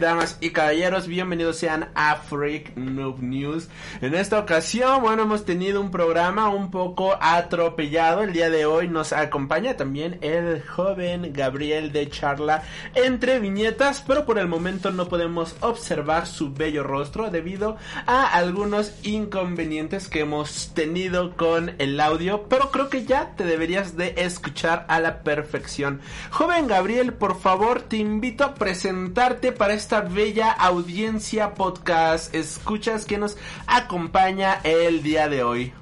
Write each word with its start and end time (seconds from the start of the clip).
Damas 0.00 0.38
y 0.40 0.50
caballeros, 0.50 1.08
bienvenidos 1.08 1.56
sean 1.56 1.88
a 1.96 2.14
Freak 2.16 2.76
Noob 2.76 3.20
News. 3.20 3.68
En 4.00 4.14
esta 4.14 4.38
ocasión, 4.38 5.02
bueno, 5.02 5.22
hemos 5.22 5.44
tenido 5.44 5.80
un 5.80 5.90
programa 5.90 6.48
un 6.50 6.70
poco 6.70 7.16
atropellado. 7.20 8.22
El 8.22 8.32
día 8.32 8.48
de 8.48 8.64
hoy 8.64 8.86
nos 8.86 9.12
acompaña 9.12 9.76
también 9.76 10.18
el 10.20 10.62
joven 10.62 11.32
Gabriel 11.32 11.90
de 11.90 12.08
Charla 12.08 12.62
entre 12.94 13.40
viñetas, 13.40 14.04
pero 14.06 14.24
por 14.24 14.38
el 14.38 14.46
momento 14.46 14.92
no 14.92 15.08
podemos 15.08 15.56
observar 15.60 16.26
su 16.26 16.52
bello 16.52 16.84
rostro 16.84 17.30
debido 17.30 17.76
a 18.06 18.24
algunos 18.26 18.94
inconvenientes 19.02 20.08
que 20.08 20.20
hemos 20.20 20.74
tenido 20.74 21.36
con 21.36 21.74
el 21.78 21.98
audio, 21.98 22.44
pero 22.48 22.70
creo 22.70 22.88
que 22.88 23.04
ya 23.04 23.34
te 23.36 23.44
deberías 23.44 23.96
de 23.96 24.14
escuchar 24.18 24.86
a 24.88 25.00
la 25.00 25.22
perfección. 25.22 26.00
Joven 26.30 26.68
Gabriel, 26.68 27.14
por 27.14 27.40
favor, 27.40 27.82
te 27.82 27.96
invito 27.96 28.44
a 28.44 28.54
presentarte 28.54 29.50
para 29.50 29.74
esta 29.88 30.02
bella 30.02 30.50
audiencia 30.50 31.54
podcast 31.54 32.34
escuchas 32.34 33.06
que 33.06 33.16
nos 33.16 33.38
acompaña 33.66 34.60
el 34.62 35.02
día 35.02 35.30
de 35.30 35.42
hoy. 35.42 35.72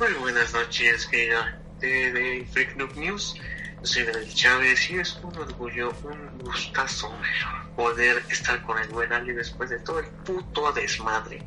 Muy 0.00 0.12
buenas 0.14 0.52
noches, 0.52 1.06
querida 1.06 1.60
de, 1.78 2.10
de 2.10 2.46
Freak 2.50 2.74
Noob 2.74 2.96
News. 2.96 3.36
Soy 3.82 4.02
Daniel 4.02 4.34
Chávez 4.34 4.90
y 4.90 4.98
es 4.98 5.16
un 5.22 5.38
orgullo, 5.38 5.92
un 6.02 6.38
gustazo 6.40 7.14
poder 7.76 8.20
estar 8.28 8.60
con 8.64 8.76
el 8.80 8.88
buen 8.88 9.12
Ali 9.12 9.32
después 9.32 9.70
de 9.70 9.78
todo 9.78 10.00
el 10.00 10.06
puto 10.06 10.72
desmadre. 10.72 11.46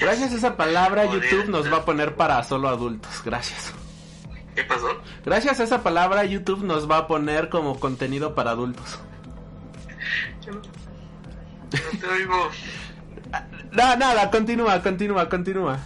Gracias 0.00 0.32
a 0.32 0.34
esa 0.34 0.56
palabra 0.56 1.04
YouTube 1.04 1.46
nos 1.48 1.72
va 1.72 1.76
a 1.76 1.84
poner 1.84 2.16
para 2.16 2.42
solo 2.42 2.68
adultos. 2.68 3.22
Gracias. 3.24 3.72
¿Qué 4.56 4.64
pasó? 4.64 4.88
Gracias 5.24 5.60
a 5.60 5.64
esa 5.64 5.82
palabra 5.82 6.24
YouTube 6.24 6.64
nos 6.64 6.90
va 6.90 6.96
a 6.96 7.06
poner 7.06 7.50
como 7.50 7.78
contenido 7.78 8.34
para 8.34 8.52
adultos. 8.52 8.98
Yo 10.44 10.52
no, 10.52 10.60
no 10.60 12.00
te 12.00 12.06
oigo. 12.06 12.50
No, 13.72 13.96
nada, 13.96 14.30
continúa, 14.30 14.82
continúa, 14.82 15.28
continúa. 15.28 15.78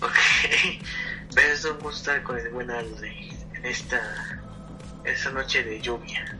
Ok. 0.00 0.12
Pero 1.34 1.52
es 1.52 1.64
un 1.64 1.78
gusto 1.80 2.12
estar 2.12 2.22
con 2.22 2.38
el 2.38 2.48
buen 2.50 2.70
Alde 2.70 3.30
en 3.54 3.66
esta, 3.66 4.00
esta 5.02 5.30
noche 5.32 5.64
de 5.64 5.80
lluvia. 5.80 6.38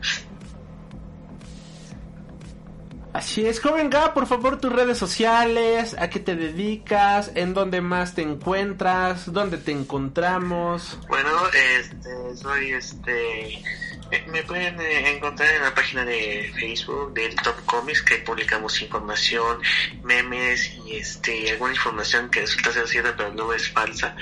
Así 3.13 3.45
es, 3.45 3.59
joven 3.59 3.91
Gab, 3.91 4.15
por 4.15 4.25
favor 4.25 4.59
tus 4.59 4.73
redes 4.73 4.97
sociales, 4.97 5.95
a 5.99 6.09
qué 6.09 6.19
te 6.19 6.35
dedicas, 6.35 7.31
en 7.35 7.53
dónde 7.53 7.79
más 7.79 8.15
te 8.15 8.23
encuentras, 8.23 9.31
dónde 9.31 9.57
te 9.59 9.71
encontramos. 9.71 10.97
Bueno, 11.07 11.29
este, 11.77 12.35
soy 12.35 12.71
este. 12.71 13.53
eh, 13.53 14.25
Me 14.31 14.41
pueden 14.41 14.81
eh, 14.81 15.11
encontrar 15.15 15.53
en 15.53 15.61
la 15.61 15.75
página 15.75 16.03
de 16.05 16.51
Facebook 16.59 17.13
del 17.13 17.35
Top 17.35 17.55
Comics 17.65 18.01
que 18.01 18.15
publicamos 18.17 18.81
información, 18.81 19.59
memes 20.03 20.73
y 20.87 20.95
este 20.95 21.51
alguna 21.51 21.73
información 21.73 22.31
que 22.31 22.41
resulta 22.41 22.71
ser 22.71 22.87
cierta 22.87 23.15
pero 23.15 23.31
no 23.31 23.53
es 23.53 23.69
falsa. 23.69 24.15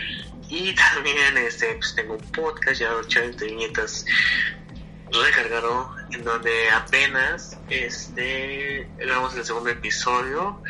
Y 0.49 0.75
también 0.75 1.37
este 1.37 1.75
pues 1.75 1.95
tengo 1.95 2.15
un 2.15 2.31
podcast 2.31 2.81
Chávez 3.07 3.37
de 3.37 3.45
Viñetas 3.45 4.05
recargado 5.11 5.95
en 6.11 6.23
donde 6.23 6.69
apenas 6.71 7.57
este 7.69 8.87
grabamos 8.97 9.35
el 9.35 9.45
segundo 9.45 9.69
episodio 9.69 10.61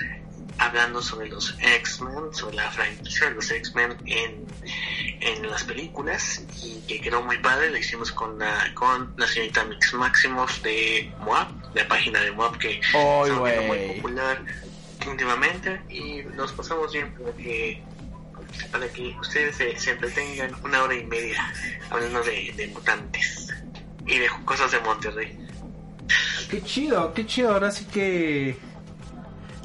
hablando 0.58 1.02
sobre 1.02 1.30
los 1.30 1.56
X-Men, 1.60 2.34
sobre 2.34 2.56
la 2.56 2.70
franquicia 2.72 3.30
de 3.30 3.36
los 3.36 3.50
X-Men 3.50 3.98
en, 4.06 4.46
en 5.22 5.50
las 5.50 5.64
películas 5.64 6.44
y 6.62 6.82
que 6.82 7.02
quedó 7.02 7.24
muy 7.24 7.40
padre, 7.40 7.72
lo 7.72 7.78
hicimos 7.78 8.12
con 8.12 8.38
la, 8.38 8.72
con 8.76 9.14
la 9.18 9.28
señorita 9.28 9.64
Mix 9.66 9.94
Maximoff 9.94 10.62
de 10.62 11.12
Moab, 11.20 11.48
la 11.74 11.88
página 11.88 12.20
de 12.20 12.32
Moab 12.32 12.58
que 12.58 12.80
está 12.80 12.98
volviendo 13.00 13.64
muy 13.64 13.96
popular 13.96 14.44
últimamente 15.08 15.82
y 15.90 16.22
nos 16.36 16.52
pasamos 16.52 16.94
bien 16.94 17.12
para 17.14 17.32
que 17.36 17.84
para 18.72 18.88
que 18.90 19.16
ustedes 19.20 19.56
se, 19.56 19.80
se 19.80 19.92
entretengan 19.92 20.54
una 20.64 20.84
hora 20.84 20.94
y 20.94 21.06
media 21.06 21.54
hablando 21.90 22.22
de, 22.24 22.54
de 22.56 22.68
mutantes 22.68 23.52
y 24.06 24.18
de 24.18 24.28
cosas 24.46 24.72
de 24.72 24.80
Monterrey. 24.80 25.38
Qué 26.50 26.62
chido, 26.64 27.14
qué 27.14 27.26
chido, 27.26 27.54
ahora 27.54 27.72
sí 27.72 27.86
que... 27.86 28.58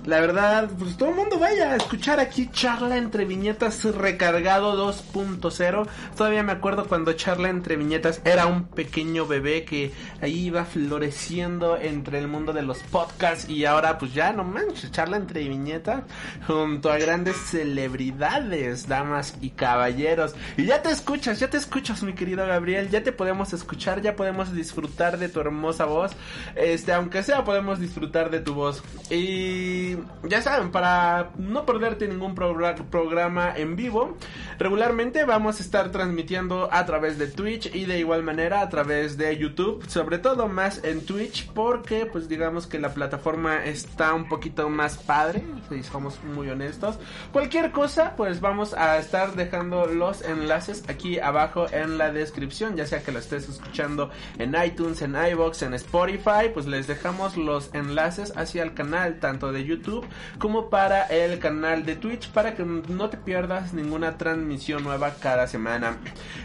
La 0.06 0.20
verdad, 0.20 0.70
pues 0.78 0.96
todo 0.96 1.08
el 1.08 1.16
mundo 1.16 1.36
vaya 1.40 1.72
a 1.72 1.76
escuchar 1.76 2.20
aquí 2.20 2.48
Charla 2.52 2.96
entre 2.96 3.24
Viñetas 3.24 3.82
recargado 3.84 4.76
2.0. 4.88 5.88
Todavía 6.16 6.44
me 6.44 6.52
acuerdo 6.52 6.86
cuando 6.86 7.12
Charla 7.14 7.48
entre 7.48 7.74
Viñetas 7.74 8.20
era 8.24 8.46
un 8.46 8.68
pequeño 8.68 9.26
bebé 9.26 9.64
que 9.64 9.90
ahí 10.22 10.46
iba 10.46 10.64
floreciendo 10.64 11.76
entre 11.76 12.20
el 12.20 12.28
mundo 12.28 12.52
de 12.52 12.62
los 12.62 12.78
podcasts 12.84 13.48
y 13.50 13.64
ahora 13.64 13.98
pues 13.98 14.14
ya 14.14 14.32
no 14.32 14.44
manches, 14.44 14.92
Charla 14.92 15.16
entre 15.16 15.48
Viñetas 15.48 16.04
junto 16.46 16.92
a 16.92 16.98
grandes 16.98 17.36
celebridades, 17.36 18.86
damas 18.86 19.36
y 19.40 19.50
caballeros. 19.50 20.36
Y 20.56 20.66
ya 20.66 20.82
te 20.82 20.90
escuchas, 20.90 21.40
ya 21.40 21.50
te 21.50 21.56
escuchas 21.56 22.04
mi 22.04 22.12
querido 22.12 22.46
Gabriel, 22.46 22.90
ya 22.90 23.02
te 23.02 23.10
podemos 23.10 23.52
escuchar, 23.52 24.02
ya 24.02 24.14
podemos 24.14 24.54
disfrutar 24.54 25.18
de 25.18 25.28
tu 25.28 25.40
hermosa 25.40 25.84
voz. 25.84 26.12
Este, 26.54 26.92
aunque 26.92 27.24
sea 27.24 27.42
podemos 27.42 27.80
disfrutar 27.80 28.30
de 28.30 28.38
tu 28.38 28.54
voz. 28.54 28.84
Y 29.10 29.95
ya 30.24 30.42
saben, 30.42 30.70
para 30.70 31.30
no 31.36 31.64
perderte 31.66 32.08
ningún 32.08 32.34
progra- 32.34 32.74
programa 32.90 33.52
en 33.56 33.76
vivo, 33.76 34.16
regularmente 34.58 35.24
vamos 35.24 35.60
a 35.60 35.62
estar 35.62 35.90
transmitiendo 35.90 36.68
a 36.72 36.84
través 36.86 37.18
de 37.18 37.26
Twitch 37.26 37.74
y 37.74 37.84
de 37.84 37.98
igual 37.98 38.22
manera 38.22 38.60
a 38.60 38.68
través 38.68 39.16
de 39.16 39.36
YouTube, 39.36 39.84
sobre 39.88 40.18
todo 40.18 40.48
más 40.48 40.82
en 40.84 41.04
Twitch 41.04 41.48
porque 41.52 42.06
pues 42.06 42.28
digamos 42.28 42.66
que 42.66 42.78
la 42.78 42.94
plataforma 42.94 43.64
está 43.64 44.14
un 44.14 44.28
poquito 44.28 44.68
más 44.68 44.96
padre, 44.98 45.42
si 45.68 45.82
somos 45.82 46.22
muy 46.24 46.48
honestos. 46.48 46.98
Cualquier 47.32 47.70
cosa, 47.72 48.14
pues 48.16 48.40
vamos 48.40 48.74
a 48.74 48.98
estar 48.98 49.34
dejando 49.34 49.86
los 49.86 50.22
enlaces 50.22 50.84
aquí 50.88 51.18
abajo 51.18 51.66
en 51.72 51.98
la 51.98 52.12
descripción, 52.12 52.76
ya 52.76 52.86
sea 52.86 53.02
que 53.02 53.12
lo 53.12 53.18
estés 53.18 53.48
escuchando 53.48 54.10
en 54.38 54.54
iTunes, 54.64 55.02
en 55.02 55.14
iBox, 55.14 55.62
en 55.62 55.74
Spotify, 55.74 56.50
pues 56.52 56.66
les 56.66 56.86
dejamos 56.86 57.36
los 57.36 57.74
enlaces 57.74 58.32
hacia 58.36 58.62
el 58.62 58.74
canal 58.74 59.18
tanto 59.20 59.52
de 59.52 59.64
YouTube 59.64 59.85
como 60.38 60.68
para 60.70 61.04
el 61.04 61.38
canal 61.38 61.84
de 61.84 61.96
Twitch 61.96 62.30
para 62.30 62.54
que 62.54 62.64
no 62.64 63.10
te 63.10 63.16
pierdas 63.16 63.72
ninguna 63.72 64.18
transmisión 64.18 64.84
nueva 64.84 65.14
cada 65.20 65.46
semana. 65.46 65.98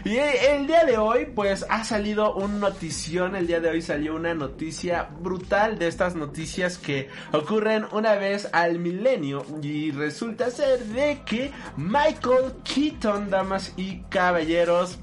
Y 0.04 0.16
el 0.16 0.66
día 0.66 0.84
de 0.84 0.98
hoy 0.98 1.26
pues 1.34 1.66
ha 1.68 1.84
salido 1.84 2.34
un 2.34 2.60
notición, 2.60 3.36
el 3.36 3.46
día 3.46 3.60
de 3.60 3.70
hoy 3.70 3.82
salió 3.82 4.14
una 4.14 4.34
noticia 4.34 5.08
brutal 5.20 5.78
de 5.78 5.88
estas 5.88 6.14
noticias 6.14 6.78
que 6.78 7.08
ocurren 7.32 7.86
una 7.92 8.14
vez 8.14 8.48
al 8.52 8.78
milenio 8.78 9.44
y 9.62 9.90
resulta 9.90 10.50
ser 10.50 10.80
de 10.84 11.20
que 11.24 11.52
Michael 11.76 12.52
Keaton, 12.64 13.30
damas 13.30 13.72
y 13.76 14.02
caballeros, 14.08 14.98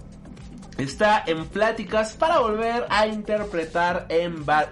está 0.84 1.24
en 1.26 1.46
pláticas 1.48 2.14
para 2.14 2.40
volver 2.40 2.86
a 2.90 3.08
interpretar 3.08 4.08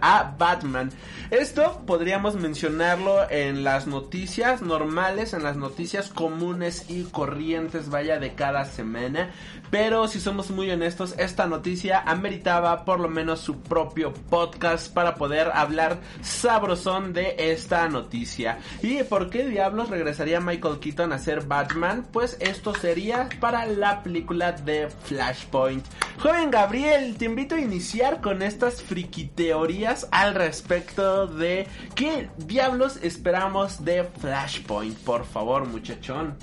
a 0.01 0.35
Batman. 0.37 0.91
Esto 1.29 1.83
podríamos 1.85 2.35
mencionarlo 2.35 3.29
en 3.29 3.65
las 3.65 3.85
noticias 3.85 4.61
normales, 4.61 5.33
en 5.33 5.43
las 5.43 5.57
noticias 5.57 6.09
comunes 6.09 6.85
y 6.89 7.03
corrientes, 7.03 7.89
vaya, 7.89 8.17
de 8.17 8.33
cada 8.33 8.63
semana. 8.63 9.31
Pero 9.69 10.07
si 10.07 10.21
somos 10.21 10.51
muy 10.51 10.71
honestos, 10.71 11.15
esta 11.17 11.45
noticia 11.45 11.99
ameritaba 11.99 12.85
por 12.85 13.01
lo 13.01 13.09
menos 13.09 13.41
su 13.41 13.59
propio 13.59 14.13
podcast 14.13 14.93
para 14.93 15.15
poder 15.15 15.51
hablar 15.53 15.99
sabrosón 16.21 17.11
de 17.11 17.35
esta 17.37 17.89
noticia. 17.89 18.59
¿Y 18.81 19.03
por 19.03 19.29
qué 19.29 19.45
diablos 19.45 19.89
regresaría 19.89 20.39
Michael 20.39 20.79
Keaton 20.79 21.11
a 21.11 21.19
ser 21.19 21.45
Batman? 21.45 22.07
Pues 22.13 22.37
esto 22.39 22.73
sería 22.73 23.27
para 23.41 23.65
la 23.65 24.01
película 24.03 24.53
de 24.53 24.87
Flashpoint. 25.03 25.85
Joven 26.19 26.49
Gabriel, 26.49 27.15
te 27.17 27.25
invito 27.25 27.55
a 27.55 27.59
iniciar 27.59 28.21
con 28.21 28.41
estas 28.41 28.81
friki 28.81 29.27
teorías 29.27 30.07
al 30.11 30.33
respecto 30.33 31.27
de 31.27 31.67
qué 31.95 32.29
diablos 32.37 32.97
esperamos 33.03 33.85
de 33.85 34.03
Flashpoint. 34.19 34.97
Por 34.99 35.25
favor, 35.25 35.67
muchachón. 35.67 36.37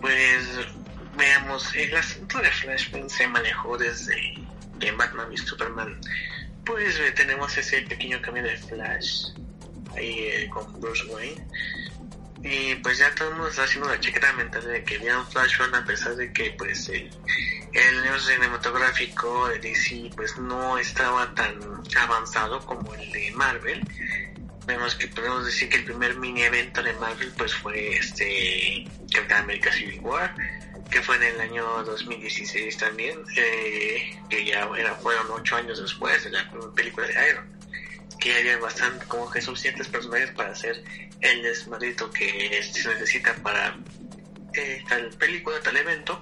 Pues 0.00 0.44
veamos, 1.16 1.74
el 1.74 1.96
asunto 1.96 2.38
de 2.38 2.50
Flashpoint 2.50 3.10
se 3.10 3.26
manejó 3.26 3.76
desde 3.76 4.14
que 4.78 4.92
Batman 4.92 5.32
y 5.32 5.36
Superman. 5.36 6.00
Pues 6.64 7.00
tenemos 7.16 7.56
ese 7.58 7.82
pequeño 7.82 8.22
cambio 8.22 8.44
de 8.44 8.56
Flash 8.56 9.32
ahí 9.96 10.18
eh, 10.20 10.50
con 10.50 10.80
Bruce 10.80 11.04
Wayne. 11.06 11.44
Y 12.42 12.76
pues 12.76 12.98
ya 12.98 13.12
todo 13.14 13.28
el 13.28 13.34
mundo 13.34 13.50
está 13.50 13.64
haciendo 13.64 13.88
la 13.88 13.98
chequera 13.98 14.32
mental 14.34 14.64
de 14.64 14.84
que 14.84 14.98
vieron 14.98 15.26
Flashpoint 15.26 15.74
a 15.74 15.84
pesar 15.84 16.14
de 16.14 16.32
que 16.32 16.52
pues 16.52 16.88
el, 16.88 17.10
el 17.72 17.98
universo 17.98 18.28
cinematográfico 18.28 19.48
de 19.48 19.58
DC 19.58 20.10
pues 20.14 20.38
no 20.38 20.78
estaba 20.78 21.34
tan 21.34 21.58
avanzado 22.00 22.64
como 22.64 22.94
el 22.94 23.10
de 23.10 23.32
Marvel. 23.32 23.82
Vemos 24.66 24.94
que 24.94 25.08
podemos 25.08 25.46
decir 25.46 25.68
que 25.68 25.78
el 25.78 25.84
primer 25.84 26.16
mini 26.16 26.42
evento 26.42 26.82
de 26.82 26.92
Marvel 26.94 27.32
pues 27.36 27.54
fue 27.54 27.96
este 27.96 28.86
Captain 29.12 29.42
America 29.42 29.72
Civil 29.72 30.00
War 30.00 30.34
que 30.90 31.02
fue 31.02 31.16
en 31.16 31.22
el 31.24 31.40
año 31.40 31.84
2016 31.84 32.78
también, 32.78 33.18
eh, 33.36 34.18
que 34.30 34.44
ya 34.44 34.66
era, 34.74 34.94
fueron 34.94 35.26
ocho 35.30 35.56
años 35.56 35.82
después 35.82 36.24
de 36.24 36.30
la 36.30 36.50
película 36.74 37.06
de 37.06 37.28
Iron 37.28 37.57
que 38.18 38.34
había 38.34 38.58
bastante, 38.58 39.06
como 39.06 39.30
que 39.30 39.40
suficientes 39.40 39.88
personajes 39.88 40.30
para 40.32 40.50
hacer 40.50 40.82
el 41.20 41.42
desmadrito 41.42 42.10
que 42.10 42.62
se 42.62 42.88
necesita 42.88 43.34
para 43.36 43.76
eh, 44.54 44.82
tal 44.88 45.10
película, 45.10 45.60
tal 45.60 45.76
evento. 45.76 46.20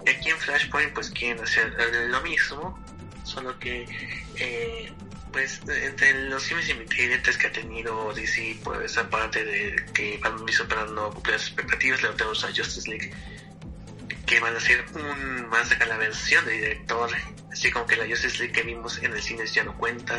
Aquí 0.00 0.30
en 0.30 0.38
Flashpoint 0.38 0.92
pues 0.92 1.10
quieren 1.10 1.42
hacer 1.42 1.72
lo 2.08 2.20
mismo, 2.22 2.78
solo 3.24 3.58
que 3.58 3.86
eh, 4.36 4.92
pues 5.32 5.60
entre 5.66 6.28
los 6.28 6.44
filmes 6.44 6.68
incidentes 6.68 7.36
que 7.36 7.48
ha 7.48 7.52
tenido 7.52 8.12
DC, 8.14 8.58
pues 8.62 8.96
aparte 8.96 9.44
de 9.44 9.84
que 9.92 10.18
Batman 10.18 10.48
y 10.48 10.52
Superman 10.52 10.94
no 10.94 11.10
cumplir 11.10 11.34
las 11.34 11.46
expectativas, 11.46 12.02
le 12.02 12.10
tenemos 12.10 12.44
a 12.44 12.48
Justice 12.48 12.88
League 12.88 13.12
que 14.34 14.40
van 14.40 14.56
a 14.56 14.58
ser 14.58 14.84
un 14.96 15.48
van 15.48 15.62
a 15.62 15.64
sacar 15.64 15.86
la 15.86 15.96
versión 15.96 16.44
de 16.44 16.52
director. 16.54 17.08
Así 17.52 17.70
como 17.70 17.86
que 17.86 17.94
la 17.94 18.04
Justice 18.04 18.38
League 18.38 18.52
que 18.52 18.62
vimos 18.62 19.00
en 19.00 19.12
el 19.12 19.22
cine 19.22 19.46
ya 19.46 19.62
no 19.62 19.78
cuenta 19.78 20.16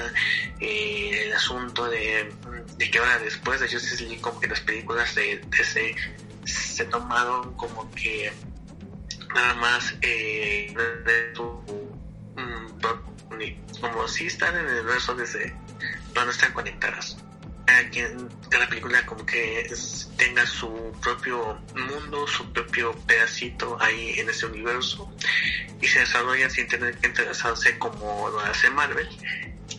eh, 0.62 1.26
el 1.26 1.34
asunto 1.34 1.90
de, 1.90 2.32
de, 2.78 2.92
que 2.92 2.98
ahora 2.98 3.20
después 3.20 3.60
de 3.60 3.68
Justice 3.68 4.04
League 4.04 4.22
como 4.22 4.40
que 4.40 4.48
las 4.48 4.62
películas 4.62 5.14
de 5.16 5.42
DC 5.50 5.96
se 6.46 6.86
tomaron 6.86 7.56
como 7.58 7.92
que 7.92 8.32
nada 9.34 9.54
más 9.56 9.94
eh, 10.02 10.74
como 13.82 14.08
si 14.08 14.28
están 14.28 14.56
en 14.56 14.66
el 14.66 14.74
universo 14.76 15.14
DC 15.14 15.54
no 16.16 16.30
están 16.30 16.54
conectadas 16.54 17.18
quien 17.92 18.30
cada 18.50 18.68
película 18.68 19.06
como 19.06 19.26
que 19.26 19.68
tenga 20.18 20.46
su 20.46 20.92
propio 21.02 21.60
mundo, 21.76 22.28
su 22.28 22.52
propio 22.52 22.94
pedacito 23.08 23.78
ahí 23.82 24.20
en 24.20 24.30
ese 24.30 24.46
universo 24.46 25.12
y 25.82 25.88
se 25.88 26.00
desarrolla 26.00 26.50
sin 26.50 26.68
tener 26.68 26.98
que 26.98 27.08
interesarse 27.08 27.78
como 27.80 28.30
lo 28.30 28.40
hace 28.40 28.70
Marvel. 28.70 29.08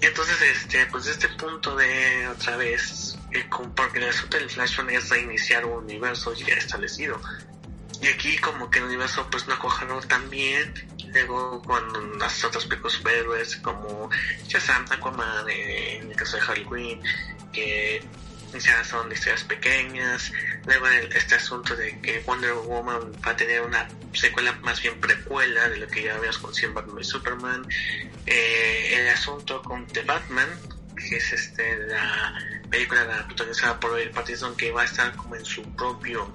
Entonces, 0.01 0.37
este, 0.43 0.87
pues 0.87 1.07
este 1.07 1.29
punto 1.29 1.75
de 1.77 2.29
otra 2.29 2.57
vez, 2.57 3.17
eh, 3.33 3.45
porque 3.75 3.99
el 3.99 4.09
asunto 4.09 4.37
del 4.37 4.51
Flashpoint 4.51 4.91
es 4.91 5.09
reiniciar 5.09 5.65
un 5.65 5.85
universo 5.85 6.35
ya 6.35 6.55
establecido. 6.55 7.21
Y 8.03 8.09
aquí 8.09 8.37
como 8.39 8.71
que 8.71 8.79
el 8.79 8.87
universo 8.87 9.27
pues 9.31 9.47
no 9.49 9.59
cojaron 9.59 10.07
tan 10.07 10.29
bien. 10.29 10.75
Luego 11.13 11.63
con 11.63 12.19
las 12.19 12.45
otras 12.45 12.67
películas 12.67 12.95
superhéroes 12.95 13.57
como 13.57 14.11
Shazam, 14.47 14.85
Aquaman, 14.91 15.49
eh, 15.49 15.99
en 15.99 16.11
el 16.11 16.17
caso 16.17 16.37
de 16.37 16.63
Quinn, 16.65 17.01
que 17.57 18.03
ya 18.59 18.85
son 18.85 19.11
historias 19.11 19.45
pequeñas. 19.45 20.33
Luego 20.67 20.87
este 20.89 21.35
asunto 21.35 21.75
de 21.75 21.99
que 22.01 22.21
Wonder 22.21 22.55
Woman 22.55 23.13
va 23.27 23.33
a 23.33 23.37
tener 23.37 23.63
una 23.63 23.89
secuela 24.13 24.53
más 24.63 24.81
bien 24.81 25.01
precuela 25.01 25.69
de 25.69 25.79
lo 25.79 25.89
que 25.89 26.03
ya 26.03 26.15
habíamos 26.15 26.39
conocido 26.39 26.69
en 26.69 26.75
Batman 26.75 27.01
y 27.01 27.05
Superman. 27.05 27.69
Eh, 28.27 29.01
el 29.01 29.09
asunto 29.09 29.63
con 29.63 29.87
The 29.87 30.03
Batman, 30.03 30.49
que 30.97 31.17
es 31.17 31.33
este 31.33 31.77
la 31.87 32.35
película 32.71 33.25
protagonizada 33.27 33.79
por 33.81 33.91
Robert 33.91 34.13
Pattinson 34.13 34.57
que 34.57 34.71
va 34.71 34.83
a 34.83 34.85
estar 34.85 35.15
como 35.17 35.37
en 35.37 35.45
su 35.45 35.63
propio 35.75 36.33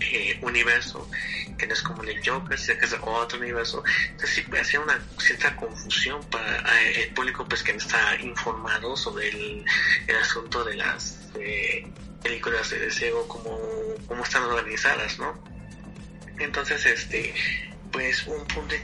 eh, 0.00 0.38
universo 0.42 1.08
que 1.58 1.66
no 1.66 1.74
es 1.74 1.82
como 1.82 2.02
el 2.04 2.20
Joker, 2.24 2.58
sino 2.58 2.78
que 2.78 2.86
es 2.86 2.94
otro 3.02 3.38
universo. 3.38 3.82
Entonces 4.10 4.44
sí 4.46 4.56
hacer 4.56 4.80
una 4.80 4.98
cierta 5.18 5.54
confusión 5.56 6.22
para 6.30 6.82
eh, 6.82 7.02
el 7.02 7.14
público 7.14 7.46
pues 7.46 7.62
que 7.62 7.72
no 7.72 7.78
está 7.78 8.16
informado 8.20 8.96
sobre 8.96 9.28
el, 9.28 9.64
asunto 10.22 10.64
de 10.64 10.76
las 10.76 11.18
eh, 11.34 11.86
películas 12.22 12.70
de 12.70 12.78
deseo, 12.78 13.26
como 13.26 13.58
cómo 14.06 14.22
están 14.22 14.44
organizadas, 14.44 15.18
¿no? 15.18 15.38
Entonces, 16.38 16.86
este, 16.86 17.34
pues 17.90 18.26
un 18.26 18.46
punto 18.46 18.74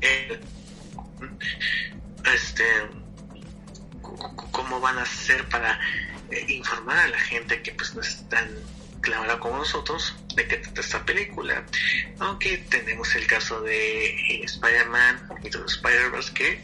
eh, 0.00 0.40
este, 2.34 2.64
cómo 4.50 4.80
van 4.80 4.98
a 4.98 5.02
hacer 5.02 5.46
para 5.48 5.78
informar 6.48 6.98
a 6.98 7.08
la 7.08 7.18
gente 7.18 7.62
que 7.62 7.72
pues 7.72 7.94
no 7.94 8.00
están 8.00 8.48
clavada 9.04 9.38
como 9.38 9.58
nosotros 9.58 10.16
de 10.34 10.48
qué 10.48 10.56
trata 10.56 10.80
esta 10.80 11.04
película. 11.04 11.64
Aunque 12.18 12.58
tenemos 12.58 13.14
el 13.14 13.26
caso 13.26 13.60
de 13.60 14.06
eh, 14.06 14.44
Spider-Man, 14.44 15.28
y 15.42 15.50
de 15.50 15.58
Spider-Verse, 15.64 16.34
que 16.34 16.60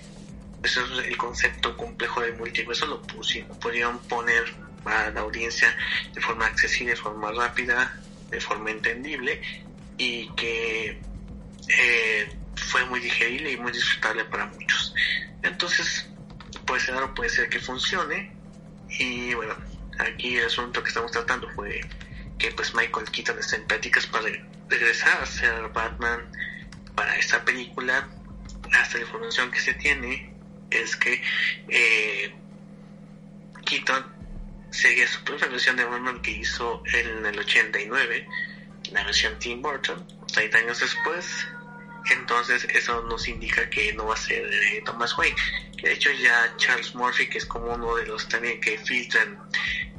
eso 0.62 0.84
es 0.84 1.06
el 1.06 1.16
concepto 1.16 1.76
complejo 1.76 2.20
del 2.20 2.36
multiverso, 2.36 2.86
lo 2.86 3.02
pudieron 3.02 3.98
poner 4.00 4.44
a 4.84 5.10
la 5.10 5.20
audiencia 5.20 5.76
de 6.12 6.20
forma 6.20 6.46
accesible, 6.46 6.94
de 6.94 7.00
forma 7.00 7.30
rápida, 7.32 8.00
de 8.30 8.40
forma 8.40 8.70
entendible 8.70 9.40
y 9.98 10.28
que 10.30 10.98
eh, 11.68 12.28
fue 12.56 12.84
muy 12.86 13.00
digerible 13.00 13.52
y 13.52 13.56
muy 13.56 13.72
disfrutable 13.72 14.24
para 14.24 14.46
muchos. 14.46 14.94
Entonces, 15.42 16.08
puede 16.66 16.80
ser, 16.80 16.94
puede 17.14 17.30
ser 17.30 17.48
que 17.48 17.60
funcione 17.60 18.32
y 18.88 19.34
bueno, 19.34 19.54
aquí 19.98 20.36
el 20.36 20.46
asunto 20.46 20.82
que 20.82 20.88
estamos 20.88 21.10
tratando 21.12 21.48
fue 21.54 21.80
que 22.40 22.50
pues 22.52 22.74
Michael 22.74 23.08
Keaton 23.10 23.38
está 23.38 23.56
en 23.56 23.66
pláticas 23.66 24.06
para 24.06 24.24
regresar 24.68 25.22
a 25.22 25.26
ser 25.26 25.68
Batman 25.68 26.20
para 26.96 27.16
esta 27.16 27.44
película. 27.44 28.08
Hasta 28.72 28.98
la 28.98 29.04
información 29.04 29.50
que 29.50 29.60
se 29.60 29.74
tiene 29.74 30.32
es 30.70 30.96
que 30.96 31.22
eh, 31.68 32.34
Keaton 33.64 34.04
seguía 34.70 35.06
su 35.06 35.22
propia 35.22 35.48
versión 35.48 35.76
de 35.76 35.84
Batman 35.84 36.22
que 36.22 36.30
hizo 36.30 36.82
en 36.92 37.26
el 37.26 37.38
89, 37.38 38.26
la 38.92 39.04
versión 39.04 39.38
Tim 39.38 39.60
Burton, 39.60 40.06
30 40.32 40.58
años 40.58 40.80
después. 40.80 41.46
Entonces 42.10 42.64
eso 42.72 43.02
nos 43.02 43.28
indica 43.28 43.68
que 43.68 43.92
no 43.92 44.06
va 44.06 44.14
a 44.14 44.16
ser 44.16 44.48
de 44.48 44.82
Thomas 44.84 45.16
Wayne. 45.16 45.36
De 45.82 45.92
hecho 45.92 46.10
ya 46.12 46.54
Charles 46.56 46.94
Murphy, 46.94 47.28
que 47.28 47.38
es 47.38 47.46
como 47.46 47.72
uno 47.72 47.96
de 47.96 48.06
los 48.06 48.28
también 48.28 48.60
que 48.60 48.78
filtran 48.78 49.38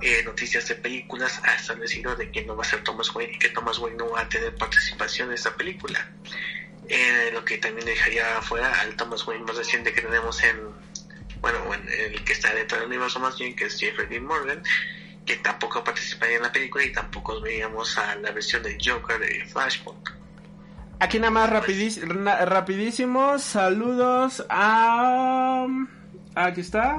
eh, 0.02 0.24
noticias 0.24 0.68
de 0.68 0.76
películas 0.76 1.40
ha 1.44 1.56
establecido 1.56 2.16
de 2.16 2.32
que 2.32 2.44
no 2.44 2.56
va 2.56 2.64
a 2.64 2.68
ser 2.68 2.84
Thomas 2.84 3.14
Wayne 3.14 3.34
y 3.34 3.40
que 3.40 3.50
Thomas 3.50 3.78
Wayne 3.78 3.98
no 3.98 4.10
va 4.10 4.22
a 4.22 4.30
tener 4.30 4.56
participación 4.56 5.30
en 5.30 5.36
esta 5.36 5.56
película. 5.56 6.12
Eh, 6.90 7.30
lo 7.32 7.46
que 7.46 7.58
también 7.58 7.86
dejaría 7.86 8.42
fuera 8.42 8.82
al 8.82 8.96
Thomas 8.96 9.26
Wayne 9.26 9.46
más 9.46 9.56
reciente 9.56 9.94
que 9.94 10.02
tenemos 10.02 10.42
en, 10.44 10.58
bueno, 11.40 11.60
el 11.74 12.24
que 12.24 12.34
está 12.34 12.54
dentro 12.54 12.80
del 12.80 12.88
universo 12.88 13.20
más 13.20 13.38
bien, 13.38 13.56
que 13.56 13.66
es 13.66 13.80
Jeffrey 13.80 14.08
Dean 14.08 14.26
Morgan, 14.26 14.64
que 15.26 15.38
tampoco 15.38 15.84
participaría 15.84 16.38
en 16.38 16.44
la 16.44 16.52
película 16.52 16.84
y 16.84 16.92
tampoco 16.92 17.40
veíamos 17.40 17.98
a 17.98 18.16
la 18.16 18.32
versión 18.32 18.64
de 18.64 18.78
Joker 18.84 19.20
de 19.20 19.46
Flashpoint. 19.46 20.21
Aquí 21.02 21.18
nada 21.18 21.32
más 21.32 21.50
rapidísimo, 21.50 23.40
saludos 23.40 24.46
a... 24.50 25.66
Aquí 26.36 26.62
está. 26.62 26.96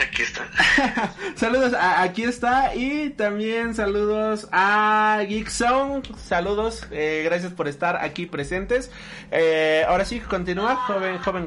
Aquí 0.00 0.22
está. 0.22 0.48
saludos, 1.34 1.74
a, 1.74 2.02
aquí 2.02 2.22
está. 2.22 2.76
Y 2.76 3.10
también 3.10 3.74
saludos 3.74 4.46
a 4.52 5.24
Geekzone. 5.26 6.02
Saludos, 6.24 6.86
eh, 6.92 7.22
gracias 7.24 7.52
por 7.52 7.66
estar 7.66 7.96
aquí 7.96 8.26
presentes. 8.26 8.92
Eh, 9.32 9.84
ahora 9.88 10.04
sí, 10.04 10.20
continúa, 10.20 10.76
joven, 10.76 11.18
joven. 11.18 11.46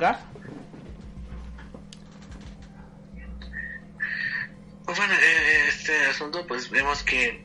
Pues 4.84 4.98
bueno, 4.98 5.14
eh, 5.14 5.66
este 5.70 6.08
asunto, 6.08 6.46
pues 6.46 6.70
vemos 6.70 7.04
que 7.04 7.45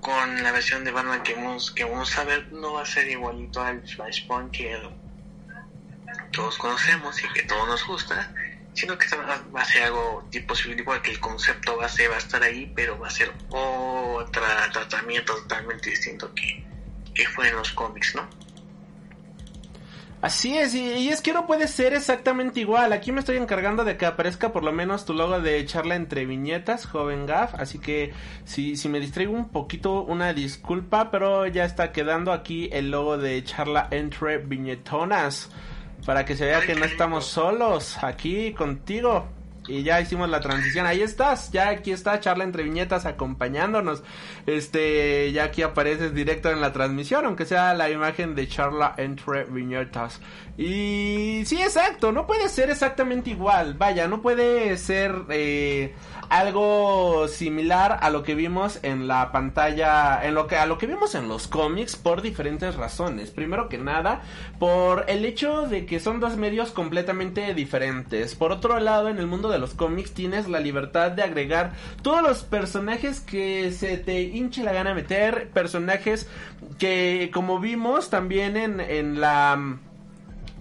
con 0.00 0.42
la 0.42 0.52
versión 0.52 0.84
de 0.84 0.90
Batman 0.90 1.22
que 1.22 1.34
vamos, 1.34 1.70
que 1.70 1.82
a 1.84 2.24
ver, 2.24 2.52
no 2.52 2.74
va 2.74 2.82
a 2.82 2.86
ser 2.86 3.08
igualito 3.08 3.60
al 3.62 3.82
Flashpoint 3.88 4.50
que 4.52 4.80
todos 6.32 6.56
conocemos 6.58 7.22
y 7.22 7.28
que 7.32 7.42
todos 7.42 7.66
nos 7.68 7.86
gusta 7.86 8.32
sino 8.78 8.96
que 8.96 9.06
va 9.16 9.60
a 9.60 9.64
ser 9.64 9.82
algo 9.82 10.24
tipo 10.30 10.54
igual 10.66 11.02
que 11.02 11.10
el 11.10 11.18
concepto 11.18 11.76
base 11.76 12.06
va 12.06 12.14
a 12.14 12.18
estar 12.18 12.40
ahí, 12.44 12.72
pero 12.76 12.96
va 12.96 13.08
a 13.08 13.10
ser 13.10 13.32
otro 13.50 14.42
tratamiento 14.72 15.34
totalmente 15.34 15.90
distinto 15.90 16.32
que, 16.32 16.64
que 17.12 17.26
fue 17.26 17.48
en 17.48 17.56
los 17.56 17.72
cómics, 17.72 18.14
¿no? 18.14 18.28
Así 20.20 20.58
es, 20.58 20.74
y, 20.74 21.08
es 21.10 21.20
que 21.20 21.32
no 21.32 21.46
puede 21.46 21.68
ser 21.68 21.94
exactamente 21.94 22.58
igual. 22.58 22.92
Aquí 22.92 23.12
me 23.12 23.20
estoy 23.20 23.36
encargando 23.36 23.84
de 23.84 23.96
que 23.96 24.04
aparezca 24.04 24.52
por 24.52 24.64
lo 24.64 24.72
menos 24.72 25.04
tu 25.04 25.14
logo 25.14 25.40
de 25.40 25.64
charla 25.64 25.94
entre 25.94 26.26
viñetas, 26.26 26.86
joven 26.86 27.24
Gaff. 27.24 27.54
Así 27.54 27.78
que 27.78 28.12
si, 28.44 28.76
si 28.76 28.88
me 28.88 28.98
distraigo 28.98 29.32
un 29.32 29.48
poquito, 29.48 30.02
una 30.02 30.32
disculpa, 30.32 31.12
pero 31.12 31.46
ya 31.46 31.64
está 31.64 31.92
quedando 31.92 32.32
aquí 32.32 32.68
el 32.72 32.90
logo 32.90 33.16
de 33.16 33.44
charla 33.44 33.86
entre 33.92 34.38
viñetonas 34.38 35.50
para 36.04 36.24
que 36.24 36.36
se 36.36 36.46
vea 36.46 36.62
que 36.62 36.74
no 36.74 36.84
estamos 36.84 37.26
solos 37.26 38.02
aquí 38.02 38.52
contigo. 38.54 39.37
Y 39.68 39.82
ya 39.82 40.00
hicimos 40.00 40.28
la 40.28 40.40
transición. 40.40 40.86
Ahí 40.86 41.02
estás, 41.02 41.52
ya 41.52 41.68
aquí 41.68 41.92
está 41.92 42.18
charla 42.20 42.44
entre 42.44 42.62
viñetas 42.62 43.06
acompañándonos. 43.06 44.02
Este, 44.46 45.30
ya 45.32 45.44
aquí 45.44 45.62
apareces 45.62 46.14
directo 46.14 46.50
en 46.50 46.60
la 46.60 46.72
transmisión, 46.72 47.26
aunque 47.26 47.44
sea 47.44 47.74
la 47.74 47.90
imagen 47.90 48.34
de 48.34 48.48
charla 48.48 48.94
entre 48.96 49.44
viñetas. 49.44 50.20
Y 50.58 51.44
sí, 51.46 51.62
exacto, 51.62 52.10
no 52.10 52.26
puede 52.26 52.48
ser 52.48 52.68
exactamente 52.68 53.30
igual. 53.30 53.74
Vaya, 53.74 54.08
no 54.08 54.20
puede 54.20 54.76
ser 54.76 55.14
eh, 55.30 55.94
algo 56.30 57.28
similar 57.28 57.96
a 58.02 58.10
lo 58.10 58.24
que 58.24 58.34
vimos 58.34 58.80
en 58.82 59.06
la 59.06 59.30
pantalla, 59.30 60.20
en 60.24 60.34
lo 60.34 60.48
que 60.48 60.56
a 60.56 60.66
lo 60.66 60.76
que 60.76 60.88
vimos 60.88 61.14
en 61.14 61.28
los 61.28 61.46
cómics 61.46 61.94
por 61.94 62.22
diferentes 62.22 62.74
razones. 62.74 63.30
Primero 63.30 63.68
que 63.68 63.78
nada, 63.78 64.22
por 64.58 65.04
el 65.06 65.24
hecho 65.24 65.68
de 65.68 65.86
que 65.86 66.00
son 66.00 66.18
dos 66.18 66.36
medios 66.36 66.72
completamente 66.72 67.54
diferentes. 67.54 68.34
Por 68.34 68.50
otro 68.50 68.80
lado, 68.80 69.08
en 69.08 69.18
el 69.18 69.28
mundo 69.28 69.50
de 69.50 69.60
los 69.60 69.74
cómics 69.74 70.12
tienes 70.12 70.48
la 70.48 70.58
libertad 70.58 71.12
de 71.12 71.22
agregar 71.22 71.74
todos 72.02 72.20
los 72.20 72.42
personajes 72.42 73.20
que 73.20 73.70
se 73.70 73.96
te 73.96 74.22
hinche 74.22 74.64
la 74.64 74.72
gana 74.72 74.92
meter, 74.92 75.50
personajes 75.50 76.28
que 76.80 77.30
como 77.32 77.60
vimos 77.60 78.10
también 78.10 78.56
en, 78.56 78.80
en 78.80 79.20
la 79.20 79.78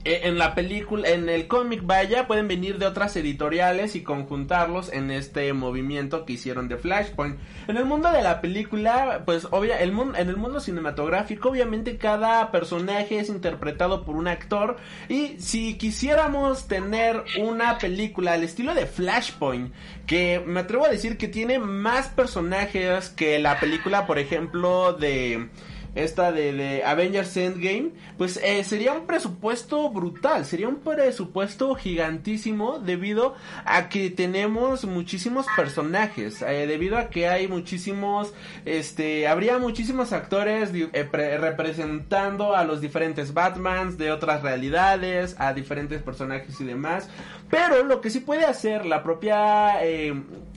en 0.07 0.37
la 0.37 0.55
película, 0.55 1.09
en 1.09 1.29
el 1.29 1.47
cómic, 1.47 1.81
vaya, 1.83 2.27
pueden 2.27 2.47
venir 2.47 2.77
de 2.77 2.85
otras 2.85 3.15
editoriales 3.15 3.95
y 3.95 4.03
conjuntarlos 4.03 4.91
en 4.91 5.11
este 5.11 5.51
movimiento 5.53 6.25
que 6.25 6.33
hicieron 6.33 6.67
de 6.67 6.77
Flashpoint. 6.77 7.37
En 7.67 7.77
el 7.77 7.85
mundo 7.85 8.11
de 8.11 8.21
la 8.21 8.41
película, 8.41 9.23
pues 9.25 9.47
obvia, 9.51 9.79
el 9.79 9.91
mundo, 9.91 10.17
en 10.17 10.29
el 10.29 10.37
mundo 10.37 10.59
cinematográfico, 10.59 11.49
obviamente 11.49 11.97
cada 11.97 12.51
personaje 12.51 13.19
es 13.19 13.29
interpretado 13.29 14.05
por 14.05 14.15
un 14.15 14.27
actor 14.27 14.77
y 15.09 15.39
si 15.39 15.77
quisiéramos 15.77 16.67
tener 16.67 17.23
una 17.39 17.77
película 17.77 18.33
al 18.33 18.43
estilo 18.43 18.73
de 18.73 18.85
Flashpoint, 18.85 19.73
que 20.05 20.41
me 20.45 20.61
atrevo 20.61 20.85
a 20.85 20.89
decir 20.89 21.17
que 21.17 21.27
tiene 21.27 21.59
más 21.59 22.07
personajes 22.07 23.09
que 23.09 23.39
la 23.39 23.59
película, 23.59 24.07
por 24.07 24.19
ejemplo, 24.19 24.93
de 24.93 25.49
esta 25.95 26.31
de, 26.31 26.53
de 26.53 26.83
Avengers 26.83 27.35
Endgame, 27.37 27.91
pues 28.17 28.39
eh, 28.43 28.63
sería 28.63 28.93
un 28.93 29.05
presupuesto 29.07 29.89
brutal, 29.89 30.45
sería 30.45 30.67
un 30.67 30.77
presupuesto 30.77 31.73
gigantísimo 31.75 32.79
debido 32.79 33.35
a 33.65 33.89
que 33.89 34.09
tenemos 34.09 34.85
muchísimos 34.85 35.45
personajes, 35.55 36.41
eh, 36.41 36.67
debido 36.67 36.97
a 36.97 37.09
que 37.09 37.27
hay 37.27 37.47
muchísimos, 37.47 38.33
este, 38.65 39.27
habría 39.27 39.57
muchísimos 39.57 40.13
actores 40.13 40.71
eh, 40.73 41.09
representando 41.39 42.55
a 42.55 42.63
los 42.63 42.81
diferentes 42.81 43.33
Batmans 43.33 43.97
de 43.97 44.11
otras 44.11 44.43
realidades, 44.43 45.35
a 45.39 45.53
diferentes 45.53 46.01
personajes 46.01 46.59
y 46.61 46.63
demás, 46.63 47.09
pero 47.49 47.83
lo 47.83 48.01
que 48.01 48.09
sí 48.09 48.19
puede 48.19 48.45
hacer 48.45 48.85
la 48.85 49.03
propia, 49.03 49.81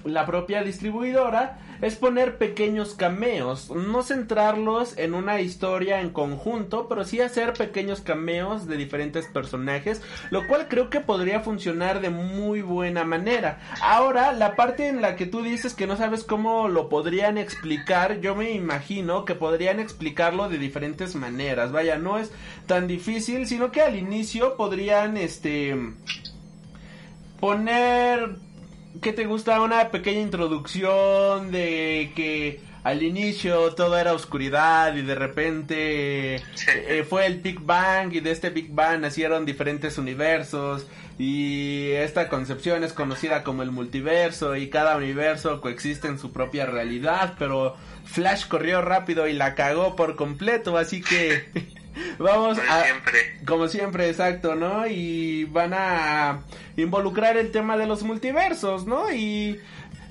la 0.05 0.27
propia 0.27 0.63
distribuidora 0.63 1.59
es 1.81 1.97
poner 1.97 2.37
pequeños 2.37 2.95
cameos, 2.95 3.71
no 3.71 4.03
centrarlos 4.03 4.99
en 4.99 5.15
una 5.15 5.41
historia 5.41 6.01
en 6.01 6.11
conjunto, 6.11 6.89
pero 6.89 7.05
sí 7.05 7.21
hacer 7.21 7.55
pequeños 7.55 8.01
cameos 8.01 8.67
de 8.67 8.77
diferentes 8.77 9.27
personajes, 9.27 10.03
lo 10.31 10.47
cual 10.47 10.69
creo 10.69 10.91
que 10.91 11.01
podría 11.01 11.41
funcionar 11.41 12.01
de 12.01 12.11
muy 12.11 12.61
buena 12.61 13.05
manera. 13.05 13.61
Ahora, 13.83 14.33
la 14.33 14.57
parte 14.57 14.89
en 14.89 15.01
la 15.01 15.17
que 15.17 15.27
tú 15.27 15.43
dices 15.43 15.75
que 15.75 15.87
no 15.87 15.97
sabes 15.97 16.23
cómo 16.23 16.69
lo 16.69 16.89
podrían 16.89 17.39
explicar, 17.39 18.21
yo 18.21 18.35
me 18.35 18.53
imagino 18.53 19.25
que 19.25 19.35
podrían 19.35 19.81
explicarlo 19.81 20.49
de 20.49 20.59
diferentes 20.59 21.15
maneras. 21.15 21.73
Vaya, 21.73 21.99
no 21.99 22.19
es 22.19 22.31
tan 22.67 22.87
difícil, 22.87 23.47
sino 23.47 23.73
que 23.73 23.81
al 23.81 23.97
inicio 23.97 24.57
podrían 24.57 25.17
este 25.17 25.77
poner 27.41 28.37
¿qué 29.01 29.13
te 29.13 29.27
gusta? 29.27 29.61
Una 29.61 29.91
pequeña 29.91 30.21
introducción 30.21 31.51
de 31.51 32.13
que 32.15 32.61
al 32.83 33.03
inicio 33.03 33.75
todo 33.75 33.99
era 33.99 34.15
oscuridad 34.15 34.95
y 34.97 35.03
de 35.03 35.15
repente 35.15 36.37
eh, 36.37 37.05
fue 37.09 37.27
el 37.27 37.41
Big 37.41 37.61
Bang 37.61 38.13
y 38.15 38.21
de 38.21 38.31
este 38.31 38.51
Big 38.51 38.73
Bang 38.73 39.01
nacieron 39.01 39.45
diferentes 39.45 39.99
universos 39.99 40.87
y 41.19 41.91
esta 41.91 42.29
concepción 42.29 42.83
es 42.83 42.95
conocida 42.95 43.45
como 43.45 43.63
el 43.63 43.71
multiverso 43.71 44.57
y 44.57 44.71
cada 44.71 44.97
universo 44.97 45.61
coexiste 45.61 46.09
en 46.09 46.19
su 46.19 46.33
propia 46.33 46.65
realidad, 46.65 47.35
pero 47.39 47.77
Flash 48.05 48.49
corrió 48.49 48.81
rápido 48.81 49.29
y 49.29 49.35
la 49.35 49.55
cagó 49.55 49.97
por 49.97 50.17
completo, 50.17 50.79
así 50.79 51.03
que 51.03 51.51
vamos 52.19 52.59
a 52.59 52.85
como 53.47 53.69
siempre, 53.69 54.09
exacto, 54.09 54.55
¿no? 54.55 54.87
Y 54.87 55.45
van 55.45 55.73
a 55.75 56.41
involucrar 56.77 57.37
el 57.37 57.51
tema 57.51 57.77
de 57.77 57.87
los 57.87 58.03
multiversos, 58.03 58.87
¿no? 58.87 59.11
Y 59.13 59.59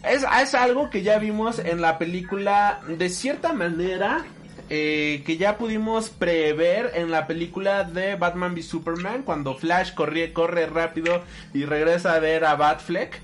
es, 0.04 0.26
es 0.42 0.56
algo 0.56 0.90
que 0.90 1.04
ya 1.04 1.20
vimos 1.20 1.60
en 1.60 1.82
la 1.82 1.98
película 1.98 2.82
de 2.88 3.10
cierta 3.10 3.54
manera. 3.54 4.26
Eh, 4.72 5.24
que 5.26 5.38
ya 5.38 5.58
pudimos 5.58 6.12
prever 6.12 6.92
en 6.94 7.10
la 7.10 7.26
película 7.26 7.86
de 7.86 8.14
Batman 8.14 8.54
v 8.54 8.62
Superman 8.62 9.24
cuando 9.24 9.56
Flash 9.56 9.96
corre, 9.96 10.32
corre 10.32 10.68
rápido 10.68 11.24
y 11.56 11.66
regresa 11.66 12.14
a 12.14 12.20
ver 12.20 12.46
a 12.46 12.56
Batfleck 12.56 13.20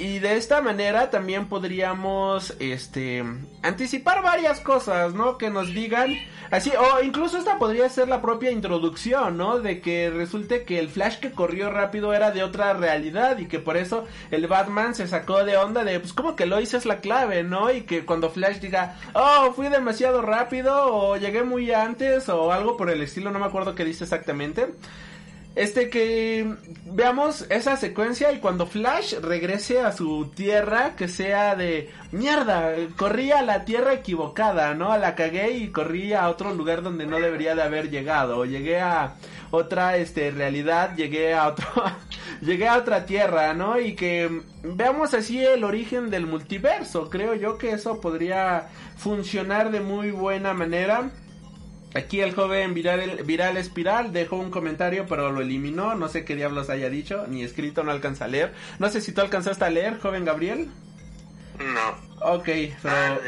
y 0.00 0.18
de 0.18 0.38
esta 0.38 0.62
manera 0.62 1.10
también 1.10 1.46
podríamos 1.46 2.54
este 2.58 3.22
anticipar 3.62 4.22
varias 4.22 4.60
cosas, 4.60 5.12
¿no? 5.12 5.36
Que 5.36 5.50
nos 5.50 5.74
digan 5.74 6.16
así 6.50 6.70
o 6.70 7.02
incluso 7.02 7.36
esta 7.36 7.58
podría 7.58 7.86
ser 7.90 8.08
la 8.08 8.22
propia 8.22 8.50
introducción, 8.50 9.36
¿no? 9.36 9.58
De 9.60 9.82
que 9.82 10.08
resulte 10.08 10.64
que 10.64 10.78
el 10.78 10.88
Flash 10.88 11.18
que 11.18 11.32
corrió 11.32 11.70
rápido 11.70 12.14
era 12.14 12.30
de 12.30 12.42
otra 12.42 12.72
realidad 12.72 13.36
y 13.38 13.46
que 13.46 13.58
por 13.58 13.76
eso 13.76 14.06
el 14.30 14.46
Batman 14.46 14.94
se 14.94 15.06
sacó 15.06 15.44
de 15.44 15.58
onda 15.58 15.84
de 15.84 16.00
pues 16.00 16.14
como 16.14 16.34
que 16.34 16.46
lo 16.46 16.58
hice 16.60 16.78
es 16.78 16.86
la 16.86 17.00
clave, 17.00 17.42
¿no? 17.42 17.70
Y 17.70 17.82
que 17.82 18.06
cuando 18.06 18.30
Flash 18.30 18.58
diga, 18.58 18.96
"Oh, 19.12 19.52
fui 19.54 19.68
demasiado 19.68 20.22
rápido" 20.22 20.94
o 20.94 21.18
llegué 21.18 21.42
muy 21.42 21.72
antes 21.72 22.30
o 22.30 22.52
algo 22.52 22.78
por 22.78 22.88
el 22.88 23.02
estilo, 23.02 23.30
no 23.30 23.38
me 23.38 23.46
acuerdo 23.46 23.74
qué 23.74 23.84
dice 23.84 24.04
exactamente 24.04 24.68
este 25.56 25.90
que 25.90 26.54
veamos 26.84 27.46
esa 27.50 27.76
secuencia 27.76 28.32
y 28.32 28.38
cuando 28.38 28.66
Flash 28.66 29.14
regrese 29.20 29.80
a 29.80 29.92
su 29.92 30.30
tierra 30.34 30.94
que 30.96 31.08
sea 31.08 31.56
de 31.56 31.90
mierda, 32.12 32.72
corrí 32.96 33.32
a 33.32 33.42
la 33.42 33.64
tierra 33.64 33.94
equivocada, 33.94 34.74
¿no? 34.74 34.96
La 34.96 35.14
cagué 35.14 35.50
y 35.52 35.68
corrí 35.68 36.12
a 36.12 36.28
otro 36.28 36.54
lugar 36.54 36.82
donde 36.82 37.06
no 37.06 37.18
debería 37.18 37.54
de 37.54 37.62
haber 37.62 37.90
llegado, 37.90 38.38
o 38.38 38.44
llegué 38.44 38.80
a 38.80 39.16
otra 39.50 39.96
este 39.96 40.30
realidad, 40.30 40.94
llegué 40.96 41.34
a 41.34 41.48
otro 41.48 41.66
llegué 42.40 42.68
a 42.68 42.78
otra 42.78 43.04
tierra, 43.04 43.52
¿no? 43.52 43.80
Y 43.80 43.94
que 43.94 44.42
veamos 44.62 45.14
así 45.14 45.44
el 45.44 45.64
origen 45.64 46.10
del 46.10 46.26
multiverso. 46.26 47.10
Creo 47.10 47.34
yo 47.34 47.58
que 47.58 47.72
eso 47.72 48.00
podría 48.00 48.68
funcionar 48.96 49.70
de 49.70 49.80
muy 49.80 50.10
buena 50.10 50.54
manera. 50.54 51.10
Aquí 51.94 52.20
el 52.20 52.34
joven 52.34 52.72
viral, 52.72 53.22
viral 53.24 53.56
Espiral 53.56 54.12
dejó 54.12 54.36
un 54.36 54.50
comentario 54.50 55.06
pero 55.08 55.32
lo 55.32 55.40
eliminó, 55.40 55.94
no 55.96 56.08
sé 56.08 56.24
qué 56.24 56.36
diablos 56.36 56.70
haya 56.70 56.88
dicho, 56.88 57.26
ni 57.26 57.42
escrito, 57.42 57.82
no 57.82 57.90
alcanza 57.90 58.26
a 58.26 58.28
leer. 58.28 58.54
No 58.78 58.88
sé 58.90 59.00
si 59.00 59.12
tú 59.12 59.20
alcanzaste 59.20 59.64
a 59.64 59.70
leer, 59.70 59.98
joven 59.98 60.24
Gabriel. 60.24 60.68
No. 61.58 62.34
Ok, 62.34 62.48
pero... 62.82 62.94
Ah, 62.94 63.18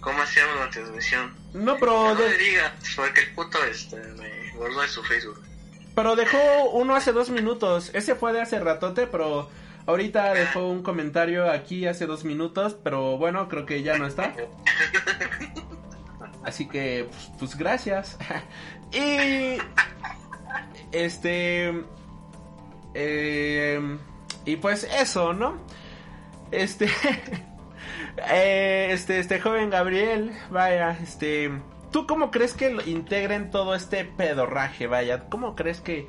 ¿Cómo 0.00 0.22
hacíamos 0.22 0.56
la 0.60 0.70
transmisión? 0.70 1.34
No, 1.52 1.76
pero... 1.78 2.14
No 2.14 2.14
de... 2.14 2.38
diga, 2.38 2.74
porque 2.94 3.22
el 3.22 3.34
puto 3.34 3.58
este, 3.64 3.96
me 3.96 4.52
guardó 4.54 4.82
en 4.82 4.88
su 4.88 5.02
Facebook. 5.02 5.42
Pero 5.94 6.14
dejó 6.14 6.70
uno 6.72 6.94
hace 6.94 7.12
dos 7.12 7.30
minutos, 7.30 7.90
ese 7.92 8.14
fue 8.14 8.32
de 8.32 8.40
hace 8.40 8.60
ratote, 8.60 9.06
pero 9.06 9.50
Ahorita 9.86 10.34
dejó 10.34 10.66
un 10.66 10.82
comentario 10.82 11.48
aquí 11.48 11.86
hace 11.86 12.06
dos 12.06 12.24
minutos, 12.24 12.76
pero 12.82 13.18
bueno, 13.18 13.48
creo 13.48 13.66
que 13.66 13.84
ya 13.84 13.96
no 13.96 14.06
está. 14.06 14.34
Así 16.46 16.66
que, 16.66 17.08
pues, 17.10 17.30
pues 17.40 17.56
gracias. 17.58 18.16
y 18.92 19.58
este 20.92 21.84
eh, 22.94 23.98
y 24.44 24.56
pues 24.56 24.84
eso, 24.84 25.32
¿no? 25.32 25.58
Este 26.52 26.86
eh, 28.30 28.88
este 28.92 29.18
este 29.18 29.40
joven 29.40 29.70
Gabriel, 29.70 30.30
vaya, 30.50 30.96
este 31.02 31.50
¿tú 31.90 32.06
cómo 32.06 32.30
crees 32.30 32.54
que 32.54 32.70
lo 32.70 32.86
integren 32.86 33.50
todo 33.50 33.74
este 33.74 34.04
pedorraje, 34.04 34.86
vaya? 34.86 35.28
¿Cómo 35.28 35.56
crees 35.56 35.80
que 35.80 36.06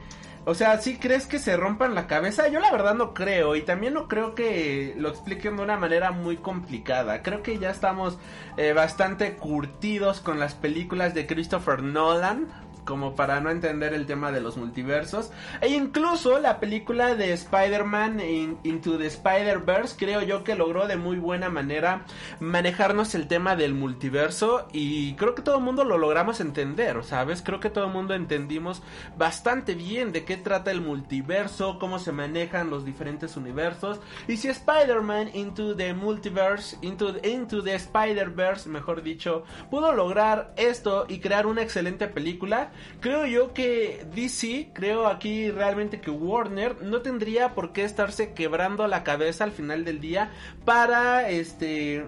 o 0.50 0.56
sea, 0.56 0.80
¿sí 0.80 0.96
crees 0.96 1.28
que 1.28 1.40
se 1.40 1.58
rompan 1.58 1.94
la 1.94 2.08
cabeza? 2.08 2.48
Yo 2.48 2.62
la 2.62 2.72
verdad 2.72 2.96
no 2.96 3.14
creo 3.14 3.58
y 3.58 3.64
también 3.64 3.94
no 3.94 4.08
creo 4.08 4.34
que 4.34 4.96
lo 4.98 5.10
expliquen 5.10 5.58
de 5.58 5.64
una 5.64 5.76
manera 5.76 6.12
muy 6.12 6.38
complicada. 6.38 7.22
Creo 7.22 7.44
que 7.44 7.60
ya 7.60 7.70
estamos 7.70 8.18
eh, 8.56 8.72
bastante 8.72 9.36
curtidos 9.36 10.22
con 10.22 10.40
las 10.40 10.54
películas 10.54 11.14
de 11.14 11.28
Christopher 11.28 11.84
Nolan 11.84 12.48
como 12.88 13.16
para 13.16 13.42
no 13.42 13.52
entender 13.52 13.94
el 13.94 14.08
tema 14.08 14.32
de 14.32 14.40
los 14.40 14.58
multiversos. 14.58 15.30
E 15.62 15.68
incluso 15.68 16.40
la 16.40 16.60
película 16.60 17.16
de 17.16 17.34
Spider-Man 17.34 18.22
Into 18.64 18.98
the 18.98 19.08
Spider-Verse 19.08 19.96
creo 19.98 20.22
yo 20.24 20.44
que 20.44 20.56
logró 20.56 20.88
de 20.88 20.96
muy 20.96 21.18
buena 21.18 21.50
manera 21.50 22.06
manejarnos 22.40 23.14
el 23.14 23.28
tema 23.28 23.56
del 23.56 23.74
multiverso 23.74 24.68
y 24.72 25.14
creo 25.16 25.36
que 25.36 25.42
todo 25.42 25.58
el 25.58 25.64
mundo 25.64 25.84
lo 25.84 25.98
logramos 25.98 26.40
entender, 26.40 27.04
¿sabes? 27.04 27.42
Creo 27.42 27.60
que 27.60 27.70
todo 27.70 27.86
el 27.86 27.92
mundo 27.92 28.14
entendimos 28.14 28.82
bastante 29.18 29.76
bien 29.76 30.14
de 30.14 30.24
qué 30.24 30.38
trata 30.38 30.72
el 30.72 30.82
multiverso, 30.82 31.80
cómo 31.80 32.00
se 32.00 32.14
manejan 32.14 32.70
los 32.70 32.86
diferentes 32.86 33.36
universos 33.36 34.00
y 34.28 34.38
si 34.38 34.48
Spider-Man 34.48 35.32
Into 35.34 35.76
the 35.76 35.94
Multiverse, 35.94 36.78
Into, 36.82 37.16
into 37.24 37.62
the 37.62 37.76
Spider-Verse, 37.76 38.70
mejor 38.70 39.04
dicho, 39.04 39.44
pudo 39.70 39.92
lograr 39.92 40.54
esto 40.56 41.06
y 41.10 41.20
crear 41.20 41.46
una 41.46 41.62
excelente 41.62 42.08
película, 42.08 42.72
creo 43.00 43.26
yo 43.26 43.54
que 43.54 44.06
DC, 44.14 44.70
creo 44.74 45.08
aquí 45.08 45.52
realmente 45.52 46.02
que 46.02 46.12
Warner 46.12 46.82
no 46.82 47.02
tendría 47.02 47.54
por 47.54 47.74
qué 47.74 47.84
estarse 47.84 48.34
quebrando 48.34 48.88
la 48.88 49.04
cabeza 49.04 49.44
al 49.44 49.52
final 49.52 49.86
del 49.86 50.00
día 50.00 50.32
para 50.66 51.30
este 51.30 52.06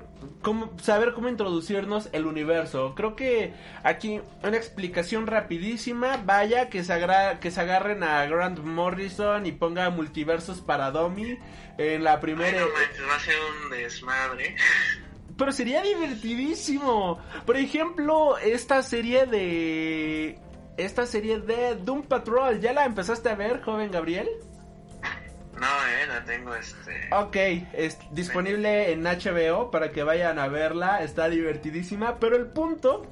saber 0.81 1.13
cómo 1.13 1.29
introducirnos 1.29 2.09
el 2.11 2.25
universo. 2.25 2.93
Creo 2.95 3.15
que 3.15 3.53
aquí 3.83 4.21
una 4.43 4.57
explicación 4.57 5.27
rapidísima, 5.27 6.17
vaya 6.25 6.69
que 6.69 6.83
se, 6.83 6.93
que 7.39 7.51
se 7.51 7.61
agarren 7.61 8.03
a 8.03 8.25
Grant 8.25 8.59
Morrison 8.59 9.45
y 9.45 9.51
ponga 9.51 9.89
multiversos 9.89 10.61
para 10.61 10.91
Domi 10.91 11.37
en 11.77 12.03
la 12.03 12.19
primera 12.19 12.61
va 12.61 13.15
a 13.15 13.19
ser 13.19 13.35
un 13.63 13.69
desmadre. 13.71 14.55
Pero 15.37 15.51
sería 15.53 15.81
divertidísimo. 15.81 17.19
Por 17.45 17.55
ejemplo, 17.55 18.37
esta 18.37 18.83
serie 18.83 19.25
de 19.25 20.37
esta 20.85 21.05
serie 21.05 21.39
de 21.39 21.75
Doom 21.75 22.03
Patrol. 22.03 22.59
¿Ya 22.59 22.73
la 22.73 22.85
empezaste 22.85 23.29
a 23.29 23.35
ver, 23.35 23.61
joven 23.61 23.91
Gabriel? 23.91 24.29
No, 25.59 25.67
eh, 25.67 26.07
la 26.07 26.23
tengo 26.23 26.55
este. 26.55 27.09
Ok, 27.11 27.35
es 27.73 27.97
disponible 28.11 28.91
en 28.91 29.03
HBO 29.03 29.69
para 29.71 29.91
que 29.91 30.03
vayan 30.03 30.39
a 30.39 30.47
verla. 30.47 31.03
Está 31.03 31.27
divertidísima. 31.27 32.17
Pero 32.17 32.37
el 32.37 32.47
punto 32.47 33.05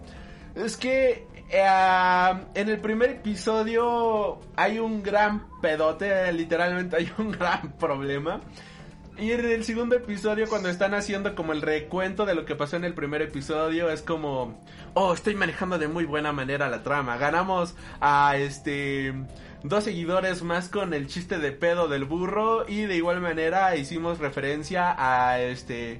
es 0.55 0.77
que 0.77 1.27
eh, 1.50 2.33
en 2.53 2.69
el 2.69 2.79
primer 2.79 3.09
episodio 3.12 4.39
hay 4.55 4.79
un 4.79 5.03
gran 5.03 5.47
pedote. 5.62 6.31
Literalmente 6.31 6.95
hay 6.95 7.12
un 7.17 7.31
gran 7.38 7.74
problema. 7.74 8.39
Y 9.19 9.31
en 9.31 9.43
el 9.45 9.63
segundo 9.63 9.95
episodio, 9.95 10.47
cuando 10.47 10.69
están 10.69 10.93
haciendo 10.93 11.33
como 11.33 11.51
el 11.51 11.63
recuento 11.63 12.27
de 12.27 12.36
lo 12.36 12.45
que 12.45 12.53
pasó 12.53 12.75
en 12.75 12.83
el 12.83 12.93
primer 12.93 13.24
episodio, 13.24 13.89
es 13.89 14.03
como, 14.03 14.62
oh, 14.93 15.12
estoy 15.12 15.33
manejando 15.33 15.79
de 15.79 15.88
muy 15.88 16.05
buena 16.05 16.33
manera 16.33 16.69
la 16.69 16.83
trama. 16.83 17.17
Ganamos 17.17 17.74
a 18.00 18.38
este 18.38 19.15
dos 19.63 19.86
seguidores 19.86 20.43
más 20.43 20.69
con 20.69 20.93
el 20.93 21.07
chiste 21.07 21.39
de 21.39 21.51
pedo 21.51 21.88
del 21.88 22.05
burro 22.05 22.69
y 22.69 22.81
de 22.81 22.95
igual 22.95 23.19
manera 23.19 23.75
hicimos 23.75 24.19
referencia 24.19 24.95
a 24.95 25.41
este 25.41 26.00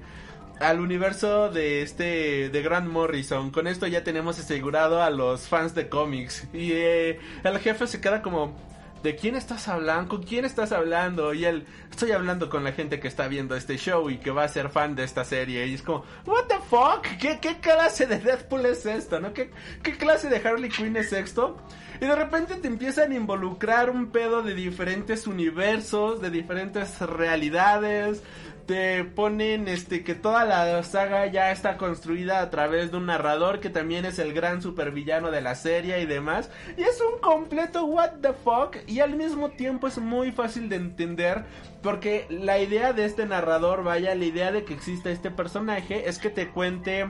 al 0.60 0.80
universo 0.80 1.50
de 1.50 1.82
este 1.82 2.50
de 2.50 2.62
Grant 2.62 2.88
Morrison. 2.88 3.50
Con 3.50 3.66
esto 3.66 3.88
ya 3.88 4.04
tenemos 4.04 4.38
asegurado 4.38 5.02
a 5.02 5.10
los 5.10 5.48
fans 5.48 5.74
de 5.74 5.90
cómics 5.90 6.48
y 6.54 6.72
eh, 6.74 7.20
el 7.44 7.58
jefe 7.58 7.88
se 7.88 8.00
queda 8.00 8.22
como 8.22 8.56
¿de 9.04 9.16
quién 9.16 9.36
estás 9.36 9.68
hablando? 9.68 10.10
¿Con 10.10 10.24
quién 10.24 10.46
estás 10.46 10.72
hablando? 10.72 11.34
Y 11.34 11.46
él, 11.46 11.66
estoy 11.90 12.12
hablando 12.12 12.50
con 12.50 12.64
la 12.64 12.72
gente 12.72 13.00
que 13.00 13.08
está 13.08 13.28
viendo 13.28 13.56
este 13.56 13.78
show 13.78 14.10
y 14.10 14.18
que 14.18 14.32
va 14.32 14.44
a 14.44 14.48
ser 14.48 14.70
fan 14.70 14.96
de 14.96 15.04
esta 15.04 15.24
serie. 15.24 15.68
Y 15.68 15.74
es 15.74 15.82
como, 15.82 16.04
¿What 16.26 16.46
the 16.48 16.58
fuck? 16.70 17.06
¿Qué, 17.20 17.60
clase 17.60 18.06
de 18.06 18.20
Deadpool 18.20 18.66
es 18.66 18.86
esto? 18.86 19.20
¿No? 19.20 19.34
¿Qué, 19.34 19.52
¿Qué 19.84 19.98
clase 19.98 20.30
de 20.30 20.38
Harley 20.38 20.70
Quinn 20.70 20.96
es 20.98 21.14
esto? 21.14 21.58
Y 22.00 22.06
de 22.06 22.16
repente 22.16 22.56
te 22.56 22.68
empiezan 22.68 23.12
a 23.12 23.16
involucrar 23.16 23.90
un 23.90 24.12
pedo 24.12 24.44
de 24.44 24.54
diferentes 24.54 25.26
universos, 25.26 26.22
de 26.22 26.30
diferentes 26.30 27.00
realidades, 27.02 28.22
te 28.68 29.06
ponen 29.06 29.70
este 29.70 30.04
que 30.04 30.14
toda 30.14 30.44
la 30.44 30.84
saga 30.84 31.26
ya 31.28 31.52
está 31.52 31.78
construida 31.78 32.42
a 32.42 32.50
través 32.50 32.92
de 32.92 32.98
un 32.98 33.06
narrador 33.06 33.62
que 33.62 33.70
también 33.70 34.04
es 34.04 34.20
el 34.20 34.34
gran 34.34 34.62
supervillano 34.62 35.32
de 35.32 35.42
la 35.42 35.56
serie 35.56 36.02
y 36.02 36.06
demás. 36.06 36.52
Y 36.78 36.84
es 36.84 37.02
un 37.02 37.20
completo 37.20 37.86
what 37.86 38.20
the 38.22 38.34
fuck 38.34 38.76
y 38.86 39.00
al 39.00 39.16
mismo 39.16 39.50
tiempo 39.52 39.88
es 39.88 39.98
muy 39.98 40.34
fácil 40.34 40.68
de 40.68 40.76
entender 40.76 41.46
porque 41.82 42.28
la 42.30 42.60
idea 42.60 42.92
de 42.92 43.06
este 43.06 43.26
narrador, 43.26 43.84
vaya, 43.84 44.14
la 44.14 44.26
idea 44.26 44.52
de 44.52 44.66
que 44.66 44.74
exista 44.74 45.10
este 45.10 45.32
personaje 45.32 46.10
es 46.10 46.20
que 46.20 46.30
te 46.30 46.50
cuente 46.50 47.10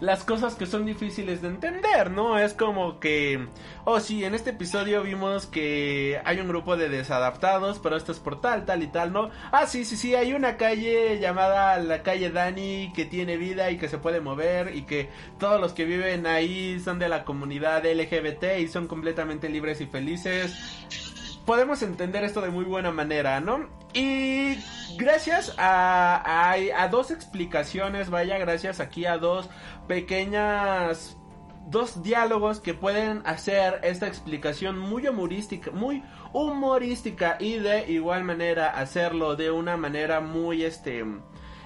las 0.00 0.24
cosas 0.24 0.54
que 0.54 0.66
son 0.66 0.86
difíciles 0.86 1.42
de 1.42 1.48
entender, 1.48 2.10
¿no? 2.10 2.38
Es 2.38 2.52
como 2.52 3.00
que, 3.00 3.48
oh 3.84 4.00
sí, 4.00 4.24
en 4.24 4.34
este 4.34 4.50
episodio 4.50 5.02
vimos 5.02 5.46
que 5.46 6.20
hay 6.24 6.40
un 6.40 6.48
grupo 6.48 6.76
de 6.76 6.88
desadaptados, 6.88 7.78
pero 7.78 7.96
esto 7.96 8.12
es 8.12 8.18
por 8.18 8.40
tal, 8.40 8.64
tal 8.64 8.82
y 8.82 8.88
tal, 8.88 9.12
¿no? 9.12 9.30
Ah, 9.52 9.66
sí, 9.66 9.84
sí, 9.84 9.96
sí, 9.96 10.14
hay 10.14 10.32
una 10.34 10.56
calle 10.56 11.18
llamada 11.20 11.78
la 11.78 12.02
calle 12.02 12.30
Dani 12.30 12.92
que 12.94 13.04
tiene 13.04 13.36
vida 13.36 13.70
y 13.70 13.78
que 13.78 13.88
se 13.88 13.98
puede 13.98 14.20
mover 14.20 14.74
y 14.74 14.82
que 14.82 15.08
todos 15.38 15.60
los 15.60 15.72
que 15.72 15.84
viven 15.84 16.26
ahí 16.26 16.80
son 16.80 16.98
de 16.98 17.08
la 17.08 17.24
comunidad 17.24 17.84
LGBT 17.84 18.58
y 18.60 18.68
son 18.68 18.86
completamente 18.86 19.48
libres 19.48 19.80
y 19.80 19.86
felices 19.86 21.13
podemos 21.44 21.82
entender 21.82 22.24
esto 22.24 22.40
de 22.40 22.50
muy 22.50 22.64
buena 22.64 22.90
manera, 22.90 23.40
¿no? 23.40 23.68
Y 23.92 24.56
gracias 24.96 25.54
a, 25.58 26.52
a, 26.52 26.88
dos 26.88 27.10
explicaciones, 27.10 28.10
vaya, 28.10 28.38
gracias 28.38 28.80
aquí 28.80 29.06
a 29.06 29.18
dos 29.18 29.48
pequeñas 29.86 31.16
dos 31.66 32.02
diálogos 32.02 32.60
que 32.60 32.74
pueden 32.74 33.22
hacer 33.24 33.80
esta 33.84 34.06
explicación 34.06 34.78
muy 34.78 35.06
humorística, 35.08 35.70
muy 35.70 36.02
humorística 36.32 37.36
y 37.40 37.54
de 37.56 37.90
igual 37.90 38.24
manera 38.24 38.68
hacerlo 38.68 39.34
de 39.34 39.50
una 39.50 39.76
manera 39.76 40.20
muy 40.20 40.64
este 40.64 41.04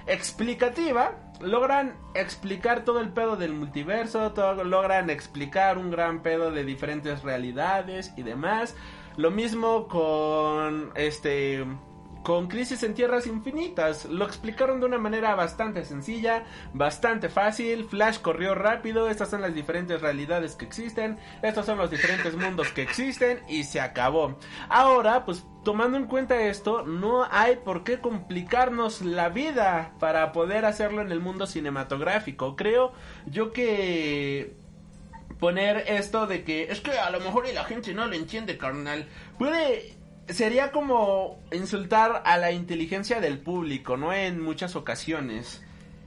explicativa. 0.07 1.15
Logran 1.41 1.95
explicar 2.15 2.83
todo 2.83 2.99
el 2.99 3.09
pedo 3.09 3.37
del 3.37 3.53
multiverso, 3.53 4.33
todo, 4.33 4.63
logran 4.63 5.09
explicar 5.09 5.77
un 5.77 5.89
gran 5.89 6.21
pedo 6.21 6.51
de 6.51 6.65
diferentes 6.65 7.23
realidades 7.23 8.13
y 8.17 8.23
demás. 8.23 8.75
Lo 9.19 9.31
mismo 9.31 9.89
con 9.89 10.93
este 10.95 11.65
con 12.23 12.47
Crisis 12.47 12.83
en 12.83 12.93
Tierras 12.93 13.27
Infinitas. 13.27 14.05
Lo 14.05 14.23
explicaron 14.23 14.79
de 14.79 14.85
una 14.85 14.97
manera 14.97 15.35
bastante 15.35 15.83
sencilla, 15.83 16.45
bastante 16.73 17.27
fácil. 17.27 17.83
Flash 17.83 18.19
corrió 18.19 18.55
rápido. 18.55 19.09
Estas 19.09 19.29
son 19.29 19.41
las 19.41 19.53
diferentes 19.53 19.99
realidades 19.99 20.55
que 20.55 20.63
existen. 20.63 21.17
Estos 21.41 21.65
son 21.65 21.77
los 21.77 21.91
diferentes 21.91 22.33
mundos 22.37 22.69
que 22.69 22.81
existen. 22.81 23.41
Y 23.49 23.65
se 23.65 23.81
acabó. 23.81 24.37
Ahora, 24.69 25.25
pues 25.25 25.45
tomando 25.65 25.97
en 25.97 26.05
cuenta 26.05 26.41
esto, 26.43 26.83
no 26.83 27.27
hay 27.29 27.57
por 27.57 27.83
qué 27.83 27.99
complicarnos 27.99 29.01
la 29.01 29.27
vida 29.27 29.95
para 29.99 30.31
poder 30.31 30.63
hacerlo 30.63 31.01
en 31.01 31.11
el 31.11 31.19
mundo 31.19 31.45
cinematográfico. 31.45 32.55
Creo 32.55 32.93
yo 33.25 33.51
que 33.51 34.55
poner 35.39 35.85
esto 35.87 36.27
de 36.27 36.43
que 36.43 36.71
es 36.71 36.81
que 36.81 36.91
a 36.91 37.09
lo 37.09 37.19
mejor 37.19 37.47
la 37.53 37.63
gente 37.63 37.93
no 37.93 38.07
lo 38.07 38.15
entiende, 38.15 38.57
carnal. 38.57 39.07
Puede 39.37 39.97
sería 40.27 40.71
como 40.71 41.39
insultar 41.51 42.21
a 42.25 42.37
la 42.37 42.51
inteligencia 42.51 43.19
del 43.19 43.39
público, 43.39 43.97
¿no? 43.97 44.13
En 44.13 44.41
muchas 44.41 44.75
ocasiones. 44.75 45.63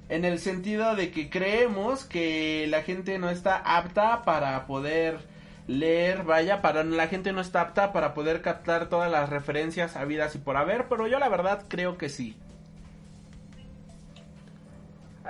En 0.09 0.25
el 0.25 0.39
sentido 0.39 0.95
de 0.95 1.11
que 1.11 1.31
creemos 1.31 2.05
que 2.05 2.67
la 2.69 2.83
gente 2.83 3.19
no 3.19 3.31
está 3.31 3.57
apta 3.57 4.23
para 4.23 4.67
poder 4.67 5.19
leer, 5.67 6.25
vaya, 6.25 6.61
para 6.61 6.85
la 6.85 7.09
gente 7.09 7.33
no 7.33 7.41
está 7.41 7.63
apta 7.63 7.93
para 7.93 8.15
poder 8.15 8.43
captar 8.43 8.89
todas 8.89 9.11
las 9.11 9.31
referencias 9.31 9.97
habidas 9.97 10.35
y 10.35 10.39
por 10.39 10.57
haber, 10.57 10.89
pero 10.89 11.07
yo 11.07 11.19
la 11.19 11.29
verdad 11.29 11.65
creo 11.69 11.97
que 11.99 12.09
sí. 12.09 12.37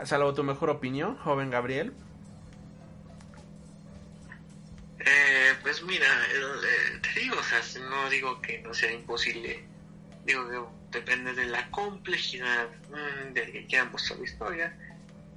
Salvo 0.04 0.34
tu 0.34 0.42
mejor 0.42 0.70
opinión, 0.70 1.16
joven 1.18 1.50
Gabriel. 1.50 1.92
Eh, 5.04 5.54
pues 5.62 5.82
mira, 5.82 6.06
eh, 6.32 7.00
te 7.00 7.20
digo, 7.20 7.36
o 7.38 7.42
sea, 7.42 7.60
no 7.80 8.08
digo 8.08 8.40
que 8.40 8.60
no 8.60 8.72
sea 8.72 8.92
imposible 8.92 9.64
Digo, 10.24 10.72
depende 10.90 11.32
de 11.34 11.46
la 11.46 11.68
complejidad 11.70 12.68
mm, 12.90 13.32
de 13.32 13.50
que 13.50 13.66
quieran 13.66 13.90
mostrar 13.90 14.18
la 14.20 14.24
historia, 14.24 14.76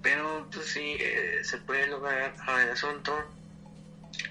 pero 0.02 0.48
pues 0.52 0.68
sí, 0.68 0.98
eh, 1.00 1.40
se 1.44 1.58
puede 1.58 1.88
lograr. 1.88 2.36
Ahora 2.46 2.64
el 2.64 2.70
asunto 2.72 3.18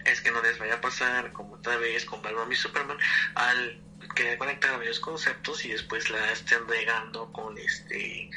es 0.05 0.21
que 0.21 0.31
no 0.31 0.41
les 0.43 0.59
vaya 0.59 0.75
a 0.75 0.81
pasar 0.81 1.33
como 1.33 1.55
otra 1.55 1.77
vez 1.77 2.05
con 2.05 2.23
Batman 2.23 2.53
y 2.53 2.55
Superman 2.55 2.99
al 3.35 3.81
querer 4.15 4.39
conectar 4.39 4.77
varios 4.77 5.01
conceptos 5.01 5.65
y 5.65 5.71
después 5.71 6.09
la 6.11 6.31
estén 6.31 6.69
regando 6.69 7.33
con 7.33 7.59
este 7.59 8.31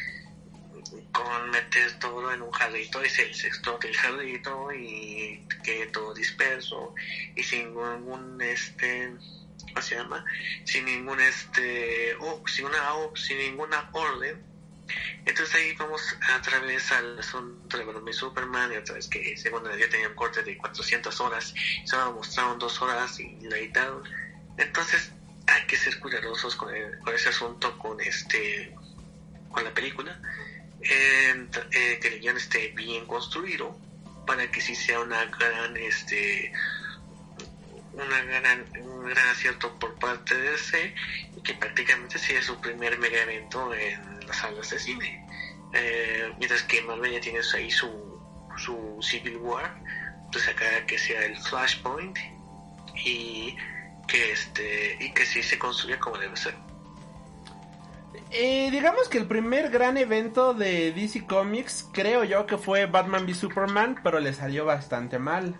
con 1.12 1.50
meter 1.50 2.00
todo 2.00 2.32
en 2.32 2.41
un 2.41 2.52
jarrito 2.52 3.04
y 3.04 3.10
se, 3.10 3.34
se 3.34 3.47
explote 3.47 3.88
el 3.88 3.95
jarrito 3.95 4.71
y 4.73 5.45
quede 5.63 5.88
todo 5.88 6.13
disperso 6.13 6.93
y 7.36 7.43
sin 7.43 7.73
ningún 7.73 8.41
este 8.41 9.13
¿cómo 9.67 9.82
se 9.82 9.95
llama? 9.95 10.26
sin 10.63 10.86
ningún 10.86 11.19
este 11.19 12.15
oh, 12.19 12.41
sin 12.47 12.65
una 12.65 12.80
sin 13.15 13.38
ninguna 13.38 13.89
orden. 13.91 14.45
Entonces 15.26 15.54
ahí 15.56 15.76
vamos 15.76 16.02
a 16.21 16.41
través 16.41 16.89
al 16.93 17.19
asunto 17.19 17.78
de 17.78 17.84
Batman 17.84 18.08
y 18.08 18.13
Superman 18.13 18.73
y 18.73 18.78
otra 18.78 18.95
vez 18.95 19.10
que 19.10 19.36
según 19.36 19.63
día 19.76 19.89
tenía 19.89 20.08
un 20.08 20.15
corte 20.15 20.41
de 20.43 20.58
400 20.58 21.19
horas 21.19 21.54
y 21.84 21.86
solo 21.86 22.13
mostraron 22.13 22.58
dos 22.58 22.82
horas 22.82 23.19
y 23.19 23.38
la 23.41 23.58
editaron. 23.58 24.04
Entonces 24.58 25.12
hay 25.47 25.65
que 25.67 25.76
ser 25.76 26.00
cuidadosos 26.00 26.56
con, 26.56 26.69
con 27.04 27.13
ese 27.13 27.30
asunto 27.30 27.78
con 27.78 28.00
este 28.00 28.73
con 29.52 29.63
la 29.63 29.73
película 29.73 30.17
eh, 30.89 32.00
que 32.02 32.08
el 32.08 32.19
guion 32.19 32.38
esté 32.38 32.69
bien 32.69 33.06
construido 33.06 33.78
para 34.26 34.50
que 34.52 34.62
sí 34.62 34.76
sea 34.76 35.00
una 35.00 35.26
gran 35.26 35.76
este 35.78 36.52
una 37.93 38.21
gran, 38.21 38.65
un 38.80 39.10
gran 39.10 39.28
acierto 39.30 39.78
por 39.80 39.95
parte 39.95 40.36
de 40.36 40.52
DC 40.52 40.95
y 41.36 41.41
que 41.41 41.54
prácticamente 41.56 42.19
sea 42.19 42.41
su 42.41 42.60
primer 42.62 43.00
mega 43.00 43.23
evento 43.23 43.73
en 43.73 44.28
las 44.28 44.38
salas 44.38 44.69
de 44.69 44.80
cine. 44.80 45.26
Eh, 45.73 46.32
mientras 46.38 46.63
que 46.63 46.82
Marvel 46.84 47.13
ya 47.13 47.19
tiene 47.19 47.39
ahí 47.56 47.71
su, 47.71 47.89
su 48.58 49.00
Civil 49.02 49.38
War 49.38 49.76
pues 50.32 50.47
acá 50.47 50.86
que 50.86 50.97
sea 50.97 51.26
el 51.26 51.38
Flashpoint 51.38 52.17
y 53.06 53.56
que 54.08 54.32
este 54.32 54.97
y 55.00 55.12
que 55.12 55.26
sí 55.26 55.43
se 55.43 55.58
construya 55.58 56.00
como 56.00 56.17
debe 56.17 56.36
ser 56.38 56.56
eh, 58.32 58.70
digamos 58.72 59.10
que 59.10 59.18
el 59.18 59.28
primer 59.28 59.70
gran 59.70 59.98
evento 59.98 60.54
de 60.54 60.92
DC 60.92 61.26
Comics, 61.26 61.88
creo 61.92 62.24
yo 62.24 62.46
que 62.46 62.58
fue 62.58 62.86
Batman 62.86 63.26
v 63.26 63.34
Superman, 63.34 64.00
pero 64.04 64.20
le 64.20 64.34
salió 64.34 64.66
bastante 64.66 65.20
mal. 65.20 65.56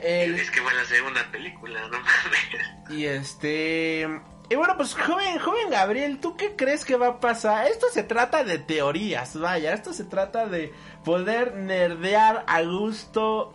Es 0.00 0.50
que 0.50 0.60
van 0.60 0.76
a 0.76 0.82
hacer 0.82 1.02
una 1.02 1.30
película, 1.30 1.80
no 1.88 1.98
mames. 1.98 2.90
Y 2.90 3.06
este. 3.06 4.08
Y 4.50 4.56
bueno, 4.56 4.76
pues 4.76 4.94
joven, 4.94 5.38
joven 5.38 5.70
Gabriel, 5.70 6.18
¿tú 6.20 6.36
qué 6.36 6.54
crees 6.54 6.84
que 6.84 6.96
va 6.96 7.08
a 7.08 7.20
pasar? 7.20 7.66
Esto 7.68 7.86
se 7.90 8.02
trata 8.02 8.44
de 8.44 8.58
teorías, 8.58 9.38
vaya, 9.38 9.72
esto 9.72 9.94
se 9.94 10.04
trata 10.04 10.46
de 10.46 10.72
poder 11.02 11.54
nerdear 11.54 12.44
a 12.46 12.60
gusto, 12.62 13.54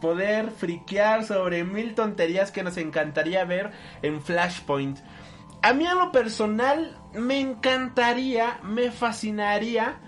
poder 0.00 0.50
friquear 0.50 1.24
sobre 1.24 1.64
mil 1.64 1.94
tonterías 1.94 2.50
que 2.50 2.62
nos 2.62 2.76
encantaría 2.76 3.44
ver 3.44 3.72
en 4.02 4.20
Flashpoint. 4.20 4.98
A 5.66 5.72
mí 5.72 5.84
en 5.84 5.98
lo 5.98 6.12
personal 6.12 6.96
me 7.12 7.40
encantaría, 7.40 8.60
me 8.62 8.92
fascinaría. 8.92 9.98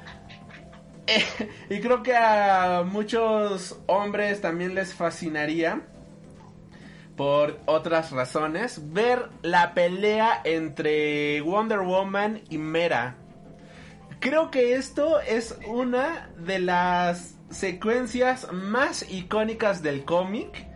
y 1.69 1.81
creo 1.81 2.05
que 2.05 2.15
a 2.17 2.85
muchos 2.87 3.77
hombres 3.87 4.41
también 4.41 4.77
les 4.77 4.95
fascinaría. 4.95 5.81
Por 7.17 7.59
otras 7.67 8.13
razones. 8.13 8.93
Ver 8.93 9.31
la 9.43 9.75
pelea 9.75 10.43
entre 10.45 11.41
Wonder 11.41 11.81
Woman 11.81 12.41
y 12.49 12.59
Mera. 12.59 13.17
Creo 14.21 14.53
que 14.53 14.77
esto 14.77 15.19
es 15.19 15.59
una 15.67 16.31
de 16.39 16.61
las 16.61 17.35
secuencias 17.51 18.53
más 18.53 19.11
icónicas 19.11 19.83
del 19.83 20.05
cómic. 20.05 20.69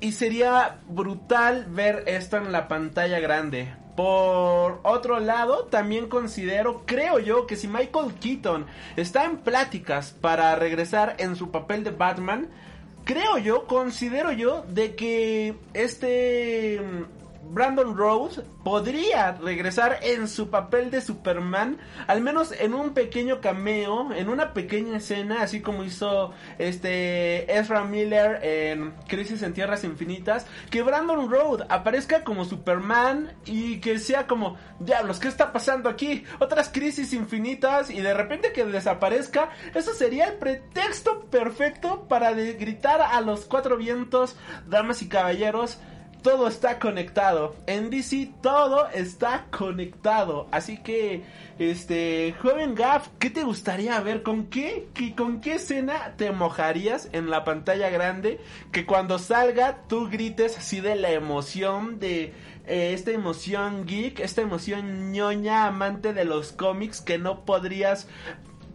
Y 0.00 0.12
sería 0.12 0.78
brutal 0.88 1.66
ver 1.68 2.04
esto 2.06 2.38
en 2.38 2.52
la 2.52 2.68
pantalla 2.68 3.20
grande. 3.20 3.83
Por 3.96 4.80
otro 4.82 5.20
lado, 5.20 5.66
también 5.66 6.08
considero, 6.08 6.82
creo 6.84 7.20
yo, 7.20 7.46
que 7.46 7.56
si 7.56 7.68
Michael 7.68 8.14
Keaton 8.20 8.66
está 8.96 9.24
en 9.24 9.38
pláticas 9.38 10.12
para 10.20 10.54
regresar 10.56 11.14
en 11.18 11.36
su 11.36 11.50
papel 11.52 11.84
de 11.84 11.90
Batman, 11.90 12.48
creo 13.04 13.38
yo, 13.38 13.66
considero 13.66 14.32
yo, 14.32 14.64
de 14.68 14.96
que 14.96 15.54
este 15.74 16.80
Brandon 17.50 17.96
Rose 17.96 18.42
podría 18.64 19.32
regresar 19.32 19.98
en 20.02 20.28
su 20.28 20.50
papel 20.50 20.90
de 20.90 21.00
Superman, 21.00 21.78
al 22.06 22.20
menos 22.20 22.52
en 22.52 22.74
un 22.74 22.94
pequeño 22.94 23.40
cameo, 23.40 24.12
en 24.12 24.28
una 24.28 24.52
pequeña 24.52 24.96
escena, 24.96 25.42
así 25.42 25.60
como 25.60 25.84
hizo 25.84 26.32
este 26.58 27.56
Ezra 27.58 27.84
Miller 27.84 28.40
en 28.42 28.94
Crisis 29.08 29.42
en 29.42 29.52
Tierras 29.52 29.84
Infinitas, 29.84 30.46
que 30.70 30.82
Brandon 30.82 31.30
Rose 31.30 31.64
aparezca 31.68 32.24
como 32.24 32.44
Superman 32.44 33.32
y 33.44 33.80
que 33.80 33.98
sea 33.98 34.26
como, 34.26 34.56
diablos, 34.80 35.18
¿qué 35.18 35.28
está 35.28 35.52
pasando 35.52 35.88
aquí? 35.88 36.24
Otras 36.40 36.68
crisis 36.68 37.12
infinitas 37.12 37.90
y 37.90 38.00
de 38.00 38.14
repente 38.14 38.52
que 38.52 38.64
desaparezca, 38.64 39.50
eso 39.74 39.94
sería 39.94 40.26
el 40.26 40.38
pretexto 40.38 41.26
perfecto 41.26 42.06
para 42.08 42.32
gritar 42.32 43.00
a 43.02 43.20
los 43.20 43.44
cuatro 43.44 43.76
vientos, 43.76 44.36
damas 44.66 45.02
y 45.02 45.08
caballeros, 45.08 45.78
todo 46.24 46.48
está 46.48 46.78
conectado. 46.78 47.54
En 47.66 47.90
DC 47.90 48.30
todo 48.40 48.88
está 48.88 49.46
conectado. 49.50 50.48
Así 50.50 50.78
que, 50.78 51.22
este, 51.58 52.34
joven 52.40 52.74
Gaff, 52.74 53.08
¿qué 53.18 53.28
te 53.28 53.44
gustaría 53.44 54.00
ver? 54.00 54.22
¿Con 54.22 54.46
qué, 54.46 54.88
con 55.16 55.42
qué 55.42 55.56
escena 55.56 56.14
te 56.16 56.32
mojarías 56.32 57.10
en 57.12 57.28
la 57.28 57.44
pantalla 57.44 57.90
grande? 57.90 58.40
Que 58.72 58.86
cuando 58.86 59.18
salga 59.18 59.82
tú 59.86 60.08
grites 60.08 60.56
así 60.56 60.80
de 60.80 60.96
la 60.96 61.10
emoción 61.10 62.00
de 62.00 62.32
eh, 62.66 62.94
esta 62.94 63.10
emoción 63.10 63.84
geek, 63.84 64.20
esta 64.20 64.40
emoción 64.40 65.12
ñoña 65.12 65.66
amante 65.66 66.14
de 66.14 66.24
los 66.24 66.52
cómics 66.52 67.02
que 67.02 67.18
no 67.18 67.44
podrías 67.44 68.08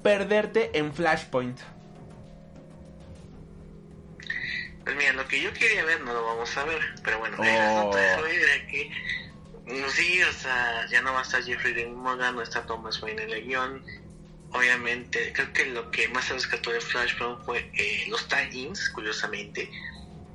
perderte 0.04 0.78
en 0.78 0.94
Flashpoint. 0.94 1.58
Pues 4.90 4.98
mira, 4.98 5.14
lo 5.14 5.28
que 5.28 5.40
yo 5.40 5.54
quería 5.54 5.86
ver 5.86 6.02
no 6.02 6.14
lo 6.14 6.26
vamos 6.26 6.58
a 6.58 6.64
ver, 6.64 6.82
pero 7.04 7.20
bueno, 7.20 7.38
oh. 7.38 7.96
de 7.96 8.66
que 8.66 8.92
sí, 9.88 10.24
o 10.24 10.34
sea, 10.34 10.88
ya 10.90 11.04
no 11.04 11.14
va 11.14 11.20
a 11.20 11.22
estar 11.22 11.44
Jeffrey 11.44 11.76
Dean 11.76 11.94
Morgan, 11.94 12.34
no 12.34 12.42
está 12.42 12.66
Thomas 12.66 13.00
Wayne 13.00 13.22
en 13.22 13.30
el 13.30 13.46
guion. 13.46 13.86
Obviamente, 14.52 15.32
creo 15.32 15.54
que 15.54 15.68
lo 15.68 15.92
que 15.92 16.08
más 16.08 16.26
se 16.26 16.34
rescató 16.34 16.72
de 16.72 16.82
Flashpoint 16.82 17.40
fue 17.46 17.70
eh, 17.76 18.06
los 18.08 18.28
tie-ins, 18.28 18.90
curiosamente. 18.90 19.70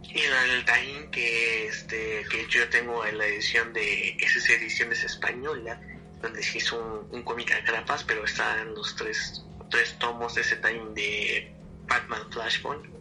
Y 0.05 0.21
el 0.21 0.65
tie-in 0.65 1.11
que, 1.11 1.67
este, 1.67 2.25
que 2.31 2.47
yo 2.49 2.69
tengo 2.69 3.05
en 3.05 3.19
la 3.19 3.27
edición 3.27 3.73
de 3.73 4.11
esas 4.21 4.49
ediciones 4.51 5.03
española, 5.03 5.81
donde 6.23 6.45
se 6.45 6.59
hizo 6.59 6.81
un, 6.81 7.09
un 7.11 7.25
cómic 7.25 7.51
a 7.51 7.59
grapas, 7.63 8.05
pero 8.05 8.25
están 8.25 8.73
los 8.73 8.95
tres, 8.95 9.43
tres 9.69 9.99
tomos 9.99 10.37
de 10.37 10.43
ese 10.43 10.55
tie-in 10.59 10.95
de 10.95 11.53
Batman 11.89 12.31
Flashpoint 12.31 12.94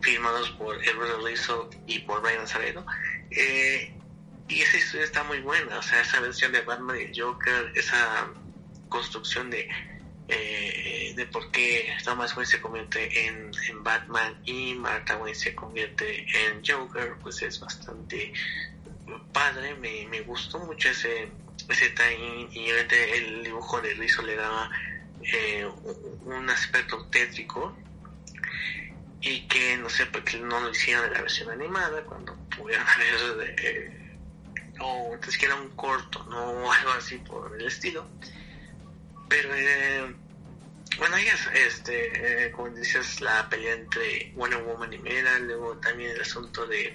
firmados 0.00 0.50
por 0.52 0.82
Edward 0.84 1.24
Rizzo 1.24 1.70
y 1.86 2.00
por 2.00 2.22
Brian 2.22 2.46
Sareno. 2.46 2.84
Eh, 3.30 3.92
y 4.48 4.60
esa 4.60 4.76
historia 4.76 5.04
está 5.04 5.24
muy 5.24 5.40
buena, 5.40 5.78
o 5.78 5.82
sea, 5.82 6.02
esa 6.02 6.20
versión 6.20 6.52
de 6.52 6.60
Batman 6.60 6.98
y 7.00 7.18
Joker, 7.18 7.72
esa 7.74 8.28
construcción 8.88 9.50
de 9.50 9.68
eh, 10.28 11.12
de 11.16 11.26
por 11.26 11.50
qué 11.50 11.94
Thomas 12.02 12.34
Wayne 12.34 12.50
se 12.50 12.60
convierte 12.60 13.26
en, 13.26 13.52
Batman 13.82 14.40
y 14.46 14.74
Martha 14.74 15.18
Wayne 15.18 15.34
se 15.34 15.54
convierte 15.54 16.26
en 16.46 16.62
Joker, 16.64 17.16
pues 17.22 17.42
es 17.42 17.60
bastante 17.60 18.32
padre, 19.32 19.74
me, 19.74 20.06
me 20.06 20.22
gustó 20.22 20.58
mucho 20.60 20.88
ese, 20.88 21.28
ese 21.68 21.90
time 21.90 22.48
y 22.52 22.70
obviamente 22.70 23.18
el 23.18 23.44
dibujo 23.44 23.82
de 23.82 23.92
Rizzo 23.94 24.22
le 24.22 24.36
daba 24.36 24.70
eh, 25.20 25.68
un 26.24 26.48
aspecto 26.48 27.04
tétrico 27.06 27.76
y 29.24 29.40
que 29.48 29.78
no 29.78 29.88
sé 29.88 30.04
por 30.06 30.22
qué 30.22 30.38
no 30.38 30.60
lo 30.60 30.70
hicieron 30.70 31.06
en 31.06 31.14
la 31.14 31.22
versión 31.22 31.50
animada 31.50 32.04
cuando 32.04 32.36
pudieron 32.56 32.86
haber 32.86 33.56
eh, 33.58 34.18
o 34.80 35.14
entonces 35.14 35.38
que 35.38 35.46
era 35.46 35.54
un 35.54 35.70
corto 35.70 36.22
no 36.24 36.70
algo 36.72 36.90
así 36.92 37.16
por 37.18 37.54
el 37.58 37.66
estilo. 37.66 38.06
Pero 39.28 39.48
eh, 39.54 40.14
bueno 40.98 41.16
ahí 41.16 41.26
es 41.26 41.46
este 41.54 42.46
eh, 42.46 42.50
como 42.50 42.68
dices 42.68 43.22
la 43.22 43.48
pelea 43.48 43.74
entre 43.74 44.30
Wonder 44.36 44.62
Woman 44.62 44.92
y 44.92 44.98
Mera 44.98 45.38
luego 45.38 45.78
también 45.78 46.10
el 46.10 46.20
asunto 46.20 46.66
de 46.66 46.94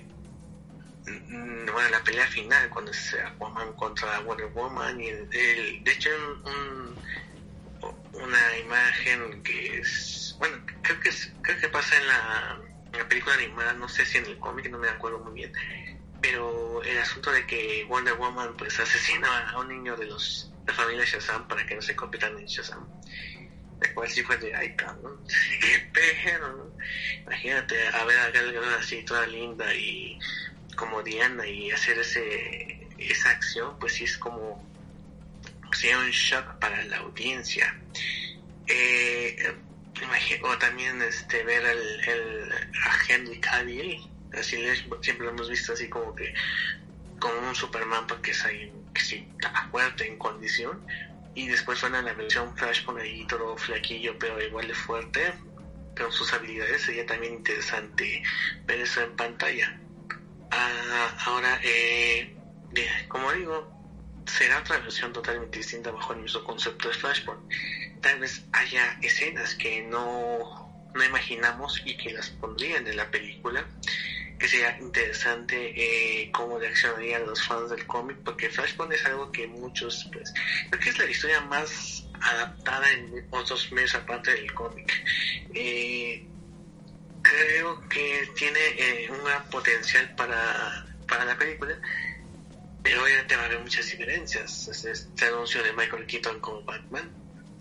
mm, 1.07 1.65
bueno 1.71 1.89
la 1.89 2.03
pelea 2.03 2.27
final 2.27 2.69
cuando 2.69 2.91
es 2.91 3.15
Aquaman 3.15 3.73
contra 3.73 4.19
Wonder 4.19 4.47
Woman 4.47 5.01
y 5.01 5.07
el, 5.07 5.29
de 5.83 5.91
hecho 5.91 6.11
un, 6.45 6.95
una 8.13 8.57
imagen 8.59 9.41
que 9.41 9.79
es 9.79 10.18
bueno, 10.39 10.57
creo 10.81 10.99
que, 10.99 11.11
creo 11.41 11.59
que 11.59 11.69
pasa 11.69 11.95
en 11.97 12.07
la, 12.07 12.61
película 13.07 13.35
animada, 13.35 13.73
no 13.73 13.87
sé 13.87 14.05
si 14.05 14.17
en 14.17 14.25
el 14.25 14.37
cómic, 14.39 14.69
no 14.69 14.77
me 14.77 14.89
acuerdo 14.89 15.19
muy 15.19 15.33
bien, 15.33 15.53
pero 16.21 16.81
el 16.83 16.97
asunto 16.97 17.31
de 17.31 17.45
que 17.45 17.85
Wonder 17.87 18.15
Woman 18.15 18.55
pues 18.57 18.79
asesina 18.79 19.49
a 19.49 19.59
un 19.59 19.69
niño 19.69 19.95
de 19.95 20.07
los 20.07 20.51
la 20.67 20.73
familia 20.73 21.05
Shazam 21.05 21.47
para 21.47 21.65
que 21.65 21.75
no 21.75 21.81
se 21.81 21.95
conviertan 21.95 22.37
en 22.37 22.45
Shazam. 22.45 22.87
La 23.81 23.93
cual 23.93 24.09
sí 24.09 24.21
fue 24.23 24.37
de 24.37 24.53
ay 24.53 24.75
cabrón, 24.75 25.17
qué 25.93 26.37
¿no? 26.39 26.71
Imagínate 27.25 27.87
a 27.87 28.03
ver 28.03 28.19
a 28.19 28.77
así 28.77 29.03
toda 29.03 29.25
linda 29.25 29.73
y 29.73 30.19
como 30.75 31.01
Diana 31.01 31.47
y 31.47 31.71
hacer 31.71 31.97
ese 31.97 32.87
esa 32.97 33.29
acción, 33.31 33.79
pues 33.79 33.93
sí 33.93 34.03
es 34.03 34.17
como 34.17 34.67
sería 35.71 35.99
un 35.99 36.09
shock 36.09 36.59
para 36.59 36.83
la 36.85 36.97
audiencia. 36.97 37.79
Eh, 38.67 39.55
o 40.43 40.57
también 40.57 41.01
este 41.01 41.43
ver 41.43 41.63
el, 41.65 42.09
el 42.09 42.51
a 42.51 42.99
Henry 43.07 43.39
Cavill, 43.39 43.99
así 44.33 44.57
siempre 45.01 45.25
lo 45.25 45.31
hemos 45.31 45.49
visto 45.49 45.73
así 45.73 45.89
como 45.89 46.15
que 46.15 46.33
como 47.19 47.47
un 47.47 47.55
Superman 47.55 48.07
porque 48.07 48.31
es 48.31 48.45
ahí 48.45 48.71
que 48.93 49.01
sí 49.01 49.27
está 49.33 49.69
fuerte 49.71 50.07
en 50.07 50.17
condición 50.17 50.85
y 51.35 51.47
después 51.47 51.81
van 51.81 51.95
a 51.95 52.01
la 52.01 52.13
versión 52.13 52.55
Flashpoint 52.55 53.01
ahí 53.01 53.25
todo 53.27 53.57
flaquillo 53.57 54.17
pero 54.17 54.41
igual 54.41 54.67
de 54.67 54.73
fuerte 54.73 55.33
con 55.97 56.11
sus 56.11 56.33
habilidades 56.33 56.81
sería 56.83 57.05
también 57.05 57.33
interesante 57.33 58.23
ver 58.65 58.79
eso 58.79 59.01
en 59.01 59.15
pantalla. 59.15 59.79
Ah, 60.51 61.17
ahora 61.25 61.59
eh, 61.63 62.35
como 63.07 63.31
digo 63.33 63.79
será 64.25 64.59
otra 64.59 64.77
versión 64.79 65.11
totalmente 65.11 65.57
distinta 65.57 65.91
bajo 65.91 66.13
el 66.13 66.21
mismo 66.21 66.43
concepto 66.43 66.87
de 66.87 66.93
Flashpoint 66.95 67.41
tal 68.01 68.19
vez 68.19 68.45
haya 68.51 68.97
escenas 69.01 69.55
que 69.55 69.81
no 69.83 70.67
no 70.93 71.05
imaginamos 71.05 71.81
y 71.85 71.95
que 71.97 72.11
las 72.11 72.29
pondrían 72.31 72.87
en 72.87 72.97
la 72.97 73.11
película 73.11 73.65
que 74.39 74.47
sería 74.47 74.77
interesante 74.79 75.73
eh, 75.75 76.31
cómo 76.31 76.57
reaccionarían 76.57 77.25
los 77.25 77.45
fans 77.45 77.69
del 77.69 77.85
cómic, 77.85 78.17
porque 78.23 78.49
Flashpoint 78.49 78.93
es 78.93 79.05
algo 79.05 79.29
que 79.33 79.45
muchos, 79.47 80.09
pues, 80.13 80.33
creo 80.69 80.81
que 80.81 80.89
es 80.89 80.97
la 80.97 81.05
historia 81.05 81.41
más 81.41 82.07
adaptada 82.21 82.89
en 82.91 83.27
otros 83.31 83.69
medios 83.73 83.93
aparte 83.95 84.31
del 84.31 84.53
cómic. 84.53 84.91
Eh, 85.53 86.25
creo 87.21 87.87
que 87.89 88.29
tiene 88.37 88.59
eh, 88.77 89.11
un 89.11 89.23
gran 89.25 89.43
potencial 89.49 90.15
para, 90.15 90.85
para 91.05 91.25
la 91.25 91.37
película, 91.37 91.77
pero 92.81 93.03
obviamente 93.03 93.35
va 93.35 93.41
a 93.41 93.45
haber 93.45 93.59
muchas 93.59 93.91
diferencias. 93.91 94.69
Este 94.69 95.25
anuncio 95.25 95.61
de 95.63 95.73
Michael 95.73 96.05
Keaton 96.05 96.39
como 96.39 96.63
Batman, 96.63 97.11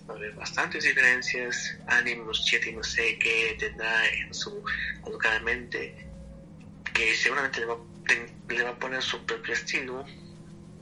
va 0.09 0.15
a 0.15 0.17
haber 0.17 0.35
bastantes 0.35 0.85
diferencias. 0.85 1.77
Annie 1.87 2.17
Muschietti 2.17 2.73
no 2.73 2.83
sé 2.83 3.19
qué 3.19 3.57
tendrá 3.59 4.07
en 4.07 4.33
su 4.33 4.65
alocadamente 5.05 5.95
que 6.95 7.15
seguramente 7.15 7.61
le 7.61 7.67
va, 7.67 7.77
le 8.49 8.63
va 8.63 8.71
a 8.71 8.79
poner 8.79 9.03
su 9.03 9.25
propio 9.25 9.55
estilo, 9.55 10.05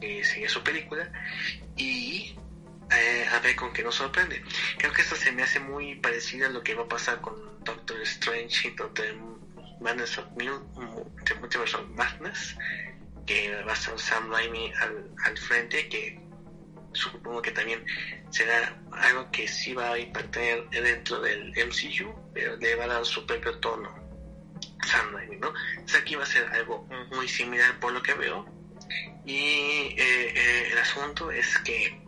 que 0.00 0.24
sería 0.24 0.48
su 0.48 0.62
película, 0.62 1.10
y 1.76 2.34
eh, 2.90 3.26
a 3.30 3.38
ver 3.40 3.54
con 3.54 3.72
qué 3.72 3.82
nos 3.82 3.96
sorprende. 3.96 4.40
Creo 4.78 4.92
que 4.92 5.02
esto 5.02 5.14
se 5.16 5.32
me 5.32 5.42
hace 5.42 5.60
muy 5.60 5.96
parecido 5.96 6.46
a 6.46 6.50
lo 6.50 6.62
que 6.62 6.74
va 6.74 6.84
a 6.84 6.88
pasar 6.88 7.20
con 7.20 7.62
Doctor 7.64 8.00
Strange 8.02 8.68
y 8.68 8.70
Doctor 8.70 9.14
Madness 9.80 10.16
of 10.16 10.26
Mil- 10.36 10.62
Multiverse 11.40 11.76
of 11.76 11.86
Madness, 11.90 12.56
que 13.26 13.62
va 13.64 13.72
a 13.72 13.74
estar 13.74 13.98
Sam 13.98 14.30
Raimi 14.30 14.72
al, 14.80 15.10
al 15.24 15.36
frente, 15.36 15.88
que 15.88 16.18
supongo 16.96 17.42
que 17.42 17.50
también 17.50 17.84
será 18.30 18.76
algo 18.92 19.30
que 19.30 19.46
sí 19.46 19.74
va 19.74 19.92
a 19.92 19.98
impactar 19.98 20.68
dentro 20.70 21.20
del 21.20 21.50
MCU, 21.50 22.14
pero 22.34 22.56
le 22.56 22.74
va 22.76 22.84
a 22.84 22.88
dar 22.88 23.06
su 23.06 23.24
propio 23.26 23.58
tono. 23.58 24.06
Sam 24.86 25.12
Raimi, 25.12 25.36
¿no? 25.36 25.52
Aquí 25.98 26.14
va 26.14 26.22
a 26.22 26.26
ser 26.26 26.46
algo 26.52 26.88
muy 27.10 27.28
similar 27.28 27.78
por 27.80 27.92
lo 27.92 28.02
que 28.02 28.14
veo. 28.14 28.46
Y 29.24 29.34
eh, 29.34 29.96
eh, 29.98 30.68
el 30.72 30.78
asunto 30.78 31.30
es 31.30 31.58
que, 31.58 32.00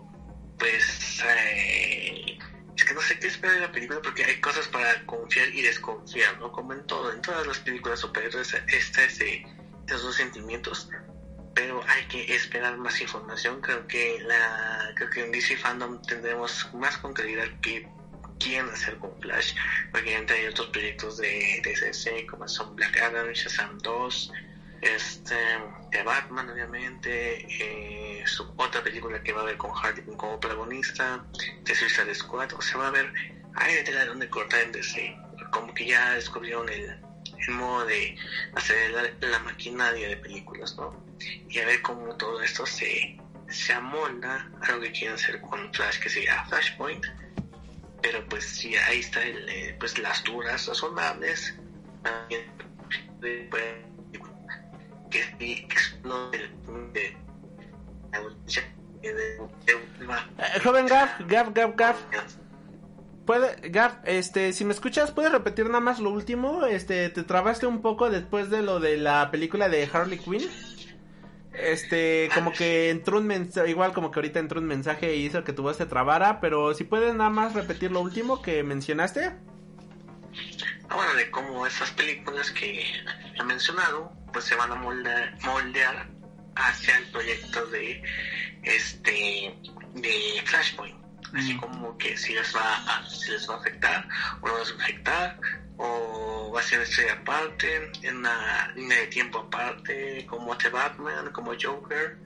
pues, 0.59 1.23
eh, 1.25 2.39
es 2.77 2.85
que 2.85 2.95
no 2.95 3.01
sé 3.01 3.19
qué 3.19 3.27
esperar 3.27 3.57
de 3.57 3.63
la 3.63 3.73
película 3.73 4.01
porque 4.03 4.25
hay 4.25 4.41
cosas 4.41 4.69
para 4.69 5.05
confiar 5.05 5.49
y 5.49 5.63
desconfiar, 5.63 6.39
¿no? 6.39 6.53
Como 6.53 6.73
en 6.73 6.87
todo, 6.87 7.13
en 7.13 7.21
todas 7.21 7.47
las 7.47 7.59
películas 7.59 7.99
superhéroes 7.99 8.55
está 8.69 9.05
ese, 9.05 9.45
esos 9.87 10.03
dos 10.03 10.15
sentimientos. 10.15 10.89
Pero 11.59 11.83
hay 11.89 12.05
que 12.05 12.33
esperar 12.37 12.77
más 12.77 13.01
información. 13.01 13.61
Creo 13.61 13.85
que 13.89 14.21
la, 14.21 14.93
creo 14.95 15.11
que 15.11 15.25
en 15.25 15.33
DC 15.33 15.57
Fandom 15.57 16.01
tendremos 16.03 16.73
más 16.73 16.97
con 16.99 17.13
claridad 17.13 17.49
que 17.61 17.85
quieren 18.39 18.71
hacer 18.71 18.97
con 18.99 19.11
Flash, 19.21 19.55
porque 19.91 20.15
hay 20.17 20.47
otros 20.47 20.69
proyectos 20.69 21.17
de, 21.17 21.61
de 21.65 21.75
DC 21.81 22.27
como 22.27 22.47
son 22.47 22.77
Black 22.77 22.97
Adam, 22.99 23.33
Shazam 23.33 23.77
2, 23.79 24.33
este, 24.83 25.35
de 25.91 26.03
Batman 26.05 26.49
obviamente, 26.49 27.45
eh, 27.51 28.23
su 28.25 28.45
otra 28.57 28.81
película 28.85 29.21
que 29.21 29.33
va 29.33 29.41
a 29.41 29.47
ver 29.47 29.57
con 29.57 29.73
Quinn 29.73 30.17
como 30.17 30.39
protagonista, 30.39 31.25
de 31.65 31.75
Suicide 31.75 32.15
Squad, 32.15 32.53
o 32.53 32.63
sea 32.63 32.79
va 32.79 32.85
a 32.85 32.89
haber, 32.89 33.13
hay 33.57 33.83
de 33.83 34.07
donde 34.07 34.31
cortar 34.31 34.63
en 34.63 34.71
DC, 34.71 35.17
como 35.51 35.75
que 35.75 35.87
ya 35.87 36.13
descubrieron 36.13 36.69
el, 36.69 37.08
el 37.47 37.55
modo 37.55 37.87
de 37.87 38.17
hacer 38.55 38.91
la, 38.91 39.29
la 39.29 39.39
maquinaria 39.41 40.09
de 40.09 40.17
películas, 40.17 40.77
¿no? 40.77 40.95
Y 41.49 41.59
a 41.59 41.67
ver 41.67 41.81
cómo 41.83 42.15
todo 42.17 42.41
esto 42.43 42.65
se, 42.67 43.19
se 43.49 43.73
amolda 43.73 44.51
a 44.63 44.73
lo 44.73 44.81
que 44.81 44.93
quieren 44.93 45.15
hacer 45.15 45.41
con 45.41 45.73
Flash, 45.73 45.99
que 46.01 46.09
sería 46.11 46.45
Flashpoint 46.47 47.05
pero 48.01 48.25
pues 48.29 48.45
sí 48.45 48.77
ahí 48.77 49.01
está 49.01 49.21
el, 49.25 49.49
eh, 49.49 49.77
pues 49.81 49.99
las 49.99 50.23
duras 50.23 50.69
razonables 50.69 51.53
también 52.05 52.43
de- 53.19 53.49
pues, 53.51 53.65
que 55.11 55.25
sí 55.41 55.67
no 56.05 56.31
de, 56.31 56.39
de, 56.39 56.47
de- 56.93 57.17
de- 59.03 59.13
de- 59.13 59.75
Eh, 60.39 60.61
joven 60.63 60.87
Gaf, 60.87 61.11
Gaf, 61.27 61.49
Gaf, 61.53 61.75
Gaf. 61.77 61.97
Puede, 63.29 63.69
Gaf, 63.69 63.97
este, 64.05 64.55
si 64.55 64.65
me 64.65 64.73
escuchas, 64.73 65.11
¿puedes 65.11 65.31
repetir 65.31 65.67
nada 65.67 65.81
más 65.81 66.01
lo 66.01 66.09
último? 66.09 66.65
Este, 66.65 67.11
te 67.11 67.25
trabaste 67.25 67.67
un 67.67 67.83
poco 67.83 68.09
después 68.09 68.49
de 68.49 68.63
lo 68.63 68.81
de 68.81 68.97
la 68.97 69.31
película 69.31 69.69
de 69.69 69.87
Harley 69.93 70.19
Quinn. 70.19 70.49
Este, 71.53 72.31
como 72.33 72.55
que 72.55 72.89
entró 72.89 73.19
un 73.19 73.27
mensaje, 73.27 73.69
igual 73.69 73.93
como 73.93 74.11
que 74.11 74.21
ahorita 74.21 74.39
entró 74.39 74.61
un 74.61 74.67
mensaje 74.67 75.15
y 75.15 75.27
hizo 75.27 75.45
que 75.45 75.53
tu 75.53 75.63
voz 75.63 75.77
se 75.77 75.85
trabara, 75.85 76.41
pero 76.41 76.73
si 76.73 76.85
puedes 76.85 77.15
nada 77.15 77.29
más 77.29 77.53
repetir 77.53 77.93
lo 77.93 78.01
último 78.01 78.41
que 78.41 78.63
mencionaste. 78.63 79.27
Ah, 80.89 80.95
bueno, 80.95 81.13
de 81.13 81.31
cómo 81.31 81.67
esas 81.67 81.91
películas 81.91 82.51
que 82.53 82.83
he 83.39 83.45
mencionado, 83.45 84.11
pues 84.33 84.47
se 84.47 84.55
van 84.55 84.73
a 84.73 84.77
moldear, 84.77 85.37
moldear 85.45 86.09
hacia 86.57 86.97
el 86.97 87.05
proyecto 87.09 87.67
de 87.67 88.03
este 88.63 89.55
de 89.97 90.43
Flashpoint. 90.47 90.98
Así 91.35 91.57
como 91.57 91.97
que 91.99 92.17
si 92.17 92.35
les 92.35 92.55
va 92.55 92.77
a, 92.77 93.07
si 93.09 93.31
les 93.31 93.49
va 93.49 93.55
a 93.55 93.59
afectar 93.59 94.09
o 94.41 94.49
no 94.49 94.59
les 94.59 94.73
va 94.73 94.81
a 94.81 94.85
afectar, 94.85 95.41
o 95.77 96.51
va 96.55 96.61
a 96.61 96.63
ser 96.63 96.81
estrella 96.81 97.13
aparte, 97.15 97.91
en 98.03 98.17
una 98.19 98.73
línea 98.75 98.99
de 98.99 99.07
tiempo 99.07 99.39
aparte, 99.39 100.27
como 100.27 100.57
The 100.57 100.69
Batman, 100.71 101.31
como 101.33 101.53
Joker. 101.61 102.19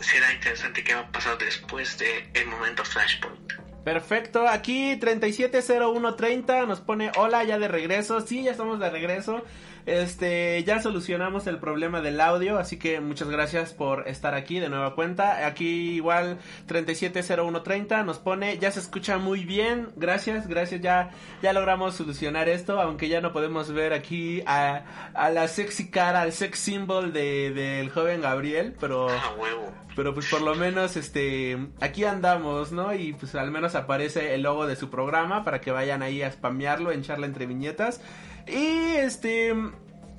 Será 0.00 0.32
interesante 0.32 0.84
qué 0.84 0.94
va 0.94 1.00
a 1.00 1.12
pasar 1.12 1.38
después 1.38 1.98
de 1.98 2.30
el 2.34 2.46
momento 2.46 2.84
Flashpoint. 2.84 3.52
Perfecto, 3.84 4.46
aquí 4.46 4.96
370130 4.96 6.66
nos 6.66 6.80
pone 6.80 7.10
hola 7.16 7.42
ya 7.44 7.58
de 7.58 7.68
regreso, 7.68 8.20
sí, 8.20 8.42
ya 8.42 8.50
estamos 8.50 8.78
de 8.78 8.90
regreso. 8.90 9.42
Este, 9.86 10.62
ya 10.64 10.80
solucionamos 10.82 11.46
el 11.46 11.58
problema 11.58 12.00
del 12.00 12.20
audio, 12.20 12.58
así 12.58 12.78
que 12.78 13.00
muchas 13.00 13.28
gracias 13.28 13.72
por 13.72 14.06
estar 14.08 14.34
aquí 14.34 14.60
de 14.60 14.68
nueva 14.68 14.94
cuenta. 14.94 15.46
Aquí 15.46 15.94
igual 15.94 16.38
370130 16.66 18.02
nos 18.04 18.18
pone, 18.18 18.58
ya 18.58 18.70
se 18.70 18.80
escucha 18.80 19.18
muy 19.18 19.44
bien. 19.44 19.88
Gracias, 19.96 20.46
gracias, 20.46 20.80
ya 20.80 21.10
ya 21.42 21.52
logramos 21.52 21.94
solucionar 21.94 22.48
esto, 22.48 22.80
aunque 22.80 23.08
ya 23.08 23.20
no 23.20 23.32
podemos 23.32 23.72
ver 23.72 23.92
aquí 23.92 24.42
a, 24.46 24.82
a 25.14 25.30
la 25.30 25.48
sexy 25.48 25.90
cara, 25.90 26.22
al 26.22 26.32
sex 26.32 26.58
symbol 26.58 27.12
de 27.12 27.50
del 27.52 27.90
joven 27.90 28.20
Gabriel, 28.20 28.74
pero 28.78 29.08
A 29.08 29.34
huevo. 29.38 29.72
pero 29.96 30.14
pues 30.14 30.26
por 30.28 30.42
lo 30.42 30.54
menos 30.54 30.96
este 30.96 31.58
aquí 31.80 32.04
andamos, 32.04 32.72
¿no? 32.72 32.94
Y 32.94 33.12
pues 33.14 33.34
al 33.34 33.50
menos 33.50 33.74
aparece 33.74 34.34
el 34.34 34.42
logo 34.42 34.66
de 34.66 34.76
su 34.76 34.90
programa 34.90 35.44
para 35.44 35.60
que 35.60 35.70
vayan 35.70 36.02
ahí 36.02 36.22
a 36.22 36.30
spamearlo 36.30 36.92
en 36.92 37.02
charla 37.02 37.26
entre 37.26 37.46
viñetas. 37.46 38.00
Y 38.48 38.96
este 38.96 39.54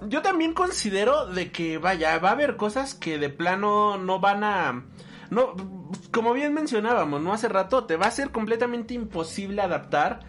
yo 0.08 0.22
también 0.22 0.54
considero 0.54 1.26
de 1.28 1.52
que 1.52 1.78
vaya, 1.78 2.18
va 2.20 2.30
a 2.30 2.34
haber 2.34 2.56
cosas 2.56 2.94
que 2.94 3.18
de 3.18 3.30
plano 3.30 3.98
no 3.98 4.20
van 4.20 4.44
a 4.44 4.86
no 5.30 5.56
como 6.12 6.34
bien 6.34 6.54
mencionábamos, 6.54 7.22
no 7.22 7.34
hace 7.34 7.50
rato, 7.50 7.86
te 7.86 7.98
va 7.98 8.08
a 8.08 8.12
ser 8.12 8.32
completamente 8.32 8.94
imposible 8.94 9.62
adaptar 9.62 10.22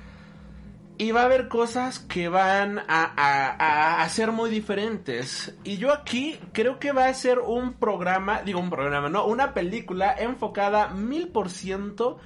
y 0.99 1.13
va 1.13 1.23
a 1.23 1.25
haber 1.25 1.49
cosas 1.49 1.99
que 1.99 2.29
van 2.29 2.79
a, 2.81 2.85
a, 2.89 3.49
a, 3.49 4.03
a 4.03 4.09
ser 4.11 4.33
muy 4.33 4.51
diferentes. 4.51 5.57
Y 5.65 5.79
yo 5.79 5.95
aquí 5.95 6.39
creo 6.53 6.79
que 6.79 6.93
va 6.93 7.07
a 7.07 7.15
ser 7.15 7.39
un 7.39 7.73
programa, 7.73 8.43
digo 8.43 8.61
un 8.61 8.69
programa, 8.69 9.09
no, 9.09 9.25
una 9.25 9.55
película 9.55 10.15
enfocada 10.19 10.89
mil 10.89 11.29
por 11.29 11.49
ciento 11.49 12.19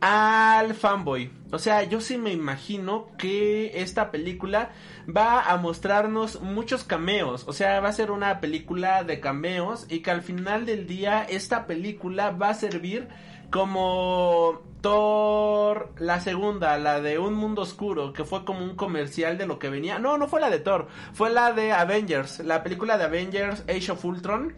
al 0.00 0.74
fanboy. 0.74 1.30
O 1.52 1.58
sea, 1.58 1.82
yo 1.84 2.00
sí 2.00 2.16
me 2.16 2.32
imagino 2.32 3.08
que 3.18 3.82
esta 3.82 4.10
película 4.10 4.70
va 5.08 5.42
a 5.42 5.56
mostrarnos 5.56 6.40
muchos 6.40 6.84
cameos. 6.84 7.44
O 7.46 7.52
sea, 7.52 7.80
va 7.80 7.88
a 7.88 7.92
ser 7.92 8.10
una 8.10 8.40
película 8.40 9.04
de 9.04 9.20
cameos 9.20 9.86
y 9.88 10.00
que 10.00 10.10
al 10.10 10.22
final 10.22 10.66
del 10.66 10.86
día 10.86 11.24
esta 11.24 11.66
película 11.66 12.30
va 12.30 12.50
a 12.50 12.54
servir 12.54 13.08
como 13.50 14.62
Thor, 14.80 15.92
la 15.98 16.20
segunda, 16.20 16.78
la 16.78 17.00
de 17.00 17.18
Un 17.18 17.34
Mundo 17.34 17.62
Oscuro, 17.62 18.12
que 18.12 18.24
fue 18.24 18.44
como 18.44 18.64
un 18.64 18.76
comercial 18.76 19.36
de 19.36 19.46
lo 19.46 19.58
que 19.58 19.68
venía. 19.68 19.98
No, 19.98 20.16
no 20.16 20.28
fue 20.28 20.40
la 20.40 20.50
de 20.50 20.60
Thor, 20.60 20.86
fue 21.12 21.30
la 21.30 21.52
de 21.52 21.72
Avengers, 21.72 22.38
la 22.40 22.62
película 22.62 22.96
de 22.96 23.04
Avengers 23.04 23.64
Age 23.68 23.92
of 23.92 24.04
Ultron 24.04 24.54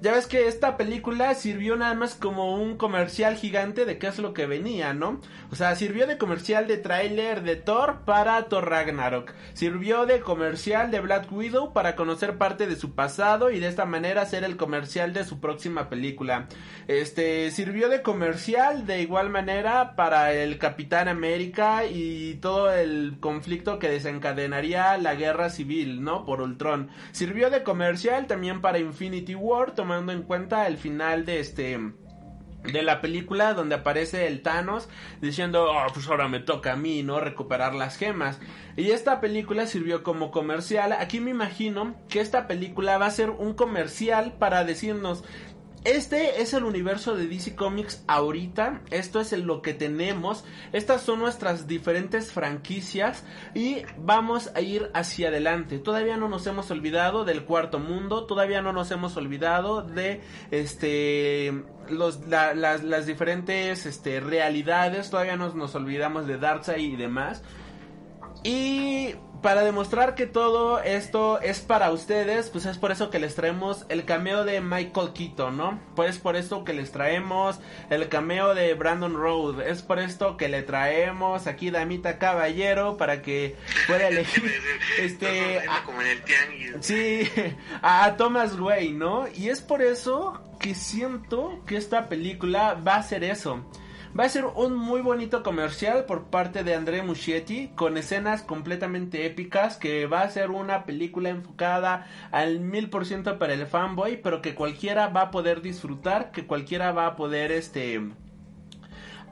ya 0.00 0.12
ves 0.12 0.26
que 0.26 0.48
esta 0.48 0.76
película 0.76 1.34
sirvió 1.34 1.76
nada 1.76 1.94
más 1.94 2.14
como 2.14 2.54
un 2.54 2.76
comercial 2.76 3.36
gigante 3.36 3.84
de 3.84 3.98
qué 3.98 4.06
es 4.06 4.18
lo 4.18 4.32
que 4.32 4.46
venía, 4.46 4.94
¿no? 4.94 5.20
O 5.50 5.56
sea, 5.56 5.74
sirvió 5.76 6.06
de 6.06 6.16
comercial 6.16 6.66
de 6.66 6.78
tráiler 6.78 7.42
de 7.42 7.56
Thor 7.56 8.00
para 8.06 8.42
Thor 8.44 8.70
Ragnarok. 8.70 9.32
Sirvió 9.52 10.06
de 10.06 10.20
comercial 10.20 10.90
de 10.90 11.00
Black 11.00 11.30
Widow 11.30 11.72
para 11.72 11.96
conocer 11.96 12.38
parte 12.38 12.66
de 12.66 12.76
su 12.76 12.94
pasado 12.94 13.50
y 13.50 13.60
de 13.60 13.68
esta 13.68 13.84
manera 13.84 14.22
hacer 14.22 14.42
el 14.44 14.56
comercial 14.56 15.12
de 15.12 15.24
su 15.24 15.38
próxima 15.38 15.90
película. 15.90 16.48
Este, 16.88 17.50
sirvió 17.50 17.88
de 17.88 18.02
comercial 18.02 18.86
de 18.86 19.02
igual 19.02 19.28
manera 19.28 19.96
para 19.96 20.32
el 20.32 20.58
Capitán 20.58 21.08
América 21.08 21.84
y 21.84 22.34
todo 22.36 22.72
el 22.72 23.18
conflicto 23.20 23.78
que 23.78 23.90
desencadenaría 23.90 24.96
la 24.96 25.14
guerra 25.14 25.50
civil, 25.50 26.02
¿no? 26.02 26.24
Por 26.24 26.40
Ultron. 26.40 26.88
Sirvió 27.12 27.50
de 27.50 27.62
comercial 27.62 28.26
también 28.26 28.60
para 28.60 28.78
Infinity 28.78 29.34
War, 29.34 29.72
tomando 29.90 30.12
en 30.12 30.22
cuenta 30.22 30.68
el 30.68 30.78
final 30.78 31.26
de 31.26 31.40
este 31.40 31.76
de 32.62 32.82
la 32.82 33.00
película 33.00 33.54
donde 33.54 33.74
aparece 33.74 34.28
el 34.28 34.40
Thanos 34.40 34.88
diciendo, 35.20 35.66
oh, 35.68 35.92
pues 35.92 36.06
ahora 36.06 36.28
me 36.28 36.38
toca 36.38 36.74
a 36.74 36.76
mí, 36.76 37.02
¿no? 37.02 37.18
Recuperar 37.18 37.74
las 37.74 37.96
gemas. 37.96 38.38
Y 38.76 38.92
esta 38.92 39.20
película 39.20 39.66
sirvió 39.66 40.04
como 40.04 40.30
comercial. 40.30 40.92
Aquí 40.92 41.18
me 41.18 41.32
imagino 41.32 41.96
que 42.08 42.20
esta 42.20 42.46
película 42.46 42.98
va 42.98 43.06
a 43.06 43.10
ser 43.10 43.30
un 43.30 43.54
comercial 43.54 44.34
para 44.38 44.62
decirnos, 44.62 45.24
este 45.84 46.42
es 46.42 46.52
el 46.52 46.64
universo 46.64 47.16
de 47.16 47.26
DC 47.26 47.54
Comics 47.56 48.04
ahorita, 48.06 48.82
esto 48.90 49.20
es 49.20 49.32
lo 49.32 49.62
que 49.62 49.72
tenemos, 49.72 50.44
estas 50.72 51.00
son 51.00 51.20
nuestras 51.20 51.66
diferentes 51.66 52.32
franquicias 52.32 53.24
y 53.54 53.82
vamos 53.96 54.50
a 54.54 54.60
ir 54.60 54.90
hacia 54.92 55.28
adelante. 55.28 55.78
Todavía 55.78 56.18
no 56.18 56.28
nos 56.28 56.46
hemos 56.46 56.70
olvidado 56.70 57.24
del 57.24 57.44
cuarto 57.44 57.78
mundo, 57.78 58.26
todavía 58.26 58.60
no 58.60 58.74
nos 58.74 58.90
hemos 58.90 59.16
olvidado 59.16 59.82
de 59.82 60.20
este 60.50 61.64
los, 61.88 62.26
las, 62.26 62.84
las, 62.84 63.06
diferentes 63.06 63.86
este, 63.86 64.20
realidades, 64.20 65.10
todavía 65.10 65.36
no 65.36 65.52
nos 65.54 65.74
olvidamos 65.74 66.26
de 66.26 66.36
Darkseid 66.36 66.92
y 66.92 66.96
demás. 66.96 67.42
Y 68.44 69.14
para 69.42 69.62
demostrar 69.62 70.14
que 70.14 70.26
todo 70.26 70.82
esto 70.82 71.40
es 71.40 71.60
para 71.60 71.90
ustedes, 71.92 72.50
pues 72.50 72.66
es 72.66 72.78
por 72.78 72.92
eso 72.92 73.10
que 73.10 73.18
les 73.18 73.34
traemos 73.34 73.86
el 73.88 74.04
cameo 74.04 74.44
de 74.44 74.60
Michael 74.60 75.12
Keaton, 75.14 75.56
¿no? 75.56 75.80
Pues 75.96 76.18
por 76.18 76.36
esto 76.36 76.64
que 76.64 76.72
les 76.72 76.92
traemos 76.92 77.58
el 77.88 78.08
cameo 78.08 78.54
de 78.54 78.74
Brandon 78.74 79.14
Road, 79.14 79.62
es 79.62 79.82
por 79.82 79.98
esto 79.98 80.36
que 80.36 80.48
le 80.48 80.62
traemos 80.62 81.46
aquí 81.46 81.70
Damita 81.70 82.18
Caballero 82.18 82.96
para 82.96 83.22
que 83.22 83.56
pueda 83.86 84.08
elegir 84.08 84.52
este 84.98 85.60
a, 85.68 85.84
como 85.84 86.00
en 86.02 86.08
el 86.08 86.82
Sí, 86.82 87.28
a 87.82 88.16
Thomas 88.16 88.58
Wayne, 88.58 88.98
¿no? 88.98 89.26
Y 89.34 89.48
es 89.48 89.60
por 89.60 89.82
eso 89.82 90.42
que 90.58 90.74
siento 90.74 91.62
que 91.66 91.76
esta 91.76 92.08
película 92.08 92.74
va 92.74 92.96
a 92.96 93.02
ser 93.02 93.24
eso. 93.24 93.64
Va 94.18 94.24
a 94.24 94.28
ser 94.28 94.44
un 94.44 94.76
muy 94.76 95.02
bonito 95.02 95.44
comercial 95.44 96.04
por 96.04 96.24
parte 96.24 96.64
de 96.64 96.74
André 96.74 97.00
Muschietti 97.02 97.68
con 97.76 97.96
escenas 97.96 98.42
completamente 98.42 99.24
épicas 99.24 99.76
que 99.76 100.06
va 100.06 100.22
a 100.22 100.30
ser 100.30 100.50
una 100.50 100.84
película 100.84 101.28
enfocada 101.28 102.08
al 102.32 102.58
mil 102.58 102.90
por 102.90 103.06
ciento 103.06 103.38
para 103.38 103.54
el 103.54 103.68
fanboy 103.68 104.16
pero 104.16 104.42
que 104.42 104.56
cualquiera 104.56 105.06
va 105.06 105.22
a 105.22 105.30
poder 105.30 105.62
disfrutar, 105.62 106.32
que 106.32 106.44
cualquiera 106.44 106.90
va 106.90 107.06
a 107.06 107.14
poder 107.14 107.52
este 107.52 108.00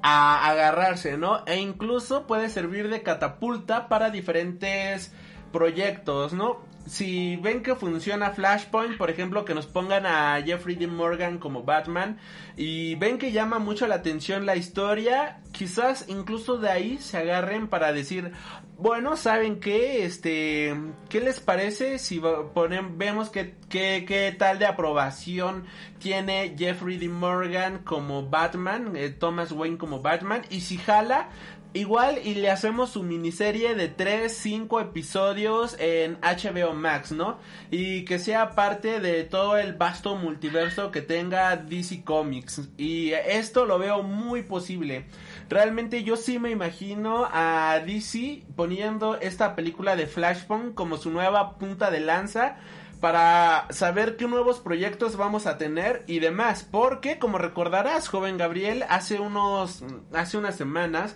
a 0.01 0.49
agarrarse, 0.49 1.19
¿no? 1.19 1.45
E 1.47 1.57
incluso 1.57 2.29
puede 2.29 2.49
servir 2.49 2.89
de 2.89 3.03
catapulta 3.03 3.89
para 3.89 4.11
diferentes 4.11 5.13
proyectos, 5.51 6.33
¿no? 6.33 6.68
Si 6.89 7.37
ven 7.37 7.63
que 7.63 7.75
funciona 7.75 8.31
Flashpoint, 8.31 8.97
por 8.97 9.11
ejemplo, 9.11 9.45
que 9.45 9.55
nos 9.55 9.67
pongan 9.67 10.07
a 10.07 10.41
Jeffrey 10.43 10.75
Dean 10.75 10.95
Morgan 10.95 11.39
como 11.39 11.63
Batman 11.63 12.19
y 12.57 12.95
ven 12.97 13.19
que 13.19 13.33
llama 13.33 13.59
mucho 13.59 13.87
la 13.87 13.97
atención 13.97 14.47
la 14.47 14.57
historia, 14.57 15.41
quizás 15.53 16.07
incluso 16.09 16.59
de 16.59 16.71
ahí 16.71 16.99
se 16.99 17.19
agarren 17.19 17.69
para 17.69 17.93
decir, 17.93 18.33
bueno, 18.79 19.17
¿saben 19.17 19.61
qué? 19.61 20.05
Este, 20.05 20.75
¿qué 21.09 21.21
les 21.21 21.41
parece 21.41 21.99
si 21.99 22.21
ponen, 22.55 22.97
vemos 22.97 23.29
que, 23.29 23.55
qué 23.69 24.35
tal 24.39 24.59
de 24.59 24.67
aprobación 24.67 25.65
tiene 25.99 26.55
Jeffrey 26.57 26.97
Dean 26.97 27.13
Morgan 27.13 27.79
como 27.85 28.29
Batman, 28.29 28.97
eh, 28.97 29.11
Thomas 29.11 29.53
Wayne 29.53 29.79
como 29.79 30.01
Batman 30.01 30.43
y 30.49 30.61
si 30.61 30.79
jala 30.79 31.29
Igual 31.75 32.21
y 32.25 32.35
le 32.35 32.51
hacemos 32.51 32.91
su 32.91 33.03
miniserie 33.03 33.75
de 33.75 33.89
3, 33.89 34.33
5 34.35 34.81
episodios 34.81 35.77
en 35.79 36.17
HBO 36.23 36.73
Max, 36.73 37.13
¿no? 37.13 37.39
Y 37.71 38.07
que 38.07 38.19
sea 38.19 38.55
parte 38.55 39.01
de 39.01 39.25
todo 39.25 39.59
el 39.59 39.75
vasto 39.75 40.17
multiverso 40.17 40.91
que 40.91 41.03
tenga 41.03 41.57
DC 41.57 42.05
Comics. 42.05 42.71
Y 42.79 43.11
esto 43.11 43.67
lo 43.67 43.79
veo 43.79 44.03
muy 44.03 44.43
posible. 44.43 45.05
Realmente 45.51 46.05
yo 46.05 46.17
sí 46.17 46.39
me 46.39 46.51
imagino 46.51 47.29
a 47.31 47.81
DC 47.85 48.45
poniendo 48.57 49.17
esta 49.21 49.55
película 49.55 49.95
de 49.95 50.07
Flashpoint 50.07 50.75
como 50.75 50.97
su 50.97 51.11
nueva 51.11 51.59
punta 51.59 51.91
de 51.91 52.01
lanza 52.01 52.57
para 53.01 53.67
saber 53.71 54.17
qué 54.17 54.27
nuevos 54.27 54.59
proyectos 54.59 55.17
vamos 55.17 55.47
a 55.47 55.59
tener 55.59 56.03
y 56.07 56.19
demás. 56.19 56.67
Porque, 56.69 57.19
como 57.19 57.37
recordarás, 57.37 58.09
joven 58.09 58.39
Gabriel, 58.39 58.85
hace 58.89 59.21
unos, 59.21 59.85
hace 60.15 60.39
unas 60.39 60.57
semanas 60.57 61.15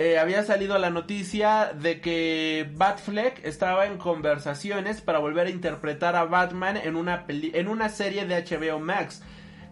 eh, 0.00 0.16
había 0.16 0.44
salido 0.44 0.78
la 0.78 0.90
noticia 0.90 1.72
de 1.74 2.00
que 2.00 2.70
Batfleck 2.72 3.44
estaba 3.44 3.84
en 3.84 3.98
conversaciones 3.98 5.00
para 5.00 5.18
volver 5.18 5.48
a 5.48 5.50
interpretar 5.50 6.14
a 6.14 6.22
Batman 6.22 6.76
en 6.76 6.94
una, 6.94 7.24
en 7.26 7.66
una 7.66 7.88
serie 7.88 8.24
de 8.24 8.40
HBO 8.44 8.78
Max. 8.78 9.22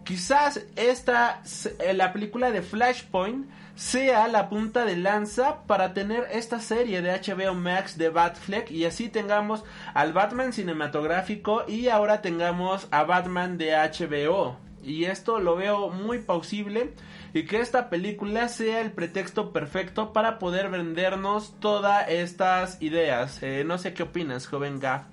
Quizás 0.03 0.65
esta, 0.75 1.41
eh, 1.79 1.93
la 1.93 2.11
película 2.11 2.51
de 2.51 2.61
Flashpoint 2.61 3.49
sea 3.75 4.27
la 4.27 4.49
punta 4.49 4.83
de 4.83 4.97
lanza 4.97 5.63
para 5.65 5.93
tener 5.93 6.27
esta 6.29 6.59
serie 6.59 7.01
de 7.01 7.11
HBO 7.11 7.53
Max 7.53 7.97
de 7.97 8.09
Batfleck 8.09 8.69
y 8.69 8.83
así 8.83 9.07
tengamos 9.07 9.63
al 9.93 10.11
Batman 10.11 10.51
cinematográfico 10.51 11.63
y 11.69 11.87
ahora 11.87 12.21
tengamos 12.21 12.89
a 12.91 13.05
Batman 13.05 13.57
de 13.57 13.71
HBO. 13.71 14.57
Y 14.83 15.05
esto 15.05 15.39
lo 15.39 15.55
veo 15.55 15.89
muy 15.89 16.19
posible 16.19 16.91
y 17.37 17.45
que 17.45 17.59
esta 17.59 17.89
película 17.89 18.47
sea 18.47 18.81
el 18.81 18.91
pretexto 18.91 19.53
perfecto 19.53 20.11
para 20.11 20.39
poder 20.39 20.69
vendernos 20.69 21.59
todas 21.59 22.09
estas 22.09 22.81
ideas. 22.81 23.43
Eh, 23.43 23.63
no 23.63 23.77
sé 23.77 23.93
qué 23.93 24.03
opinas, 24.03 24.47
joven 24.47 24.79
Gaff. 24.79 25.03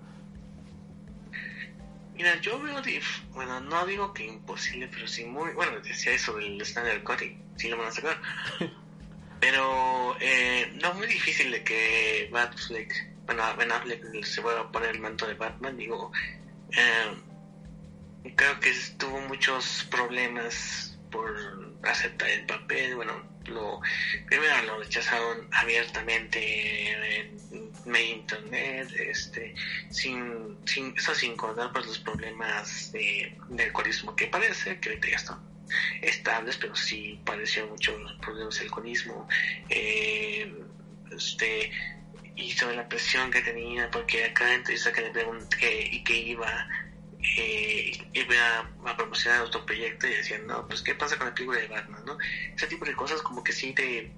Mira, 2.14 2.40
yo 2.40 2.60
veo, 2.60 2.80
bueno, 3.32 3.60
no 3.60 3.84
digo 3.86 4.14
que 4.14 4.24
imposible, 4.24 4.88
pero 4.88 5.06
sí 5.06 5.24
muy, 5.24 5.52
bueno, 5.52 5.72
decía 5.80 6.12
eso 6.12 6.34
del 6.36 6.60
Standard 6.62 7.02
Cutting, 7.02 7.42
sí 7.56 7.68
lo 7.68 7.76
van 7.76 7.88
a 7.88 7.92
sacar. 7.92 8.16
pero 9.40 10.16
eh, 10.20 10.72
no 10.80 10.94
muy 10.94 11.06
difícil 11.06 11.50
de 11.50 11.62
que 11.62 12.30
Batfleck, 12.32 13.26
bueno, 13.26 13.42
Ben 13.58 13.70
Affleck 13.70 14.24
se 14.24 14.40
vuelva 14.40 14.62
a 14.62 14.72
poner 14.72 14.90
el 14.90 15.00
manto 15.00 15.26
de 15.26 15.34
Batman, 15.34 15.76
digo, 15.76 16.10
eh, 16.70 18.32
creo 18.34 18.60
que 18.60 18.72
tuvo 18.96 19.20
muchos 19.22 19.86
problemas 19.90 20.98
por 21.10 21.63
aceptar 21.90 22.28
el 22.28 22.46
papel, 22.46 22.96
bueno, 22.96 23.12
lo 23.46 23.80
primero 24.26 24.62
lo 24.66 24.78
rechazaron 24.78 25.48
abiertamente 25.52 26.90
en 26.90 27.72
medio 27.84 28.14
internet, 28.16 28.88
este, 28.98 29.54
sin, 29.90 30.58
sin, 30.64 30.96
eso 30.96 31.14
sin 31.14 31.36
contar 31.36 31.72
pues 31.72 31.86
los 31.86 31.98
problemas 31.98 32.92
de, 32.92 33.36
de 33.48 33.64
alcoholismo 33.64 34.16
que 34.16 34.26
parece, 34.26 34.78
que 34.80 34.90
ahorita 34.90 35.08
ya 35.08 35.16
están 35.16 35.54
estables, 36.02 36.56
pero 36.56 36.74
sí 36.76 37.20
padeció 37.24 37.66
mucho 37.66 37.96
los 37.98 38.12
problemas 38.20 38.54
del 38.56 38.64
alcoholismo, 38.64 39.28
eh, 39.68 40.52
este, 41.14 41.70
y 42.36 42.50
sobre 42.52 42.76
la 42.76 42.88
presión 42.88 43.30
que 43.30 43.42
tenía, 43.42 43.90
porque 43.90 44.24
acá 44.24 44.52
entrevista 44.54 44.92
que 44.92 45.02
le 45.02 45.10
pregunté 45.10 45.88
y 45.92 46.02
que 46.02 46.16
iba 46.16 46.68
eh, 47.36 47.92
iba 48.12 48.60
a 48.86 48.96
promocionar 48.96 49.42
otro 49.42 49.64
proyecto 49.64 50.06
y 50.06 50.14
decían, 50.14 50.46
no, 50.46 50.66
pues 50.66 50.82
qué 50.82 50.94
pasa 50.94 51.16
con 51.16 51.28
la 51.28 51.34
película 51.34 51.60
de 51.60 51.68
Batman, 51.68 52.04
¿no? 52.04 52.18
Ese 52.54 52.66
tipo 52.66 52.84
de 52.84 52.94
cosas 52.94 53.22
como 53.22 53.42
que 53.42 53.52
sí 53.52 53.72
te... 53.72 54.12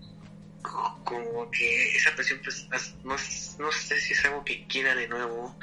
como 1.05 1.51
que 1.51 1.97
esa 1.97 2.15
presión 2.15 2.41
pues 2.43 2.67
no, 3.05 3.17
no 3.59 3.73
sé 3.73 4.01
si 4.01 4.13
es 4.13 4.25
algo 4.25 4.45
que 4.45 4.67
quiera 4.67 4.95
de 4.95 5.09
nuevo, 5.09 5.57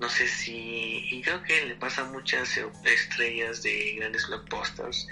no 0.00 0.08
sé 0.08 0.28
si... 0.28 1.08
y 1.10 1.22
creo 1.22 1.42
que 1.42 1.66
le 1.66 1.76
pasa 1.76 2.02
a 2.02 2.04
muchas 2.04 2.58
estrellas 2.84 3.62
de 3.62 3.94
grandes 3.96 4.26
blockbusters 4.28 5.08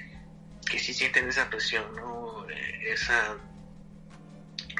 que 0.71 0.79
sí 0.79 0.93
sienten 0.93 1.29
esa 1.29 1.49
presión, 1.51 1.95
¿no? 1.97 2.49
Eh, 2.49 2.93
esa 2.93 3.37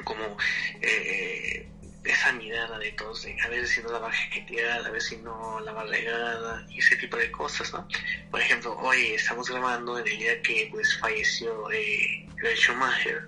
como 0.05 0.37
eh, 0.81 1.70
esa 2.05 2.33
mirada 2.33 2.79
de 2.79 2.93
todos, 2.93 3.27
a 3.45 3.49
ver 3.49 3.67
si 3.67 3.83
no 3.83 3.93
la 3.93 3.99
va 3.99 4.09
a 4.09 4.13
jetear, 4.13 4.87
a 4.87 4.91
ver 4.91 5.03
si 5.03 5.17
no 5.19 5.61
la 5.61 5.73
va 5.73 5.83
a 5.83 5.87
regar, 5.87 6.65
y 6.71 6.79
ese 6.79 6.97
tipo 6.97 7.17
de 7.17 7.31
cosas, 7.31 7.73
¿no? 7.73 7.87
Por 8.31 8.41
ejemplo, 8.41 8.77
hoy 8.79 9.13
estamos 9.13 9.51
grabando 9.51 9.99
en 9.99 10.07
el 10.07 10.19
día 10.19 10.43
que 10.43 10.69
pues 10.71 10.99
falleció 10.99 11.71
eh, 11.71 12.27
Schumacher, 12.57 13.23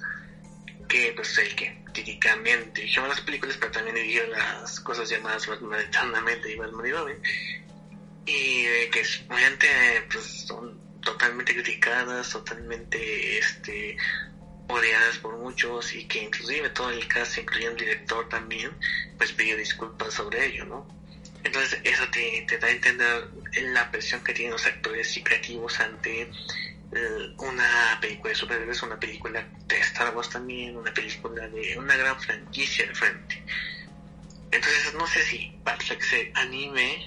que 0.89 1.12
pues 1.14 1.37
el 1.39 1.55
que 1.55 1.83
típicamente 1.93 2.81
dirigió 2.81 3.07
las 3.07 3.20
películas, 3.20 3.57
pero 3.61 3.73
también 3.73 3.97
dirigió 3.97 4.27
las 4.29 4.81
cosas 4.81 5.09
llamadas 5.09 5.47
Batman 5.47 5.81
Eternamente 5.81 6.51
y 6.51 6.57
Batman 6.57 6.87
y 6.87 6.93
Robin, 6.93 7.23
y 8.25 8.64
eh, 8.64 8.91
que 8.91 9.03
obviamente 9.29 9.68
pues 10.11 10.25
son 10.47 10.81
totalmente 11.03 11.53
criticadas, 11.53 12.31
totalmente 12.31 13.39
este 13.39 13.97
odiadas 14.69 15.19
por 15.19 15.37
muchos 15.37 15.95
y 15.95 16.07
que 16.07 16.23
inclusive 16.23 16.71
todo 16.71 16.91
el 16.91 17.07
cast, 17.09 17.39
incluyendo 17.39 17.79
el 17.79 17.87
director 17.87 18.29
también, 18.29 18.71
pues 19.19 19.33
pidió 19.33 19.57
disculpas 19.57 20.15
sobre 20.15 20.47
ello, 20.47 20.65
¿no? 20.65 20.87
Entonces 21.45 21.81
eso 21.83 22.05
te, 22.13 22.45
te 22.49 22.59
da 22.59 22.69
a 22.69 22.71
entender 22.71 23.29
la 23.73 23.91
presión 23.91 24.23
que 24.23 24.33
tienen 24.33 24.53
los 24.53 24.67
actores 24.67 25.17
y 25.17 25.23
creativos 25.23 25.81
ante 25.81 26.31
eh, 26.95 27.35
una 27.39 27.99
película 28.01 28.31
de 28.31 28.35
superhéroes, 28.35 28.83
una 28.83 29.01
película 29.01 29.45
de 29.67 29.79
Star 29.79 30.15
Wars 30.15 30.31
también, 30.31 30.77
una 30.77 30.93
película 30.93 31.49
de 31.49 31.77
una 31.79 31.97
gran 31.97 32.21
franquicia 32.21 32.87
de 32.87 32.95
frente. 32.95 33.43
Entonces 34.51 34.95
no 34.95 35.07
sé 35.07 35.23
si 35.23 35.53
Batfleck 35.65 36.03
se 36.03 36.33
anime 36.35 37.05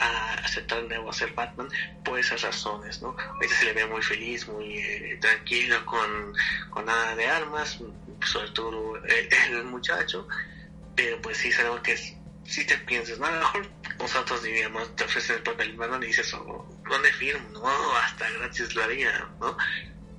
a 0.00 0.34
aceptar 0.44 0.82
de 0.82 0.88
nuevo 0.88 1.12
ser 1.12 1.32
Batman 1.32 1.68
por 2.04 2.18
esas 2.18 2.42
razones, 2.42 3.00
¿no? 3.02 3.16
Ahorita 3.18 3.54
se 3.54 3.66
le 3.66 3.72
ve 3.74 3.86
muy 3.86 4.02
feliz, 4.02 4.48
muy 4.48 4.78
eh, 4.78 5.18
tranquilo, 5.20 5.84
con, 5.84 6.34
con 6.70 6.86
nada 6.86 7.14
de 7.14 7.26
armas, 7.26 7.78
sobre 8.24 8.50
todo 8.50 8.96
el, 8.96 9.64
muchacho, 9.64 10.26
pero 10.96 11.20
pues 11.20 11.38
sí 11.38 11.48
es 11.48 11.58
algo 11.60 11.82
que 11.82 11.96
si 11.96 12.66
te 12.66 12.76
piensas, 12.78 13.18
no, 13.18 13.26
a 13.26 13.30
lo 13.30 13.38
mejor 13.38 13.70
nosotros 13.98 14.42
diríamos, 14.42 14.96
te 14.96 15.04
ofrecen 15.04 15.36
el 15.36 15.42
papel 15.42 15.76
Batman 15.76 16.02
y 16.02 16.06
dices, 16.06 16.32
oh, 16.34 16.66
¿dónde 16.88 17.12
firmo? 17.12 17.48
No, 17.50 17.96
hasta 17.96 18.28
gratis 18.30 18.74
lo 18.74 18.82
haría, 18.82 19.28
¿no? 19.38 19.56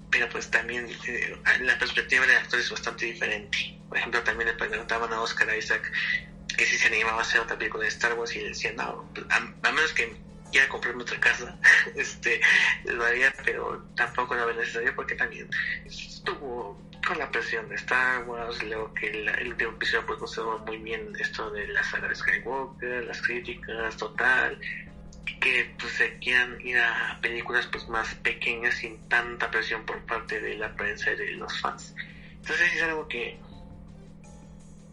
Pero 0.09 0.29
pues 0.29 0.49
también 0.51 0.87
eh, 1.07 1.37
la 1.61 1.77
perspectiva 1.79 2.25
del 2.25 2.37
actor 2.37 2.59
es 2.59 2.69
bastante 2.69 3.05
diferente. 3.05 3.79
Por 3.87 3.97
ejemplo, 3.97 4.21
también 4.23 4.49
le 4.49 4.55
preguntaban 4.55 5.11
a 5.11 5.21
Oscar 5.21 5.55
Isaac 5.57 5.91
que 6.53 6.65
si 6.65 6.77
se 6.77 6.87
animaba 6.87 7.19
a 7.19 7.21
hacer 7.21 7.41
otra 7.41 7.57
película 7.57 7.83
de 7.83 7.89
Star 7.89 8.13
Wars 8.13 8.35
y 8.35 8.39
decía, 8.39 8.73
no, 8.73 9.09
a, 9.29 9.71
menos 9.71 9.93
que 9.93 10.15
quiera 10.51 10.67
comprarme 10.69 11.03
otra 11.03 11.19
casa, 11.19 11.57
este, 11.95 12.41
lo 12.85 13.05
haría, 13.05 13.33
pero 13.43 13.83
tampoco 13.95 14.35
lo 14.35 14.53
necesario 14.53 14.95
porque 14.95 15.15
también 15.15 15.49
estuvo 15.85 16.79
con 17.05 17.17
la 17.17 17.29
presión 17.31 17.67
de 17.69 17.75
Star 17.75 18.23
Wars, 18.25 18.61
luego 18.63 18.93
que 18.93 19.09
el 19.09 19.47
último 19.47 19.71
episodio 19.71 20.05
pues 20.05 20.19
conservó 20.19 20.59
muy 20.59 20.77
bien 20.77 21.13
esto 21.19 21.49
de 21.51 21.67
la 21.67 21.83
saga 21.83 22.07
de 22.07 22.15
Skywalker, 22.15 23.05
las 23.05 23.21
críticas, 23.21 23.97
total, 23.97 24.59
que 25.39 25.73
pues 25.79 25.93
se 25.93 26.17
quieran 26.19 26.59
ir 26.61 26.77
a 26.77 27.17
películas 27.21 27.67
pues 27.71 27.87
más 27.87 28.13
pequeñas 28.15 28.75
sin 28.75 29.07
tanta 29.09 29.49
presión 29.49 29.85
por 29.85 29.99
parte 30.05 30.39
de 30.39 30.55
la 30.55 30.75
prensa 30.75 31.11
y 31.11 31.15
de 31.15 31.31
los 31.31 31.59
fans. 31.59 31.95
Entonces 32.41 32.73
es 32.75 32.83
algo 32.83 33.07
que 33.07 33.39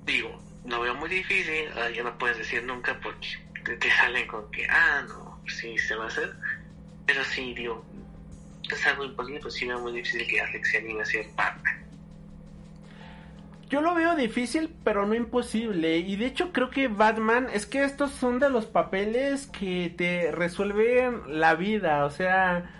digo, 0.08 0.47
no 0.68 0.80
veo 0.80 0.94
muy 0.94 1.08
difícil, 1.08 1.68
ya 1.94 2.02
no 2.02 2.16
puedes 2.18 2.38
decir 2.38 2.62
nunca 2.62 2.98
porque 3.02 3.26
te, 3.64 3.90
salen 3.90 4.26
con 4.26 4.50
que, 4.50 4.66
ah, 4.68 5.04
no, 5.08 5.40
sí 5.46 5.76
se 5.78 5.96
va 5.96 6.04
a 6.04 6.08
hacer, 6.08 6.34
pero 7.06 7.24
sí, 7.24 7.54
digo, 7.54 7.84
es 8.70 8.86
algo 8.86 9.04
imposible, 9.04 9.40
pues 9.40 9.54
sí 9.54 9.66
veo 9.66 9.80
muy 9.80 9.92
difícil 9.92 10.26
que 10.28 10.40
Alex 10.40 10.70
se 10.70 10.78
anime 10.78 11.02
a 11.02 11.04
ser 11.06 11.26
parte. 11.34 11.70
Yo 13.70 13.82
lo 13.82 13.94
veo 13.94 14.16
difícil, 14.16 14.74
pero 14.82 15.06
no 15.06 15.14
imposible. 15.14 15.98
Y 15.98 16.16
de 16.16 16.24
hecho 16.24 16.52
creo 16.52 16.70
que 16.70 16.88
Batman, 16.88 17.48
es 17.52 17.66
que 17.66 17.84
estos 17.84 18.12
son 18.12 18.38
de 18.38 18.48
los 18.48 18.64
papeles 18.64 19.46
que 19.46 19.92
te 19.94 20.32
resuelven 20.32 21.38
la 21.38 21.54
vida. 21.54 22.06
O 22.06 22.10
sea, 22.10 22.70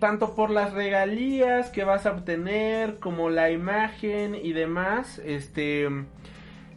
tanto 0.00 0.34
por 0.34 0.48
las 0.48 0.72
regalías 0.72 1.68
que 1.68 1.84
vas 1.84 2.06
a 2.06 2.12
obtener, 2.12 2.98
como 3.00 3.28
la 3.28 3.50
imagen 3.50 4.34
y 4.34 4.54
demás. 4.54 5.20
Este 5.22 5.86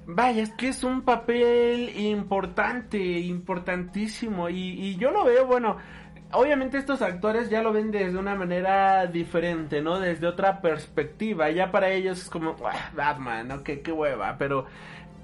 Vaya, 0.05 0.41
es 0.43 0.51
que 0.53 0.69
es 0.69 0.83
un 0.83 1.03
papel 1.03 1.89
importante, 1.97 2.97
importantísimo. 2.97 4.49
Y, 4.49 4.95
yo 4.97 5.11
lo 5.11 5.23
veo, 5.23 5.45
bueno, 5.45 5.77
obviamente 6.31 6.77
estos 6.77 7.01
actores 7.01 7.49
ya 7.49 7.61
lo 7.61 7.71
ven 7.71 7.91
desde 7.91 8.17
una 8.17 8.35
manera 8.35 9.05
diferente, 9.05 9.81
¿no? 9.81 9.99
Desde 9.99 10.27
otra 10.27 10.61
perspectiva. 10.61 11.49
Ya 11.51 11.71
para 11.71 11.89
ellos 11.91 12.21
es 12.23 12.29
como, 12.29 12.55
Batman, 12.95 13.47
¿no? 13.47 13.63
Qué, 13.63 13.81
qué 13.81 13.91
hueva. 13.91 14.37
Pero 14.37 14.65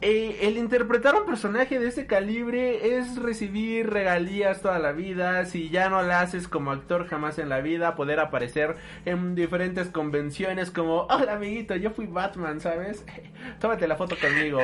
eh, 0.01 0.39
el 0.41 0.57
interpretar 0.57 1.15
un 1.15 1.25
personaje 1.25 1.79
de 1.79 1.87
ese 1.87 2.05
calibre 2.05 2.97
es 2.97 3.15
recibir 3.17 3.89
regalías 3.89 4.61
toda 4.61 4.77
la 4.77 4.91
vida. 4.91 5.45
Si 5.45 5.69
ya 5.69 5.89
no 5.89 6.03
la 6.03 6.21
haces 6.21 6.47
como 6.47 6.71
actor 6.71 7.07
jamás 7.07 7.39
en 7.39 7.49
la 7.49 7.61
vida, 7.61 7.95
poder 7.95 8.19
aparecer 8.19 8.75
en 9.05 9.33
diferentes 9.33 9.87
convenciones 9.87 10.69
como, 10.69 11.07
hola 11.09 11.33
amiguito, 11.33 11.75
yo 11.75 11.89
fui 11.89 12.05
Batman, 12.05 12.61
¿sabes? 12.61 13.05
Tómate 13.59 13.87
la 13.87 13.95
foto 13.95 14.15
conmigo. 14.19 14.59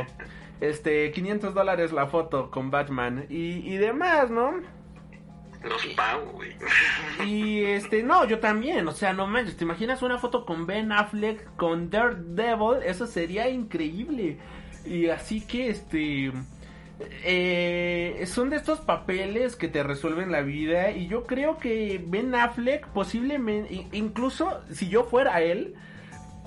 Este, 0.61 1.11
500 1.11 1.53
dólares 1.53 1.91
la 1.91 2.05
foto 2.07 2.51
con 2.51 2.69
Batman 2.69 3.25
y, 3.29 3.67
y 3.67 3.77
demás, 3.77 4.29
¿no? 4.29 4.61
Los 5.63 5.85
pago, 5.95 6.31
güey. 6.33 6.51
Y 7.25 7.63
este, 7.63 8.03
no, 8.03 8.25
yo 8.25 8.39
también, 8.39 8.87
o 8.87 8.91
sea, 8.91 9.13
no 9.13 9.27
manches, 9.27 9.57
¿te 9.57 9.63
imaginas 9.63 10.01
una 10.01 10.19
foto 10.19 10.45
con 10.45 10.67
Ben 10.67 10.91
Affleck, 10.91 11.55
con 11.55 11.89
Daredevil? 11.89 12.83
Eso 12.85 13.07
sería 13.07 13.49
increíble. 13.49 14.37
Y 14.85 15.07
así 15.09 15.41
que 15.41 15.69
este... 15.69 16.31
Eh, 17.25 18.23
son 18.27 18.49
de 18.49 18.55
estos 18.55 18.79
papeles 18.79 19.55
que 19.55 19.67
te 19.67 19.83
resuelven 19.83 20.31
la 20.31 20.41
vida 20.41 20.91
y 20.91 21.07
yo 21.07 21.25
creo 21.25 21.57
que 21.57 22.01
Ben 22.05 22.33
Affleck 22.35 22.87
posiblemente, 22.87 23.87
incluso 23.91 24.61
si 24.71 24.87
yo 24.89 25.03
fuera 25.03 25.41
él, 25.41 25.75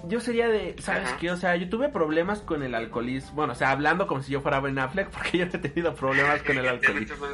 yo 0.08 0.20
sería 0.20 0.48
de, 0.48 0.76
¿sabes 0.78 1.12
qué? 1.14 1.30
O 1.30 1.36
sea, 1.36 1.56
yo 1.56 1.68
tuve 1.68 1.88
problemas 1.88 2.40
con 2.40 2.62
el 2.62 2.74
alcoholismo. 2.74 3.34
Bueno, 3.34 3.52
o 3.54 3.56
sea, 3.56 3.70
hablando 3.70 4.06
como 4.06 4.22
si 4.22 4.32
yo 4.32 4.40
fuera 4.40 4.60
Ben 4.60 4.78
Affleck, 4.78 5.10
porque 5.10 5.38
yo 5.38 5.46
no 5.46 5.52
he 5.52 5.58
tenido 5.58 5.94
problemas 5.96 6.42
con 6.42 6.58
el 6.58 6.68
alcoholismo. 6.68 7.26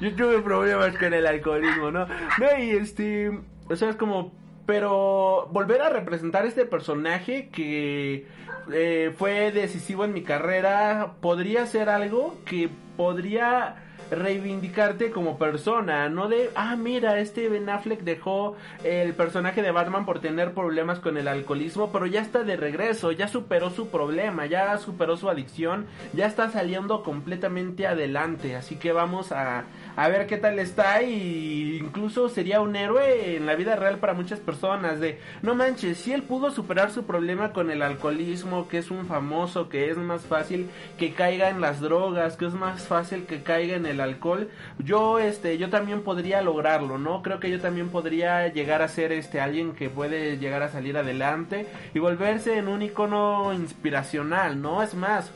yo 0.00 0.14
tuve 0.14 0.40
problemas 0.40 0.96
con 0.96 1.12
el 1.12 1.26
alcoholismo, 1.26 1.90
¿no? 1.90 2.06
No, 2.06 2.58
y 2.58 2.70
este, 2.70 3.30
o 3.68 3.76
sea, 3.76 3.90
es 3.90 3.96
como, 3.96 4.32
pero 4.66 5.48
volver 5.52 5.82
a 5.82 5.90
representar 5.90 6.46
este 6.46 6.64
personaje 6.64 7.48
que 7.50 8.26
eh, 8.72 9.14
fue 9.16 9.52
decisivo 9.52 10.04
en 10.04 10.12
mi 10.12 10.22
carrera 10.22 11.14
podría 11.20 11.66
ser 11.66 11.88
algo 11.88 12.36
que 12.44 12.70
podría 12.96 13.76
reivindicarte 14.10 15.10
como 15.10 15.38
persona, 15.38 16.08
no 16.08 16.28
de, 16.28 16.50
ah, 16.54 16.76
mira, 16.76 17.18
este 17.18 17.48
Ben 17.48 17.68
Affleck 17.68 18.00
dejó 18.00 18.56
el 18.82 19.14
personaje 19.14 19.62
de 19.62 19.70
Batman 19.70 20.04
por 20.04 20.20
tener 20.20 20.52
problemas 20.52 20.98
con 21.00 21.16
el 21.16 21.28
alcoholismo, 21.28 21.90
pero 21.92 22.06
ya 22.06 22.20
está 22.20 22.44
de 22.44 22.56
regreso, 22.56 23.12
ya 23.12 23.28
superó 23.28 23.70
su 23.70 23.88
problema, 23.88 24.46
ya 24.46 24.76
superó 24.78 25.16
su 25.16 25.28
adicción, 25.28 25.86
ya 26.12 26.26
está 26.26 26.50
saliendo 26.50 27.02
completamente 27.02 27.86
adelante, 27.86 28.56
así 28.56 28.76
que 28.76 28.92
vamos 28.92 29.32
a, 29.32 29.64
a 29.96 30.08
ver 30.08 30.26
qué 30.26 30.36
tal 30.36 30.58
está 30.58 31.02
y 31.02 31.78
incluso 31.78 32.28
sería 32.28 32.60
un 32.60 32.76
héroe 32.76 33.36
en 33.36 33.46
la 33.46 33.54
vida 33.54 33.76
real 33.76 33.98
para 33.98 34.14
muchas 34.14 34.40
personas 34.40 35.00
de 35.00 35.18
no 35.42 35.54
manches, 35.54 35.98
si 35.98 36.12
él 36.12 36.22
pudo 36.22 36.50
superar 36.50 36.90
su 36.90 37.04
problema 37.04 37.52
con 37.52 37.70
el 37.70 37.82
alcoholismo, 37.82 38.68
que 38.68 38.78
es 38.78 38.90
un 38.90 39.06
famoso, 39.06 39.68
que 39.68 39.90
es 39.90 39.96
más 39.96 40.22
fácil 40.22 40.68
que 40.98 41.12
caiga 41.12 41.48
en 41.48 41.60
las 41.60 41.80
drogas, 41.80 42.36
que 42.36 42.46
es 42.46 42.54
más 42.54 42.86
fácil 42.86 43.24
que 43.24 43.42
caiga 43.42 43.76
en 43.76 43.86
el 43.86 44.00
alcohol, 44.00 44.48
yo 44.78 45.18
este 45.18 45.58
yo 45.58 45.70
también 45.70 46.02
podría 46.02 46.42
lograrlo, 46.42 46.98
¿no? 46.98 47.22
Creo 47.22 47.40
que 47.40 47.50
yo 47.50 47.60
también 47.60 47.88
podría 47.88 48.48
llegar 48.48 48.82
a 48.82 48.88
ser 48.88 49.12
este 49.12 49.40
alguien 49.40 49.74
que 49.74 49.90
puede 49.90 50.38
llegar 50.38 50.62
a 50.62 50.68
salir 50.68 50.96
adelante 50.96 51.66
y 51.94 51.98
volverse 51.98 52.58
en 52.58 52.68
un 52.68 52.82
icono 52.82 53.52
inspiracional, 53.52 54.60
¿no? 54.60 54.82
Es 54.82 54.94
más, 54.94 55.30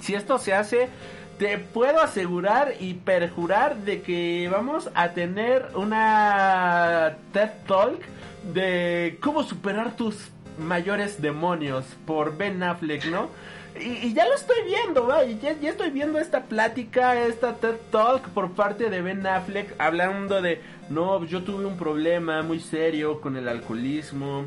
si 0.00 0.14
esto 0.14 0.38
se 0.38 0.54
hace 0.54 0.88
te 1.38 1.58
puedo 1.58 2.00
asegurar 2.00 2.74
y 2.80 2.94
perjurar 2.94 3.76
de 3.76 4.02
que 4.02 4.48
vamos 4.50 4.90
a 4.94 5.10
tener 5.10 5.68
una 5.74 7.16
TED 7.32 7.50
Talk 7.66 8.00
de 8.54 9.18
cómo 9.20 9.42
superar 9.42 9.96
tus 9.96 10.30
mayores 10.58 11.20
demonios 11.20 11.84
por 12.06 12.36
Ben 12.36 12.62
Affleck, 12.62 13.04
¿no? 13.06 13.28
Y, 13.78 14.14
ya 14.14 14.26
lo 14.26 14.34
estoy 14.34 14.56
viendo, 14.64 15.08
Ya, 15.42 15.52
ya, 15.52 15.68
estoy 15.68 15.90
viendo 15.90 16.18
esta 16.18 16.44
plática, 16.44 17.20
esta 17.20 17.56
TED 17.56 17.76
Talk 17.90 18.28
por 18.30 18.52
parte 18.52 18.88
de 18.88 19.02
Ben 19.02 19.26
Affleck 19.26 19.74
hablando 19.78 20.40
de, 20.40 20.62
no, 20.88 21.22
yo 21.26 21.42
tuve 21.42 21.66
un 21.66 21.76
problema 21.76 22.42
muy 22.42 22.60
serio 22.60 23.20
con 23.20 23.36
el 23.36 23.48
alcoholismo 23.48 24.46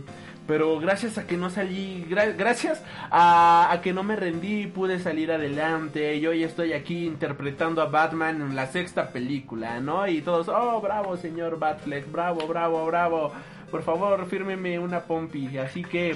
pero 0.49 0.79
gracias 0.79 1.19
a 1.19 1.27
que 1.27 1.37
no 1.37 1.51
salí, 1.51 2.07
gracias 2.09 2.83
a, 3.11 3.79
que 3.83 3.93
no 3.93 4.01
me 4.01 4.15
rendí, 4.15 4.65
pude 4.65 4.97
salir 4.97 5.31
adelante. 5.31 6.15
Y 6.15 6.25
hoy 6.25 6.43
estoy 6.43 6.73
aquí 6.73 7.05
interpretando 7.05 7.83
a 7.83 7.85
Batman 7.85 8.41
en 8.41 8.55
la 8.55 8.65
sexta 8.65 9.09
película, 9.09 9.79
¿no? 9.79 10.07
Y 10.07 10.21
todos, 10.21 10.47
oh, 10.47 10.81
bravo, 10.81 11.17
señor 11.17 11.59
Batfleck, 11.59 12.11
bravo, 12.11 12.47
bravo, 12.47 12.83
bravo. 12.87 13.31
Por 13.69 13.83
favor, 13.83 14.25
fírmeme 14.25 14.79
una 14.79 15.01
pompi. 15.01 15.55
Así 15.59 15.83
que 15.83 16.15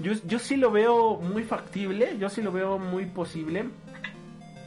yo, 0.00 0.12
yo 0.24 0.38
sí 0.38 0.56
lo 0.56 0.70
veo 0.70 1.16
muy 1.16 1.42
factible, 1.42 2.16
yo 2.16 2.28
sí 2.30 2.42
lo 2.42 2.52
veo 2.52 2.78
muy 2.78 3.06
posible. 3.06 3.64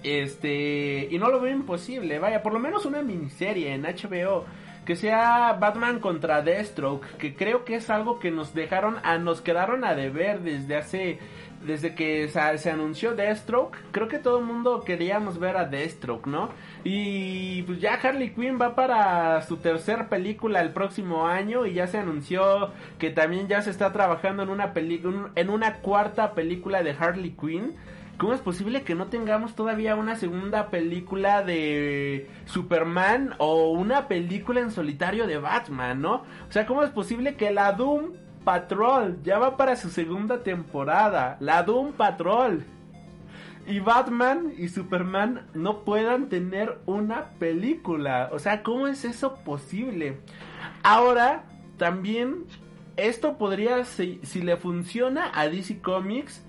Este, 0.04 1.08
y 1.10 1.18
no 1.18 1.30
lo 1.30 1.40
veo 1.40 1.56
imposible, 1.56 2.20
vaya, 2.20 2.44
por 2.44 2.52
lo 2.52 2.60
menos 2.60 2.86
una 2.86 3.02
miniserie 3.02 3.74
en 3.74 3.84
HBO 3.84 4.44
que 4.88 4.96
sea 4.96 5.52
Batman 5.60 6.00
contra 6.00 6.42
Deathstroke, 6.42 7.06
que 7.18 7.36
creo 7.36 7.66
que 7.66 7.76
es 7.76 7.90
algo 7.90 8.20
que 8.20 8.32
nos 8.32 8.54
dejaron 8.54 8.96
a 9.04 9.18
nos 9.18 9.42
quedaron 9.42 9.84
a 9.84 9.96
deber 9.96 10.40
desde 10.40 10.78
hace 10.78 11.20
desde 11.66 11.94
que 11.94 12.30
se, 12.30 12.70
anunció 12.70 13.14
Deathstroke, 13.14 13.76
creo 13.92 14.08
que 14.08 14.20
todo 14.20 14.40
el 14.40 14.46
mundo 14.46 14.84
queríamos 14.86 15.40
ver 15.40 15.58
a 15.58 15.66
Deathstroke, 15.66 16.28
¿no? 16.28 16.52
Y 16.86 17.64
pues 17.64 17.82
ya 17.82 17.96
Harley 17.96 18.30
Quinn 18.30 18.58
va 18.62 18.76
para 18.76 19.42
su 19.42 19.58
tercer 19.58 20.08
película 20.08 20.62
el 20.62 20.70
próximo 20.72 21.28
año 21.28 21.66
y 21.66 21.74
ya 21.74 21.88
se 21.88 21.98
anunció 21.98 22.72
que 22.98 23.10
también 23.10 23.50
ya 23.50 23.62
se 23.62 23.72
está 23.72 23.92
trabajando 23.92 24.44
en 24.44 24.50
una 24.50 24.72
película 24.74 25.32
en 25.36 25.50
una 25.50 25.80
cuarta 25.80 26.34
película 26.34 26.82
de 26.82 26.96
Harley 26.98 27.32
Quinn. 27.32 27.76
¿Cómo 28.18 28.34
es 28.34 28.42
posible 28.42 28.82
que 28.82 28.96
no 28.96 29.08
tengamos 29.08 29.56
todavía 29.56 29.96
una 29.96 30.16
segunda 30.16 30.70
película 30.72 31.44
de 31.44 32.28
Superman 32.46 33.36
o 33.38 33.70
una 33.72 34.08
película 34.08 34.60
en 34.60 34.72
solitario 34.72 35.28
de 35.28 35.38
Batman, 35.38 36.02
¿no? 36.02 36.24
O 36.50 36.52
sea, 36.52 36.66
¿cómo 36.66 36.84
es 36.84 36.90
posible 36.90 37.36
que 37.36 37.52
la 37.52 37.74
Doom 37.74 38.14
Patrol 38.44 39.20
ya 39.24 39.38
va 39.38 39.56
para 39.56 39.76
su 39.76 39.90
segunda 39.90 40.42
temporada? 40.42 41.38
La 41.40 41.62
Doom 41.62 41.94
Patrol. 41.94 42.64
Y 43.68 43.82
Batman 43.82 44.54
y 44.58 44.70
Superman 44.70 45.46
no 45.54 45.84
puedan 45.84 46.30
tener 46.30 46.80
una 46.86 47.32
película. 47.38 48.30
O 48.32 48.40
sea, 48.40 48.64
¿cómo 48.64 48.88
es 48.88 49.06
eso 49.06 49.36
posible? 49.44 50.18
Ahora, 50.82 51.44
también, 51.78 52.46
esto 52.96 53.38
podría, 53.38 53.84
si, 53.84 54.20
le 54.42 54.58
funciona 54.58 55.32
a 55.36 55.50
DC 55.50 55.82
Comics, 55.82 56.44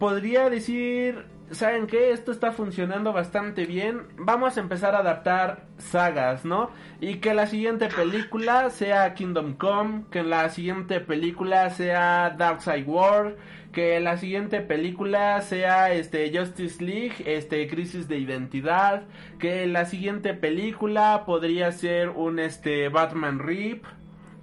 podría 0.00 0.48
decir, 0.48 1.26
¿saben 1.50 1.86
qué? 1.86 2.10
Esto 2.10 2.32
está 2.32 2.52
funcionando 2.52 3.12
bastante 3.12 3.66
bien. 3.66 4.06
Vamos 4.16 4.56
a 4.56 4.60
empezar 4.60 4.94
a 4.94 5.00
adaptar 5.00 5.66
sagas, 5.76 6.46
¿no? 6.46 6.70
Y 7.02 7.16
que 7.16 7.34
la 7.34 7.46
siguiente 7.46 7.88
película 7.88 8.70
sea 8.70 9.12
Kingdom 9.12 9.54
Come, 9.54 10.04
que 10.10 10.22
la 10.22 10.48
siguiente 10.48 11.00
película 11.00 11.68
sea 11.68 12.34
Darkseid 12.36 12.88
War, 12.88 13.36
que 13.72 14.00
la 14.00 14.16
siguiente 14.16 14.62
película 14.62 15.38
sea 15.42 15.92
este 15.92 16.36
Justice 16.36 16.82
League, 16.82 17.16
este 17.26 17.68
Crisis 17.68 18.08
de 18.08 18.18
Identidad, 18.18 19.02
que 19.38 19.66
la 19.66 19.84
siguiente 19.84 20.32
película 20.32 21.24
podría 21.26 21.70
ser 21.72 22.08
un 22.08 22.38
este 22.38 22.88
Batman 22.88 23.38
Rip. 23.38 23.84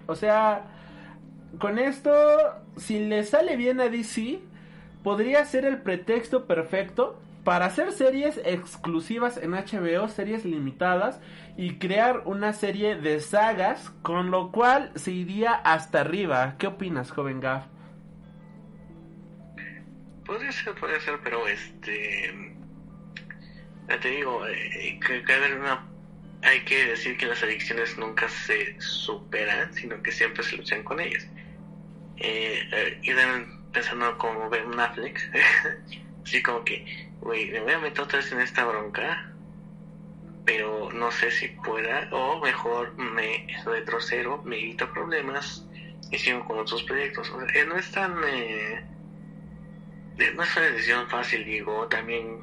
O 0.05 0.13
sea, 0.13 0.67
con 1.57 1.79
esto 1.79 2.11
si 2.77 2.99
le 3.07 3.23
sale 3.23 3.55
bien 3.55 3.81
a 3.81 3.89
DC, 3.89 4.39
podría 5.07 5.45
ser 5.45 5.63
el 5.63 5.81
pretexto 5.81 6.47
perfecto 6.47 7.17
para 7.45 7.67
hacer 7.67 7.93
series 7.93 8.41
exclusivas 8.43 9.37
en 9.37 9.51
HBO, 9.51 10.09
series 10.09 10.43
limitadas 10.43 11.21
y 11.55 11.75
crear 11.75 12.23
una 12.25 12.51
serie 12.51 12.97
de 12.97 13.21
sagas, 13.21 13.89
con 14.01 14.31
lo 14.31 14.51
cual 14.51 14.91
se 14.95 15.11
iría 15.11 15.53
hasta 15.53 16.01
arriba. 16.01 16.55
¿Qué 16.59 16.67
opinas, 16.67 17.11
joven 17.11 17.39
Gaff? 17.39 17.63
Podría 20.25 20.51
ser, 20.51 20.75
podría 20.75 20.99
ser, 20.99 21.17
pero 21.23 21.47
este. 21.47 22.57
Ya 23.87 23.99
te 24.01 24.09
digo, 24.09 24.45
eh, 24.45 24.99
que. 24.99 25.23
Hay 26.41 26.65
que 26.65 26.85
decir 26.85 27.15
que 27.15 27.27
las 27.27 27.41
adicciones 27.41 27.97
nunca 27.97 28.27
se 28.27 28.75
superan, 28.81 29.73
sino 29.73 30.03
que 30.03 30.11
siempre 30.11 30.43
se 30.43 30.57
luchan 30.57 30.83
con 30.83 30.99
ellas. 30.99 31.25
Eh, 32.17 32.67
eh, 32.73 32.99
y 33.03 33.13
deben 33.13 33.56
pensando 33.77 34.17
como 34.17 34.49
Ben 34.49 34.79
Affleck, 34.79 35.19
así 36.25 36.41
como 36.41 36.63
que, 36.63 36.83
güey, 37.21 37.51
me 37.51 37.59
voy 37.59 37.73
a 37.73 37.79
meter 37.79 38.01
otra 38.01 38.17
vez 38.17 38.31
en 38.31 38.41
esta 38.41 38.65
bronca, 38.65 39.31
pero 40.45 40.91
no 40.91 41.11
sé 41.11 41.29
si 41.29 41.49
pueda, 41.49 42.09
o 42.11 42.41
mejor 42.41 42.97
me 42.97 43.45
retrocero, 43.65 44.41
me 44.43 44.57
evito 44.57 44.91
problemas 44.91 45.63
y 46.09 46.17
sigo 46.17 46.43
con 46.45 46.57
otros 46.57 46.81
proyectos. 46.83 47.29
O 47.29 47.39
no 47.39 47.77
es 47.77 47.91
tan. 47.91 48.15
Eh, 48.25 48.83
no 50.33 50.41
es 50.41 50.57
una 50.57 50.65
decisión 50.65 51.07
fácil, 51.07 51.45
digo, 51.45 51.87
también 51.87 52.39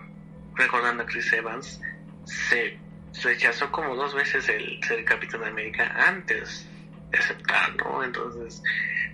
recordando 0.55 1.03
a 1.03 1.07
Chris 1.07 1.33
Evans, 1.33 1.81
se 2.27 2.79
rechazó 3.25 3.73
como 3.73 3.97
dos 3.97 4.15
veces 4.15 4.49
el 4.49 4.81
ser 4.85 5.05
Capitán 5.05 5.43
América 5.43 5.93
antes 6.07 6.69
de 7.15 7.23
aceptar, 7.23 7.77
¿no? 7.77 8.03
Entonces, 8.03 8.63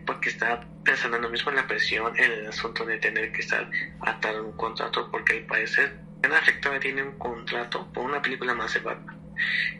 porque 0.07 0.31
está 0.31 0.61
pensando 0.85 1.19
lo 1.19 1.29
mismo 1.29 1.51
en 1.51 1.57
la 1.57 1.67
presión, 1.67 2.17
en 2.17 2.33
el 2.33 2.47
asunto 2.49 2.85
de 2.85 2.99
tener 2.99 3.33
que 3.33 3.43
estar 3.43 3.69
atado 4.01 4.39
a 4.39 4.43
un 4.43 4.53
contrato, 4.57 5.11
porque 5.11 5.39
al 5.39 5.45
parecer 5.45 5.99
en 6.23 6.33
efecto 6.33 6.71
tiene 6.81 7.03
un 7.03 7.19
contrato 7.19 7.87
por 7.93 8.05
una 8.05 8.21
película 8.21 8.55
más 8.55 8.75
de 8.75 8.81
Batman, 8.81 9.19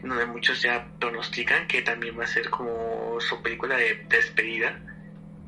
donde 0.03 0.25
muchos 0.25 0.61
ya 0.61 0.87
pronostican 0.99 1.67
que 1.67 1.81
también 1.81 2.17
va 2.19 2.23
a 2.23 2.27
ser 2.27 2.49
como 2.49 3.19
su 3.19 3.41
película 3.41 3.77
de 3.77 4.05
despedida, 4.09 4.79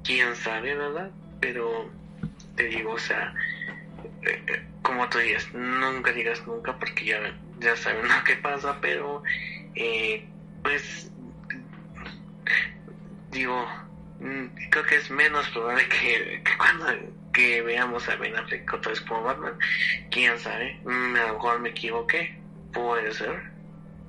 quién 0.04 0.36
sabe, 0.36 0.76
¿verdad? 0.76 1.12
Pero 1.40 1.90
te 2.56 2.64
digo, 2.66 2.94
o 2.94 3.00
sea, 3.00 3.34
eh, 4.24 4.44
eh, 4.48 4.64
como 4.82 5.08
tú 5.10 5.18
digas, 5.20 5.52
nunca 5.54 6.12
digas 6.12 6.46
nunca 6.46 6.78
porque 6.78 7.06
ya, 7.06 7.20
ya 7.60 7.76
saben 7.76 8.08
lo 8.08 8.24
que 8.24 8.36
pasa, 8.36 8.80
pero 8.82 9.24
eh, 9.76 10.26
pues 10.62 11.12
digo, 13.32 13.68
Mm, 14.24 14.46
creo 14.70 14.86
que 14.86 14.96
es 14.96 15.12
menos 15.12 15.50
probable 15.50 15.88
que, 15.90 16.42
cuando 16.58 16.86
que 17.34 17.62
veamos 17.62 18.08
a 18.08 18.16
Ben 18.16 18.36
Affleck 18.38 18.72
otra 18.74 18.92
vez 18.92 19.02
como 19.02 19.24
Batman. 19.24 19.58
Quién 20.12 20.40
sabe, 20.40 20.80
mm, 20.86 21.16
a 21.16 21.28
lo 21.28 21.34
mejor 21.34 21.60
me 21.60 21.70
equivoqué, 21.70 22.40
puede 22.72 23.14
ser. 23.14 23.52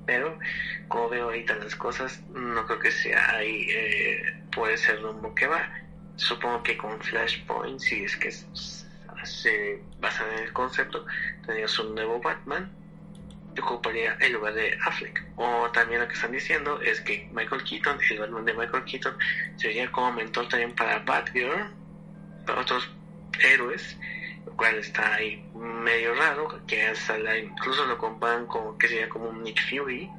Pero 0.05 0.39
como 0.87 1.09
veo 1.09 1.25
ahorita 1.25 1.55
las 1.55 1.75
cosas, 1.75 2.21
no 2.33 2.65
creo 2.65 2.79
que 2.79 2.91
sea 2.91 3.35
ahí, 3.35 3.67
eh, 3.69 4.43
puede 4.53 4.77
ser 4.77 5.01
rumbo 5.01 5.33
que 5.35 5.47
va. 5.47 5.69
Supongo 6.15 6.63
que 6.63 6.77
con 6.77 7.01
Flashpoint, 7.01 7.79
si 7.79 8.05
es 8.05 8.15
que 8.15 8.31
se 8.31 9.81
basa 9.99 10.23
en 10.33 10.43
el 10.43 10.53
concepto, 10.53 11.05
tenías 11.45 11.77
un 11.79 11.95
nuevo 11.95 12.21
Batman 12.21 12.71
ocuparía 13.61 14.17
el 14.19 14.33
lugar 14.33 14.53
de 14.53 14.77
Affleck. 14.85 15.23
O 15.35 15.69
también 15.71 16.01
lo 16.01 16.07
que 16.07 16.13
están 16.13 16.31
diciendo 16.31 16.81
es 16.81 17.01
que 17.01 17.29
Michael 17.33 17.63
Keaton, 17.63 17.99
el 18.09 18.19
Batman 18.19 18.45
de 18.45 18.53
Michael 18.53 18.83
Keaton, 18.85 19.17
sería 19.57 19.91
como 19.91 20.11
mentor 20.13 20.47
también 20.49 20.73
para 20.75 20.99
Batgirl, 20.99 21.71
para 22.45 22.61
otros 22.61 22.89
héroes, 23.39 23.97
lo 24.45 24.53
cual 24.53 24.75
está 24.75 25.15
ahí 25.15 25.43
medio 25.55 26.13
raro, 26.15 26.61
que 26.67 26.87
hasta 26.87 27.17
la, 27.17 27.37
incluso 27.37 27.85
lo 27.85 27.97
comparan 27.97 28.45
con 28.47 28.77
que 28.77 28.87
sería 28.87 29.09
como 29.09 29.29
un 29.29 29.43
Nick 29.43 29.59
Fury, 29.69 30.09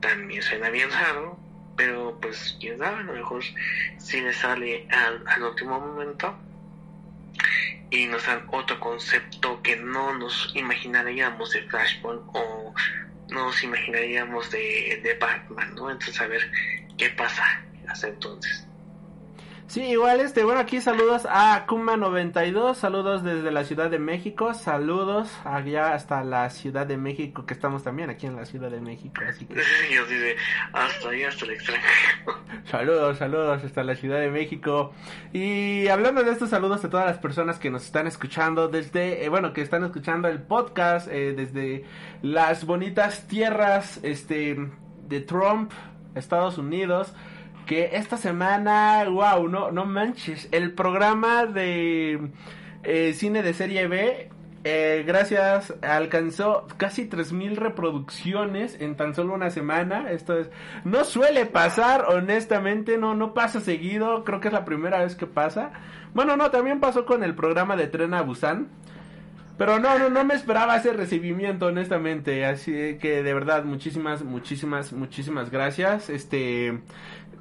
también 0.00 0.42
suena 0.42 0.70
bien 0.70 0.90
raro, 0.90 1.38
pero 1.76 2.18
pues 2.20 2.56
quién 2.60 2.78
sabe, 2.78 2.96
a 2.98 3.02
lo 3.02 3.12
mejor 3.12 3.42
si 3.98 4.20
le 4.20 4.32
sale 4.32 4.88
al, 4.90 5.22
al 5.26 5.42
último 5.42 5.78
momento 5.78 6.34
y 7.90 8.06
nos 8.06 8.26
dan 8.26 8.46
otro 8.52 8.78
concepto 8.80 9.62
que 9.62 9.76
no 9.76 10.16
nos 10.18 10.52
imaginaríamos 10.54 11.52
de 11.52 11.62
Flashpoint 11.62 12.22
o 12.34 12.74
no 13.30 13.44
nos 13.46 13.62
imaginaríamos 13.62 14.50
de, 14.50 15.00
de 15.02 15.14
Batman, 15.14 15.74
¿no? 15.74 15.90
Entonces 15.90 16.20
a 16.20 16.26
ver 16.26 16.50
qué 16.96 17.10
pasa 17.10 17.44
hasta 17.88 18.08
entonces. 18.08 18.67
Sí, 19.68 19.82
igual 19.82 20.20
este, 20.20 20.44
bueno, 20.44 20.60
aquí 20.60 20.80
saludos 20.80 21.26
a 21.28 21.66
Kuma92, 21.66 22.74
saludos 22.74 23.22
desde 23.22 23.50
la 23.50 23.64
Ciudad 23.64 23.90
de 23.90 23.98
México, 23.98 24.54
saludos 24.54 25.30
allá 25.44 25.92
hasta 25.92 26.24
la 26.24 26.48
Ciudad 26.48 26.86
de 26.86 26.96
México, 26.96 27.44
que 27.44 27.52
estamos 27.52 27.84
también 27.84 28.08
aquí 28.08 28.26
en 28.26 28.34
la 28.34 28.46
Ciudad 28.46 28.70
de 28.70 28.80
México, 28.80 29.20
así 29.28 29.44
que... 29.44 29.56
Yo 29.94 30.06
dice, 30.06 30.36
hasta 30.72 31.10
ahí, 31.10 31.22
hasta 31.22 31.44
el 31.44 31.50
extranjero. 31.50 32.38
Saludos, 32.64 33.18
saludos 33.18 33.62
hasta 33.62 33.84
la 33.84 33.94
Ciudad 33.94 34.20
de 34.20 34.30
México. 34.30 34.94
Y 35.34 35.86
hablando 35.88 36.22
de 36.22 36.32
estos 36.32 36.48
saludos 36.48 36.82
a 36.86 36.88
todas 36.88 37.04
las 37.04 37.18
personas 37.18 37.58
que 37.58 37.70
nos 37.70 37.84
están 37.84 38.06
escuchando 38.06 38.68
desde, 38.68 39.22
eh, 39.22 39.28
bueno, 39.28 39.52
que 39.52 39.60
están 39.60 39.84
escuchando 39.84 40.28
el 40.28 40.40
podcast 40.40 41.08
eh, 41.08 41.34
desde 41.36 41.84
las 42.22 42.64
bonitas 42.64 43.28
tierras, 43.28 44.00
este, 44.02 44.56
de 45.08 45.20
Trump, 45.20 45.72
Estados 46.14 46.56
Unidos 46.56 47.12
que 47.68 47.90
esta 47.92 48.16
semana, 48.16 49.04
wow, 49.08 49.46
no, 49.46 49.70
no 49.70 49.84
manches, 49.84 50.48
el 50.52 50.72
programa 50.72 51.46
de 51.46 52.30
eh, 52.82 53.12
cine 53.14 53.42
de 53.42 53.54
serie 53.54 53.86
B 53.86 54.30
Eh, 54.64 55.04
gracias, 55.06 55.72
alcanzó 55.82 56.66
casi 56.78 57.06
3000 57.06 57.56
reproducciones 57.56 58.80
en 58.80 58.96
tan 58.96 59.14
solo 59.14 59.34
una 59.34 59.50
semana. 59.50 60.10
Esto 60.10 60.36
es, 60.36 60.50
no 60.84 61.04
suele 61.04 61.46
pasar, 61.46 62.06
honestamente, 62.08 62.98
no, 62.98 63.14
no 63.14 63.34
pasa 63.34 63.60
seguido. 63.60 64.24
Creo 64.24 64.40
que 64.40 64.48
es 64.48 64.54
la 64.54 64.64
primera 64.64 64.98
vez 65.02 65.14
que 65.14 65.26
pasa. 65.26 65.70
Bueno, 66.12 66.36
no, 66.36 66.50
también 66.50 66.80
pasó 66.80 67.06
con 67.06 67.22
el 67.22 67.34
programa 67.34 67.76
de 67.76 67.86
Tren 67.86 68.14
a 68.14 68.22
Busan. 68.22 68.68
Pero 69.58 69.80
no, 69.80 69.98
no, 69.98 70.08
no 70.08 70.24
me 70.24 70.34
esperaba 70.34 70.76
ese 70.76 70.92
recibimiento, 70.92 71.66
honestamente. 71.66 72.44
Así 72.44 72.98
que 73.00 73.22
de 73.24 73.34
verdad, 73.34 73.64
muchísimas, 73.64 74.22
muchísimas, 74.22 74.92
muchísimas 74.92 75.50
gracias. 75.50 76.10
Este, 76.10 76.80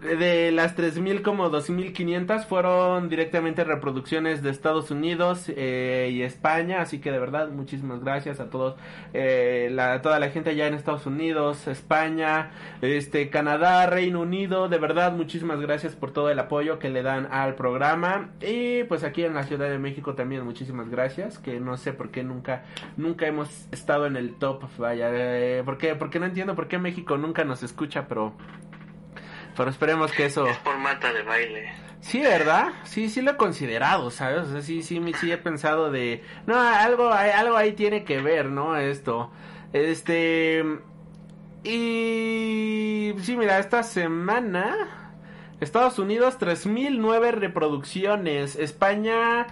de 0.01 0.51
las 0.51 0.77
3.000 0.77 1.21
como 1.21 1.49
2.500 1.49 2.45
fueron 2.45 3.09
directamente 3.09 3.63
reproducciones 3.63 4.43
de 4.43 4.51
Estados 4.51 4.91
Unidos 4.91 5.45
eh, 5.49 6.09
y 6.11 6.21
España, 6.21 6.81
así 6.81 6.99
que 6.99 7.11
de 7.11 7.19
verdad 7.19 7.49
muchísimas 7.49 8.03
gracias 8.03 8.39
a 8.39 8.49
todos, 8.49 8.75
eh, 9.13 9.69
la, 9.71 10.01
toda 10.01 10.19
la 10.19 10.29
gente 10.29 10.51
allá 10.51 10.67
en 10.67 10.75
Estados 10.75 11.05
Unidos, 11.05 11.67
España, 11.67 12.51
este 12.81 13.29
Canadá, 13.29 13.87
Reino 13.87 14.21
Unido, 14.21 14.69
de 14.69 14.77
verdad 14.77 15.13
muchísimas 15.13 15.59
gracias 15.59 15.95
por 15.95 16.11
todo 16.11 16.29
el 16.29 16.39
apoyo 16.39 16.79
que 16.79 16.89
le 16.89 17.01
dan 17.03 17.27
al 17.31 17.55
programa. 17.55 18.29
Y 18.41 18.83
pues 18.83 19.03
aquí 19.03 19.23
en 19.23 19.33
la 19.33 19.43
Ciudad 19.43 19.69
de 19.69 19.79
México 19.79 20.13
también 20.15 20.43
muchísimas 20.43 20.89
gracias, 20.89 21.39
que 21.39 21.59
no 21.59 21.77
sé 21.77 21.93
por 21.93 22.11
qué 22.11 22.23
nunca 22.23 22.63
nunca 22.97 23.27
hemos 23.27 23.67
estado 23.71 24.05
en 24.05 24.15
el 24.15 24.35
top, 24.35 24.63
vaya, 24.77 25.09
eh, 25.11 25.63
porque 25.65 25.95
porque 25.95 26.19
no 26.19 26.25
entiendo 26.25 26.55
por 26.55 26.67
qué 26.67 26.77
México 26.77 27.17
nunca 27.17 27.43
nos 27.43 27.63
escucha, 27.63 28.07
pero 28.07 28.33
pero 29.57 29.71
esperemos 29.71 30.11
que 30.11 30.25
eso... 30.25 30.47
Es 30.47 30.57
por 30.59 30.77
mata 30.77 31.11
de 31.11 31.23
baile. 31.23 31.73
Sí, 31.99 32.21
¿verdad? 32.21 32.67
Sí, 32.83 33.09
sí 33.09 33.21
lo 33.21 33.31
he 33.31 33.37
considerado, 33.37 34.11
¿sabes? 34.11 34.43
O 34.43 34.51
sea, 34.51 34.61
sí, 34.61 34.83
sí, 34.83 35.01
sí 35.19 35.31
he 35.31 35.37
pensado 35.37 35.91
de... 35.91 36.23
No, 36.45 36.59
algo, 36.59 37.11
algo 37.11 37.57
ahí 37.57 37.73
tiene 37.73 38.03
que 38.03 38.21
ver, 38.21 38.45
¿no? 38.45 38.77
Esto. 38.77 39.31
Este... 39.73 40.63
Y... 41.63 43.13
Sí, 43.19 43.35
mira, 43.35 43.59
esta 43.59 43.83
semana... 43.83 45.07
Estados 45.59 45.97
Unidos 45.97 46.37
3009 46.37 47.31
reproducciones. 47.31 48.55
España 48.55 49.47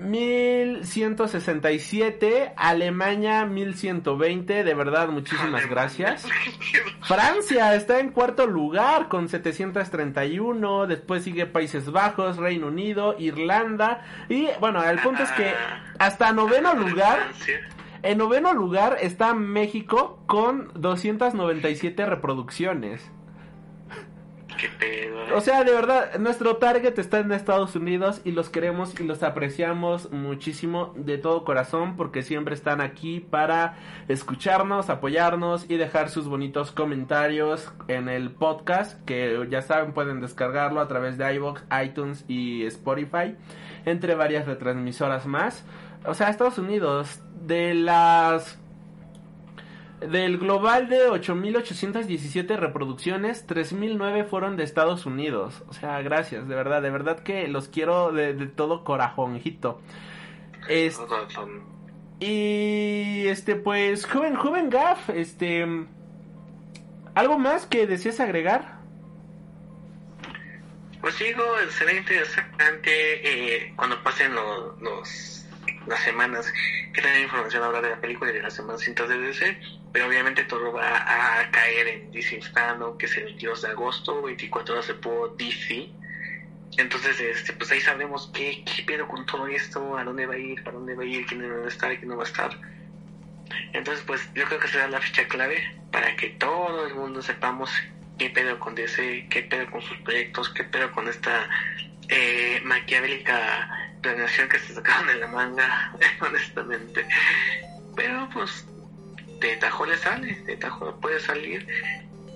1167, 0.00 2.54
Alemania 2.56 3.44
1120, 3.44 4.64
de 4.64 4.74
verdad 4.74 5.08
muchísimas 5.08 5.68
gracias. 5.68 6.26
Francia 7.02 7.74
está 7.74 8.00
en 8.00 8.10
cuarto 8.10 8.46
lugar 8.46 9.08
con 9.08 9.28
731, 9.28 10.86
después 10.86 11.24
sigue 11.24 11.44
Países 11.46 11.90
Bajos, 11.90 12.38
Reino 12.38 12.68
Unido, 12.68 13.16
Irlanda. 13.18 14.02
Y 14.28 14.48
bueno, 14.60 14.84
el 14.84 15.00
punto 15.00 15.22
es 15.22 15.30
que 15.32 15.52
hasta 15.98 16.32
noveno 16.32 16.74
lugar 16.74 17.18
en 18.02 18.16
noveno 18.16 18.54
lugar 18.54 18.96
está 19.02 19.34
México 19.34 20.22
con 20.26 20.70
297 20.74 22.06
reproducciones. 22.06 23.12
Eh. 24.80 25.12
O 25.34 25.40
sea, 25.40 25.64
de 25.64 25.72
verdad, 25.72 26.18
nuestro 26.18 26.56
target 26.56 26.98
está 26.98 27.20
en 27.20 27.32
Estados 27.32 27.76
Unidos 27.76 28.20
y 28.24 28.32
los 28.32 28.50
queremos 28.50 28.98
y 28.98 29.04
los 29.04 29.22
apreciamos 29.22 30.10
muchísimo 30.10 30.92
de 30.96 31.18
todo 31.18 31.44
corazón 31.44 31.96
porque 31.96 32.22
siempre 32.22 32.54
están 32.54 32.80
aquí 32.80 33.20
para 33.20 33.76
escucharnos, 34.08 34.90
apoyarnos 34.90 35.68
y 35.70 35.76
dejar 35.76 36.10
sus 36.10 36.26
bonitos 36.26 36.72
comentarios 36.72 37.72
en 37.88 38.08
el 38.08 38.30
podcast 38.30 39.02
que 39.04 39.46
ya 39.48 39.62
saben 39.62 39.92
pueden 39.92 40.20
descargarlo 40.20 40.80
a 40.80 40.88
través 40.88 41.16
de 41.16 41.34
iBox, 41.34 41.64
iTunes 41.84 42.24
y 42.28 42.64
Spotify 42.66 43.36
entre 43.84 44.14
varias 44.14 44.46
retransmisoras 44.46 45.26
más. 45.26 45.64
O 46.06 46.14
sea, 46.14 46.30
Estados 46.30 46.58
Unidos 46.58 47.20
de 47.46 47.74
las 47.74 48.59
del 50.00 50.38
global 50.38 50.88
de 50.88 51.08
8.817 51.08 52.56
reproducciones, 52.56 53.46
3.009 53.46 54.26
fueron 54.26 54.56
de 54.56 54.64
Estados 54.64 55.06
Unidos. 55.06 55.62
O 55.68 55.72
sea, 55.72 56.00
gracias, 56.02 56.48
de 56.48 56.54
verdad, 56.54 56.82
de 56.82 56.90
verdad 56.90 57.20
que 57.20 57.48
los 57.48 57.68
quiero 57.68 58.12
de, 58.12 58.34
todo 58.46 58.84
corajonjito. 58.84 59.80
y 62.18 63.26
este, 63.26 63.56
pues, 63.56 64.06
joven, 64.06 64.36
joven 64.36 64.70
Gaff, 64.70 65.10
este... 65.10 65.86
¿Algo 67.14 67.38
más 67.38 67.66
que 67.66 67.86
desees 67.86 68.20
agregar? 68.20 68.78
Pues 71.00 71.18
digo, 71.18 71.42
será 71.70 71.92
interesante 71.92 72.90
eh, 73.64 73.72
cuando 73.74 74.00
pasen 74.02 74.34
los 74.34 75.39
las 75.86 76.00
semanas 76.00 76.52
que 76.92 77.00
tenga 77.00 77.18
información 77.20 77.62
ahora 77.62 77.80
de 77.80 77.90
la 77.90 78.00
película 78.00 78.30
y 78.30 78.34
de 78.34 78.42
las 78.42 78.54
semanas 78.54 78.82
cintas 78.82 79.08
de 79.08 79.18
DC, 79.18 79.60
pero 79.92 80.06
obviamente 80.06 80.44
todo 80.44 80.72
va 80.72 81.40
a 81.40 81.50
caer 81.50 81.88
en 81.88 82.12
DC 82.12 82.36
Inferno, 82.36 82.96
que 82.98 83.06
es 83.06 83.16
el 83.16 83.24
22 83.24 83.62
de 83.62 83.68
agosto, 83.68 84.22
24 84.22 84.74
horas 84.74 84.88
de 84.88 84.94
por 84.94 85.36
DC. 85.36 85.90
Entonces, 86.76 87.20
este, 87.20 87.52
pues 87.54 87.70
ahí 87.72 87.80
sabremos 87.80 88.30
qué, 88.32 88.64
pedo 88.86 89.08
con 89.08 89.26
todo 89.26 89.46
esto, 89.48 89.96
a 89.96 90.04
dónde 90.04 90.26
va 90.26 90.34
a 90.34 90.38
ir, 90.38 90.62
para 90.62 90.76
dónde 90.76 90.94
va 90.94 91.02
a 91.02 91.06
ir, 91.06 91.26
quién 91.26 91.42
va 91.42 91.64
a 91.64 91.68
estar 91.68 91.96
quién 91.96 92.08
no 92.08 92.16
va 92.16 92.24
a 92.24 92.26
estar. 92.26 92.60
Entonces, 93.72 94.04
pues 94.06 94.28
yo 94.34 94.44
creo 94.44 94.60
que 94.60 94.68
será 94.68 94.88
la 94.88 95.00
ficha 95.00 95.26
clave 95.26 95.76
para 95.90 96.14
que 96.14 96.30
todo 96.30 96.86
el 96.86 96.94
mundo 96.94 97.20
sepamos 97.20 97.70
qué 98.18 98.30
pedo 98.30 98.58
con 98.60 98.74
DC, 98.74 99.26
qué 99.28 99.42
pedo 99.42 99.68
con 99.70 99.82
sus 99.82 99.96
proyectos, 99.98 100.50
qué 100.50 100.62
pedo 100.62 100.92
con 100.92 101.08
esta 101.08 101.48
eh, 102.08 102.60
maquiavélica 102.64 103.89
planeación 104.00 104.48
que 104.48 104.58
se 104.58 104.74
sacaron 104.74 105.06
de 105.06 105.14
la 105.14 105.28
manga, 105.28 105.94
honestamente. 106.20 107.06
Pero 107.96 108.28
pues 108.32 108.66
de 109.40 109.56
Tajo 109.56 109.86
le 109.86 109.96
sale, 109.96 110.34
de 110.42 110.56
Tajo 110.56 110.98
puede 111.00 111.20
salir 111.20 111.66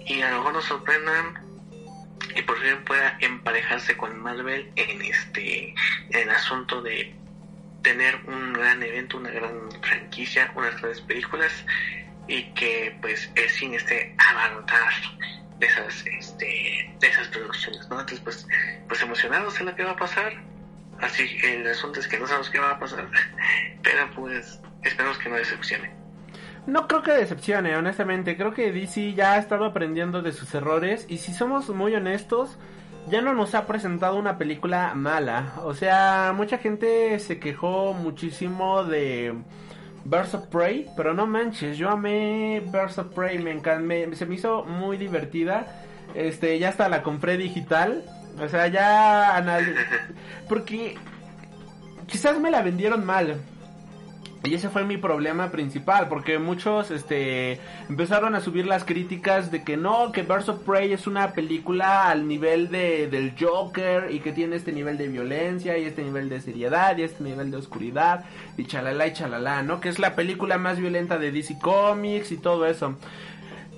y 0.06 0.20
a 0.22 0.30
lo 0.30 0.38
mejor 0.38 0.54
nos 0.54 0.64
sorprendan 0.64 1.44
y 2.34 2.42
por 2.42 2.58
fin 2.58 2.82
pueda 2.84 3.16
emparejarse 3.20 3.96
con 3.96 4.18
Marvel 4.20 4.70
en 4.76 5.02
este 5.02 5.74
en 6.10 6.30
asunto 6.30 6.82
de 6.82 7.14
tener 7.82 8.16
un 8.26 8.54
gran 8.54 8.82
evento, 8.82 9.18
una 9.18 9.30
gran 9.30 9.70
franquicia, 9.82 10.50
unas 10.54 10.76
grandes 10.80 11.02
películas 11.02 11.52
y 12.26 12.44
que 12.54 12.96
pues 13.00 13.30
el 13.34 13.48
cine 13.50 13.76
esté 13.76 14.16
abarrotar 14.30 14.92
de 15.58 15.66
esas 15.66 16.04
este 16.06 16.94
de 16.98 17.06
esas 17.06 17.28
producciones, 17.28 17.88
¿no? 17.88 18.00
Entonces 18.00 18.20
pues 18.20 18.46
pues 18.88 19.02
emocionados 19.02 19.60
en 19.60 19.66
lo 19.66 19.76
que 19.76 19.84
va 19.84 19.92
a 19.92 19.96
pasar 19.96 20.34
Así 21.00 21.24
el 21.42 21.66
asunto 21.66 22.00
es 22.00 22.08
que 22.08 22.18
no 22.18 22.26
sabemos 22.26 22.50
qué 22.50 22.58
va 22.58 22.70
a 22.70 22.78
pasar. 22.78 23.08
Pero 23.82 24.10
pues 24.14 24.60
esperemos 24.82 25.18
que 25.18 25.28
no 25.28 25.36
decepcione. 25.36 26.04
No 26.66 26.88
creo 26.88 27.02
que 27.02 27.12
decepcione, 27.12 27.76
honestamente. 27.76 28.36
Creo 28.36 28.54
que 28.54 28.72
DC 28.72 29.12
ya 29.14 29.34
ha 29.34 29.38
estado 29.38 29.66
aprendiendo 29.66 30.22
de 30.22 30.32
sus 30.32 30.54
errores. 30.54 31.04
Y 31.08 31.18
si 31.18 31.34
somos 31.34 31.68
muy 31.68 31.94
honestos, 31.94 32.56
ya 33.08 33.20
no 33.20 33.34
nos 33.34 33.54
ha 33.54 33.66
presentado 33.66 34.16
una 34.16 34.38
película 34.38 34.94
mala. 34.94 35.54
O 35.62 35.74
sea, 35.74 36.32
mucha 36.34 36.58
gente 36.58 37.18
se 37.18 37.38
quejó 37.38 37.92
muchísimo 37.92 38.82
de 38.84 39.34
Birds 40.04 40.34
of 40.34 40.46
Prey. 40.46 40.86
Pero 40.96 41.12
no 41.12 41.26
manches, 41.26 41.76
yo 41.76 41.90
amé 41.90 42.62
Birds 42.72 42.98
of 42.98 43.14
Prey. 43.14 43.38
Me, 43.38 43.54
me 43.80 44.16
se 44.16 44.24
me 44.24 44.36
hizo 44.36 44.64
muy 44.64 44.96
divertida. 44.96 45.66
Este, 46.14 46.58
ya 46.58 46.70
hasta 46.70 46.88
la 46.88 47.02
compré 47.02 47.36
digital. 47.36 48.04
O 48.40 48.48
sea, 48.48 48.68
ya 48.68 49.44
Porque 50.48 50.96
quizás 52.06 52.38
me 52.40 52.50
la 52.50 52.62
vendieron 52.62 53.04
mal. 53.04 53.40
Y 54.46 54.52
ese 54.52 54.68
fue 54.68 54.84
mi 54.84 54.98
problema 54.98 55.50
principal, 55.50 56.06
porque 56.10 56.38
muchos 56.38 56.90
este 56.90 57.60
empezaron 57.88 58.34
a 58.34 58.42
subir 58.42 58.66
las 58.66 58.84
críticas 58.84 59.50
de 59.50 59.64
que 59.64 59.78
no, 59.78 60.12
que 60.12 60.22
Birds 60.22 60.50
of 60.50 60.60
Prey 60.64 60.92
es 60.92 61.06
una 61.06 61.32
película 61.32 62.10
al 62.10 62.28
nivel 62.28 62.70
de, 62.70 63.08
del 63.08 63.32
Joker 63.40 64.10
y 64.10 64.20
que 64.20 64.32
tiene 64.32 64.56
este 64.56 64.72
nivel 64.72 64.98
de 64.98 65.08
violencia 65.08 65.78
y 65.78 65.86
este 65.86 66.02
nivel 66.02 66.28
de 66.28 66.42
seriedad 66.42 66.94
y 66.98 67.04
este 67.04 67.24
nivel 67.24 67.50
de 67.50 67.56
oscuridad 67.56 68.26
y 68.58 68.66
chalala 68.66 69.06
y 69.06 69.14
chalala, 69.14 69.62
¿no? 69.62 69.80
Que 69.80 69.88
es 69.88 69.98
la 69.98 70.14
película 70.14 70.58
más 70.58 70.78
violenta 70.78 71.16
de 71.16 71.32
DC 71.32 71.58
Comics 71.58 72.30
y 72.30 72.36
todo 72.36 72.66
eso. 72.66 72.98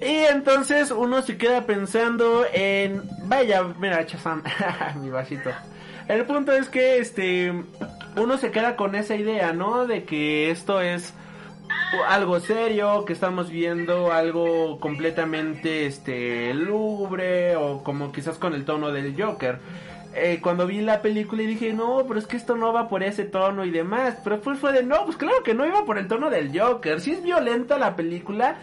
Y 0.00 0.24
entonces 0.30 0.90
uno 0.90 1.22
se 1.22 1.38
queda 1.38 1.62
pensando 1.62 2.44
en, 2.52 3.02
vaya, 3.24 3.62
mira, 3.78 4.04
Chazam, 4.04 4.42
mi 5.02 5.10
vasito. 5.10 5.50
El 6.08 6.24
punto 6.24 6.52
es 6.52 6.68
que 6.68 6.98
este 6.98 7.52
uno 8.16 8.38
se 8.38 8.50
queda 8.50 8.76
con 8.76 8.94
esa 8.94 9.16
idea, 9.16 9.52
¿no? 9.52 9.86
De 9.86 10.04
que 10.04 10.50
esto 10.50 10.80
es 10.80 11.14
algo 12.08 12.40
serio, 12.40 13.04
que 13.04 13.12
estamos 13.12 13.50
viendo 13.50 14.12
algo 14.12 14.78
completamente 14.80 15.86
este 15.86 16.52
lúgubre 16.54 17.56
o 17.56 17.82
como 17.82 18.12
quizás 18.12 18.38
con 18.38 18.54
el 18.54 18.64
tono 18.64 18.92
del 18.92 19.20
Joker. 19.20 19.58
Eh, 20.14 20.40
cuando 20.42 20.66
vi 20.66 20.80
la 20.80 21.02
película 21.02 21.42
y 21.42 21.46
dije, 21.46 21.74
no, 21.74 22.04
pero 22.08 22.18
es 22.18 22.26
que 22.26 22.38
esto 22.38 22.56
no 22.56 22.72
va 22.72 22.88
por 22.88 23.02
ese 23.02 23.24
tono 23.24 23.64
y 23.64 23.70
demás. 23.70 24.16
Pero 24.24 24.40
pues 24.40 24.58
fue 24.58 24.72
de, 24.72 24.82
no, 24.82 25.04
pues 25.04 25.16
claro 25.16 25.42
que 25.42 25.54
no 25.54 25.66
iba 25.66 25.84
por 25.84 25.98
el 25.98 26.08
tono 26.08 26.30
del 26.30 26.58
Joker. 26.58 27.00
Si 27.00 27.12
es 27.12 27.22
violenta 27.22 27.76
la 27.78 27.96
película, 27.96 28.56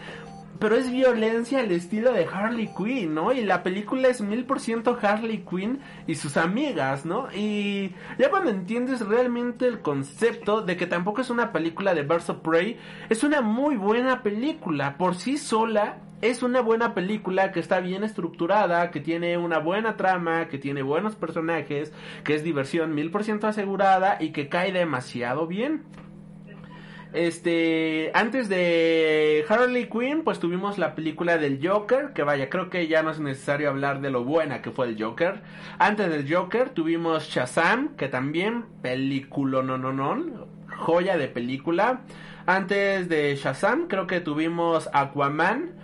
pero 0.63 0.77
es 0.77 0.89
violencia 0.89 1.59
al 1.59 1.73
estilo 1.73 2.13
de 2.13 2.25
Harley 2.25 2.69
Quinn, 2.73 3.13
¿no? 3.13 3.33
Y 3.33 3.41
la 3.41 3.63
película 3.63 4.07
es 4.07 4.21
mil 4.21 4.45
por 4.45 4.61
ciento 4.61 4.97
Harley 5.01 5.39
Quinn 5.39 5.81
y 6.07 6.15
sus 6.15 6.37
amigas, 6.37 7.05
¿no? 7.05 7.27
Y 7.35 7.91
ya 8.17 8.29
cuando 8.29 8.49
entiendes 8.49 9.05
realmente 9.05 9.67
el 9.67 9.81
concepto 9.81 10.61
de 10.61 10.77
que 10.77 10.87
tampoco 10.87 11.19
es 11.19 11.29
una 11.29 11.51
película 11.51 11.93
de 11.93 12.03
Birds 12.03 12.29
of 12.29 12.37
Prey, 12.37 12.77
es 13.09 13.25
una 13.25 13.41
muy 13.41 13.75
buena 13.75 14.23
película. 14.23 14.97
Por 14.97 15.15
sí 15.15 15.37
sola, 15.37 15.97
es 16.21 16.43
una 16.43 16.61
buena 16.61 16.93
película 16.93 17.51
que 17.51 17.59
está 17.59 17.81
bien 17.81 18.05
estructurada, 18.05 18.89
que 18.89 19.01
tiene 19.01 19.37
una 19.37 19.59
buena 19.59 19.97
trama, 19.97 20.47
que 20.47 20.59
tiene 20.59 20.81
buenos 20.81 21.17
personajes, 21.17 21.91
que 22.23 22.35
es 22.35 22.43
diversión 22.45 22.95
mil 22.95 23.11
por 23.11 23.25
ciento 23.25 23.47
asegurada 23.47 24.15
y 24.17 24.31
que 24.31 24.47
cae 24.47 24.71
demasiado 24.71 25.45
bien. 25.45 25.83
Este, 27.13 28.09
antes 28.15 28.49
de 28.49 29.45
Harley 29.47 29.87
Quinn, 29.87 30.23
pues 30.23 30.39
tuvimos 30.39 30.79
la 30.79 30.95
película 30.95 31.37
del 31.37 31.65
Joker, 31.65 32.11
que 32.13 32.23
vaya, 32.23 32.49
creo 32.49 32.71
que 32.71 32.87
ya 32.87 33.03
no 33.03 33.11
es 33.11 33.19
necesario 33.19 33.69
hablar 33.69 34.01
de 34.01 34.09
lo 34.09 34.23
buena 34.23 34.63
que 34.63 34.71
fue 34.71 34.87
el 34.87 35.01
Joker. 35.01 35.41
Antes 35.77 36.09
del 36.09 36.33
Joker 36.33 36.69
tuvimos 36.69 37.29
Shazam, 37.29 37.95
que 37.97 38.07
también 38.07 38.65
película 38.81 39.61
no 39.61 39.77
no 39.77 39.93
no, 39.93 40.47
joya 40.75 41.15
de 41.17 41.27
película. 41.27 42.01
Antes 42.47 43.07
de 43.09 43.35
Shazam, 43.35 43.87
creo 43.87 44.07
que 44.07 44.19
tuvimos 44.19 44.89
Aquaman. 44.91 45.75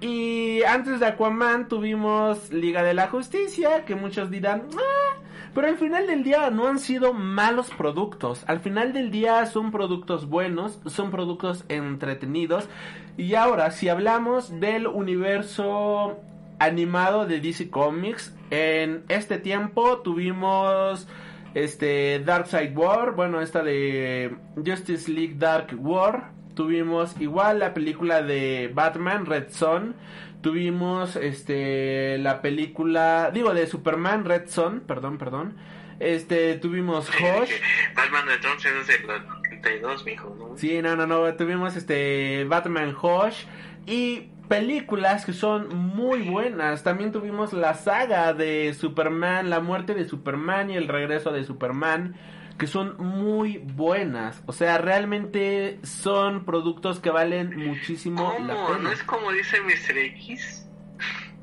Y 0.00 0.64
antes 0.64 0.98
de 0.98 1.06
Aquaman 1.06 1.68
tuvimos 1.68 2.52
Liga 2.52 2.82
de 2.82 2.94
la 2.94 3.06
Justicia, 3.06 3.84
que 3.84 3.94
muchos 3.94 4.32
dirán, 4.32 4.64
ah, 4.76 5.20
pero 5.54 5.68
al 5.68 5.76
final 5.76 6.06
del 6.06 6.22
día 6.24 6.50
no 6.50 6.66
han 6.66 6.78
sido 6.78 7.12
malos 7.12 7.70
productos. 7.70 8.44
Al 8.46 8.60
final 8.60 8.92
del 8.92 9.10
día 9.10 9.44
son 9.46 9.70
productos 9.70 10.28
buenos, 10.28 10.80
son 10.86 11.10
productos 11.10 11.64
entretenidos. 11.68 12.68
Y 13.16 13.34
ahora, 13.34 13.70
si 13.70 13.88
hablamos 13.88 14.60
del 14.60 14.86
universo 14.86 16.18
animado 16.58 17.26
de 17.26 17.40
DC 17.40 17.70
Comics, 17.70 18.34
en 18.50 19.04
este 19.08 19.38
tiempo 19.38 19.98
tuvimos 19.98 21.06
este 21.54 22.20
Darkseid 22.20 22.76
War, 22.76 23.12
bueno, 23.14 23.40
esta 23.40 23.62
de 23.62 24.34
Justice 24.56 25.10
League 25.10 25.34
Dark 25.38 25.74
War. 25.78 26.30
Tuvimos 26.54 27.18
igual 27.20 27.60
la 27.60 27.72
película 27.72 28.22
de 28.22 28.70
Batman 28.74 29.24
Red 29.24 29.50
Son 29.50 29.94
Tuvimos 30.42 31.16
este 31.16 32.18
la 32.18 32.42
película, 32.42 33.30
digo 33.32 33.54
de 33.54 33.66
Superman 33.66 34.24
Red 34.24 34.48
Son, 34.48 34.80
perdón, 34.80 35.16
perdón. 35.18 35.56
Este, 36.00 36.56
tuvimos 36.56 37.08
Hush. 37.08 37.50
Batman 37.94 38.24
entonces 38.34 38.72
es 38.82 39.00
el 39.00 39.06
92, 39.06 40.04
mijo, 40.04 40.36
¿no? 40.36 40.56
Sí, 40.56 40.82
no, 40.82 40.96
no, 40.96 41.06
no, 41.06 41.32
tuvimos 41.34 41.76
este 41.76 42.44
Batman 42.44 42.96
Hush 43.00 43.44
y 43.86 44.28
películas 44.48 45.24
que 45.24 45.32
son 45.32 45.68
muy 45.74 46.22
buenas. 46.22 46.82
También 46.82 47.12
tuvimos 47.12 47.52
la 47.52 47.74
saga 47.74 48.32
de 48.32 48.74
Superman, 48.74 49.48
la 49.48 49.60
muerte 49.60 49.94
de 49.94 50.04
Superman 50.04 50.70
y 50.70 50.76
el 50.76 50.88
regreso 50.88 51.32
de 51.32 51.44
Superman 51.44 52.16
que 52.62 52.68
son 52.68 52.96
muy 52.96 53.58
buenas. 53.58 54.40
O 54.46 54.52
sea, 54.52 54.78
realmente 54.78 55.80
son 55.82 56.44
productos 56.44 57.00
que 57.00 57.10
valen 57.10 57.56
muchísimo 57.56 58.36
la 58.38 58.54
pena. 58.54 58.78
¿No 58.78 58.92
es 58.92 59.02
como 59.02 59.32
dice 59.32 59.60
Mr. 59.62 59.98
X? 59.98 60.64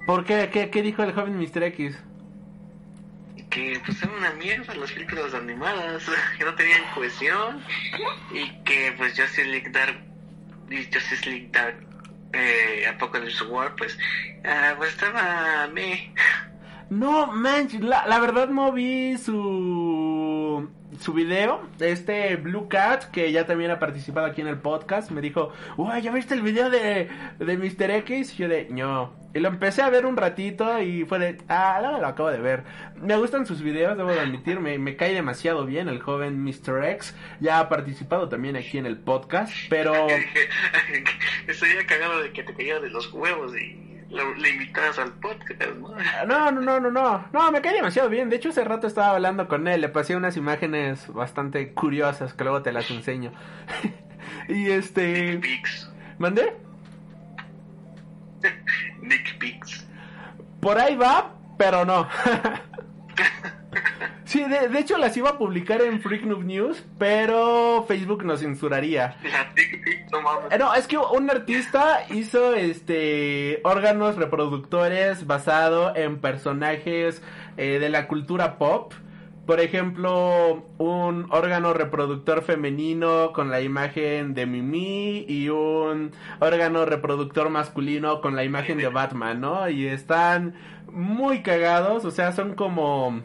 ¿Por 0.07 0.24
qué? 0.24 0.49
¿Qué, 0.49 0.70
qué 0.70 0.82
dijo 0.82 1.03
el 1.03 1.11
joven 1.11 1.38
Mr. 1.38 1.63
X? 1.63 1.99
Que 3.49 3.82
pues 3.86 4.01
eran 4.01 4.15
una 4.15 4.32
mierda 4.32 4.74
las 4.76 4.93
películas 4.93 5.34
animadas, 5.34 6.09
que 6.38 6.45
no 6.45 6.55
tenían 6.55 6.84
cohesión 6.95 7.65
y 8.32 8.49
que 8.63 8.93
pues 8.95 9.20
Justice 9.20 9.43
League 9.43 9.72
Dark, 9.72 10.01
Justice 10.70 11.30
League 11.30 11.49
Dark 11.51 11.86
eh, 12.32 12.88
Apocalypse 12.88 13.43
War 13.43 13.76
pues, 13.76 13.97
uh, 14.45 14.78
pues 14.78 14.91
estaba 14.91 15.67
me... 15.74 16.13
No, 16.89 17.28
manches, 17.28 17.82
la, 17.82 18.07
la 18.07 18.20
verdad 18.20 18.47
no 18.47 18.72
vi 18.72 19.17
su 19.17 20.18
su 20.99 21.14
video, 21.14 21.62
este 21.80 22.36
Blue 22.36 22.68
Cat, 22.68 23.05
que 23.12 23.32
ya 23.32 23.45
también 23.45 23.72
ha 23.72 23.80
participado 23.80 24.26
aquí 24.26 24.41
en 24.41 24.47
el 24.47 24.57
podcast, 24.57 25.12
me 25.12 25.22
dijo, 25.22 25.51
uy, 25.78 26.01
¿ya 26.01 26.12
viste 26.12 26.34
el 26.34 26.41
video 26.41 26.70
de, 26.70 27.07
de 27.38 27.57
Mr. 27.57 27.91
X? 27.91 28.34
Y 28.34 28.38
yo 28.38 28.49
de, 28.49 28.68
no. 28.70 29.14
Y 29.34 29.39
lo 29.39 29.49
empecé 29.49 29.84
a 29.84 29.89
ver 29.89 30.07
un 30.07 30.18
ratito 30.18 30.82
y 30.82 31.05
fue 31.05 31.20
de, 31.20 31.38
ah, 31.47 31.80
lo 31.99 32.07
acabo 32.07 32.32
de 32.32 32.39
ver. 32.39 32.64
Me 32.95 33.16
gustan 33.18 33.45
sus 33.45 33.62
videos, 33.62 33.95
debo 33.95 34.12
de 34.12 34.20
admitir, 34.20 34.60
me, 34.60 34.80
me 34.80 34.95
cae 34.95 35.14
demasiado 35.14 35.66
bien 35.66 35.88
el 35.88 36.01
joven 36.01 36.43
Mr. 36.43 36.84
X. 36.84 37.16
Ya 37.39 37.60
ha 37.60 37.70
participado 37.70 38.28
también 38.28 38.55
aquí 38.55 38.78
en 38.78 38.88
el 38.88 38.97
podcast, 38.97 39.53
pero... 39.70 39.93
Estoy 41.47 41.70
ya 41.76 41.86
cagado 41.86 42.22
de 42.22 42.32
que 42.32 42.43
te 42.43 42.53
caía 42.53 42.80
de 42.80 42.89
los 42.89 43.14
huevos 43.14 43.55
y 43.55 43.89
le 44.10 44.49
invitas 44.49 44.97
al 44.97 45.14
podcast, 45.14 45.62
¿no? 45.78 45.95
No, 46.26 46.51
no, 46.51 46.62
no, 46.62 46.80
no, 46.80 46.91
no. 46.91 47.28
No, 47.32 47.51
me 47.51 47.62
cae 47.62 47.76
demasiado 47.76 48.10
bien. 48.10 48.30
De 48.30 48.38
hecho, 48.38 48.49
hace 48.49 48.64
rato 48.64 48.88
estaba 48.88 49.12
hablando 49.12 49.47
con 49.47 49.68
él. 49.68 49.82
Le 49.82 49.89
pasé 49.89 50.16
unas 50.16 50.36
imágenes 50.36 51.12
bastante 51.14 51.74
curiosas 51.74 52.34
que 52.34 52.43
luego 52.43 52.62
te 52.62 52.72
las 52.72 52.89
enseño. 52.89 53.32
y 54.49 54.72
este. 54.72 55.38
Dick 55.38 55.41
Pics. 55.41 55.91
¿Mandé? 56.18 56.55
Dick 59.03 59.38
Pics. 59.38 59.88
Por 60.60 60.80
ahí 60.80 60.95
va, 60.95 61.36
pero 61.57 61.86
no. 61.86 62.07
Sí, 64.26 64.43
de, 64.43 64.67
de, 64.67 64.80
hecho 64.80 64.97
las 64.97 65.17
iba 65.17 65.32
a 65.32 65.38
publicar 65.38 65.82
en 65.82 66.01
Freak 66.01 66.24
Noob 66.24 66.43
News, 66.43 66.86
pero 66.99 67.84
Facebook 67.88 68.24
nos 68.24 68.41
censuraría. 68.41 69.15
Eh, 70.51 70.57
no, 70.59 70.74
es 70.76 70.88
que 70.88 70.97
un 70.97 71.30
artista 71.30 72.01
hizo 72.11 72.53
este 72.53 73.59
órganos 73.63 74.17
reproductores 74.17 75.26
basado 75.26 75.95
en 75.95 76.20
personajes 76.20 77.24
eh, 77.57 77.80
de 77.80 77.89
la 77.89 78.07
cultura 78.07 78.57
pop. 78.57 78.93
Por 79.47 79.59
ejemplo, 79.59 80.63
un 80.78 81.26
órgano 81.32 81.74
reproductor 81.74 82.43
femenino 82.43 83.34
con 83.34 83.49
la 83.49 83.61
imagen 83.61 84.36
de 84.36 84.45
Mimi 84.45 85.26
y 85.28 85.49
un 85.49 86.11
órgano 86.39 86.86
reproductor 86.86 87.49
masculino 87.49 88.22
con 88.22 88.36
la 88.36 88.43
imagen 88.43 88.78
de 88.78 88.89
Batman, 88.89 89.41
¿no? 89.41 89.67
Y 89.67 89.88
están 89.88 90.53
muy 90.91 91.41
cagados, 91.41 92.05
o 92.05 92.11
sea, 92.11 92.32
son 92.32 92.53
como 92.53 93.24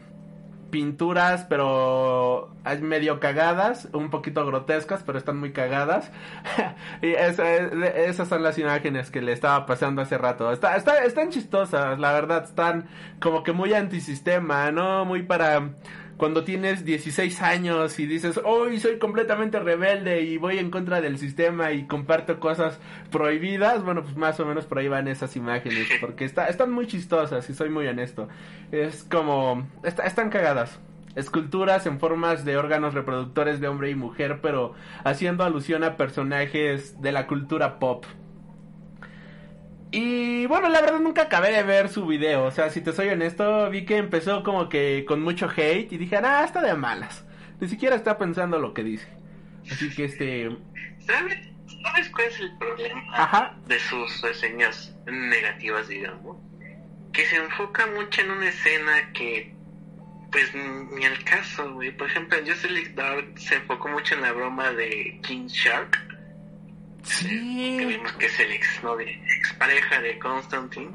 pinturas, 0.69 1.45
pero 1.47 2.53
medio 2.81 3.19
cagadas, 3.19 3.87
un 3.93 4.09
poquito 4.09 4.45
grotescas, 4.45 5.03
pero 5.03 5.17
están 5.17 5.37
muy 5.37 5.51
cagadas. 5.53 6.11
y 7.01 7.09
esas 7.09 8.27
son 8.27 8.43
las 8.43 8.57
imágenes 8.57 9.11
que 9.11 9.21
le 9.21 9.31
estaba 9.31 9.65
pasando 9.65 10.01
hace 10.01 10.17
rato. 10.17 10.51
Está, 10.51 10.75
está, 10.75 11.03
están 11.03 11.29
chistosas, 11.29 11.99
la 11.99 12.13
verdad, 12.13 12.43
están 12.43 12.87
como 13.19 13.43
que 13.43 13.53
muy 13.53 13.73
antisistema, 13.73 14.71
¿no? 14.71 15.05
Muy 15.05 15.23
para 15.23 15.69
cuando 16.17 16.43
tienes 16.43 16.85
16 16.85 17.41
años 17.41 17.99
y 17.99 18.05
dices, 18.05 18.39
hoy 18.43 18.79
soy 18.79 18.99
completamente 18.99 19.59
rebelde 19.59 20.21
y 20.21 20.37
voy 20.37 20.59
en 20.59 20.71
contra 20.71 21.01
del 21.01 21.17
sistema 21.17 21.73
y 21.73 21.87
comparto 21.87 22.39
cosas 22.39 22.79
prohibidas, 23.11 23.83
bueno, 23.83 24.03
pues 24.03 24.15
más 24.15 24.39
o 24.39 24.45
menos 24.45 24.65
por 24.65 24.79
ahí 24.79 24.87
van 24.87 25.07
esas 25.07 25.35
imágenes, 25.35 25.87
porque 25.99 26.25
está, 26.25 26.47
están 26.47 26.71
muy 26.71 26.87
chistosas, 26.87 27.49
y 27.49 27.53
soy 27.53 27.69
muy 27.69 27.87
honesto. 27.87 28.29
Es 28.71 29.03
como, 29.03 29.67
están 29.83 30.29
cagadas. 30.29 30.79
Esculturas 31.15 31.85
en 31.85 31.99
formas 31.99 32.43
de 32.43 32.57
órganos 32.57 32.93
reproductores 32.93 33.59
de 33.61 33.67
hombre 33.67 33.89
y 33.89 33.95
mujer, 33.95 34.39
pero 34.41 34.73
haciendo 35.03 35.43
alusión 35.43 35.83
a 35.83 35.95
personajes 35.95 37.01
de 37.01 37.11
la 37.11 37.27
cultura 37.27 37.79
pop. 37.79 38.05
Y 39.97 40.45
bueno, 40.47 40.67
la 40.67 40.81
verdad 40.81 40.99
nunca 40.99 41.21
acabé 41.21 41.53
de 41.53 41.63
ver 41.63 41.87
su 41.87 42.05
video. 42.05 42.43
O 42.43 42.51
sea, 42.51 42.69
si 42.69 42.81
te 42.81 42.91
soy 42.91 43.07
honesto, 43.07 43.69
vi 43.69 43.85
que 43.85 43.95
empezó 43.95 44.43
como 44.43 44.67
que 44.67 45.05
con 45.07 45.21
mucho 45.21 45.49
hate 45.49 45.89
y 45.89 45.97
dije, 45.97 46.17
ah, 46.17 46.43
está 46.43 46.61
de 46.61 46.73
malas. 46.73 47.23
Ni 47.61 47.69
siquiera 47.69 47.95
está 47.95 48.17
pensando 48.17 48.59
lo 48.59 48.73
que 48.73 48.83
dice. 48.83 49.07
Así 49.71 49.89
que 49.95 50.03
este... 50.03 50.49
¿Sabes, 50.99 51.37
¿Sabes 51.81 52.09
cuál 52.09 52.27
es 52.27 52.39
el 52.41 52.57
problema 52.57 53.57
de 53.67 53.79
sus 53.79 54.21
reseñas 54.21 54.93
negativas, 55.05 55.87
digamos? 55.87 56.39
Que 57.13 57.25
se 57.27 57.37
enfoca 57.37 57.87
mucho 57.87 58.19
en 58.19 58.31
una 58.31 58.49
escena 58.49 59.13
que 59.13 59.55
pues 60.29 60.53
ni 60.53 61.05
al 61.05 61.23
caso, 61.23 61.73
güey. 61.73 61.95
Por 61.95 62.09
ejemplo, 62.09 62.37
en 62.37 62.45
Justice 62.45 62.91
Dark 62.95 63.31
se 63.37 63.55
enfocó 63.55 63.87
mucho 63.87 64.15
en 64.15 64.23
la 64.23 64.33
broma 64.33 64.73
de 64.73 65.21
King 65.23 65.47
Shark 65.47 66.14
Que 67.05 67.85
vimos 67.85 68.11
que 68.13 68.25
es 68.25 68.39
el 68.39 68.51
ex, 68.51 68.83
¿no? 68.83 68.95
de, 68.95 69.19
pareja 69.57 70.01
de 70.01 70.17
Constantine. 70.19 70.91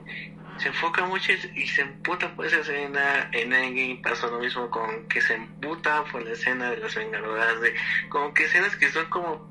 Se 0.58 0.68
enfoca 0.68 1.06
mucho 1.06 1.32
y 1.32 1.66
se 1.68 1.82
emputa 1.82 2.34
por 2.34 2.46
esa 2.46 2.58
escena. 2.58 3.30
En 3.32 3.52
Endgame 3.52 4.00
pasó 4.02 4.30
lo 4.30 4.40
mismo 4.40 4.68
con 4.70 5.08
que 5.08 5.20
se 5.20 5.34
emputa 5.34 6.04
por 6.04 6.22
la 6.22 6.32
escena 6.32 6.70
de 6.70 6.78
las 6.78 6.94
vengadoras. 6.94 7.61
De, 7.61 7.74
como 8.08 8.34
que 8.34 8.44
escenas 8.44 8.76
que 8.76 8.90
son 8.90 9.08
como 9.08 9.48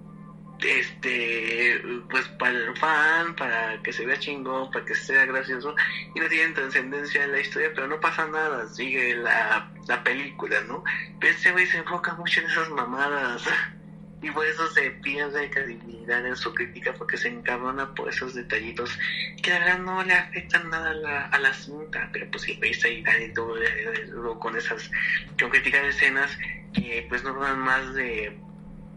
este 0.67 1.81
pues 2.09 2.27
para 2.37 2.51
el 2.51 2.75
fan 2.77 3.33
para 3.35 3.81
que 3.81 3.93
se 3.93 4.05
vea 4.05 4.19
chingón 4.19 4.69
para 4.71 4.83
que 4.83 4.93
sea 4.93 5.25
gracioso 5.25 5.73
y 6.13 6.19
no 6.19 6.27
tienen 6.27 6.53
trascendencia 6.53 7.23
en 7.23 7.31
la 7.31 7.39
historia 7.39 7.71
pero 7.73 7.87
no 7.87 7.99
pasa 8.01 8.27
nada 8.27 8.67
sigue 8.67 9.15
la, 9.15 9.71
la 9.87 10.03
película 10.03 10.59
no 10.67 10.83
pero 11.19 11.33
este 11.33 11.51
güey 11.51 11.65
se 11.65 11.77
enfoca 11.77 12.13
mucho 12.15 12.41
en 12.41 12.47
esas 12.47 12.69
mamadas 12.71 13.47
y 14.21 14.31
por 14.31 14.45
eso 14.45 14.69
se 14.71 14.91
pierde 14.91 15.49
credibilidad 15.49 16.25
en 16.25 16.35
su 16.35 16.53
crítica 16.53 16.93
porque 16.93 17.17
se 17.17 17.29
encabrona 17.29 17.93
por 17.95 18.09
esos 18.09 18.33
detallitos 18.33 18.97
que 19.41 19.51
la 19.51 19.59
verdad 19.59 19.79
no 19.79 20.03
le 20.03 20.13
afectan 20.13 20.69
nada 20.69 20.91
a 20.91 20.93
la, 20.93 21.25
a 21.27 21.39
la 21.39 21.53
cinta 21.53 22.09
pero 22.11 22.29
pues 22.31 22.43
sí 22.43 22.57
veis 22.59 22.83
ahí 22.83 23.01
Dani 23.01 23.27
duro 23.27 24.39
con 24.39 24.57
esas 24.57 24.91
con 25.39 25.49
criticar 25.49 25.85
escenas 25.85 26.37
que 26.73 27.05
pues 27.07 27.23
no 27.23 27.33
duran 27.33 27.59
más 27.59 27.93
de 27.93 28.37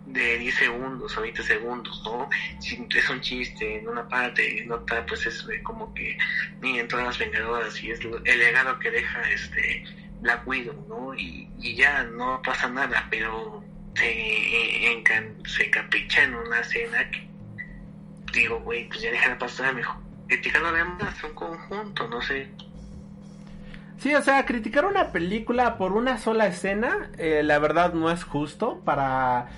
de 0.07 0.39
10 0.39 0.55
segundos 0.55 1.17
o 1.17 1.23
20 1.23 1.43
segundos, 1.43 2.03
¿no? 2.05 2.29
Si 2.61 2.87
es 2.95 3.09
un 3.09 3.21
chiste 3.21 3.79
en 3.79 3.89
una 3.89 4.07
parte 4.09 4.57
y 4.57 4.59
en 4.59 4.73
otra, 4.73 5.07
pues 5.07 5.27
es 5.27 5.47
como 5.63 5.95
que 5.95 6.19
ni 6.61 6.79
en 6.79 6.89
todas 6.89 7.07
las 7.07 7.19
vengadoras 7.19 7.83
y 7.83 7.93
es 7.93 8.01
el 8.01 8.39
legado 8.39 8.79
que 8.79 8.91
deja 8.91 9.23
este 9.31 9.85
Black 10.21 10.47
Widow, 10.47 10.87
¿no? 10.89 11.15
Y, 11.15 11.49
y 11.61 11.77
ya 11.77 12.05
no 12.05 12.43
pasa 12.43 12.69
nada, 12.69 13.07
pero 13.11 13.65
se, 13.95 14.93
encan, 14.93 15.37
se 15.47 15.71
capricha 15.71 16.25
en 16.25 16.35
una 16.35 16.61
escena 16.61 17.11
que 17.11 17.29
digo, 18.33 18.61
güey, 18.61 18.89
pues 18.89 19.03
ya 19.03 19.11
deja 19.11 19.39
pasar 19.39 19.75
mejor. 19.75 19.97
Criticando 20.27 20.69
además 20.69 21.23
un 21.25 21.35
conjunto, 21.35 22.09
no 22.09 22.21
sé. 22.23 22.49
Sí, 23.99 24.15
o 24.15 24.23
sea, 24.23 24.45
criticar 24.47 24.85
una 24.85 25.13
película 25.13 25.77
por 25.77 25.93
una 25.93 26.19
sola 26.19 26.47
escena, 26.47 27.11
eh, 27.19 27.43
la 27.45 27.59
verdad 27.59 27.93
no 27.93 28.11
es 28.11 28.25
justo 28.25 28.81
para 28.85 29.49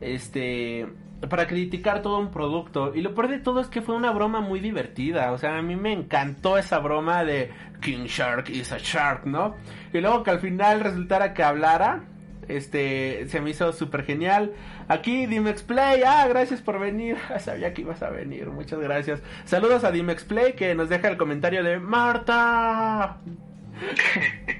este 0.00 0.86
para 1.28 1.48
criticar 1.48 2.00
todo 2.00 2.20
un 2.20 2.30
producto. 2.30 2.94
Y 2.94 3.00
lo 3.00 3.14
peor 3.14 3.28
de 3.28 3.38
todo 3.38 3.60
es 3.60 3.66
que 3.66 3.82
fue 3.82 3.96
una 3.96 4.12
broma 4.12 4.40
muy 4.40 4.60
divertida. 4.60 5.32
O 5.32 5.38
sea, 5.38 5.58
a 5.58 5.62
mí 5.62 5.74
me 5.74 5.92
encantó 5.92 6.58
esa 6.58 6.78
broma 6.78 7.24
de 7.24 7.50
King 7.80 8.04
Shark 8.04 8.50
is 8.50 8.70
a 8.70 8.78
Shark, 8.78 9.26
¿no? 9.26 9.56
Y 9.92 10.00
luego 10.00 10.22
que 10.22 10.30
al 10.30 10.40
final 10.40 10.80
resultara 10.80 11.34
que 11.34 11.42
hablara. 11.42 12.04
Este, 12.48 13.26
se 13.28 13.40
me 13.40 13.50
hizo 13.50 13.72
súper 13.72 14.04
genial. 14.04 14.52
Aquí 14.88 15.26
Dimex 15.26 15.62
Play, 15.62 16.02
ah, 16.06 16.26
gracias 16.28 16.60
por 16.60 16.78
venir. 16.80 17.16
Sabía 17.38 17.74
que 17.74 17.82
ibas 17.82 18.02
a 18.02 18.10
venir, 18.10 18.48
muchas 18.48 18.80
gracias. 18.80 19.22
Saludos 19.44 19.84
a 19.84 19.92
Dimex 19.92 20.24
Play 20.24 20.54
que 20.54 20.74
nos 20.74 20.88
deja 20.88 21.08
el 21.08 21.16
comentario 21.16 21.62
de 21.62 21.78
Marta. 21.78 23.18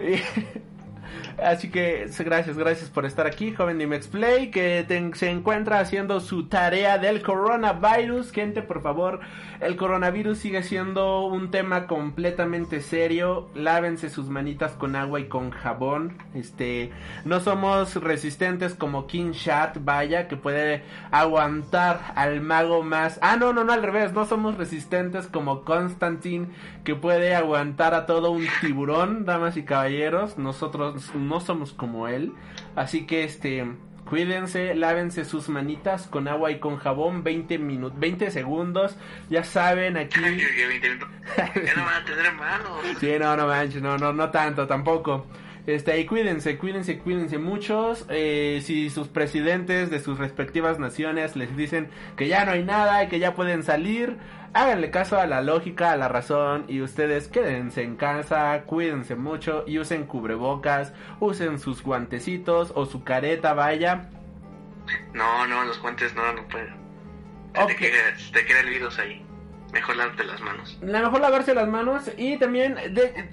Así 1.42 1.70
que 1.70 2.06
gracias, 2.18 2.56
gracias 2.56 2.90
por 2.90 3.06
estar 3.06 3.26
aquí, 3.26 3.52
joven 3.52 3.78
Dimex 3.78 4.08
Play, 4.08 4.50
que 4.50 4.86
se 5.14 5.30
encuentra 5.30 5.80
haciendo 5.80 6.20
su 6.20 6.46
tarea 6.46 6.98
del 6.98 7.22
coronavirus. 7.22 8.32
Gente, 8.32 8.62
por 8.62 8.82
favor, 8.82 9.20
el 9.60 9.76
coronavirus 9.76 10.38
sigue 10.38 10.62
siendo 10.62 11.26
un 11.26 11.50
tema 11.50 11.86
completamente 11.86 12.80
serio. 12.80 13.48
Lávense 13.54 14.10
sus 14.10 14.28
manitas 14.28 14.72
con 14.72 14.96
agua 14.96 15.20
y 15.20 15.28
con 15.28 15.50
jabón. 15.50 16.16
Este, 16.34 16.90
no 17.24 17.40
somos 17.40 17.94
resistentes 17.96 18.74
como 18.74 19.06
King 19.06 19.32
Shat, 19.32 19.78
vaya, 19.84 20.28
que 20.28 20.36
puede 20.36 20.82
aguantar 21.10 22.12
al 22.14 22.40
mago 22.40 22.82
más. 22.82 23.18
Ah, 23.22 23.36
no, 23.36 23.52
no, 23.52 23.64
no, 23.64 23.72
al 23.72 23.82
revés. 23.82 24.12
No 24.12 24.24
somos 24.24 24.56
resistentes 24.56 25.26
como 25.26 25.64
Constantine, 25.64 26.48
que 26.84 26.94
puede 26.94 27.34
aguantar 27.34 27.94
a 27.94 28.06
todo 28.06 28.30
un 28.30 28.46
tiburón, 28.60 29.24
damas 29.24 29.56
y 29.56 29.62
caballeros. 29.62 30.38
Nosotros 30.38 31.10
no 31.20 31.40
somos 31.40 31.72
como 31.72 32.08
él. 32.08 32.32
Así 32.74 33.06
que 33.06 33.24
este 33.24 33.66
cuídense, 34.10 34.74
lávense 34.74 35.24
sus 35.24 35.48
manitas 35.48 36.08
con 36.08 36.26
agua 36.26 36.50
y 36.50 36.58
con 36.58 36.76
jabón 36.76 37.22
20 37.22 37.58
minutos, 37.58 37.98
20 37.98 38.30
segundos. 38.30 38.96
Ya 39.30 39.44
saben, 39.44 39.96
aquí 39.96 40.20
ya 40.20 41.74
no 41.76 41.84
van 41.84 42.02
a 42.02 42.04
tener 42.04 42.32
manos. 42.34 42.80
Sí, 42.98 43.12
no, 43.18 43.36
no 43.36 43.46
manches, 43.46 43.80
no, 43.80 43.96
no, 43.96 44.12
no 44.12 44.30
tanto 44.30 44.66
tampoco. 44.66 45.26
Este, 45.66 46.00
y 46.00 46.06
cuídense, 46.06 46.58
cuídense, 46.58 46.98
cuídense 46.98 47.38
muchos. 47.38 48.06
Eh, 48.08 48.60
si 48.64 48.90
sus 48.90 49.08
presidentes 49.08 49.90
de 49.90 50.00
sus 50.00 50.18
respectivas 50.18 50.78
naciones 50.80 51.36
les 51.36 51.56
dicen 51.56 51.88
que 52.16 52.26
ya 52.26 52.44
no 52.44 52.52
hay 52.52 52.64
nada 52.64 53.04
y 53.04 53.08
que 53.08 53.18
ya 53.18 53.34
pueden 53.34 53.62
salir, 53.62 54.16
háganle 54.52 54.90
caso 54.90 55.18
a 55.18 55.26
la 55.26 55.42
lógica, 55.42 55.92
a 55.92 55.96
la 55.96 56.08
razón 56.08 56.64
y 56.68 56.82
ustedes 56.82 57.28
quédense 57.28 57.82
en 57.82 57.96
casa, 57.96 58.62
cuídense 58.66 59.16
mucho 59.16 59.64
y 59.66 59.78
usen 59.78 60.06
cubrebocas, 60.06 60.92
usen 61.20 61.58
sus 61.58 61.82
guantecitos 61.82 62.72
o 62.74 62.86
su 62.86 63.04
careta, 63.04 63.54
vaya. 63.54 64.10
No, 65.12 65.46
no, 65.46 65.64
los 65.64 65.80
guantes 65.80 66.14
no, 66.14 66.32
no 66.32 66.46
pueden. 66.48 66.74
Te, 67.52 67.76
queda, 67.76 67.98
te 68.32 68.44
queda 68.44 68.60
el 68.60 68.70
virus 68.70 68.98
ahí. 68.98 69.24
Mejor 69.72 69.96
lavarte 69.96 70.24
las 70.24 70.40
manos. 70.40 70.78
La 70.82 71.00
mejor 71.00 71.20
lavarse 71.20 71.54
las 71.54 71.68
manos 71.68 72.10
y 72.16 72.36
también 72.38 72.74
de, 72.74 73.30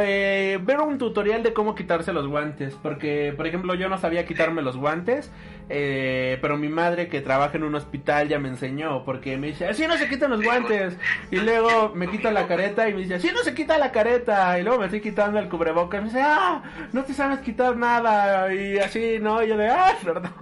eh, 0.00 0.58
ver 0.62 0.80
un 0.80 0.98
tutorial 0.98 1.42
de 1.42 1.52
cómo 1.52 1.74
quitarse 1.74 2.12
los 2.12 2.26
guantes. 2.26 2.74
Porque, 2.82 3.32
por 3.36 3.46
ejemplo, 3.46 3.74
yo 3.74 3.88
no 3.88 3.96
sabía 3.98 4.26
quitarme 4.26 4.62
los 4.62 4.76
guantes. 4.76 5.30
Eh, 5.70 6.38
pero 6.40 6.56
mi 6.56 6.68
madre 6.68 7.08
que 7.08 7.20
trabaja 7.20 7.56
en 7.56 7.64
un 7.64 7.74
hospital 7.74 8.28
ya 8.28 8.38
me 8.38 8.48
enseñó. 8.48 9.04
Porque 9.04 9.36
me 9.38 9.48
dice, 9.48 9.66
así 9.66 9.86
no 9.86 9.96
se 9.96 10.08
quitan 10.08 10.30
los 10.30 10.42
guantes. 10.42 10.96
Y 11.30 11.36
luego 11.36 11.92
me 11.94 12.08
quita 12.08 12.30
la 12.32 12.46
careta 12.46 12.88
y 12.88 12.94
me 12.94 13.00
dice, 13.00 13.14
así 13.14 13.30
no 13.32 13.42
se 13.42 13.54
quita 13.54 13.78
la 13.78 13.90
careta. 13.90 14.58
Y 14.58 14.62
luego 14.62 14.78
me 14.80 14.86
estoy 14.86 15.00
quitando 15.00 15.38
el 15.38 15.48
cubrebocas. 15.48 16.00
Y 16.00 16.02
me 16.02 16.08
dice, 16.10 16.22
ah, 16.22 16.62
no 16.92 17.02
te 17.04 17.14
sabes 17.14 17.38
quitar 17.40 17.76
nada. 17.76 18.52
Y 18.52 18.78
así, 18.78 19.18
¿no? 19.20 19.42
Y 19.42 19.48
yo 19.48 19.56
de, 19.56 19.68
ah, 19.68 19.96
perdón. 20.04 20.32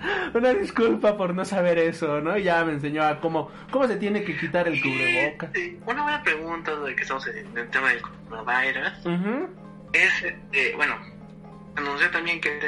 Una 0.34 0.54
disculpa 0.54 1.16
por 1.16 1.34
no 1.34 1.44
saber 1.44 1.78
eso, 1.78 2.20
¿no? 2.20 2.36
Y 2.36 2.44
ya 2.44 2.64
me 2.64 2.72
enseñó 2.72 3.02
a 3.02 3.20
cómo, 3.20 3.50
cómo 3.70 3.86
se 3.86 3.96
tiene 3.96 4.24
que 4.24 4.36
quitar 4.36 4.68
el 4.68 4.80
cubreboca. 4.80 5.50
Una 5.86 6.02
buena 6.02 6.22
pregunta 6.22 6.76
de 6.76 6.94
que 6.94 7.02
estamos 7.02 7.26
en 7.26 7.56
el 7.56 7.68
tema 7.70 7.90
del 7.90 8.02
coronavirus 8.02 8.92
es, 9.92 10.24
eh, 10.52 10.72
bueno, 10.76 10.96
anunció 11.76 12.10
también 12.10 12.40
que 12.40 12.58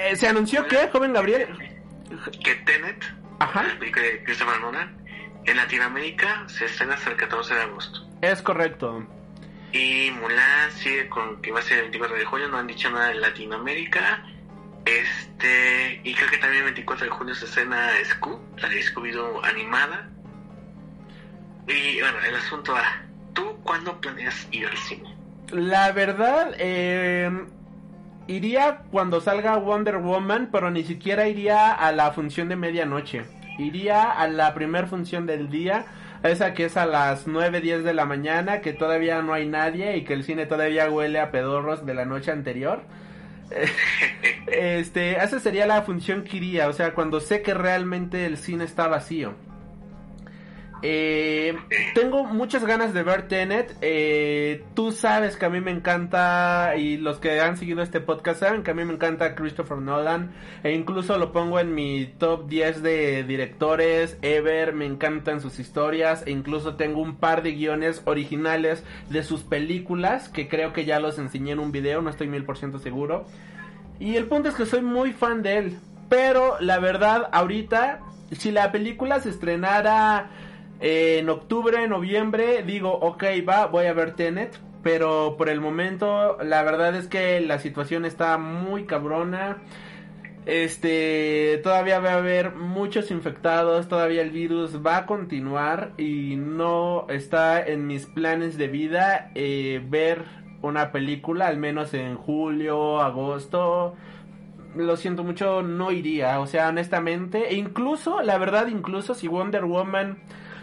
eh, 0.00 0.16
¿Se 0.16 0.28
anunció 0.28 0.66
qué, 0.66 0.88
joven 0.92 1.12
Gabriel? 1.12 1.48
Que 2.42 2.54
Tenet, 2.56 3.04
Ajá. 3.38 3.64
de 3.80 4.22
Christopher 4.24 4.60
Nolan, 4.60 4.96
en 5.44 5.56
Latinoamérica 5.56 6.44
se 6.48 6.64
estrena 6.66 6.94
hasta 6.94 7.10
el 7.10 7.16
14 7.16 7.54
de 7.54 7.62
agosto. 7.62 8.00
Es 8.22 8.42
correcto. 8.42 9.06
Y 9.72 10.10
Mulan 10.12 10.72
sigue 10.72 11.08
con 11.08 11.42
que 11.42 11.52
va 11.52 11.60
a 11.60 11.62
ser 11.62 11.78
el 11.78 11.82
24 11.84 12.16
de 12.16 12.24
julio, 12.24 12.48
no 12.48 12.58
han 12.58 12.66
dicho 12.66 12.90
nada 12.90 13.10
en 13.10 13.20
Latinoamérica. 13.20 14.24
Este, 14.84 16.00
y 16.04 16.14
creo 16.14 16.30
que 16.30 16.38
también 16.38 16.60
el 16.60 16.70
24 16.70 17.06
de 17.06 17.10
julio 17.10 17.34
se 17.34 17.44
escena 17.44 17.90
Scoob, 18.04 18.40
la 18.58 18.68
de 18.68 18.80
Scooby-Doo 18.82 19.44
animada. 19.44 20.08
Y 21.66 22.00
bueno, 22.00 22.16
el 22.26 22.34
asunto 22.36 22.74
a, 22.74 23.02
¿tú 23.34 23.58
cuándo 23.62 24.00
planeas 24.00 24.48
ir 24.50 24.66
al 24.66 24.76
cine? 24.78 25.14
La 25.50 25.92
verdad, 25.92 26.54
eh, 26.58 27.30
iría 28.26 28.84
cuando 28.90 29.20
salga 29.20 29.56
Wonder 29.56 29.98
Woman, 29.98 30.48
pero 30.50 30.70
ni 30.70 30.84
siquiera 30.84 31.28
iría 31.28 31.72
a 31.72 31.92
la 31.92 32.12
función 32.12 32.48
de 32.48 32.56
medianoche. 32.56 33.26
Iría 33.58 34.10
a 34.10 34.28
la 34.28 34.54
primera 34.54 34.86
función 34.86 35.26
del 35.26 35.50
día 35.50 35.84
esa 36.22 36.54
que 36.54 36.64
es 36.66 36.76
a 36.76 36.86
las 36.86 37.26
9, 37.26 37.60
10 37.60 37.84
de 37.84 37.94
la 37.94 38.04
mañana, 38.04 38.60
que 38.60 38.72
todavía 38.72 39.22
no 39.22 39.32
hay 39.32 39.46
nadie 39.46 39.96
y 39.96 40.04
que 40.04 40.14
el 40.14 40.24
cine 40.24 40.46
todavía 40.46 40.90
huele 40.90 41.20
a 41.20 41.30
pedorros 41.30 41.86
de 41.86 41.94
la 41.94 42.04
noche 42.04 42.30
anterior. 42.30 42.82
este, 44.46 45.22
esa 45.22 45.40
sería 45.40 45.66
la 45.66 45.82
función 45.82 46.24
que 46.24 46.36
iría, 46.38 46.68
o 46.68 46.72
sea, 46.72 46.94
cuando 46.94 47.20
sé 47.20 47.42
que 47.42 47.54
realmente 47.54 48.26
el 48.26 48.36
cine 48.36 48.64
está 48.64 48.88
vacío. 48.88 49.34
Eh, 50.82 51.56
tengo 51.94 52.24
muchas 52.24 52.64
ganas 52.64 52.94
de 52.94 53.02
ver 53.02 53.28
Tenet. 53.28 53.76
Eh, 53.80 54.64
tú 54.74 54.92
sabes 54.92 55.36
que 55.36 55.46
a 55.46 55.50
mí 55.50 55.60
me 55.60 55.70
encanta, 55.70 56.74
y 56.76 56.96
los 56.96 57.18
que 57.18 57.40
han 57.40 57.56
seguido 57.56 57.82
este 57.82 58.00
podcast 58.00 58.40
saben 58.40 58.62
que 58.62 58.70
a 58.70 58.74
mí 58.74 58.84
me 58.84 58.94
encanta 58.94 59.34
Christopher 59.34 59.78
Nolan. 59.78 60.32
E 60.62 60.72
incluso 60.72 61.18
lo 61.18 61.32
pongo 61.32 61.58
en 61.60 61.74
mi 61.74 62.06
top 62.18 62.48
10 62.48 62.82
de 62.82 63.24
directores 63.24 64.18
ever. 64.22 64.72
Me 64.72 64.86
encantan 64.86 65.40
sus 65.40 65.58
historias. 65.58 66.22
E 66.26 66.30
incluso 66.30 66.76
tengo 66.76 67.00
un 67.00 67.16
par 67.16 67.42
de 67.42 67.52
guiones 67.52 68.02
originales 68.04 68.84
de 69.10 69.22
sus 69.22 69.42
películas 69.42 70.28
que 70.28 70.48
creo 70.48 70.72
que 70.72 70.84
ya 70.84 71.00
los 71.00 71.18
enseñé 71.18 71.52
en 71.52 71.58
un 71.58 71.72
video. 71.72 72.02
No 72.02 72.10
estoy 72.10 72.28
mil 72.28 72.44
por 72.44 72.56
ciento 72.56 72.78
seguro. 72.78 73.26
Y 74.00 74.16
el 74.16 74.26
punto 74.26 74.48
es 74.48 74.54
que 74.54 74.66
soy 74.66 74.82
muy 74.82 75.12
fan 75.12 75.42
de 75.42 75.58
él. 75.58 75.78
Pero 76.08 76.56
la 76.60 76.78
verdad, 76.78 77.28
ahorita, 77.32 78.00
si 78.32 78.50
la 78.50 78.72
película 78.72 79.20
se 79.20 79.30
estrenara 79.30 80.30
en 80.80 81.28
octubre, 81.28 81.86
noviembre, 81.88 82.62
digo, 82.62 82.92
ok, 82.92 83.24
va, 83.48 83.66
voy 83.66 83.86
a 83.86 83.92
ver 83.92 84.14
Tenet. 84.14 84.58
Pero 84.82 85.34
por 85.36 85.48
el 85.48 85.60
momento, 85.60 86.38
la 86.42 86.62
verdad 86.62 86.94
es 86.94 87.08
que 87.08 87.40
la 87.40 87.58
situación 87.58 88.04
está 88.04 88.38
muy 88.38 88.84
cabrona. 88.84 89.58
Este, 90.46 91.60
todavía 91.62 91.98
va 91.98 92.12
a 92.12 92.18
haber 92.18 92.54
muchos 92.54 93.10
infectados, 93.10 93.88
todavía 93.88 94.22
el 94.22 94.30
virus 94.30 94.84
va 94.84 94.98
a 94.98 95.06
continuar 95.06 95.92
y 95.98 96.36
no 96.36 97.06
está 97.10 97.62
en 97.62 97.86
mis 97.86 98.06
planes 98.06 98.56
de 98.56 98.68
vida 98.68 99.30
eh, 99.34 99.84
ver 99.86 100.24
una 100.62 100.90
película, 100.90 101.48
al 101.48 101.58
menos 101.58 101.92
en 101.92 102.16
julio, 102.16 103.00
agosto. 103.00 103.94
Lo 104.74 104.96
siento 104.96 105.24
mucho, 105.24 105.62
no 105.62 105.90
iría, 105.90 106.40
o 106.40 106.46
sea, 106.46 106.68
honestamente. 106.68 107.54
Incluso, 107.54 108.22
la 108.22 108.38
verdad, 108.38 108.68
incluso 108.68 109.12
si 109.12 109.28
Wonder 109.28 109.64
Woman 109.64 110.18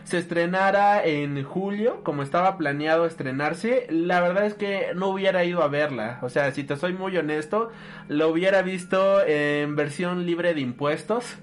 se 0.06 0.20
estrenara 0.20 1.04
en 1.04 1.44
julio, 1.44 2.04
como 2.04 2.22
estaba 2.22 2.58
planeado 2.58 3.06
estrenarse, 3.08 3.88
la 3.90 4.22
verdad 4.22 4.46
es 4.46 4.54
que 4.54 4.92
no 4.96 5.08
hubiera 5.10 5.44
ido 5.44 5.64
a 5.64 5.68
verla. 5.68 6.20
O 6.22 6.30
sea, 6.30 6.52
si 6.52 6.64
te 6.64 6.78
soy 6.78 6.94
muy 6.94 7.18
honesto, 7.18 7.72
lo 8.08 8.30
hubiera 8.30 8.62
visto 8.62 9.26
en 9.26 9.76
versión 9.76 10.26
libre 10.26 10.54
de 10.54 10.62
impuestos 10.62 11.36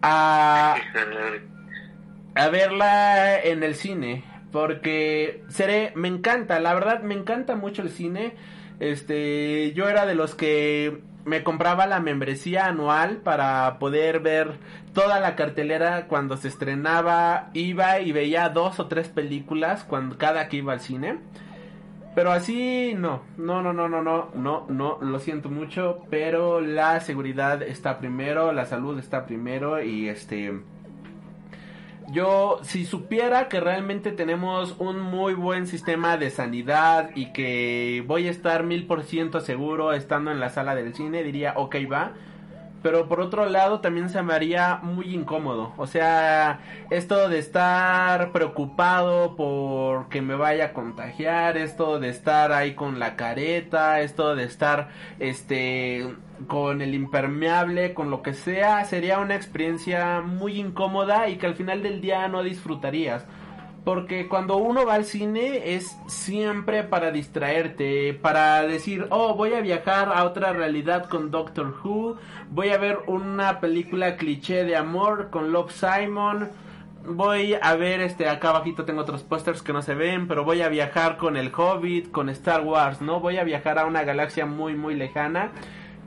a, 0.00 0.76
a 2.34 2.48
verla 2.48 3.38
en 3.38 3.62
el 3.62 3.74
cine. 3.74 4.24
Porque 4.50 5.42
seré, 5.48 5.92
me 5.94 6.08
encanta, 6.08 6.58
la 6.58 6.72
verdad 6.72 7.02
me 7.02 7.14
encanta 7.14 7.54
mucho 7.54 7.82
el 7.82 7.90
cine. 7.90 8.34
Este, 8.80 9.72
yo 9.74 9.90
era 9.90 10.06
de 10.06 10.14
los 10.14 10.34
que 10.34 11.02
me 11.26 11.42
compraba 11.42 11.86
la 11.86 11.98
membresía 11.98 12.66
anual 12.66 13.16
para 13.16 13.80
poder 13.80 14.20
ver 14.20 14.52
toda 14.94 15.18
la 15.18 15.34
cartelera 15.34 16.06
cuando 16.06 16.36
se 16.36 16.46
estrenaba, 16.46 17.50
iba 17.52 17.98
y 17.98 18.12
veía 18.12 18.48
dos 18.48 18.78
o 18.78 18.86
tres 18.86 19.08
películas 19.08 19.82
cuando 19.82 20.18
cada 20.18 20.48
que 20.48 20.58
iba 20.58 20.72
al 20.72 20.80
cine. 20.80 21.18
Pero 22.14 22.30
así 22.30 22.94
no, 22.96 23.22
no, 23.36 23.60
no, 23.60 23.72
no, 23.72 23.88
no, 23.88 24.02
no, 24.02 24.30
no, 24.34 24.66
no, 24.68 24.98
lo 25.02 25.18
siento 25.18 25.50
mucho, 25.50 26.04
pero 26.10 26.60
la 26.60 27.00
seguridad 27.00 27.60
está 27.60 27.98
primero, 27.98 28.52
la 28.52 28.64
salud 28.64 28.96
está 28.98 29.26
primero 29.26 29.82
y 29.82 30.08
este 30.08 30.54
yo 32.10 32.60
si 32.62 32.84
supiera 32.84 33.48
que 33.48 33.60
realmente 33.60 34.12
tenemos 34.12 34.76
un 34.78 35.00
muy 35.00 35.34
buen 35.34 35.66
sistema 35.66 36.16
de 36.16 36.30
sanidad 36.30 37.10
y 37.14 37.32
que 37.32 38.04
voy 38.06 38.28
a 38.28 38.30
estar 38.30 38.62
mil 38.62 38.86
por 38.86 39.02
ciento 39.02 39.40
seguro 39.40 39.92
estando 39.92 40.30
en 40.30 40.40
la 40.40 40.50
sala 40.50 40.74
del 40.74 40.94
cine, 40.94 41.22
diría 41.22 41.54
ok 41.56 41.76
va. 41.90 42.12
Pero 42.82 43.08
por 43.08 43.20
otro 43.20 43.46
lado 43.46 43.80
también 43.80 44.08
se 44.10 44.22
me 44.22 44.34
haría 44.34 44.76
muy 44.82 45.14
incómodo. 45.14 45.72
O 45.76 45.86
sea, 45.86 46.60
esto 46.90 47.28
de 47.28 47.38
estar 47.38 48.32
preocupado 48.32 49.34
por 49.36 50.08
que 50.08 50.22
me 50.22 50.34
vaya 50.36 50.66
a 50.66 50.72
contagiar, 50.72 51.56
esto 51.56 51.98
de 51.98 52.10
estar 52.10 52.52
ahí 52.52 52.74
con 52.74 52.98
la 52.98 53.16
careta, 53.16 54.00
esto 54.00 54.36
de 54.36 54.44
estar 54.44 54.88
este 55.18 56.14
con 56.48 56.82
el 56.82 56.94
impermeable, 56.94 57.94
con 57.94 58.10
lo 58.10 58.22
que 58.22 58.34
sea, 58.34 58.84
sería 58.84 59.18
una 59.20 59.34
experiencia 59.34 60.20
muy 60.20 60.60
incómoda 60.60 61.28
y 61.28 61.36
que 61.36 61.46
al 61.46 61.54
final 61.54 61.82
del 61.82 62.00
día 62.00 62.28
no 62.28 62.42
disfrutarías. 62.42 63.24
Porque 63.86 64.26
cuando 64.26 64.56
uno 64.56 64.84
va 64.84 64.94
al 64.94 65.04
cine 65.04 65.76
es 65.76 65.96
siempre 66.08 66.82
para 66.82 67.12
distraerte, 67.12 68.14
para 68.14 68.62
decir, 68.62 69.06
oh, 69.10 69.36
voy 69.36 69.52
a 69.54 69.60
viajar 69.60 70.10
a 70.12 70.24
otra 70.24 70.52
realidad 70.52 71.08
con 71.08 71.30
Doctor 71.30 71.72
Who, 71.84 72.16
voy 72.50 72.70
a 72.70 72.78
ver 72.78 72.98
una 73.06 73.60
película 73.60 74.16
cliché 74.16 74.64
de 74.64 74.74
amor 74.74 75.30
con 75.30 75.52
Love 75.52 75.70
Simon, 75.70 76.48
voy 77.06 77.54
a 77.62 77.76
ver, 77.76 78.00
este, 78.00 78.28
acá 78.28 78.48
abajito 78.48 78.84
tengo 78.84 79.02
otros 79.02 79.22
pósters 79.22 79.62
que 79.62 79.72
no 79.72 79.82
se 79.82 79.94
ven, 79.94 80.26
pero 80.26 80.42
voy 80.42 80.62
a 80.62 80.68
viajar 80.68 81.16
con 81.16 81.36
el 81.36 81.52
Hobbit, 81.56 82.10
con 82.10 82.28
Star 82.30 82.62
Wars, 82.62 83.00
¿no? 83.00 83.20
Voy 83.20 83.36
a 83.36 83.44
viajar 83.44 83.78
a 83.78 83.86
una 83.86 84.02
galaxia 84.02 84.46
muy, 84.46 84.74
muy 84.74 84.96
lejana 84.96 85.52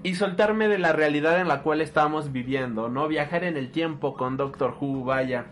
y 0.03 0.15
soltarme 0.15 0.67
de 0.67 0.80
la 0.80 0.91
realidad 0.91 1.39
en 1.39 1.47
la 1.47 1.61
cual 1.61 1.80
estamos 1.80 2.34
viviendo, 2.34 2.89
¿no? 2.89 3.07
Viajar 3.07 3.45
en 3.45 3.55
el 3.55 3.71
tiempo 3.71 4.15
con 4.15 4.36
Doctor 4.36 4.75
Who, 4.82 5.05
vaya. 5.05 5.45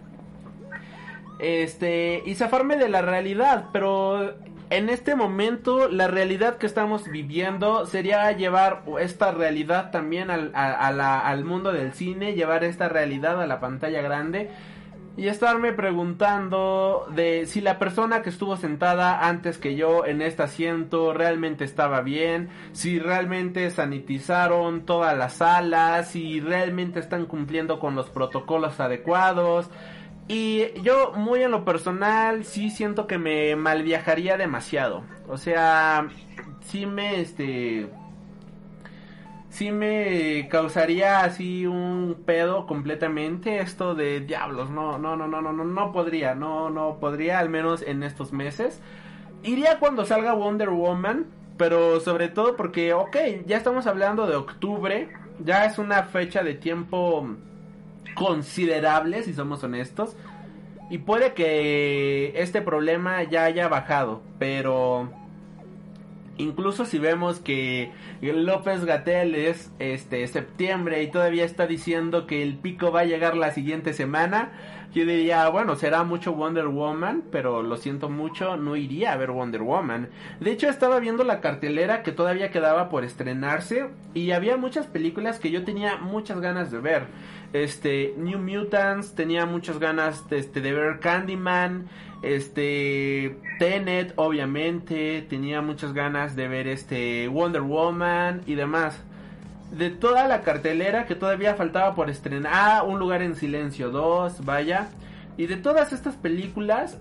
Este, 1.39 2.23
y 2.25 2.35
zafarme 2.35 2.77
de 2.77 2.89
la 2.89 3.01
realidad, 3.01 3.65
pero 3.71 4.35
en 4.69 4.89
este 4.89 5.15
momento 5.15 5.87
la 5.87 6.07
realidad 6.07 6.57
que 6.57 6.65
estamos 6.65 7.07
viviendo 7.07 7.85
sería 7.85 8.31
llevar 8.31 8.83
esta 8.99 9.31
realidad 9.31 9.91
también 9.91 10.29
al, 10.29 10.51
al 10.55 11.45
mundo 11.45 11.71
del 11.71 11.93
cine, 11.93 12.33
llevar 12.33 12.63
esta 12.63 12.89
realidad 12.89 13.41
a 13.41 13.47
la 13.47 13.59
pantalla 13.59 14.01
grande 14.01 14.49
y 15.17 15.29
estarme 15.29 15.73
preguntando 15.73 17.07
de 17.15 17.47
si 17.47 17.59
la 17.59 17.79
persona 17.79 18.21
que 18.21 18.29
estuvo 18.29 18.55
sentada 18.55 19.27
antes 19.27 19.57
que 19.57 19.75
yo 19.75 20.05
en 20.05 20.21
este 20.21 20.43
asiento 20.43 21.11
realmente 21.11 21.63
estaba 21.63 22.01
bien, 22.01 22.49
si 22.71 22.99
realmente 22.99 23.71
sanitizaron 23.71 24.85
todas 24.85 25.17
las 25.17 25.33
salas, 25.33 26.09
si 26.09 26.39
realmente 26.39 26.99
están 26.99 27.25
cumpliendo 27.25 27.79
con 27.79 27.95
los 27.95 28.11
protocolos 28.11 28.79
adecuados. 28.79 29.71
Y 30.27 30.73
yo 30.81 31.13
muy 31.15 31.41
en 31.43 31.51
lo 31.51 31.63
personal 31.63 32.43
sí 32.43 32.69
siento 32.69 33.07
que 33.07 33.17
me 33.17 33.55
malviajaría 33.55 34.37
demasiado. 34.37 35.03
O 35.27 35.37
sea, 35.37 36.07
sí 36.61 36.85
me 36.85 37.21
este 37.21 37.89
sí 39.49 39.71
me 39.71 40.47
causaría 40.49 41.21
así 41.21 41.65
un 41.65 42.21
pedo 42.27 42.67
completamente 42.67 43.59
esto 43.59 43.95
de 43.95 44.19
diablos, 44.19 44.69
no, 44.69 44.99
no, 44.99 45.15
no, 45.15 45.27
no, 45.27 45.41
no, 45.41 45.51
no, 45.51 45.63
no 45.63 45.91
podría, 45.91 46.35
no, 46.35 46.69
no 46.69 46.99
podría, 46.99 47.39
al 47.39 47.49
menos 47.49 47.81
en 47.81 48.03
estos 48.03 48.31
meses. 48.33 48.81
Iría 49.41 49.79
cuando 49.79 50.05
salga 50.05 50.33
Wonder 50.33 50.69
Woman, 50.69 51.25
pero 51.57 51.99
sobre 52.01 52.27
todo 52.27 52.55
porque, 52.55 52.93
ok, 52.93 53.17
ya 53.47 53.57
estamos 53.57 53.87
hablando 53.87 54.27
de 54.27 54.35
octubre, 54.35 55.09
ya 55.43 55.65
es 55.65 55.79
una 55.79 56.03
fecha 56.03 56.43
de 56.43 56.53
tiempo 56.53 57.27
considerable, 58.17 59.23
si 59.23 59.33
somos 59.33 59.63
honestos, 59.63 60.15
y 60.89 60.99
puede 60.99 61.33
que 61.33 62.33
este 62.35 62.61
problema 62.61 63.23
ya 63.23 63.43
haya 63.43 63.67
bajado, 63.67 64.21
pero 64.39 65.09
incluso 66.37 66.85
si 66.85 66.97
vemos 66.97 67.39
que 67.39 67.91
López 68.21 68.85
Gatel 68.85 69.35
es 69.35 69.71
este 69.79 70.25
septiembre 70.27 71.03
y 71.03 71.11
todavía 71.11 71.43
está 71.43 71.67
diciendo 71.67 72.25
que 72.25 72.41
el 72.41 72.55
pico 72.55 72.91
va 72.91 73.01
a 73.01 73.05
llegar 73.05 73.35
la 73.35 73.51
siguiente 73.51 73.93
semana, 73.93 74.51
yo 74.93 75.05
diría, 75.05 75.47
bueno, 75.49 75.75
será 75.75 76.03
mucho 76.03 76.33
Wonder 76.33 76.67
Woman, 76.67 77.23
pero 77.31 77.61
lo 77.61 77.77
siento 77.77 78.09
mucho, 78.09 78.55
no 78.55 78.75
iría 78.75 79.13
a 79.13 79.17
ver 79.17 79.31
Wonder 79.31 79.61
Woman. 79.61 80.09
De 80.39 80.51
hecho, 80.51 80.69
estaba 80.69 80.99
viendo 80.99 81.23
la 81.23 81.41
cartelera 81.41 82.01
que 82.01 82.13
todavía 82.13 82.49
quedaba 82.49 82.89
por 82.89 83.03
estrenarse 83.03 83.89
y 84.13 84.31
había 84.31 84.57
muchas 84.57 84.87
películas 84.87 85.39
que 85.39 85.51
yo 85.51 85.63
tenía 85.65 85.97
muchas 85.97 86.39
ganas 86.39 86.71
de 86.71 86.79
ver. 86.79 87.03
Este, 87.53 88.13
New 88.17 88.39
Mutants, 88.39 89.15
tenía 89.15 89.45
muchas 89.45 89.79
ganas 89.79 90.29
de, 90.29 90.39
este, 90.39 90.61
de 90.61 90.73
ver 90.73 90.99
Candyman, 90.99 91.87
este, 92.21 93.37
Tenet, 93.59 94.13
obviamente, 94.15 95.25
tenía 95.29 95.61
muchas 95.61 95.93
ganas 95.93 96.35
de 96.35 96.47
ver 96.47 96.67
este 96.67 97.27
Wonder 97.27 97.61
Woman 97.61 98.41
y 98.45 98.55
demás. 98.55 98.99
De 99.71 99.89
toda 99.89 100.27
la 100.27 100.41
cartelera 100.41 101.05
que 101.05 101.15
todavía 101.15 101.55
faltaba 101.55 101.93
por 101.95 102.09
estrenar, 102.09 102.51
ah, 102.53 102.83
Un 102.83 102.99
lugar 102.99 103.21
en 103.21 103.35
silencio 103.35 103.91
2, 103.91 104.45
vaya. 104.45 104.89
Y 105.37 105.45
de 105.47 105.57
todas 105.57 105.93
estas 105.93 106.15
películas, 106.15 106.97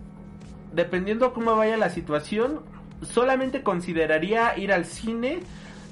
dependiendo 0.73 1.33
cómo 1.33 1.57
vaya 1.57 1.77
la 1.77 1.91
situación, 1.91 2.61
solamente 3.03 3.63
consideraría 3.63 4.57
ir 4.59 4.73
al 4.73 4.85
cine 4.85 5.41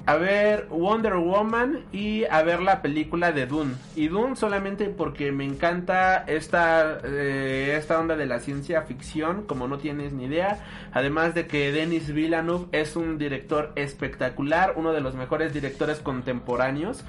a 0.06 0.16
ver 0.16 0.66
Wonder 0.70 1.14
Woman 1.14 1.80
y 1.92 2.24
a 2.24 2.42
ver 2.42 2.60
la 2.60 2.82
película 2.82 3.32
de 3.32 3.46
Dune. 3.46 3.74
Y 3.96 4.08
Dune 4.08 4.36
solamente 4.36 4.86
porque 4.86 5.32
me 5.32 5.44
encanta 5.44 6.24
esta, 6.26 6.98
eh, 7.04 7.74
esta 7.78 7.98
onda 7.98 8.14
de 8.16 8.26
la 8.26 8.40
ciencia 8.40 8.82
ficción, 8.82 9.44
como 9.44 9.66
no 9.66 9.78
tienes 9.78 10.12
ni 10.12 10.24
idea. 10.24 10.62
Además 10.92 11.34
de 11.34 11.46
que 11.46 11.72
Denis 11.72 12.12
Villeneuve 12.12 12.66
es 12.72 12.96
un 12.96 13.16
director 13.16 13.72
espectacular, 13.76 14.74
uno 14.76 14.92
de 14.92 15.00
los 15.00 15.14
mejores 15.14 15.54
directores 15.54 16.00
contemporáneos. 16.00 17.04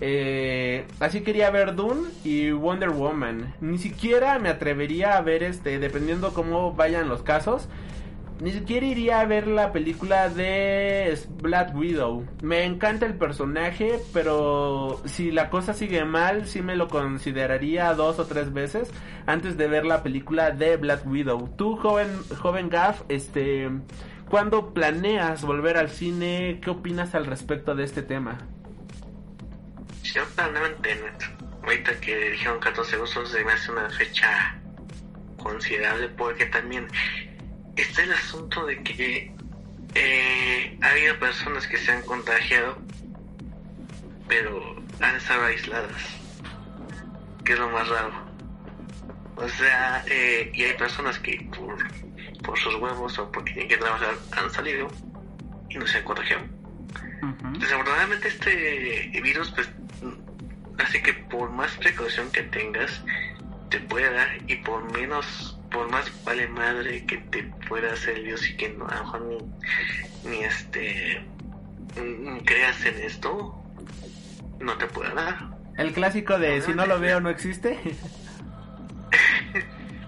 Eh, 0.00 0.86
así 1.00 1.22
quería 1.22 1.50
ver 1.50 1.74
Dune 1.74 2.10
y 2.24 2.50
Wonder 2.50 2.90
Woman. 2.90 3.54
Ni 3.62 3.78
siquiera 3.78 4.38
me 4.38 4.50
atrevería 4.50 5.16
a 5.16 5.22
ver 5.22 5.42
este, 5.42 5.78
dependiendo 5.78 6.34
cómo 6.34 6.74
vayan 6.74 7.08
los 7.08 7.22
casos 7.22 7.68
ni 8.44 8.52
siquiera 8.52 8.84
iría 8.84 9.20
a 9.20 9.24
ver 9.24 9.46
la 9.46 9.72
película 9.72 10.28
de 10.28 11.18
Black 11.40 11.74
Widow. 11.74 12.28
Me 12.42 12.64
encanta 12.64 13.06
el 13.06 13.14
personaje, 13.14 13.98
pero 14.12 15.00
si 15.06 15.30
la 15.30 15.48
cosa 15.48 15.72
sigue 15.72 16.04
mal, 16.04 16.46
sí 16.46 16.60
me 16.60 16.76
lo 16.76 16.88
consideraría 16.88 17.94
dos 17.94 18.18
o 18.18 18.26
tres 18.26 18.52
veces 18.52 18.90
antes 19.24 19.56
de 19.56 19.66
ver 19.66 19.86
la 19.86 20.02
película 20.02 20.50
de 20.50 20.76
Black 20.76 21.06
Widow. 21.06 21.54
Tú, 21.56 21.78
joven, 21.78 22.08
joven 22.36 22.68
Gaff, 22.68 23.00
este, 23.08 23.70
¿cuándo 24.28 24.74
planeas 24.74 25.42
volver 25.42 25.78
al 25.78 25.88
cine? 25.88 26.60
¿Qué 26.62 26.68
opinas 26.68 27.14
al 27.14 27.24
respecto 27.24 27.74
de 27.74 27.84
este 27.84 28.02
tema? 28.02 28.36
Yo 30.02 30.20
Ahorita 31.62 31.98
que 31.98 32.30
dijeron 32.32 32.60
14 32.60 32.96
agosto 32.96 33.24
se 33.24 33.42
me 33.42 33.52
hace 33.52 33.72
una 33.72 33.88
fecha 33.88 34.60
considerable 35.38 36.10
porque 36.10 36.44
también 36.44 36.88
está 37.82 38.02
el 38.02 38.12
asunto 38.12 38.66
de 38.66 38.82
que 38.82 39.32
eh, 39.94 40.78
ha 40.82 40.90
habido 40.90 41.18
personas 41.18 41.66
que 41.66 41.76
se 41.78 41.92
han 41.92 42.02
contagiado, 42.02 42.78
pero 44.28 44.76
han 45.00 45.16
estado 45.16 45.44
aisladas, 45.44 46.02
que 47.44 47.52
es 47.52 47.58
lo 47.58 47.70
más 47.70 47.88
raro. 47.88 48.12
O 49.36 49.48
sea, 49.48 50.04
eh, 50.06 50.50
y 50.54 50.64
hay 50.64 50.74
personas 50.74 51.18
que 51.18 51.48
por, 51.56 51.76
por 52.42 52.58
sus 52.58 52.74
huevos 52.76 53.18
o 53.18 53.30
porque 53.30 53.52
tienen 53.52 53.68
que 53.68 53.76
trabajar 53.76 54.14
han 54.32 54.50
salido 54.50 54.88
y 55.68 55.76
no 55.76 55.86
se 55.86 55.98
han 55.98 56.04
contagiado. 56.04 56.44
Desafortunadamente 57.58 58.28
este 58.28 59.20
virus, 59.22 59.50
pues, 59.52 59.70
así 60.78 61.02
que 61.02 61.14
por 61.14 61.50
más 61.50 61.72
precaución 61.76 62.30
que 62.30 62.42
tengas, 62.42 63.02
te 63.70 63.80
puede 63.80 64.12
dar 64.12 64.28
y 64.46 64.56
por 64.56 64.92
menos 64.92 65.53
por 65.74 65.90
más 65.90 66.10
vale 66.24 66.46
madre 66.46 67.04
que 67.04 67.18
te 67.18 67.42
pueda 67.68 67.92
hacer 67.92 68.22
Dios 68.22 68.48
y 68.48 68.56
que 68.56 68.68
no, 68.70 68.86
a 68.86 68.94
lo 68.94 69.02
mejor 69.02 69.22
ni, 69.22 70.30
ni 70.30 70.44
este 70.44 71.26
creas 72.44 72.84
en 72.84 73.00
esto, 73.00 73.54
no 74.60 74.78
te 74.78 74.86
pueda 74.86 75.14
dar. 75.14 75.38
El 75.76 75.92
clásico 75.92 76.38
de 76.38 76.62
si 76.62 76.72
no 76.72 76.86
lo 76.86 77.00
veo 77.00 77.20
no 77.20 77.28
existe. 77.28 77.78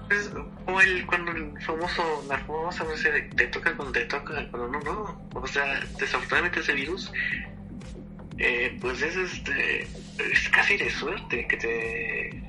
Es 0.09 0.31
como 0.65 0.81
el, 0.81 1.05
cuando 1.05 1.33
el 1.33 1.61
famoso, 1.63 2.25
la 2.29 2.39
famosa 2.39 2.85
frase 2.85 3.11
de 3.11 3.23
te 3.23 3.49
toca 3.49 3.75
cuando 3.75 3.91
te 3.91 4.05
toca, 4.05 4.35
cuando 4.53 4.69
no, 4.69 4.81
no. 4.81 5.29
O 5.35 5.47
sea, 5.49 5.81
desafortunadamente 5.99 6.61
ese 6.61 6.75
virus, 6.75 7.13
eh, 8.39 8.79
pues 8.81 9.03
es 9.03 9.17
este, 9.17 9.81
es 9.83 10.49
casi 10.51 10.77
de 10.77 10.91
suerte 10.91 11.49
que 11.49 11.57
te, 11.57 12.43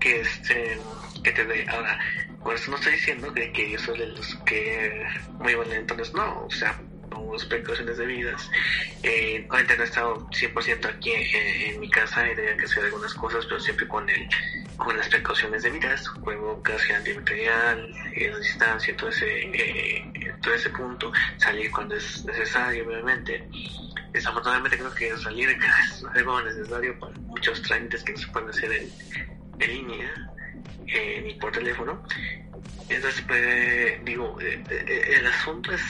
que 0.00 0.20
este, 0.20 0.78
que 1.22 1.32
te. 1.32 1.68
Ahora, 1.70 1.98
por 2.42 2.54
eso 2.54 2.70
no 2.70 2.76
estoy 2.76 2.92
diciendo 2.92 3.32
que, 3.32 3.52
que 3.52 3.70
yo 3.70 3.78
soy 3.78 3.98
de 3.98 4.06
los 4.08 4.34
que 4.46 5.04
muy 5.38 5.54
valentones, 5.54 6.12
no, 6.14 6.44
o 6.44 6.50
sea, 6.50 6.80
las 7.32 7.44
precauciones 7.44 7.98
debidas. 7.98 8.50
Eh, 9.02 9.46
obviamente 9.48 9.76
no 9.76 9.82
he 9.82 9.86
estado 9.86 10.28
100% 10.30 10.86
aquí 10.86 11.12
en, 11.12 11.74
en 11.74 11.80
mi 11.80 11.90
casa 11.90 12.30
y 12.30 12.34
tenía 12.34 12.56
que 12.56 12.64
hacer 12.64 12.84
algunas 12.84 13.14
cosas, 13.14 13.46
pero 13.46 13.60
siempre 13.60 13.86
con 13.88 14.08
el 14.08 14.28
con 14.76 14.96
las 14.96 15.08
precauciones 15.08 15.62
debidas, 15.62 16.08
juego 16.08 16.60
gas 16.64 16.80
antibacterial, 16.96 17.94
eh, 18.14 18.32
distancia, 18.40 18.96
todo 18.96 19.10
ese, 19.10 19.26
eh, 19.52 20.34
todo 20.40 20.54
ese 20.54 20.70
punto, 20.70 21.12
salir 21.36 21.70
cuando 21.70 21.96
es 21.96 22.24
necesario, 22.24 22.86
obviamente. 22.86 23.46
Desafortunadamente 24.12 24.78
creo 24.78 24.94
que 24.94 25.16
salir 25.18 25.50
es 25.94 26.04
algo 26.14 26.40
necesario 26.40 26.98
para 26.98 27.12
muchos 27.18 27.60
trámites 27.62 28.02
que 28.02 28.12
no 28.12 28.18
se 28.18 28.26
pueden 28.28 28.48
hacer 28.48 28.72
en, 28.72 28.90
en 29.58 29.68
línea, 29.68 30.30
eh, 30.92 31.36
por 31.40 31.52
teléfono. 31.52 32.02
Entonces, 32.88 33.22
pues, 33.26 34.04
digo, 34.04 34.36
eh, 34.40 34.62
eh, 34.68 35.16
el 35.18 35.26
asunto 35.26 35.72
es 35.72 35.82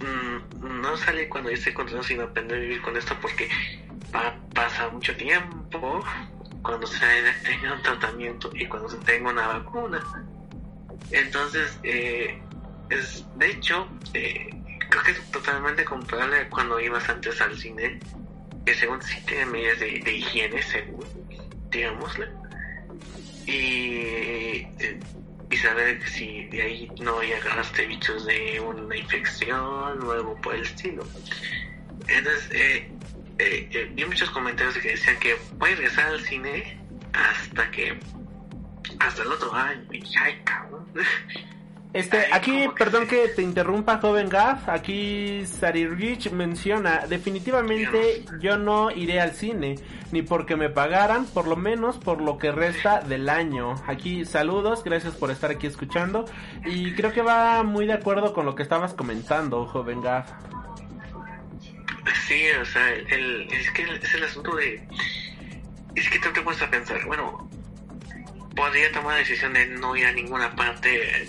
mm, 0.00 0.80
no 0.82 0.96
sale 0.96 1.28
cuando 1.28 1.50
yo 1.50 1.56
estoy 1.56 1.72
contento 1.72 2.02
sino 2.02 2.24
aprender 2.24 2.58
a 2.58 2.60
vivir 2.60 2.82
con 2.82 2.96
esto 2.96 3.16
porque 3.20 3.48
pa 4.12 4.38
pasa 4.54 4.88
mucho 4.88 5.14
tiempo 5.16 6.04
cuando 6.62 6.86
se 6.86 6.98
tenga 7.44 7.74
un 7.74 7.82
tratamiento 7.82 8.50
y 8.54 8.66
cuando 8.66 8.88
se 8.88 8.98
tenga 8.98 9.30
una 9.30 9.46
vacuna. 9.46 10.02
Entonces, 11.10 11.78
eh, 11.84 12.40
es, 12.90 13.24
de 13.36 13.50
hecho, 13.50 13.88
eh, 14.14 14.48
creo 14.90 15.02
que 15.04 15.10
es 15.12 15.30
totalmente 15.30 15.84
comparable 15.84 16.48
cuando 16.48 16.80
ibas 16.80 17.08
antes 17.08 17.40
al 17.40 17.56
cine, 17.56 18.00
que 18.64 18.74
según 18.74 19.00
sí 19.02 19.20
tiene 19.26 19.46
medidas 19.46 19.78
de, 19.78 20.00
de 20.00 20.12
higiene, 20.12 20.62
según, 20.62 21.04
digámosle. 21.70 22.26
Y, 23.46 24.66
eh, 24.78 25.00
y 25.50 25.56
saber 25.56 26.00
si 26.08 26.46
de 26.46 26.62
ahí 26.62 26.90
no 27.00 27.22
ya 27.22 27.36
agarraste 27.36 27.86
bichos 27.86 28.26
de 28.26 28.60
una 28.60 28.96
infección 28.96 30.02
o 30.02 30.12
algo 30.12 30.40
por 30.40 30.54
el 30.54 30.62
estilo. 30.62 31.06
Entonces, 32.08 32.50
eh, 32.52 32.90
eh, 33.38 33.68
eh, 33.70 33.90
vi 33.92 34.04
muchos 34.04 34.30
comentarios 34.30 34.76
que 34.78 34.90
decían 34.90 35.18
que 35.18 35.36
voy 35.58 35.72
a 35.72 35.74
regresar 35.76 36.06
al 36.06 36.20
cine 36.20 36.78
hasta 37.12 37.70
que 37.70 37.98
hasta 38.98 39.22
el 39.22 39.28
otro 39.28 39.52
año 39.52 39.84
y 39.92 40.02
ay 40.18 40.40
cabrón 40.44 40.86
Este, 41.92 42.26
aquí, 42.32 42.52
que 42.52 42.70
perdón 42.76 43.06
que 43.06 43.28
te 43.28 43.42
interrumpa, 43.42 43.98
joven 43.98 44.28
Gaff. 44.28 44.68
Aquí 44.68 45.46
Sarirgich 45.46 46.30
menciona: 46.30 47.06
Definitivamente 47.06 48.24
yo 48.38 48.58
no 48.58 48.90
iré 48.90 49.20
al 49.20 49.32
cine, 49.32 49.76
ni 50.12 50.22
porque 50.22 50.56
me 50.56 50.68
pagaran, 50.68 51.24
por 51.26 51.46
lo 51.46 51.56
menos 51.56 51.96
por 51.96 52.20
lo 52.20 52.36
que 52.36 52.52
resta 52.52 53.00
del 53.00 53.28
año. 53.28 53.76
Aquí, 53.86 54.24
saludos, 54.26 54.84
gracias 54.84 55.14
por 55.14 55.30
estar 55.30 55.50
aquí 55.50 55.66
escuchando. 55.66 56.26
Y 56.66 56.92
creo 56.94 57.12
que 57.12 57.22
va 57.22 57.62
muy 57.62 57.86
de 57.86 57.94
acuerdo 57.94 58.34
con 58.34 58.44
lo 58.44 58.54
que 58.54 58.62
estabas 58.62 58.92
comentando, 58.92 59.66
joven 59.66 60.02
Gaff. 60.02 60.30
sí 62.26 62.42
o 62.60 62.64
sea 62.64 62.92
el, 62.92 63.48
es 63.52 63.70
que 63.70 63.82
es 63.82 64.14
el 64.14 64.24
asunto 64.24 64.54
de 64.56 64.86
es 65.94 66.10
que 66.10 66.18
tú 66.18 66.28
te 66.32 66.42
puedes 66.42 66.60
a 66.62 66.70
pensar 66.70 67.04
bueno 67.06 67.48
podría 68.54 68.90
tomar 68.92 69.14
la 69.14 69.18
decisión 69.18 69.52
de 69.52 69.66
no 69.66 69.96
ir 69.96 70.06
a 70.06 70.12
ninguna 70.12 70.54
parte 70.56 71.26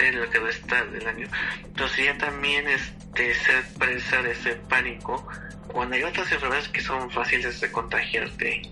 en 0.00 0.20
lo 0.20 0.30
que 0.30 0.38
resta 0.38 0.84
del 0.86 1.06
año 1.06 1.28
pero 1.74 1.88
sería 1.88 2.16
también 2.18 2.66
este 2.68 3.34
ser 3.34 3.64
presa 3.78 4.22
de 4.22 4.32
ese 4.32 4.56
pánico 4.68 5.26
cuando 5.68 5.96
hay 5.96 6.02
otras 6.02 6.30
enfermedades 6.32 6.68
que 6.68 6.80
son 6.80 7.10
fáciles 7.10 7.60
de 7.60 7.70
contagiarte 7.70 8.62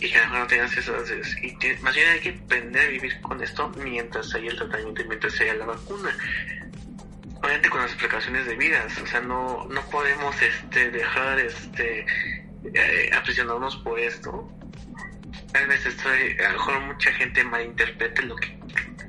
y 0.00 0.10
que 0.10 0.18
a 0.18 0.28
no 0.28 0.46
tengas 0.46 0.76
esas 0.76 1.10
y 1.42 1.56
más 1.82 1.94
bien 1.94 2.08
hay 2.08 2.20
que 2.20 2.30
aprender 2.30 2.86
a 2.86 2.90
vivir 2.90 3.20
con 3.20 3.42
esto 3.42 3.68
mientras 3.82 4.34
haya 4.34 4.50
el 4.50 4.56
tratamiento 4.56 5.02
y 5.02 5.08
mientras 5.08 5.40
haya 5.40 5.54
la 5.54 5.66
vacuna 5.66 6.16
obviamente 7.42 7.70
con 7.70 7.80
las 7.80 7.94
precauciones 7.94 8.46
debidas, 8.46 8.98
o 8.98 9.06
sea, 9.06 9.20
no, 9.20 9.66
no 9.70 9.82
podemos 9.90 10.34
este, 10.42 10.90
dejar 10.90 11.38
este, 11.38 12.04
eh, 12.74 13.10
aprisionarnos 13.14 13.76
por 13.78 13.98
esto. 13.98 14.48
Tal 15.52 15.66
vez 15.66 15.84
estoy, 15.86 16.36
a 16.40 16.52
lo 16.52 16.58
mejor 16.58 16.80
mucha 16.80 17.12
gente 17.12 17.44
malinterprete 17.44 18.22
lo 18.22 18.36
que, 18.36 18.58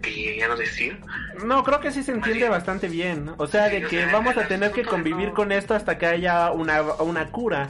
que 0.02 0.12
llegaron 0.12 0.58
a 0.58 0.60
decir. 0.60 1.00
No, 1.45 1.64
creo 1.64 1.80
que 1.80 1.91
sí 1.91 2.04
se 2.04 2.12
entiende 2.12 2.47
bastante 2.50 2.88
bien. 2.88 3.32
O 3.38 3.47
sea, 3.47 3.70
de 3.70 3.80
Sí, 3.82 3.88
que 3.88 4.04
sea, 4.04 4.12
vamos 4.12 4.38
a 4.38 4.47
tener 4.47 4.72
que 4.72 4.84
convivir 4.84 5.30
no- 5.30 5.34
con 5.34 5.52
esto 5.52 5.74
hasta 5.76 5.97
que 5.97 6.06
haya 6.06 6.52
una, 6.52 6.82
una 6.82 7.28
cura. 7.28 7.70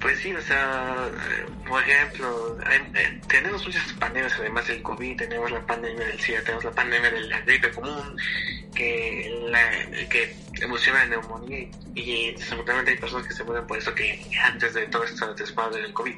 Pues 0.00 0.18
sí, 0.18 0.34
o 0.34 0.40
sea, 0.40 0.96
eh, 1.06 1.46
por 1.68 1.80
ejemplo, 1.80 2.58
hay- 2.66 2.80
eh, 3.00 3.20
tenemos 3.28 3.64
muchas 3.64 3.92
pandemias, 3.92 4.34
además 4.36 4.66
del 4.66 4.82
COVID, 4.82 5.16
tenemos 5.16 5.50
la 5.52 5.60
pandemia 5.64 6.04
del 6.06 6.18
SIDA, 6.18 6.40
tenemos 6.42 6.64
la 6.64 6.72
pandemia 6.72 7.10
de 7.12 7.20
la 7.20 7.40
gripe 7.42 7.70
común, 7.70 8.16
que, 8.74 9.32
la, 9.48 9.70
que 10.08 10.34
evoluciona 10.60 11.00
la 11.04 11.06
neumonía 11.10 11.60
y, 11.60 11.70
y 11.94 12.32
desafortunadamente 12.32 12.90
hay 12.92 12.96
personas 12.98 13.28
que 13.28 13.34
se 13.34 13.44
mueren 13.44 13.64
por 13.66 13.78
eso 13.78 13.94
que 13.94 14.20
antes 14.42 14.74
de 14.74 14.86
todo 14.88 15.04
esto 15.04 15.32
después 15.34 15.70
del 15.72 15.92
COVID. 15.92 16.14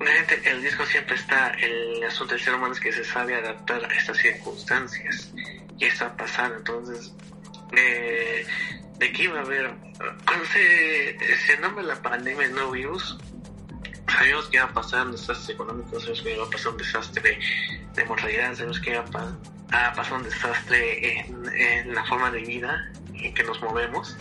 Obviamente 0.00 0.40
el 0.44 0.60
riesgo 0.60 0.84
siempre 0.86 1.14
está, 1.14 1.50
el 1.50 2.02
asunto 2.04 2.34
del 2.34 2.42
ser 2.42 2.54
humano 2.54 2.72
es 2.72 2.80
que 2.80 2.92
se 2.92 3.04
sabe 3.04 3.34
adaptar 3.36 3.84
a 3.84 3.94
estas 3.94 4.18
circunstancias 4.18 5.32
y 5.78 5.84
esto 5.84 6.04
va 6.04 6.10
a 6.10 6.16
pasar, 6.16 6.52
entonces 6.56 7.12
eh, 7.76 8.44
de 8.98 9.12
qué 9.12 9.24
iba 9.24 9.38
a 9.38 9.42
haber 9.42 9.72
cuando 10.24 10.44
se, 10.46 11.16
se 11.46 11.58
nombra 11.58 11.84
la 11.84 12.02
pandemia 12.02 12.48
nuevo 12.48 12.72
virus. 12.72 13.16
Sabíamos 14.08 14.46
que 14.46 14.56
iba 14.56 14.66
a 14.66 14.72
pasar 14.72 15.06
un 15.06 15.12
desastre 15.12 15.54
económico 15.54 15.98
sabíamos 15.98 16.22
que 16.22 16.34
iba 16.34 16.44
a 16.44 16.50
pasar 16.50 16.72
un 16.72 16.78
desastre 16.78 17.38
de, 17.94 18.04
mortalidad 18.04 18.54
sabíamos 18.54 18.80
que 18.80 18.90
iba 18.90 19.04
a, 19.70 19.88
a 19.88 19.92
pasar 19.94 20.14
un 20.14 20.24
desastre 20.24 21.20
en, 21.20 21.48
en 21.56 21.94
la 21.94 22.04
forma 22.04 22.30
de 22.30 22.40
vida 22.40 22.92
en 23.14 23.32
que 23.32 23.44
nos 23.44 23.60
movemos. 23.62 24.16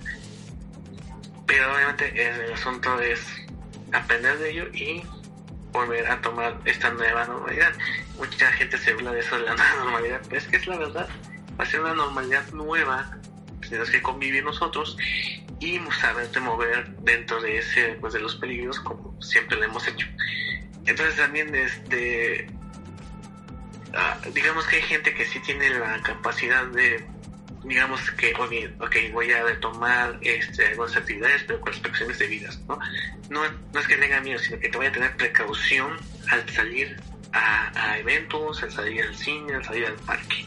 Pero 1.45 1.74
obviamente 1.74 2.45
el 2.45 2.53
asunto 2.53 2.99
es 2.99 3.19
aprender 3.91 4.38
de 4.39 4.51
ello 4.51 4.67
y 4.74 5.03
volver 5.74 6.07
a 6.07 6.21
tomar 6.21 6.57
esta 6.63 6.91
nueva 6.91 7.26
normalidad. 7.26 7.74
Mucha 8.17 8.51
gente 8.53 8.78
se 8.78 8.91
habla 8.91 9.11
de 9.11 9.19
eso 9.19 9.38
de 9.38 9.43
la 9.43 9.55
nueva 9.55 9.76
normalidad 9.84 10.21
pero 10.24 10.38
es 10.38 10.47
que 10.47 10.57
es 10.57 10.67
la 10.67 10.78
verdad. 10.78 11.09
Va 11.59 11.65
a 11.65 11.67
ser 11.67 11.82
una 11.82 11.93
normalidad 11.93 12.47
nueva 12.53 13.19
tenemos 13.67 13.89
que 13.89 14.01
convivir 14.01 14.43
nosotros 14.43 14.97
y 15.59 15.80
saberte 15.99 16.39
mover 16.39 16.95
dentro 16.97 17.41
de 17.41 17.57
ese 17.57 17.97
pues 17.99 18.13
de 18.13 18.19
los 18.19 18.36
peligros 18.36 18.80
como 18.80 19.19
siempre 19.21 19.57
lo 19.57 19.65
hemos 19.65 19.88
hecho. 19.88 20.07
Entonces 20.86 21.15
también 21.15 21.53
este 21.55 22.47
ah, 23.95 24.17
digamos 24.34 24.65
que 24.67 24.78
hay 24.78 24.82
gente 24.84 25.13
que 25.13 25.26
sí 25.26 25.39
tiene 25.39 25.69
la 25.71 26.01
capacidad 26.01 26.65
de 26.67 27.05
digamos 27.64 28.01
que 28.11 28.34
oye, 28.36 28.74
ok, 28.80 28.95
voy 29.11 29.32
a 29.32 29.43
retomar 29.43 30.20
este, 30.22 30.68
algunas 30.68 30.95
actividades 30.95 31.43
pero 31.47 31.61
con 31.61 31.72
las 31.72 31.80
precauciones 31.80 32.20
debidas 32.20 32.59
¿no? 32.68 32.78
no 33.30 33.41
no 33.74 33.80
es 33.80 33.88
que 33.88 33.97
tenga 33.97 34.20
miedo 34.22 34.39
sino 34.39 34.59
que 34.59 34.70
te 34.70 34.78
voy 34.78 34.88
a 34.88 34.91
tener 34.91 35.16
precaución 35.16 35.97
al 36.30 36.49
salir 36.49 37.01
a, 37.32 37.97
eventos 37.97 38.61
al 38.64 38.72
salir 38.72 39.03
al 39.03 39.16
cine 39.16 39.55
al 39.55 39.64
salir 39.64 39.86
al 39.86 39.95
parque 39.95 40.45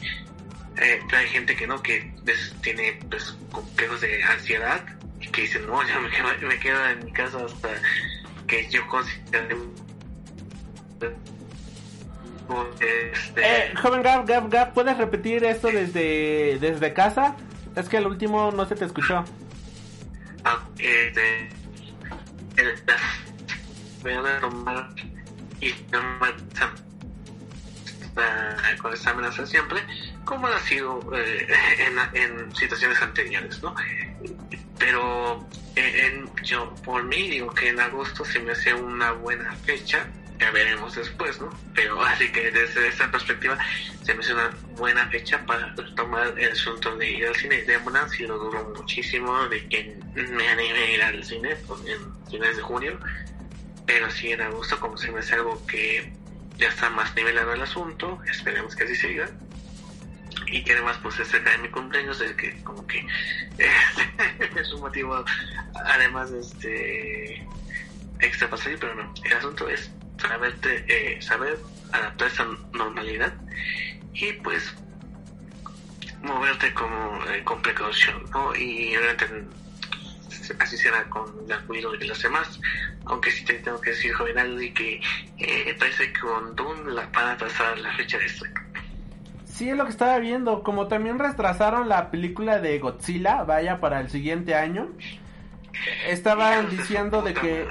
eh, 0.79 1.01
pero 1.07 1.19
hay 1.19 1.29
gente 1.29 1.57
que 1.57 1.67
no, 1.67 1.83
que 1.83 2.13
tiene 2.61 2.99
pues, 3.09 3.37
complejos 3.51 4.01
de 4.03 4.23
ansiedad 4.23 4.85
y 5.21 5.29
que 5.29 5.43
dice, 5.43 5.59
no, 5.61 5.83
yo 5.89 6.01
me 6.01 6.11
quedo, 6.11 6.49
me 6.49 6.59
quedo 6.59 6.89
en 6.89 7.05
mi 7.05 7.13
casa 7.13 7.39
hasta 7.45 7.71
que 8.47 8.69
yo 8.69 8.87
considere 8.89 9.57
este, 12.81 13.41
Eh, 13.71 13.75
joven 13.81 14.03
Gap, 14.03 14.27
Gap, 14.27 14.51
Gap, 14.53 14.73
¿puedes 14.75 14.97
repetir 14.99 15.45
esto 15.45 15.69
desde, 15.69 16.59
desde 16.61 16.93
casa? 16.93 17.35
Es 17.75 17.89
que 17.89 17.97
el 17.99 18.07
último 18.07 18.51
no 18.53 18.67
se 18.67 18.75
te 18.77 18.85
escuchó. 18.85 19.25
ah, 20.45 20.59
este, 20.79 21.49
voy 24.03 24.13
a 24.15 24.41
tomar 24.41 24.89
y 25.61 25.69
esta- 25.69 26.73
con 28.81 28.93
esta 28.95 29.11
amenaza 29.11 29.45
siempre, 29.47 29.81
como 30.25 30.47
ha 30.47 30.59
sido 30.61 31.01
eh, 31.15 31.47
en, 31.79 31.99
en 32.23 32.55
situaciones 32.55 33.01
anteriores, 33.03 33.63
¿no? 33.63 33.75
Pero 34.79 35.47
eh, 35.75 36.07
en- 36.07 36.31
yo 36.45 36.75
por 36.85 37.05
mí 37.05 37.29
digo 37.29 37.51
que 37.53 37.69
en 37.71 37.81
agosto 37.81 38.25
se 38.25 38.39
me 38.41 38.53
hace 38.53 38.73
una 38.75 39.13
buena 39.13 39.53
fecha 39.65 40.07
ya 40.39 40.51
veremos 40.51 40.95
después, 40.95 41.41
¿no? 41.41 41.51
Pero 41.75 42.03
así 42.03 42.31
que 42.31 42.51
desde 42.51 42.89
esta 42.89 43.11
perspectiva 43.11 43.59
se 44.03 44.15
me 44.15 44.21
hace 44.21 44.35
una 44.35 44.51
buena 44.77 45.09
fecha 45.09 45.45
para 45.47 45.75
tomar 45.95 46.39
el 46.39 46.53
asunto 46.53 46.97
de 46.97 47.11
ir 47.11 47.27
al 47.27 47.35
cine. 47.35 47.63
De 47.63 47.77
Ambulance 47.77 48.17
si 48.17 48.27
lo 48.27 48.39
duró 48.39 48.73
muchísimo 48.77 49.49
de 49.49 49.67
que 49.69 49.97
me 50.15 50.49
anime 50.49 50.79
a 50.79 50.91
ir 50.91 51.03
al 51.03 51.25
cine 51.25 51.53
en 51.53 52.31
fines 52.31 52.57
de 52.57 52.63
junio, 52.63 52.99
pero 53.87 54.11
sí 54.11 54.33
era 54.33 54.49
gusto 54.51 54.79
como 54.79 54.97
se 54.97 55.11
me 55.11 55.21
hace 55.21 55.35
algo 55.35 55.65
que 55.67 56.13
ya 56.59 56.69
está 56.69 56.91
más 56.91 57.15
nivelado 57.15 57.53
el 57.53 57.63
asunto, 57.63 58.21
esperemos 58.31 58.75
que 58.75 58.85
así 58.85 58.95
siga. 58.95 59.31
Y 60.49 60.63
que 60.63 60.75
además 60.75 60.99
pues 61.03 61.19
es 61.19 61.29
cerca 61.29 61.51
de 61.51 61.59
mi 61.59 61.69
cumpleaños, 61.71 62.19
de 62.19 62.37
que 62.37 62.63
como 62.63 62.87
que 62.87 63.05
es 64.61 64.73
un 64.73 64.81
motivo 64.81 65.25
además 65.87 66.31
este 66.31 67.45
extra 68.21 68.49
para 68.49 68.63
pero 68.63 68.95
no, 68.95 69.13
el 69.25 69.33
asunto 69.33 69.69
es 69.69 69.91
saberte, 70.19 70.85
eh, 70.89 71.23
saber 71.23 71.59
adaptar 71.93 72.29
esa 72.29 72.47
normalidad 72.73 73.33
y 74.13 74.33
pues 74.35 74.75
moverte 76.23 76.73
como 76.75 77.25
eh, 77.31 77.43
con 77.45 77.63
precaución, 77.63 78.25
¿no? 78.33 78.55
Y 78.55 78.97
obviamente 78.97 79.27
así 80.59 80.77
será 80.77 81.05
con 81.05 81.25
la 81.49 81.61
cuido 81.63 81.95
y 81.95 82.07
las 82.07 82.23
demás, 82.23 82.61
aunque 83.07 83.31
sí 83.31 83.45
te 83.45 83.55
tengo 83.55 83.81
que 83.81 83.91
decir, 83.91 84.13
joven 84.13 84.63
y 84.63 84.71
que 84.73 85.01
eh, 85.39 85.77
parece 85.79 86.13
que 86.13 86.21
con 86.21 86.55
Dune 86.55 86.93
la 86.93 87.07
van 87.07 87.35
a 87.35 87.37
pasar 87.37 87.79
la 87.79 87.93
fecha 87.97 88.19
de 88.19 88.27
estreno. 88.27 88.61
Sí, 89.45 89.71
es 89.71 89.77
lo 89.77 89.85
que 89.85 89.91
estaba 89.91 90.19
viendo. 90.19 90.63
Como 90.63 90.87
también 90.87 91.19
retrasaron 91.19 91.89
la 91.89 92.11
película 92.11 92.59
de 92.59 92.79
Godzilla, 92.79 93.43
vaya, 93.45 93.81
para 93.81 94.01
el 94.01 94.11
siguiente 94.11 94.55
año. 94.55 94.91
Estaban 96.09 96.69
diciendo 96.71 97.23
de 97.23 97.35
que 97.35 97.67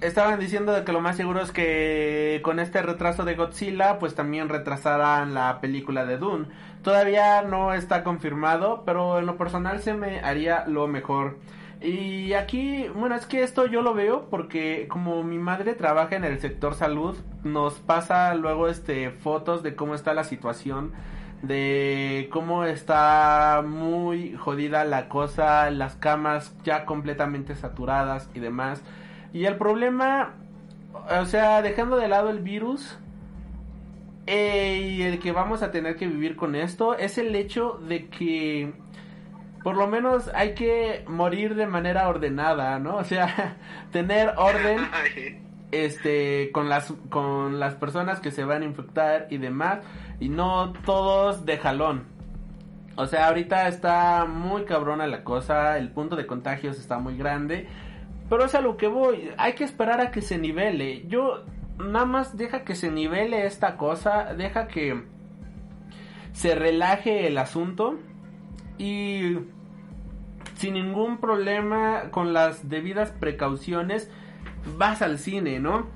estaban 0.00 0.38
diciendo 0.40 0.72
de 0.72 0.84
que 0.84 0.92
lo 0.92 1.00
más 1.00 1.16
seguro 1.16 1.40
es 1.40 1.52
que 1.52 2.40
con 2.42 2.58
este 2.58 2.82
retraso 2.82 3.24
de 3.24 3.34
Godzilla, 3.34 3.98
pues 3.98 4.14
también 4.14 4.48
retrasaran 4.48 5.34
la 5.34 5.60
película 5.60 6.04
de 6.04 6.18
Dune. 6.18 6.46
Todavía 6.82 7.42
no 7.42 7.74
está 7.74 8.02
confirmado, 8.02 8.82
pero 8.84 9.18
en 9.18 9.26
lo 9.26 9.36
personal 9.36 9.80
se 9.80 9.94
me 9.94 10.20
haría 10.20 10.64
lo 10.66 10.86
mejor. 10.86 11.38
Y 11.82 12.34
aquí, 12.34 12.88
bueno, 12.94 13.14
es 13.14 13.24
que 13.24 13.42
esto 13.42 13.66
yo 13.66 13.80
lo 13.80 13.94
veo 13.94 14.28
porque 14.28 14.86
como 14.88 15.22
mi 15.22 15.38
madre 15.38 15.74
trabaja 15.74 16.14
en 16.16 16.24
el 16.24 16.38
sector 16.38 16.74
salud, 16.74 17.16
nos 17.42 17.74
pasa 17.74 18.34
luego 18.34 18.68
este 18.68 19.10
fotos 19.10 19.62
de 19.62 19.74
cómo 19.74 19.94
está 19.94 20.12
la 20.12 20.24
situación, 20.24 20.92
de 21.42 22.28
cómo 22.32 22.64
está 22.64 23.62
muy 23.66 24.34
jodida 24.36 24.84
la 24.84 25.08
cosa, 25.08 25.70
las 25.70 25.96
camas 25.96 26.54
ya 26.64 26.84
completamente 26.84 27.54
saturadas 27.56 28.28
y 28.34 28.40
demás. 28.40 28.82
Y 29.32 29.46
el 29.46 29.56
problema, 29.56 30.34
o 31.20 31.24
sea, 31.24 31.62
dejando 31.62 31.96
de 31.96 32.08
lado 32.08 32.30
el 32.30 32.40
virus, 32.40 32.98
eh, 34.26 34.94
y 34.96 35.02
el 35.02 35.18
que 35.18 35.32
vamos 35.32 35.62
a 35.62 35.70
tener 35.70 35.96
que 35.96 36.06
vivir 36.06 36.36
con 36.36 36.54
esto 36.54 36.96
es 36.96 37.18
el 37.18 37.34
hecho 37.34 37.80
de 37.88 38.08
que 38.08 38.72
por 39.62 39.76
lo 39.76 39.86
menos 39.86 40.30
hay 40.34 40.54
que 40.54 41.04
morir 41.06 41.54
de 41.54 41.66
manera 41.66 42.08
ordenada, 42.08 42.78
¿no? 42.78 42.96
O 42.96 43.04
sea, 43.04 43.56
tener 43.92 44.34
orden 44.36 44.78
este 45.72 46.50
con 46.52 46.68
las 46.68 46.92
con 47.08 47.60
las 47.60 47.74
personas 47.74 48.20
que 48.20 48.30
se 48.30 48.44
van 48.44 48.62
a 48.62 48.64
infectar 48.64 49.26
y 49.30 49.38
demás 49.38 49.80
y 50.18 50.28
no 50.28 50.72
todos 50.84 51.44
de 51.46 51.58
jalón. 51.58 52.04
O 52.96 53.06
sea, 53.06 53.28
ahorita 53.28 53.68
está 53.68 54.26
muy 54.26 54.64
cabrona 54.64 55.06
la 55.06 55.24
cosa, 55.24 55.78
el 55.78 55.90
punto 55.90 56.16
de 56.16 56.26
contagios 56.26 56.78
está 56.78 56.98
muy 56.98 57.16
grande, 57.16 57.66
pero 58.28 58.44
es 58.44 58.54
a 58.54 58.60
lo 58.60 58.76
que 58.76 58.88
voy, 58.88 59.30
hay 59.38 59.54
que 59.54 59.64
esperar 59.64 60.00
a 60.00 60.10
que 60.10 60.20
se 60.20 60.38
nivele. 60.38 61.06
Yo 61.06 61.44
nada 61.78 62.04
más 62.04 62.36
deja 62.36 62.64
que 62.64 62.74
se 62.74 62.90
nivele 62.90 63.46
esta 63.46 63.76
cosa, 63.76 64.34
deja 64.34 64.68
que 64.68 65.02
se 66.32 66.54
relaje 66.54 67.26
el 67.26 67.38
asunto 67.38 67.98
y 68.76 69.38
sin 70.56 70.74
ningún 70.74 71.18
problema, 71.18 72.10
con 72.10 72.34
las 72.34 72.68
debidas 72.68 73.12
precauciones, 73.12 74.10
vas 74.76 75.02
al 75.02 75.18
cine, 75.18 75.60
¿no? 75.60 75.86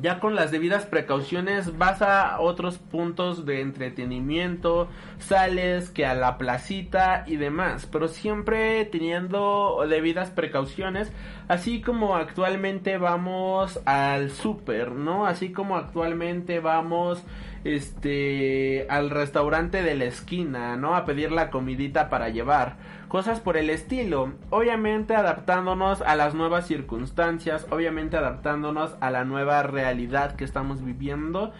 Ya 0.00 0.20
con 0.20 0.34
las 0.34 0.50
debidas 0.50 0.86
precauciones 0.86 1.76
vas 1.76 2.00
a 2.00 2.40
otros 2.40 2.78
puntos 2.78 3.44
de 3.44 3.60
entretenimiento, 3.60 4.88
sales 5.18 5.90
que 5.90 6.06
a 6.06 6.14
la 6.14 6.38
placita 6.38 7.24
y 7.26 7.36
demás, 7.36 7.86
pero 7.86 8.08
siempre 8.08 8.86
teniendo 8.86 9.84
debidas 9.86 10.30
precauciones, 10.30 11.12
así 11.46 11.82
como 11.82 12.16
actualmente 12.16 12.96
vamos 12.96 13.80
al 13.84 14.30
súper, 14.30 14.92
¿no? 14.92 15.26
Así 15.26 15.52
como 15.52 15.76
actualmente 15.76 16.58
vamos 16.58 17.22
este 17.64 18.86
al 18.88 19.10
restaurante 19.10 19.82
de 19.82 19.94
la 19.94 20.04
esquina, 20.04 20.76
¿no? 20.76 20.96
A 20.96 21.04
pedir 21.04 21.32
la 21.32 21.50
comidita 21.50 22.10
para 22.10 22.28
llevar 22.28 22.76
cosas 23.08 23.40
por 23.40 23.56
el 23.56 23.70
estilo. 23.70 24.32
Obviamente 24.50 25.14
adaptándonos 25.14 26.02
a 26.02 26.16
las 26.16 26.34
nuevas 26.34 26.66
circunstancias, 26.66 27.66
obviamente 27.70 28.16
adaptándonos 28.16 28.96
a 29.00 29.10
la 29.10 29.24
nueva 29.24 29.62
realidad 29.62 30.34
que 30.34 30.44
estamos 30.44 30.84
viviendo. 30.84 31.52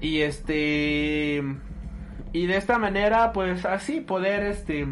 Y 0.00 0.20
este 0.20 1.42
y 2.32 2.46
de 2.46 2.56
esta 2.56 2.78
manera 2.78 3.32
pues 3.32 3.64
así 3.64 4.00
poder 4.00 4.44
este 4.44 4.86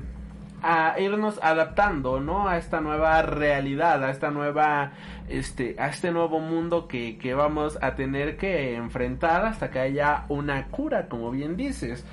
a 0.66 0.98
irnos 0.98 1.38
adaptando, 1.42 2.20
¿no? 2.20 2.48
A 2.48 2.58
esta 2.58 2.80
nueva 2.80 3.22
realidad, 3.22 4.02
a 4.04 4.10
esta 4.10 4.30
nueva 4.30 4.92
este 5.28 5.76
a 5.78 5.88
este 5.88 6.12
nuevo 6.12 6.40
mundo 6.40 6.88
que, 6.88 7.18
que 7.18 7.34
vamos 7.34 7.78
a 7.80 7.94
tener 7.94 8.36
que 8.36 8.74
enfrentar 8.74 9.44
hasta 9.44 9.70
que 9.70 9.78
haya 9.80 10.24
una 10.28 10.66
cura, 10.68 11.08
como 11.08 11.30
bien 11.30 11.56
dices. 11.56 12.04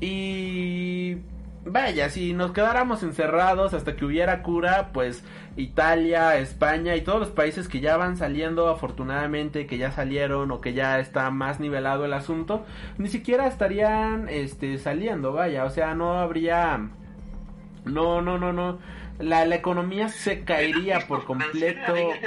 Y 0.00 1.18
vaya, 1.64 2.10
si 2.10 2.32
nos 2.32 2.52
quedáramos 2.52 3.02
encerrados 3.02 3.74
hasta 3.74 3.94
que 3.94 4.04
hubiera 4.04 4.42
cura, 4.42 4.90
pues 4.92 5.24
Italia, 5.56 6.36
España 6.38 6.96
y 6.96 7.02
todos 7.02 7.20
los 7.20 7.30
países 7.30 7.68
que 7.68 7.80
ya 7.80 7.96
van 7.96 8.16
saliendo 8.16 8.68
afortunadamente, 8.68 9.66
que 9.66 9.78
ya 9.78 9.92
salieron 9.92 10.50
o 10.50 10.60
que 10.60 10.72
ya 10.72 10.98
está 10.98 11.30
más 11.30 11.60
nivelado 11.60 12.04
el 12.04 12.14
asunto, 12.14 12.64
ni 12.98 13.08
siquiera 13.08 13.46
estarían 13.46 14.28
este 14.28 14.78
saliendo, 14.78 15.32
vaya, 15.32 15.64
o 15.64 15.70
sea, 15.70 15.94
no 15.94 16.18
habría 16.18 16.90
no, 17.84 18.22
no, 18.22 18.38
no, 18.38 18.52
no. 18.52 18.78
La, 19.18 19.44
la 19.44 19.56
economía 19.56 20.08
se 20.08 20.44
caería 20.44 21.00
por 21.06 21.24
completo. 21.24 21.94
¿eh? 21.96 22.20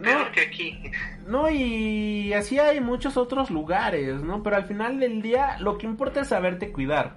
No, 0.00 0.32
que 0.32 0.40
aquí. 0.40 0.90
No, 1.26 1.50
y 1.50 2.32
así 2.32 2.58
hay 2.58 2.80
muchos 2.80 3.16
otros 3.16 3.50
lugares, 3.50 4.22
¿no? 4.22 4.42
Pero 4.42 4.56
al 4.56 4.64
final 4.64 5.00
del 5.00 5.22
día 5.22 5.56
lo 5.60 5.78
que 5.78 5.86
importa 5.86 6.20
es 6.20 6.28
saberte 6.28 6.72
cuidar. 6.72 7.16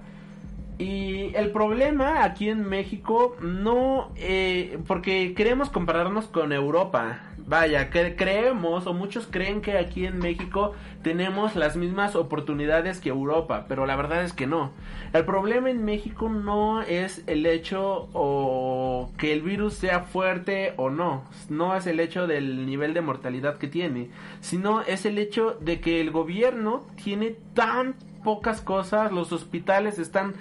Y 0.78 1.36
el 1.36 1.52
problema 1.52 2.24
aquí 2.24 2.50
en 2.50 2.68
México 2.68 3.36
no, 3.42 4.12
eh, 4.16 4.78
porque 4.86 5.34
queremos 5.34 5.70
compararnos 5.70 6.28
con 6.28 6.54
Europa. 6.54 7.20
Vaya, 7.48 7.90
que 7.90 8.18
creemos 8.18 8.88
o 8.88 8.94
muchos 8.94 9.26
creen 9.26 9.62
que 9.62 9.78
aquí 9.78 10.06
en 10.06 10.20
México 10.20 10.74
tenemos 11.02 11.56
las 11.56 11.78
mismas 11.78 12.18
oportunidades 12.18 13.00
que 13.00 13.08
Europa, 13.08 13.68
pero 13.70 13.86
la 13.86 13.96
verdad 13.96 14.24
es 14.24 14.34
que 14.34 14.48
no. 14.48 14.72
El 15.14 15.24
problema 15.24 15.70
en 15.70 15.86
México 15.86 16.28
no 16.28 16.82
es 16.82 17.24
el 17.26 17.46
hecho 17.46 18.10
o 18.12 19.14
que 19.18 19.32
el 19.32 19.44
virus 19.44 19.76
sea 19.76 20.02
fuerte 20.02 20.74
o 20.76 20.90
no, 20.90 21.24
no 21.48 21.74
es 21.74 21.88
el 21.88 22.02
hecho 22.02 22.28
del 22.28 22.66
nivel 22.66 22.94
de 22.94 23.00
mortalidad 23.00 23.58
que 23.58 23.70
tiene, 23.70 24.10
sino 24.42 24.82
es 24.82 25.06
el 25.06 25.18
hecho 25.18 25.58
de 25.62 25.80
que 25.80 26.02
el 26.02 26.12
gobierno 26.12 26.86
tiene 27.02 27.38
tan 27.54 27.96
pocas 28.26 28.60
cosas, 28.60 29.14
los 29.14 29.32
hospitales 29.32 30.00
están 30.00 30.34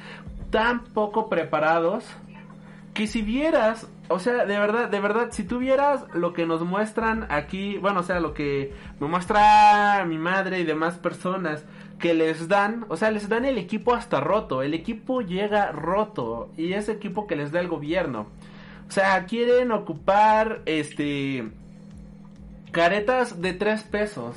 tan 0.51 0.83
poco 0.83 1.29
preparados 1.29 2.05
que 2.97 3.07
si 3.07 3.21
vieras, 3.21 3.87
o 4.09 4.19
sea, 4.19 4.45
de 4.47 4.59
verdad, 4.59 4.89
de 4.89 5.01
verdad, 5.01 5.29
si 5.31 5.45
tú 5.45 5.59
vieras 5.59 6.05
lo 6.15 6.33
que 6.33 6.47
nos 6.47 6.63
muestran 6.63 7.27
aquí, 7.31 7.79
bueno, 7.79 8.01
o 8.01 8.03
sea, 8.03 8.21
lo 8.21 8.35
que 8.35 8.73
me 9.01 9.09
muestra 9.09 10.05
mi 10.07 10.19
madre 10.19 10.61
y 10.61 10.65
demás 10.65 10.95
personas 10.99 11.65
que 11.99 12.15
les 12.15 12.49
dan, 12.49 12.85
o 12.89 12.97
sea, 12.97 13.11
les 13.11 13.29
dan 13.29 13.45
el 13.45 13.59
equipo 13.59 13.95
hasta 13.95 14.21
roto, 14.21 14.63
el 14.63 14.75
equipo 14.75 15.23
llega 15.23 15.73
roto 15.73 16.51
y 16.57 16.75
es 16.75 16.89
equipo 16.89 17.27
que 17.27 17.37
les 17.37 17.53
da 17.53 17.61
el 17.61 17.69
gobierno. 17.69 18.27
O 18.89 18.91
sea, 18.91 19.25
quieren 19.25 19.73
ocupar 19.73 20.63
este 20.67 21.51
caretas 22.71 23.41
de 23.41 23.55
tres 23.55 23.83
pesos. 23.83 24.37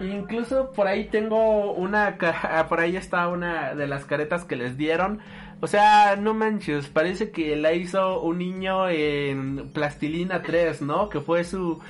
Incluso 0.00 0.72
por 0.72 0.88
ahí 0.88 1.04
tengo 1.04 1.72
una, 1.72 2.18
por 2.68 2.80
ahí 2.80 2.96
está 2.96 3.28
una 3.28 3.74
de 3.74 3.86
las 3.86 4.04
caretas 4.04 4.44
que 4.44 4.56
les 4.56 4.76
dieron. 4.76 5.20
O 5.60 5.66
sea, 5.66 6.16
no 6.16 6.34
manches, 6.34 6.88
parece 6.88 7.30
que 7.30 7.56
la 7.56 7.72
hizo 7.72 8.20
un 8.20 8.38
niño 8.38 8.88
en 8.90 9.70
Plastilina 9.72 10.42
3, 10.42 10.82
¿no? 10.82 11.08
Que 11.08 11.20
fue 11.20 11.44
su... 11.44 11.80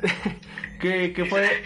que, 0.80 1.12
que 1.12 1.24
fue... 1.24 1.62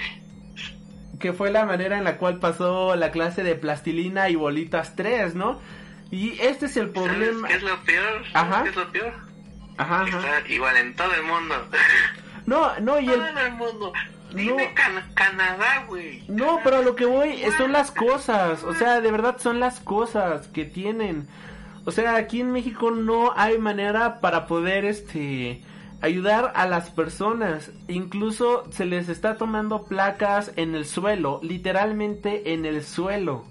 Que 1.19 1.35
fue 1.35 1.51
la 1.51 1.67
manera 1.67 1.99
en 1.99 2.05
la 2.05 2.17
cual 2.17 2.39
pasó 2.39 2.97
la 2.97 3.11
clase 3.11 3.43
de 3.45 3.55
Plastilina 3.55 4.31
y 4.31 4.37
Bolitas 4.37 4.97
3, 4.97 5.35
¿no? 5.35 5.61
Y 6.11 6.39
este 6.41 6.65
es 6.67 6.77
el 6.79 6.89
problema... 6.91 7.47
¿Qué 7.47 7.55
es 7.57 7.63
lo 7.63 7.79
peor? 7.83 8.23
Ajá. 8.33 8.63
¿Qué 8.63 8.69
es 8.71 8.77
lo 8.77 8.91
peor? 8.91 9.13
Ajá, 9.77 10.05
Está 10.07 10.49
igual 10.49 10.77
en 10.79 10.97
todo 10.97 11.15
el 11.15 11.23
mundo. 11.23 11.55
No, 12.47 12.79
no, 12.81 12.99
y 13.01 13.09
el... 13.09 13.15
Todo 13.15 13.39
el 13.39 13.53
mundo. 13.53 13.93
Dime 14.35 14.73
Can- 14.75 15.13
Canadá, 15.15 15.85
güey. 15.89 16.23
No, 16.29 16.61
pero 16.65 16.79
a 16.79 16.83
lo 16.83 16.95
que 16.97 17.05
voy 17.05 17.43
son 17.59 17.73
las 17.73 17.91
cosas, 17.91 18.63
o 18.65 18.73
sea, 18.75 19.01
de 19.01 19.11
verdad 19.11 19.37
son 19.39 19.59
las 19.61 19.81
cosas 19.81 20.49
que 20.49 20.65
tienen. 20.65 21.29
O 21.85 21.93
sea, 21.93 22.17
aquí 22.17 22.41
en 22.41 22.53
México 22.53 22.91
no 22.91 23.33
hay 23.37 23.59
manera 23.59 24.21
para 24.21 24.47
poder 24.47 24.85
este 24.85 25.63
ayudar 26.01 26.53
a 26.55 26.67
las 26.67 26.91
personas. 26.91 27.71
Incluso 27.89 28.65
se 28.71 28.85
les 28.85 29.09
está 29.09 29.37
tomando 29.37 29.85
placas 29.85 30.53
en 30.57 30.75
el 30.75 30.85
suelo, 30.85 31.41
literalmente 31.43 32.53
en 32.53 32.65
el 32.65 32.83
suelo, 32.83 33.45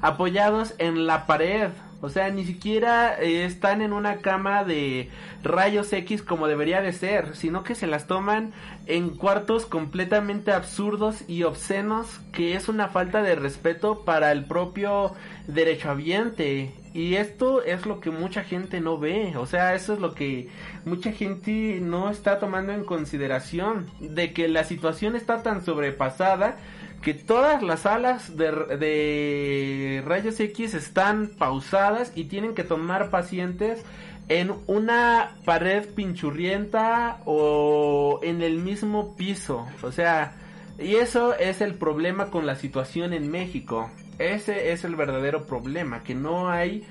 apoyados 0.00 0.74
en 0.78 1.06
la 1.06 1.26
pared. 1.26 1.70
O 2.00 2.10
sea, 2.10 2.30
ni 2.30 2.44
siquiera 2.44 3.20
eh, 3.20 3.44
están 3.44 3.82
en 3.82 3.92
una 3.92 4.18
cama 4.18 4.62
de 4.62 5.10
rayos 5.42 5.92
X 5.92 6.22
como 6.22 6.46
debería 6.46 6.80
de 6.80 6.92
ser, 6.92 7.34
sino 7.34 7.64
que 7.64 7.74
se 7.74 7.88
las 7.88 8.06
toman 8.06 8.52
en 8.86 9.10
cuartos 9.10 9.66
completamente 9.66 10.52
absurdos 10.52 11.24
y 11.26 11.42
obscenos, 11.42 12.20
que 12.32 12.54
es 12.54 12.68
una 12.68 12.86
falta 12.88 13.20
de 13.22 13.34
respeto 13.34 14.04
para 14.04 14.30
el 14.30 14.44
propio 14.44 15.12
derechohabiente. 15.48 16.72
Y 16.94 17.14
esto 17.16 17.62
es 17.62 17.86
lo 17.86 18.00
que 18.00 18.10
mucha 18.10 18.42
gente 18.44 18.80
no 18.80 18.98
ve, 18.98 19.36
o 19.36 19.46
sea, 19.46 19.74
eso 19.74 19.94
es 19.94 20.00
lo 20.00 20.14
que 20.14 20.48
mucha 20.84 21.12
gente 21.12 21.78
no 21.80 22.10
está 22.10 22.38
tomando 22.38 22.72
en 22.72 22.84
consideración, 22.84 23.90
de 24.00 24.32
que 24.32 24.48
la 24.48 24.64
situación 24.64 25.14
está 25.14 25.42
tan 25.42 25.64
sobrepasada 25.64 26.56
que 27.02 27.14
todas 27.14 27.62
las 27.62 27.80
salas 27.80 28.36
de, 28.36 28.50
de 28.50 30.02
rayos 30.04 30.40
X 30.40 30.74
están 30.74 31.28
pausadas 31.38 32.12
y 32.14 32.24
tienen 32.24 32.54
que 32.54 32.64
tomar 32.64 33.10
pacientes 33.10 33.84
en 34.28 34.52
una 34.66 35.36
pared 35.44 35.86
pinchurrienta 35.94 37.20
o 37.24 38.20
en 38.22 38.42
el 38.42 38.58
mismo 38.58 39.16
piso. 39.16 39.66
O 39.82 39.92
sea, 39.92 40.34
y 40.78 40.96
eso 40.96 41.34
es 41.34 41.60
el 41.60 41.74
problema 41.74 42.30
con 42.30 42.46
la 42.46 42.56
situación 42.56 43.12
en 43.12 43.30
México. 43.30 43.90
Ese 44.18 44.72
es 44.72 44.84
el 44.84 44.96
verdadero 44.96 45.46
problema, 45.46 46.02
que 46.02 46.14
no 46.14 46.50
hay 46.50 46.86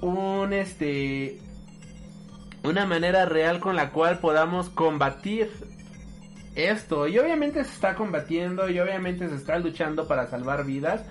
un 0.00 0.52
este 0.52 1.40
una 2.62 2.86
manera 2.86 3.24
real 3.24 3.60
con 3.60 3.76
la 3.76 3.90
cual 3.90 4.18
podamos 4.18 4.68
combatir 4.68 5.50
esto. 6.54 7.06
Y 7.08 7.18
obviamente 7.18 7.64
se 7.64 7.72
está 7.72 7.94
combatiendo 7.94 8.68
y 8.68 8.78
obviamente 8.80 9.28
se 9.28 9.36
está 9.36 9.58
luchando 9.58 10.06
para 10.06 10.26
salvar 10.26 10.64
vidas. 10.64 11.04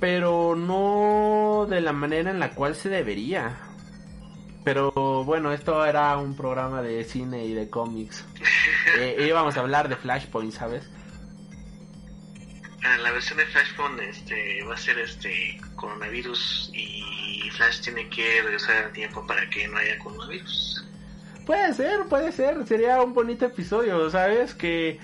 Pero 0.00 0.56
no 0.56 1.66
de 1.68 1.80
la 1.80 1.92
manera 1.92 2.30
en 2.30 2.38
la 2.38 2.50
cual 2.50 2.74
se 2.74 2.88
debería. 2.88 3.56
Pero 4.64 4.92
bueno, 5.24 5.52
esto 5.52 5.84
era 5.84 6.16
un 6.18 6.36
programa 6.36 6.82
de 6.82 7.04
cine 7.04 7.44
y 7.44 7.54
de 7.54 7.70
cómics. 7.70 8.24
Eh, 8.98 9.26
íbamos 9.28 9.56
a 9.56 9.60
hablar 9.60 9.88
de 9.88 9.96
Flashpoint, 9.96 10.52
¿sabes? 10.52 10.88
Ah, 12.86 12.98
La 12.98 13.10
versión 13.10 13.38
de 13.38 13.46
Flashpoint 13.46 13.98
este, 14.00 14.62
va 14.62 14.74
a 14.74 14.78
ser 14.78 14.98
este 14.98 15.60
coronavirus 15.74 16.70
y 16.72 17.50
Flash 17.50 17.80
tiene 17.80 18.08
que 18.08 18.42
regresar 18.42 18.84
a 18.84 18.92
tiempo 18.92 19.26
para 19.26 19.48
que 19.50 19.66
no 19.66 19.76
haya 19.78 19.98
coronavirus. 19.98 20.84
Puede 21.44 21.74
ser, 21.74 22.04
puede 22.08 22.30
ser. 22.30 22.64
Sería 22.66 23.02
un 23.02 23.12
bonito 23.12 23.44
episodio, 23.46 24.08
¿sabes? 24.10 24.54
Que 24.54 25.00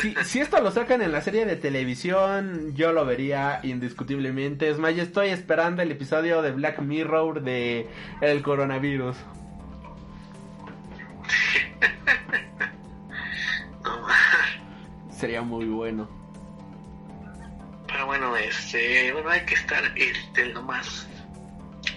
si, 0.00 0.14
si 0.24 0.40
esto 0.40 0.60
lo 0.60 0.72
sacan 0.72 1.02
en 1.02 1.12
la 1.12 1.20
serie 1.20 1.46
de 1.46 1.54
televisión, 1.54 2.74
yo 2.74 2.92
lo 2.92 3.04
vería 3.06 3.60
indiscutiblemente. 3.62 4.68
Es 4.68 4.78
más, 4.78 4.96
yo 4.96 5.04
estoy 5.04 5.28
esperando 5.28 5.82
el 5.82 5.92
episodio 5.92 6.42
de 6.42 6.50
Black 6.50 6.80
Mirror 6.80 7.42
de 7.42 7.86
el 8.20 8.42
coronavirus. 8.42 9.16
Sería 15.16 15.42
muy 15.42 15.66
bueno. 15.66 16.19
Pero 18.00 18.06
bueno, 18.06 18.34
este, 18.34 19.12
bueno, 19.12 19.28
hay 19.28 19.44
que 19.44 19.52
estar 19.52 19.84
este, 19.94 20.46
lo 20.46 20.62
más, 20.62 21.06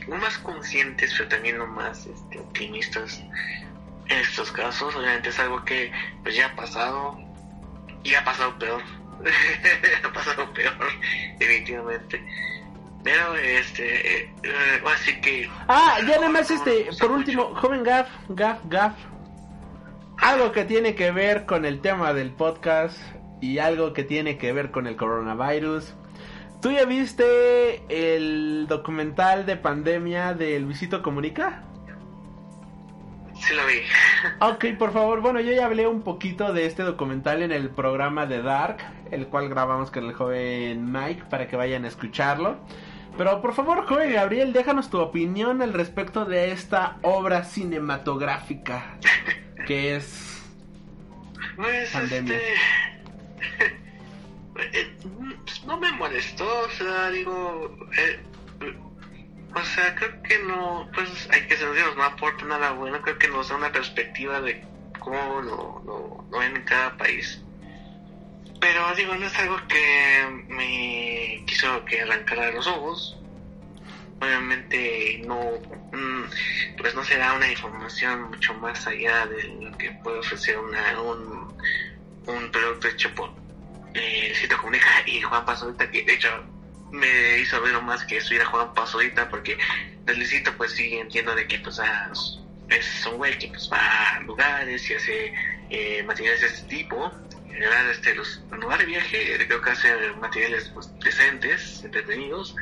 lo 0.05 0.17
más 0.17 0.37
conscientes, 0.39 1.13
pero 1.17 1.29
también 1.29 1.57
lo 1.57 1.65
más 1.65 2.05
este, 2.05 2.39
optimistas 2.39 3.23
en 4.09 4.17
estos 4.17 4.51
casos. 4.51 4.93
Obviamente 4.97 5.29
es 5.29 5.39
algo 5.39 5.63
que 5.63 5.93
pues 6.21 6.35
ya 6.35 6.47
ha 6.47 6.55
pasado 6.57 7.17
y 8.03 8.15
ha 8.15 8.23
pasado 8.25 8.59
peor. 8.59 8.81
ha 10.03 10.11
pasado 10.11 10.53
peor, 10.53 10.75
definitivamente. 11.39 12.21
Pero 13.01 13.35
este, 13.37 14.23
eh, 14.23 14.33
eh, 14.43 14.83
así 14.93 15.21
que. 15.21 15.49
Ah, 15.69 15.99
ya 16.01 16.17
nada 16.17 16.27
más 16.27 16.51
este, 16.51 16.89
por 16.99 17.13
último, 17.13 17.47
mucho. 17.47 17.61
joven 17.61 17.83
Gaff, 17.83 18.09
Gaff, 18.27 18.59
Gaff. 18.65 18.93
Algo 20.17 20.51
que 20.51 20.65
tiene 20.65 20.95
que 20.95 21.11
ver 21.11 21.45
con 21.45 21.63
el 21.63 21.79
tema 21.79 22.11
del 22.13 22.31
podcast 22.31 22.97
y 23.43 23.59
algo 23.59 23.91
que 23.91 24.05
tiene 24.05 24.37
que 24.37 24.53
ver 24.53 24.71
con 24.71 24.87
el 24.87 24.95
coronavirus. 24.95 25.93
¿Tú 26.61 26.71
ya 26.71 26.85
viste 26.85 27.83
el 27.89 28.67
documental 28.69 29.45
de 29.45 29.57
pandemia 29.57 30.33
de 30.33 30.61
Luisito 30.61 31.03
Comunica? 31.03 31.61
Sí 33.35 33.53
lo 33.53 33.65
vi. 33.67 33.81
Ok, 34.39 34.77
por 34.79 34.93
favor, 34.93 35.19
bueno, 35.19 35.41
yo 35.41 35.51
ya 35.51 35.65
hablé 35.65 35.85
un 35.87 36.03
poquito 36.03 36.53
de 36.53 36.65
este 36.65 36.83
documental 36.83 37.41
en 37.41 37.51
el 37.51 37.69
programa 37.69 38.25
de 38.25 38.41
Dark, 38.41 38.77
el 39.11 39.27
cual 39.27 39.49
grabamos 39.49 39.91
con 39.91 40.05
el 40.05 40.13
joven 40.13 40.89
Mike 40.89 41.23
para 41.29 41.49
que 41.49 41.57
vayan 41.57 41.83
a 41.83 41.89
escucharlo. 41.89 42.55
Pero 43.17 43.41
por 43.41 43.53
favor, 43.53 43.85
joven 43.85 44.13
Gabriel, 44.13 44.53
déjanos 44.53 44.89
tu 44.89 45.01
opinión 45.01 45.61
al 45.61 45.73
respecto 45.73 46.23
de 46.23 46.53
esta 46.53 46.95
obra 47.01 47.43
cinematográfica 47.43 48.97
que 49.67 49.97
es... 49.97 50.29
Pues, 51.55 51.91
Pandemia. 51.91 52.35
este. 52.37 52.92
Pues, 54.53 55.63
no 55.65 55.79
me 55.79 55.91
molestó, 55.93 56.47
o 56.61 56.69
sea, 56.71 57.09
digo. 57.09 57.77
eh, 57.97 58.19
o 59.55 59.65
sea, 59.65 59.93
creo 59.95 60.21
que 60.23 60.39
no. 60.39 60.89
Pues 60.93 61.27
hay 61.31 61.41
que 61.47 61.55
ser 61.55 61.67
honestos, 61.67 61.95
no 61.95 62.03
aporta 62.03 62.45
nada 62.45 62.71
bueno. 62.71 63.01
Creo 63.01 63.17
que 63.19 63.27
nos 63.27 63.49
da 63.49 63.55
una 63.55 63.71
perspectiva 63.71 64.41
de 64.41 64.63
cómo 64.99 65.41
lo, 65.41 65.81
lo, 65.85 66.25
lo 66.31 66.39
ven 66.39 66.55
en 66.55 66.63
cada 66.63 66.97
país. 66.97 67.39
Pero 68.59 68.95
digo, 68.95 69.13
no 69.15 69.25
es 69.25 69.37
algo 69.39 69.57
que 69.67 70.45
me 70.47 71.43
quiso 71.45 71.83
que 71.85 72.01
arrancara 72.01 72.51
los 72.51 72.65
ojos. 72.65 73.17
Obviamente 74.21 75.21
no, 75.27 75.37
mm, 75.91 76.23
pues 76.77 76.95
no 76.95 77.03
será 77.03 77.33
una 77.33 77.51
información 77.51 78.23
mucho 78.29 78.53
más 78.55 78.87
allá 78.87 79.25
de 79.27 79.43
lo 79.59 79.77
que 79.77 79.91
puede 80.03 80.19
ofrecer 80.19 80.57
una, 80.57 81.01
un, 81.01 81.53
un 82.27 82.51
producto 82.51 82.87
hecho 82.87 83.13
por 83.15 83.31
eh, 83.93 84.33
Cito 84.35 84.57
Comunica 84.57 84.87
y 85.05 85.21
Juan 85.21 85.45
Pasodita, 85.45 85.89
que 85.89 86.03
de 86.03 86.13
hecho 86.13 86.29
me 86.91 87.39
hizo 87.39 87.61
ver 87.61 87.79
más 87.81 88.03
que 88.05 88.17
eso 88.17 88.33
ir 88.33 88.41
a 88.41 88.45
Juan 88.45 88.73
Pasodita, 88.73 89.29
porque 89.29 89.57
de 90.05 90.15
Luisito 90.15 90.55
pues 90.57 90.71
sí 90.71 90.95
entiendo 90.95 91.35
de 91.35 91.47
que 91.47 91.59
pues 91.59 91.79
ah, 91.79 92.11
es 92.69 93.05
un 93.05 93.17
güey 93.17 93.37
que 93.37 93.47
pues 93.47 93.69
va 93.71 94.15
a 94.15 94.19
lugares 94.21 94.89
y 94.89 94.93
hace 94.93 95.33
eh, 95.69 96.03
materiales 96.03 96.41
de 96.41 96.47
este 96.47 96.67
tipo. 96.67 97.11
En 97.45 97.59
realidad, 97.59 97.91
este, 97.91 98.15
los, 98.15 98.41
en 98.51 98.59
lugar 98.59 98.79
de 98.79 98.85
viaje, 98.85 99.37
creo 99.45 99.61
que 99.61 99.69
hace 99.69 100.11
materiales 100.19 100.69
pues, 100.73 100.89
decentes, 100.99 101.83
entretenidos. 101.83 102.55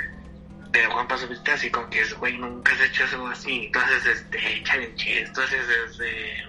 Pero 0.71 0.91
Juan 0.91 1.07
Pasodita 1.07 1.53
así 1.53 1.69
como 1.69 1.89
que 1.89 2.01
es, 2.01 2.13
güey, 2.13 2.38
nunca 2.38 2.73
has 2.73 2.81
hecho 2.81 3.03
algo 3.11 3.27
así. 3.27 3.65
Entonces, 3.65 4.05
este, 4.05 4.63
challenges, 4.63 5.27
entonces, 5.27 5.61
este, 5.88 6.45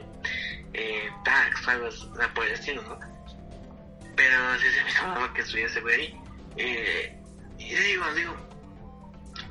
eh, 0.74 1.10
tags, 1.24 1.68
algo 1.68 1.88
por 2.34 2.46
el 2.46 2.52
estilo, 2.52 2.82
¿no? 2.82 2.98
Pero 4.16 4.58
sí 4.58 4.66
se 4.70 4.84
me 4.84 4.90
hizo 4.90 5.02
raro 5.06 5.32
que 5.34 5.40
estuviese 5.42 5.80
güey 5.80 6.00
ahí. 6.00 6.20
Eh, 6.56 7.18
y 7.58 7.74
digo, 7.74 8.04
digo, 8.14 8.34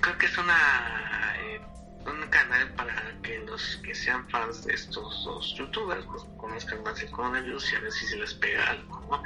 creo 0.01 0.17
que 0.17 0.25
es 0.25 0.37
una 0.37 1.33
eh, 1.39 1.61
un 2.05 2.27
canal 2.29 2.69
para 2.73 2.93
que 3.21 3.39
los 3.39 3.77
que 3.83 3.93
sean 3.93 4.27
fans 4.29 4.65
de 4.65 4.73
estos 4.73 5.23
dos 5.23 5.55
youtubers 5.55 6.05
pues, 6.05 6.23
conozcan 6.37 6.83
más 6.83 7.01
el 7.01 7.11
coronavirus 7.11 7.73
y 7.73 7.75
a 7.75 7.79
ver 7.79 7.91
si 7.91 8.05
se 8.07 8.17
les 8.17 8.33
pega 8.35 8.69
algo, 8.69 8.99
¿no? 9.09 9.23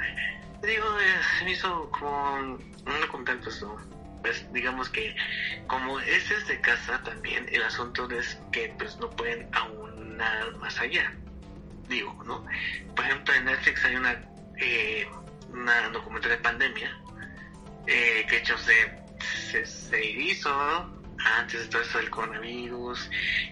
Digo, 0.66 1.00
eh, 1.00 1.20
se 1.38 1.44
me 1.44 1.52
hizo 1.52 1.90
como 1.90 2.34
un 2.34 3.00
documental, 3.00 3.40
pues, 3.40 3.64
pues 4.22 4.52
digamos 4.52 4.88
que 4.88 5.14
como 5.66 6.00
es 6.00 6.28
desde 6.28 6.60
casa 6.60 7.02
también, 7.02 7.46
el 7.50 7.62
asunto 7.62 8.10
es 8.10 8.38
que 8.52 8.74
pues 8.78 8.96
no 8.98 9.10
pueden 9.10 9.48
aunar 9.54 10.56
más 10.56 10.78
allá, 10.80 11.14
digo, 11.88 12.22
¿no? 12.24 12.44
Por 12.94 13.04
ejemplo, 13.04 13.34
en 13.34 13.44
Netflix 13.44 13.84
hay 13.84 13.96
una, 13.96 14.20
eh, 14.58 15.06
una 15.50 15.88
documental 15.90 16.30
de 16.30 16.38
pandemia 16.38 16.98
eh, 17.86 18.26
que 18.28 18.38
hecho 18.38 18.56
se, 18.58 18.74
se, 19.50 19.64
se 19.64 20.04
hizo 20.04 20.50
antes 21.18 21.62
de 21.62 21.66
todo 21.68 21.82
esto 21.82 21.98
del 21.98 22.10
coronavirus 22.10 23.10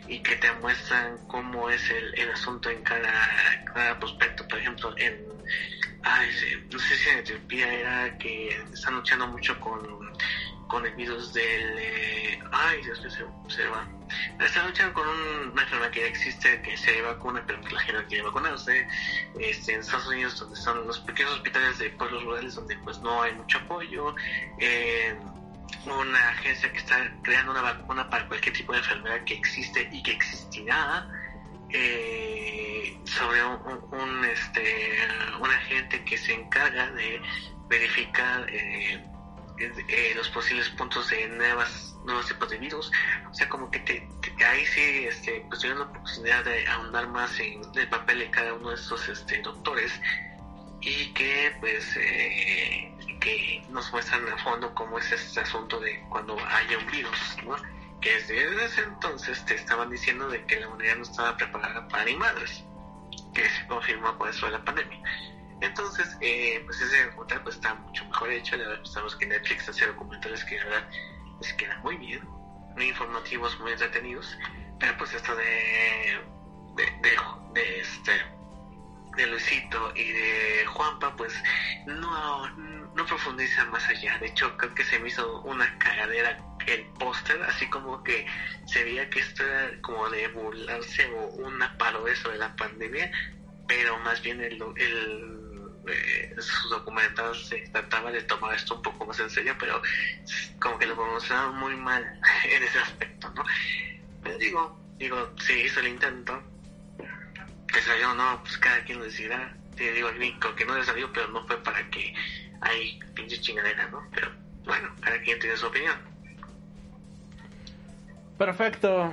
y 0.08 0.20
que 0.20 0.36
te 0.36 0.52
muestran 0.54 1.18
cómo 1.26 1.70
es 1.70 1.90
el, 1.90 2.14
el 2.18 2.30
asunto 2.30 2.70
en 2.70 2.82
cada, 2.82 3.64
cada 3.72 3.98
prospecto. 3.98 4.46
Por 4.46 4.58
ejemplo, 4.58 4.94
en, 4.98 5.24
ay, 6.02 6.28
no 6.70 6.78
sé 6.78 6.96
si 6.96 7.08
en 7.08 7.18
Etiopía 7.18 7.72
era 7.72 8.18
que 8.18 8.48
están 8.72 8.94
luchando 8.94 9.26
mucho 9.26 9.58
con, 9.60 9.80
con 10.74 10.84
el 10.84 10.94
virus 10.96 11.32
del... 11.32 11.78
eh, 11.78 12.40
ay, 12.50 12.82
Dios 12.82 13.00
mío, 13.00 13.10
se, 13.48 13.54
se 13.56 13.68
va. 13.68 13.86
Está 14.44 14.66
luchando 14.66 14.92
con 14.92 15.06
un- 15.06 15.50
una 15.52 15.62
enfermedad 15.62 15.92
que 15.92 16.00
ya 16.00 16.06
existe, 16.06 16.60
que 16.62 16.76
se 16.76 17.00
vacuna, 17.00 17.44
pero 17.46 17.60
que 17.60 17.72
la 17.74 17.80
gente 17.80 18.02
no 18.02 18.08
quiere 18.08 18.24
vacunarse. 18.24 18.88
Este, 19.38 19.74
en 19.74 19.80
Estados 19.80 20.08
Unidos, 20.08 20.36
donde 20.40 20.58
están 20.58 20.84
los 20.84 20.98
pequeños 20.98 21.30
hospitales 21.34 21.78
de 21.78 21.90
pueblos 21.90 22.24
rurales, 22.24 22.56
donde 22.56 22.76
pues 22.78 22.98
no 22.98 23.22
hay 23.22 23.32
mucho 23.34 23.58
apoyo. 23.58 24.16
Eh, 24.58 25.14
una 25.86 26.28
agencia 26.30 26.72
que 26.72 26.78
está 26.78 27.08
creando 27.22 27.52
una 27.52 27.62
vacuna 27.62 28.10
para 28.10 28.26
cualquier 28.26 28.52
tipo 28.56 28.72
de 28.72 28.78
enfermedad 28.78 29.22
que 29.24 29.34
existe 29.34 29.88
y 29.92 30.02
que 30.02 30.10
existirá. 30.10 31.08
Eh, 31.70 32.98
sobre 33.04 33.44
un, 33.44 34.24
este, 34.24 34.96
un 35.40 35.50
agente 35.50 36.04
que 36.04 36.18
se 36.18 36.34
encarga 36.34 36.90
de 36.90 37.20
verificar 37.68 38.46
eh, 38.48 39.00
eh, 39.58 40.12
los 40.16 40.28
posibles 40.30 40.68
puntos 40.70 41.10
de 41.10 41.28
nuevas 41.28 41.96
nuevos 42.04 42.26
tipos 42.26 42.50
de 42.50 42.58
virus 42.58 42.90
o 43.30 43.34
sea 43.34 43.48
como 43.48 43.70
que 43.70 43.78
te, 43.80 44.08
ahí 44.44 44.66
sí 44.66 45.06
este 45.06 45.44
pues 45.48 45.60
tuvieron 45.60 45.80
la 45.80 45.90
oportunidad 45.90 46.44
de 46.44 46.66
ahondar 46.66 47.08
más 47.08 47.38
en 47.38 47.62
el 47.74 47.88
papel 47.88 48.18
de 48.18 48.30
cada 48.30 48.54
uno 48.54 48.70
de 48.70 48.74
estos 48.74 49.08
este 49.08 49.40
doctores 49.42 49.92
y 50.80 51.12
que 51.12 51.56
pues 51.60 51.96
eh, 51.96 52.96
que 53.20 53.64
nos 53.70 53.90
muestran 53.92 54.28
a 54.28 54.36
fondo 54.38 54.74
cómo 54.74 54.98
es 54.98 55.12
este 55.12 55.40
asunto 55.40 55.78
de 55.80 56.04
cuando 56.10 56.36
haya 56.38 56.78
un 56.78 56.86
virus 56.90 57.36
¿no? 57.44 57.56
que 58.00 58.10
desde 58.10 58.64
ese 58.64 58.82
entonces 58.82 59.44
te 59.46 59.54
estaban 59.54 59.88
diciendo 59.88 60.28
de 60.28 60.44
que 60.46 60.60
la 60.60 60.68
humanidad 60.68 60.96
no 60.96 61.02
estaba 61.04 61.36
preparada 61.36 61.86
para 61.88 62.04
ni 62.04 62.16
madres 62.16 62.64
que 63.32 63.48
se 63.48 63.66
confirmó 63.68 64.18
por 64.18 64.28
eso 64.28 64.46
de 64.46 64.52
la 64.52 64.64
pandemia 64.64 65.00
entonces, 65.60 66.16
eh, 66.20 66.62
pues 66.64 66.80
ese 66.80 67.06
documental 67.06 67.42
pues 67.42 67.56
está 67.56 67.74
mucho 67.74 68.04
mejor 68.06 68.30
hecho. 68.30 68.56
La 68.56 68.64
verdad, 68.64 68.80
pues, 68.80 68.92
sabemos 68.92 69.16
que 69.16 69.26
Netflix 69.26 69.68
hace 69.68 69.86
documentales 69.86 70.44
que 70.44 70.58
la 70.58 70.64
verdad 70.64 70.88
les 71.40 71.52
quedan 71.54 71.80
muy 71.82 71.96
bien, 71.96 72.22
muy 72.76 72.88
informativos, 72.88 73.58
muy 73.60 73.72
entretenidos. 73.72 74.36
Pero 74.78 74.96
pues 74.98 75.14
esto 75.14 75.34
de, 75.36 76.20
de, 76.76 76.84
de, 77.02 77.16
de 77.54 77.80
este 77.80 78.12
de 79.16 79.26
Luisito 79.28 79.92
y 79.94 80.10
de 80.10 80.66
Juanpa, 80.66 81.14
pues 81.16 81.32
no, 81.86 82.48
no 82.56 83.06
profundiza 83.06 83.64
más 83.66 83.86
allá. 83.88 84.18
De 84.18 84.26
hecho, 84.26 84.56
creo 84.56 84.74
que 84.74 84.84
se 84.84 84.98
me 84.98 85.08
hizo 85.08 85.40
una 85.42 85.78
cagadera 85.78 86.36
el 86.66 86.84
póster, 86.98 87.42
así 87.42 87.68
como 87.68 88.02
que 88.02 88.26
se 88.66 88.84
veía 88.84 89.08
que 89.10 89.20
esto 89.20 89.46
era 89.46 89.70
como 89.82 90.08
de 90.08 90.28
burlarse 90.28 91.06
o 91.10 91.26
una 91.44 91.76
parodia 91.76 92.16
sobre 92.16 92.38
la 92.38 92.56
pandemia, 92.56 93.10
pero 93.68 93.98
más 94.00 94.22
bien 94.22 94.40
el, 94.40 94.62
el 94.76 95.43
eh, 95.88 96.34
sus 96.38 96.70
documentales 96.70 97.46
se 97.46 97.58
trataba 97.68 98.10
de 98.10 98.22
tomar 98.22 98.54
esto 98.54 98.76
un 98.76 98.82
poco 98.82 99.06
más 99.06 99.18
en 99.20 99.30
serio, 99.30 99.54
pero 99.58 99.80
como 100.60 100.78
que 100.78 100.86
lo 100.86 100.94
promocionaron 100.94 101.56
muy 101.58 101.76
mal 101.76 102.02
en 102.44 102.62
ese 102.62 102.78
aspecto, 102.78 103.30
¿no? 103.34 103.44
Pero 104.22 104.38
digo, 104.38 104.80
digo, 104.98 105.30
sí 105.46 105.52
hizo 105.52 105.80
el 105.80 105.88
intento, 105.88 106.42
que 107.66 107.80
salió 107.82 108.14
no, 108.14 108.40
pues 108.42 108.56
cada 108.58 108.82
quien 108.84 108.98
lo 108.98 109.04
decidirá. 109.04 109.54
Te 109.76 109.92
digo, 109.92 110.08
el 110.08 110.38
que 110.56 110.64
no 110.64 110.76
le 110.76 110.84
salió, 110.84 111.12
pero 111.12 111.28
no 111.28 111.44
fue 111.46 111.60
para 111.62 111.88
que 111.90 112.14
hay 112.60 113.00
pinche 113.14 113.40
chingadera, 113.40 113.88
¿no? 113.88 114.06
Pero 114.14 114.30
bueno, 114.64 114.88
cada 115.00 115.20
quien 115.20 115.38
tiene 115.40 115.56
su 115.56 115.66
opinión. 115.66 115.96
Perfecto. 118.38 119.12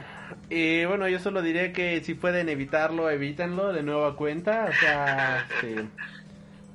Y 0.49 0.85
bueno, 0.85 1.07
yo 1.07 1.19
solo 1.19 1.41
diré 1.41 1.71
que 1.73 2.01
si 2.03 2.13
pueden 2.13 2.49
evitarlo, 2.49 3.09
evítenlo 3.09 3.73
de 3.73 3.83
nueva 3.83 4.15
cuenta. 4.15 4.67
O 4.69 4.73
sea, 4.73 5.47
sí, 5.61 5.75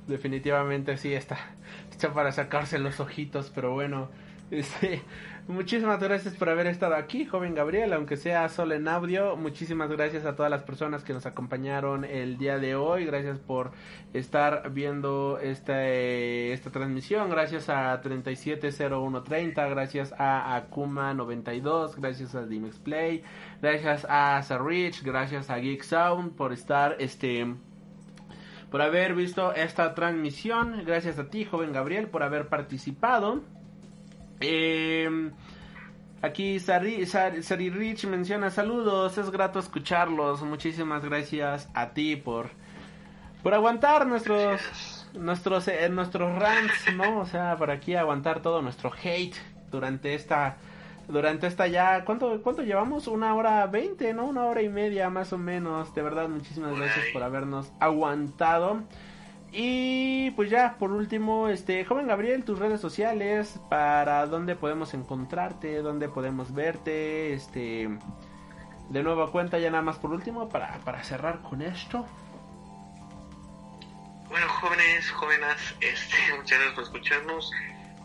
definitivamente 0.07 0.97
sí 0.97 1.13
está, 1.13 1.37
está 1.91 2.13
para 2.13 2.31
sacarse 2.31 2.79
los 2.79 2.99
ojitos, 2.99 3.51
pero 3.53 3.73
bueno. 3.73 4.09
Este, 4.49 5.01
muchísimas 5.49 5.99
gracias 5.99 6.33
por 6.35 6.47
haber 6.47 6.67
estado 6.67 6.95
aquí, 6.95 7.25
joven 7.25 7.53
Gabriel, 7.53 7.91
aunque 7.91 8.15
sea 8.15 8.47
solo 8.47 8.75
en 8.75 8.87
audio. 8.87 9.35
Muchísimas 9.35 9.89
gracias 9.89 10.25
a 10.25 10.37
todas 10.37 10.49
las 10.49 10.63
personas 10.63 11.03
que 11.03 11.11
nos 11.11 11.25
acompañaron 11.25 12.05
el 12.05 12.37
día 12.37 12.57
de 12.57 12.75
hoy. 12.75 13.05
Gracias 13.05 13.39
por 13.39 13.71
estar 14.13 14.71
viendo 14.71 15.37
esta, 15.41 15.85
eh, 15.85 16.53
esta 16.53 16.71
transmisión. 16.71 17.29
Gracias 17.29 17.67
a 17.67 17.99
370130, 18.01 19.67
gracias 19.67 20.13
a 20.17 20.69
Akuma92, 20.69 21.95
gracias 21.97 22.33
a 22.33 22.45
Dimex 22.45 22.79
Play, 22.79 23.23
gracias 23.61 24.07
a 24.09 24.41
Sarich, 24.43 25.03
gracias 25.03 25.49
a 25.49 25.57
Geek 25.57 25.83
Sound 25.83 26.35
por 26.37 26.53
estar 26.53 26.95
este 26.99 27.47
por 28.71 28.81
haber 28.81 29.13
visto 29.15 29.53
esta 29.53 29.93
transmisión. 29.95 30.83
Gracias 30.85 31.19
a 31.19 31.29
ti, 31.29 31.45
joven 31.45 31.73
Gabriel, 31.73 32.07
por 32.07 32.23
haber 32.23 32.47
participado. 32.47 33.41
Eh, 34.39 35.31
aquí 36.21 36.59
Sari, 36.59 37.05
Sari, 37.05 37.43
Sari 37.43 37.69
Rich 37.69 38.05
menciona 38.05 38.49
saludos, 38.49 39.17
es 39.17 39.29
grato 39.31 39.59
escucharlos. 39.59 40.41
Muchísimas 40.41 41.03
gracias 41.03 41.69
a 41.73 41.89
ti 41.89 42.15
por 42.15 42.49
por 43.43 43.53
aguantar 43.53 44.07
nuestros 44.07 45.07
nuestros 45.13 45.67
eh, 45.67 45.87
nuestros 45.89 46.37
rants, 46.37 46.93
¿no? 46.95 47.19
O 47.19 47.25
sea, 47.25 47.55
por 47.57 47.71
aquí 47.71 47.95
aguantar 47.95 48.41
todo 48.41 48.61
nuestro 48.61 48.91
hate 48.91 49.35
durante 49.71 50.13
esta 50.13 50.57
durante 51.07 51.47
esta 51.47 51.67
ya 51.67 52.03
¿cuánto 52.03 52.41
cuánto 52.41 52.63
llevamos? 52.63 53.07
Una 53.07 53.33
hora 53.33 53.65
veinte, 53.67 54.13
¿no? 54.13 54.25
Una 54.25 54.45
hora 54.45 54.61
y 54.61 54.69
media 54.69 55.09
más 55.09 55.33
o 55.33 55.37
menos. 55.37 55.93
De 55.95 56.01
verdad, 56.01 56.27
muchísimas 56.27 56.77
gracias 56.77 57.05
por 57.13 57.23
habernos 57.23 57.71
aguantado. 57.79 58.83
Y 59.51 60.31
pues 60.31 60.49
ya, 60.49 60.75
por 60.77 60.91
último, 60.91 61.47
este, 61.47 61.85
joven 61.85 62.07
Gabriel, 62.07 62.43
tus 62.43 62.59
redes 62.59 62.81
sociales, 62.81 63.59
para 63.69 64.25
dónde 64.27 64.55
podemos 64.55 64.93
encontrarte, 64.93 65.81
dónde 65.81 66.09
podemos 66.09 66.53
verte, 66.53 67.33
este, 67.33 67.89
de 68.89 69.03
nueva 69.03 69.31
cuenta 69.31 69.57
ya 69.57 69.71
nada 69.71 69.83
más 69.83 69.97
por 69.97 70.11
último, 70.11 70.49
para, 70.49 70.77
para 70.79 71.03
cerrar 71.03 71.41
con 71.41 71.61
esto. 71.61 72.05
Bueno, 74.27 74.47
jóvenes, 74.49 75.09
jóvenes, 75.11 75.75
este, 75.79 76.17
muchas 76.35 76.59
gracias 76.59 76.73
por 76.75 76.83
escucharnos. 76.83 77.51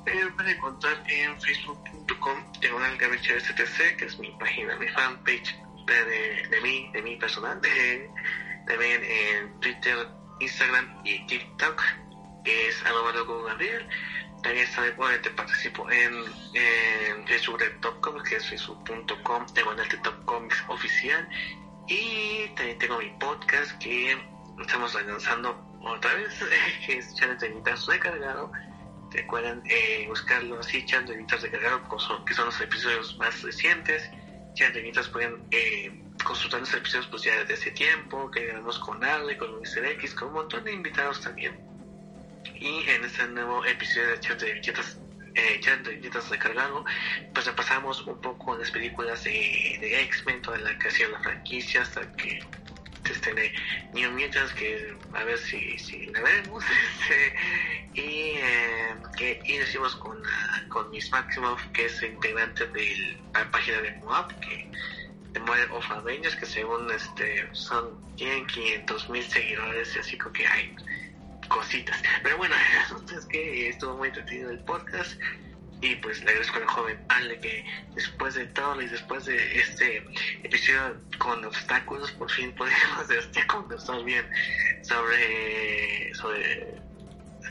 Me 0.04 0.26
pueden 0.32 0.56
encontrar 0.56 1.02
en 1.06 1.40
facebook.com 1.40 2.52
diagonal 2.60 2.96
Gabriel 2.98 3.42
TTC, 3.42 3.96
que 3.96 4.04
es 4.06 4.18
mi 4.18 4.30
página, 4.32 4.76
mi 4.76 4.88
fanpage 4.88 5.56
de, 5.86 6.04
de, 6.04 6.48
de 6.48 6.60
mí, 6.60 6.90
de 6.92 7.02
mi 7.02 7.16
personal. 7.16 7.60
De, 7.60 8.10
también 8.66 9.02
en 9.04 9.60
Twitter, 9.60 10.08
Instagram 10.40 11.00
y 11.04 11.24
TikTok, 11.26 11.82
que 12.44 12.68
es 12.68 12.84
arroba 12.84 13.12
loco 13.12 13.44
Gabriel. 13.44 13.88
También 14.42 14.66
está, 14.66 14.86
igualmente 14.88 15.30
participo 15.30 15.88
en, 15.90 16.12
en 16.54 17.26
Facebook 17.28 17.60
de 17.60 17.70
Top 17.80 18.00
Comics, 18.00 18.28
que 18.28 18.36
es 18.36 18.48
facebook.com 18.48 19.46
diagonal 19.54 19.88
de 19.88 19.98
Top 19.98 20.24
Comics 20.24 20.64
oficial. 20.68 21.28
Y 21.86 22.48
también 22.56 22.78
tengo 22.78 22.98
mi 22.98 23.10
podcast 23.20 23.78
que 23.78 24.20
estamos 24.60 24.94
lanzando 24.94 25.56
otra 25.80 26.14
vez, 26.14 26.34
que 26.86 26.98
es 26.98 27.14
Channel 27.14 27.38
de 27.38 27.46
Editas 27.48 27.86
Recargado. 27.86 28.50
Recuerden 29.12 29.62
eh, 29.66 30.06
buscarlo 30.08 30.58
así, 30.60 30.84
Channel 30.86 31.26
de 31.26 31.36
Recargado, 31.36 31.82
que 32.24 32.34
son 32.34 32.46
los 32.46 32.60
episodios 32.60 33.16
más 33.18 33.42
recientes. 33.42 34.10
Channel 34.54 34.74
de 34.74 34.80
Editas 34.80 35.08
pueden 35.08 35.42
eh, 35.50 35.92
consultar 36.24 36.60
los 36.60 36.72
episodios 36.74 37.06
pues 37.08 37.22
ya 37.22 37.36
desde 37.40 37.54
hace 37.54 37.70
tiempo, 37.72 38.30
que 38.30 38.46
grabamos 38.46 38.78
con 38.78 39.02
Ale, 39.04 39.36
con 39.36 39.60
Mr. 39.60 39.84
X, 39.92 40.14
con 40.14 40.28
un 40.28 40.34
montón 40.34 40.64
de 40.64 40.72
invitados 40.72 41.20
también. 41.20 41.58
Y 42.58 42.88
en 42.88 43.04
este 43.04 43.26
nuevo 43.28 43.64
episodio 43.64 44.08
de 44.08 44.20
Channel 44.20 44.38
de 44.38 44.50
Editas 44.52 44.98
eh, 45.34 45.60
Channel 45.60 46.00
de 46.00 46.20
Recargado, 46.30 46.84
pues 47.32 47.46
repasamos 47.46 48.06
un 48.06 48.20
poco 48.20 48.56
las 48.56 48.70
películas 48.70 49.24
de, 49.24 49.78
de 49.80 50.02
X-Men, 50.02 50.42
toda 50.42 50.58
la 50.58 50.76
creación 50.78 51.10
de 51.10 51.18
la 51.18 51.22
franquicia, 51.22 51.82
hasta 51.82 52.10
que 52.12 52.40
este 53.10 53.34
de 53.34 53.52
New 53.92 54.10
Mutants 54.12 54.52
que 54.54 54.96
a 55.14 55.24
ver 55.24 55.38
si, 55.38 55.78
si 55.78 56.06
la 56.06 56.20
vemos 56.20 56.64
este, 57.00 57.34
y 57.94 58.32
eh, 58.36 58.96
que 59.16 59.40
y 59.44 59.58
decimos 59.58 59.96
con, 59.96 60.18
uh, 60.18 60.68
con 60.68 60.90
Miss 60.90 61.10
Maximoff 61.10 61.64
que 61.72 61.86
es 61.86 62.02
integrante 62.02 62.66
de 62.68 63.18
la 63.34 63.50
página 63.50 63.80
de 63.80 63.92
Moab 63.98 64.28
que 64.40 64.68
de 65.32 65.40
Model 65.40 65.70
of 65.72 65.90
Avengers 65.90 66.36
que 66.36 66.46
según 66.46 66.90
este 66.90 67.48
son 67.52 68.00
tienen 68.16 68.46
500 68.46 69.08
mil 69.08 69.24
seguidores 69.24 69.96
y 69.96 69.98
así 69.98 70.18
como 70.18 70.32
que 70.32 70.46
hay 70.46 70.74
cositas. 71.48 72.02
Pero 72.22 72.36
bueno 72.36 72.54
es 73.16 73.26
que 73.26 73.68
estuvo 73.68 73.96
muy 73.96 74.08
entretenido 74.08 74.50
el 74.50 74.58
podcast 74.60 75.20
y 75.82 75.96
pues 75.96 76.22
le 76.22 76.30
agradezco 76.30 76.58
al 76.58 76.66
joven 76.66 76.98
Ale 77.08 77.38
que 77.40 77.64
después 77.94 78.34
de 78.34 78.46
todo 78.46 78.80
y 78.80 78.86
después 78.86 79.24
de 79.26 79.60
este 79.60 79.98
episodio 80.44 80.96
con 81.18 81.44
obstáculos 81.44 82.12
por 82.12 82.30
fin 82.30 82.52
podemos 82.54 83.10
este, 83.18 83.46
conversar 83.46 84.02
bien 84.04 84.24
sobre 84.82 86.14
sobre 86.14 86.74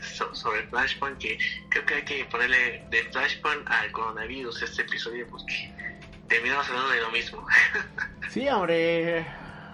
so, 0.02 0.34
sobre 0.34 0.66
Flashpoint 0.68 1.18
que 1.18 1.38
creo 1.68 1.84
que 1.84 1.94
hay 1.94 2.02
que 2.02 2.24
ponerle 2.24 2.84
de 2.90 3.04
Flashpoint 3.12 3.68
al 3.68 3.92
coronavirus 3.92 4.62
este 4.62 4.82
episodio 4.82 5.26
porque 5.28 5.70
terminamos 6.28 6.66
hablando 6.68 6.90
de 6.90 7.00
lo 7.02 7.10
mismo 7.10 7.46
sí 8.30 8.48
hombre 8.48 9.26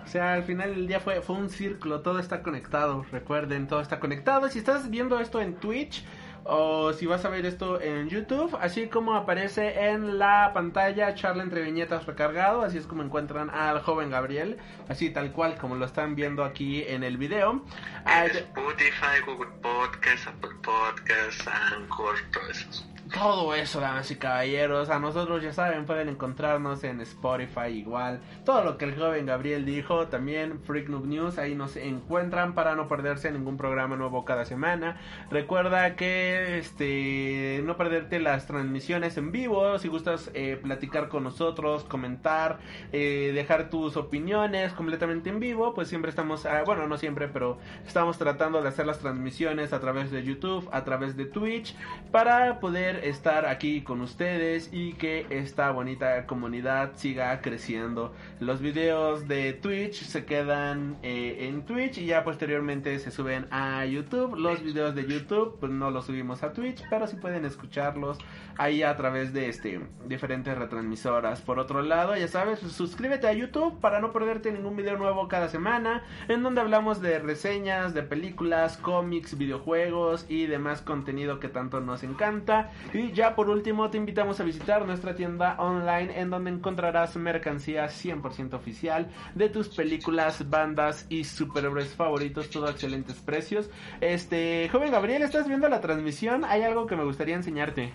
o 0.05 0.10
sea, 0.10 0.32
al 0.32 0.44
final 0.44 0.74
del 0.74 0.86
día 0.89 1.01
fue, 1.01 1.20
fue 1.20 1.36
un 1.36 1.51
círculo, 1.51 2.01
todo 2.01 2.18
está 2.18 2.43
conectado, 2.43 3.05
recuerden, 3.12 3.66
todo 3.68 3.82
está 3.82 4.01
conectado. 4.01 4.48
Si 4.48 4.59
estás 4.59 4.89
viendo 4.89 5.20
esto 5.20 5.39
en 5.39 5.56
Twitch, 5.56 6.02
o 6.49 6.93
si 6.95 7.07
vas 7.07 7.25
a 7.25 7.29
ver 7.29 7.45
esto 7.45 7.81
en 7.81 8.09
YouTube, 8.09 8.57
así 8.61 8.89
como 8.89 9.15
aparece 9.15 9.91
en 9.91 10.19
la 10.19 10.51
pantalla 10.55 11.15
charla 11.15 11.43
entre 11.43 11.61
viñetas 11.62 12.07
recargado, 12.07 12.62
así 12.62 12.79
es 12.79 12.87
como 12.87 13.03
encuentran 13.03 13.51
al 13.51 13.81
joven 13.83 14.11
Gabriel, 14.11 14.57
así 14.89 15.11
tal 15.11 15.31
cual 15.33 15.57
como 15.57 15.77
lo 15.77 15.85
están 15.85 16.15
viendo 16.15 16.45
aquí 16.45 16.83
en 16.87 17.05
el 17.05 17.19
video. 17.19 17.62
Ah, 18.07 18.25
Spotify, 18.25 19.20
Google 19.27 19.51
Podcast, 19.61 20.27
Apple 20.27 20.57
Podcast, 20.62 21.47
Anchor, 21.47 22.16
todo 22.33 22.51
eso 22.51 22.98
todo 23.12 23.55
eso, 23.55 23.80
damas 23.80 24.10
y 24.10 24.16
caballeros. 24.16 24.90
A 24.90 24.98
nosotros, 24.98 25.43
ya 25.43 25.52
saben, 25.52 25.86
pueden 25.86 26.09
encontrarnos 26.09 26.85
en 26.85 27.01
Spotify 27.01 27.68
igual. 27.68 28.20
Todo 28.44 28.64
lo 28.64 28.78
que 28.78 28.85
el 28.85 28.97
joven 28.97 29.26
Gabriel 29.26 29.64
dijo, 29.64 30.09
también 30.09 30.60
Freak 30.60 30.89
Noob 30.89 31.06
News, 31.06 31.39
ahí 31.39 31.55
nos 31.55 31.76
encuentran 31.76 32.55
para 32.55 32.74
no 32.74 32.89
perderse 32.89 33.30
ningún 33.30 33.56
programa 33.56 33.97
nuevo 33.97 34.24
cada 34.24 34.44
semana. 34.44 34.98
Recuerda 35.30 35.97
que 35.97 36.59
este 36.59 37.62
no 37.64 37.76
perderte 37.76 38.20
las 38.20 38.47
transmisiones 38.47 39.16
en 39.16 39.32
vivo. 39.32 39.78
Si 39.78 39.89
gustas 39.89 40.30
eh, 40.35 40.59
platicar 40.60 41.09
con 41.09 41.24
nosotros, 41.24 41.85
comentar, 41.85 42.59
eh, 42.93 43.32
dejar 43.35 43.70
tus 43.70 43.97
opiniones 43.97 44.72
completamente 44.72 45.30
en 45.30 45.40
vivo, 45.40 45.74
pues 45.74 45.89
siempre 45.89 46.10
estamos, 46.10 46.47
ah, 46.47 46.62
bueno, 46.64 46.86
no 46.86 46.98
siempre, 46.98 47.28
pero 47.28 47.59
estamos 47.86 48.18
tratando 48.18 48.62
de 48.62 48.68
hacer 48.68 48.86
las 48.86 48.98
transmisiones 48.98 49.72
a 49.72 49.80
través 49.80 50.10
de 50.10 50.22
YouTube, 50.22 50.68
a 50.72 50.85
través 50.85 51.16
de 51.16 51.24
Twitch, 51.24 51.74
para 52.10 52.60
poder 52.60 52.98
estar 53.05 53.47
aquí 53.47 53.83
con 53.83 54.01
ustedes 54.01 54.70
y 54.73 54.95
que 54.95 55.27
esta 55.31 55.70
bonita 55.70 56.27
comunidad 56.27 56.93
siga 56.95 57.41
creciendo. 57.41 58.12
Los 58.41 58.61
videos 58.61 59.29
de 59.29 59.53
Twitch 59.53 60.05
se 60.05 60.25
quedan 60.25 60.97
eh, 61.03 61.49
en 61.49 61.65
Twitch 61.65 61.99
y 61.99 62.07
ya 62.07 62.25
posteriormente 62.25 62.99
se 62.99 63.11
suben 63.11 63.47
a 63.51 63.85
YouTube. 63.85 64.37
Los 64.37 64.62
videos 64.62 64.95
de 64.95 65.07
YouTube 65.07 65.57
pues 65.61 65.73
no 65.73 65.91
los 65.91 66.07
subimos 66.07 66.43
a 66.43 66.53
Twitch, 66.53 66.83
pero 66.91 67.07
si 67.07 67.16
pueden 67.16 67.45
escucharlos 67.45 68.19
ahí 68.57 68.83
a 68.83 68.97
través 68.97 69.33
de 69.33 69.49
este 69.49 69.81
diferentes 70.07 70.57
retransmisoras. 70.57 71.41
Por 71.41 71.59
otro 71.59 71.83
lado, 71.83 72.16
ya 72.16 72.29
sabes, 72.29 72.61
suscríbete 72.61 73.27
a 73.27 73.33
YouTube 73.33 73.79
para 73.81 74.01
no 74.01 74.12
perderte 74.12 74.53
ningún 74.53 74.77
video 74.77 74.97
nuevo 74.97 75.29
cada 75.29 75.49
semana 75.49 76.05
en 76.29 76.43
donde 76.43 76.61
hablamos 76.61 77.01
de 77.01 77.19
reseñas, 77.19 77.95
de 77.95 78.03
películas, 78.03 78.77
cómics, 78.77 79.37
videojuegos 79.37 80.27
y 80.29 80.47
demás 80.47 80.83
contenido 80.83 81.41
que 81.41 81.49
tanto 81.49 81.81
nos 81.81 82.03
encanta. 82.03 82.70
Y 82.93 83.12
ya 83.12 83.35
por 83.35 83.51
último 83.51 83.90
te 83.90 83.98
invitamos 83.98 84.40
a 84.40 84.44
visitar 84.44 84.86
nuestra 84.86 85.15
tienda 85.15 85.56
online 85.59 86.19
en 86.19 86.31
donde 86.31 86.51
encontrarás 86.51 87.16
mercancía 87.16 87.86
100% 87.86 88.55
oficial 88.55 89.09
de 89.35 89.48
tus 89.51 89.69
películas, 89.69 90.48
bandas 90.48 91.06
y 91.09 91.24
superhéroes 91.24 91.94
favoritos, 91.94 92.48
todo 92.51 92.66
a 92.66 92.70
excelentes 92.70 93.16
precios. 93.16 93.69
Este, 94.01 94.69
joven 94.70 94.90
Gabriel, 94.90 95.23
¿estás 95.23 95.48
viendo 95.48 95.69
la 95.69 95.81
transmisión? 95.81 96.44
Hay 96.44 96.62
algo 96.62 96.86
que 96.86 96.97
me 96.97 97.05
gustaría 97.05 97.35
enseñarte. 97.35 97.93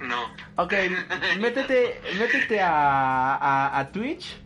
No. 0.00 0.24
Ok, 0.56 0.74
métete, 1.40 2.00
métete 2.18 2.60
a, 2.60 3.36
a, 3.36 3.78
a 3.78 3.90
Twitch. 3.90 4.38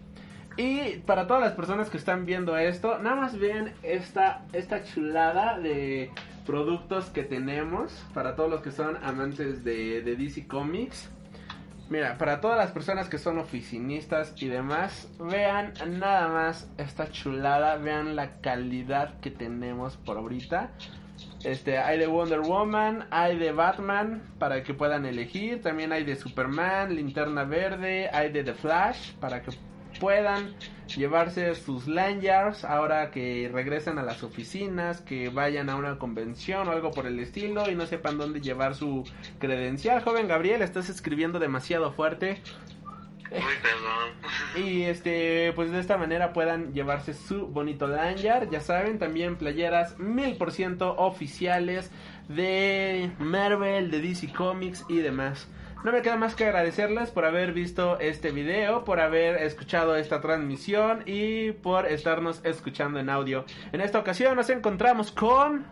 Y 0.56 0.98
para 1.06 1.26
todas 1.26 1.42
las 1.42 1.52
personas 1.52 1.88
que 1.88 1.96
están 1.96 2.26
viendo 2.26 2.56
esto, 2.56 2.98
nada 2.98 3.16
más 3.16 3.38
ven 3.38 3.72
esta, 3.82 4.44
esta 4.52 4.84
chulada 4.84 5.58
de 5.58 6.10
productos 6.46 7.10
que 7.10 7.22
tenemos 7.22 7.92
para 8.14 8.34
todos 8.36 8.50
los 8.50 8.62
que 8.62 8.70
son 8.70 8.96
amantes 9.02 9.64
de, 9.64 10.02
DC 10.02 10.46
Comics. 10.46 11.10
Mira, 11.88 12.16
para 12.16 12.40
todas 12.40 12.56
las 12.56 12.70
personas 12.70 13.08
que 13.08 13.18
son 13.18 13.38
oficinistas 13.38 14.34
y 14.40 14.48
demás, 14.48 15.08
vean 15.18 15.74
nada 15.98 16.28
más 16.28 16.70
esta 16.78 17.10
chulada, 17.10 17.76
vean 17.76 18.16
la 18.16 18.40
calidad 18.40 19.20
que 19.20 19.30
tenemos 19.30 19.96
por 19.98 20.16
ahorita. 20.16 20.70
Este, 21.44 21.78
hay 21.78 21.98
de 21.98 22.06
Wonder 22.06 22.40
Woman, 22.40 23.06
hay 23.10 23.36
de 23.36 23.52
Batman 23.52 24.22
para 24.38 24.62
que 24.62 24.74
puedan 24.74 25.04
elegir, 25.04 25.60
también 25.60 25.92
hay 25.92 26.04
de 26.04 26.16
Superman, 26.16 26.94
Linterna 26.94 27.44
Verde, 27.44 28.08
hay 28.12 28.32
de 28.32 28.44
The 28.44 28.54
Flash 28.54 29.12
para 29.14 29.42
que 29.42 29.50
puedan 30.02 30.52
llevarse 30.96 31.54
sus 31.54 31.86
lanyards 31.86 32.64
ahora 32.64 33.12
que 33.12 33.48
regresen 33.52 33.98
a 33.98 34.02
las 34.02 34.24
oficinas, 34.24 35.00
que 35.00 35.28
vayan 35.28 35.70
a 35.70 35.76
una 35.76 35.96
convención 35.96 36.66
o 36.66 36.72
algo 36.72 36.90
por 36.90 37.06
el 37.06 37.20
estilo 37.20 37.70
y 37.70 37.76
no 37.76 37.86
sepan 37.86 38.18
dónde 38.18 38.40
llevar 38.40 38.74
su 38.74 39.08
credencial. 39.38 40.02
Joven 40.02 40.26
Gabriel, 40.26 40.60
estás 40.60 40.88
escribiendo 40.88 41.38
demasiado 41.38 41.92
fuerte. 41.92 42.42
Y 44.56 44.82
este, 44.82 45.52
pues 45.54 45.70
de 45.70 45.80
esta 45.80 45.96
manera 45.96 46.34
puedan 46.34 46.74
llevarse 46.74 47.14
su 47.14 47.46
bonito 47.46 47.86
lanyard. 47.86 48.50
Ya 48.50 48.60
saben, 48.60 48.98
también 48.98 49.36
playeras 49.36 49.98
mil 49.98 50.36
por 50.36 50.52
ciento 50.52 50.94
oficiales 50.96 51.90
de 52.28 53.10
Marvel, 53.18 53.90
de 53.90 54.02
DC 54.02 54.32
Comics 54.32 54.84
y 54.88 54.98
demás. 54.98 55.48
No 55.84 55.90
me 55.90 56.00
queda 56.00 56.16
más 56.16 56.36
que 56.36 56.44
agradecerles 56.44 57.10
por 57.10 57.24
haber 57.24 57.52
visto 57.52 57.98
este 57.98 58.30
video, 58.30 58.84
por 58.84 59.00
haber 59.00 59.42
escuchado 59.42 59.96
esta 59.96 60.20
transmisión 60.20 61.02
y 61.06 61.52
por 61.52 61.86
estarnos 61.86 62.40
escuchando 62.44 63.00
en 63.00 63.10
audio. 63.10 63.44
En 63.72 63.80
esta 63.80 63.98
ocasión 63.98 64.36
nos 64.36 64.48
encontramos 64.50 65.10
con... 65.10 65.66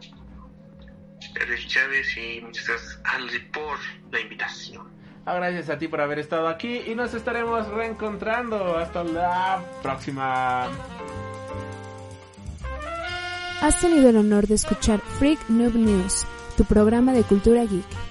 Eric 1.41 1.67
Chávez 1.69 2.17
y 2.17 2.41
muchas 2.41 2.67
gracias 2.67 3.01
Aldi 3.05 3.39
por 3.53 3.79
la 4.11 4.21
invitación. 4.21 4.89
Ah, 5.27 5.35
gracias 5.35 5.69
a 5.69 5.79
ti 5.79 5.87
por 5.87 6.01
haber 6.01 6.19
estado 6.19 6.49
aquí 6.49 6.83
y 6.87 6.95
nos 6.95 7.15
estaremos 7.15 7.69
reencontrando. 7.69 8.79
Hasta 8.79 9.05
la 9.05 9.63
próxima. 9.83 10.67
Has 13.61 13.81
tenido 13.81 14.09
el 14.09 14.17
honor 14.17 14.47
de 14.47 14.55
escuchar 14.55 15.01
Freak 15.19 15.51
Noob 15.51 15.75
News, 15.75 16.27
tu 16.57 16.65
programa 16.65 17.13
de 17.13 17.23
cultura 17.23 17.65
geek. 17.65 18.10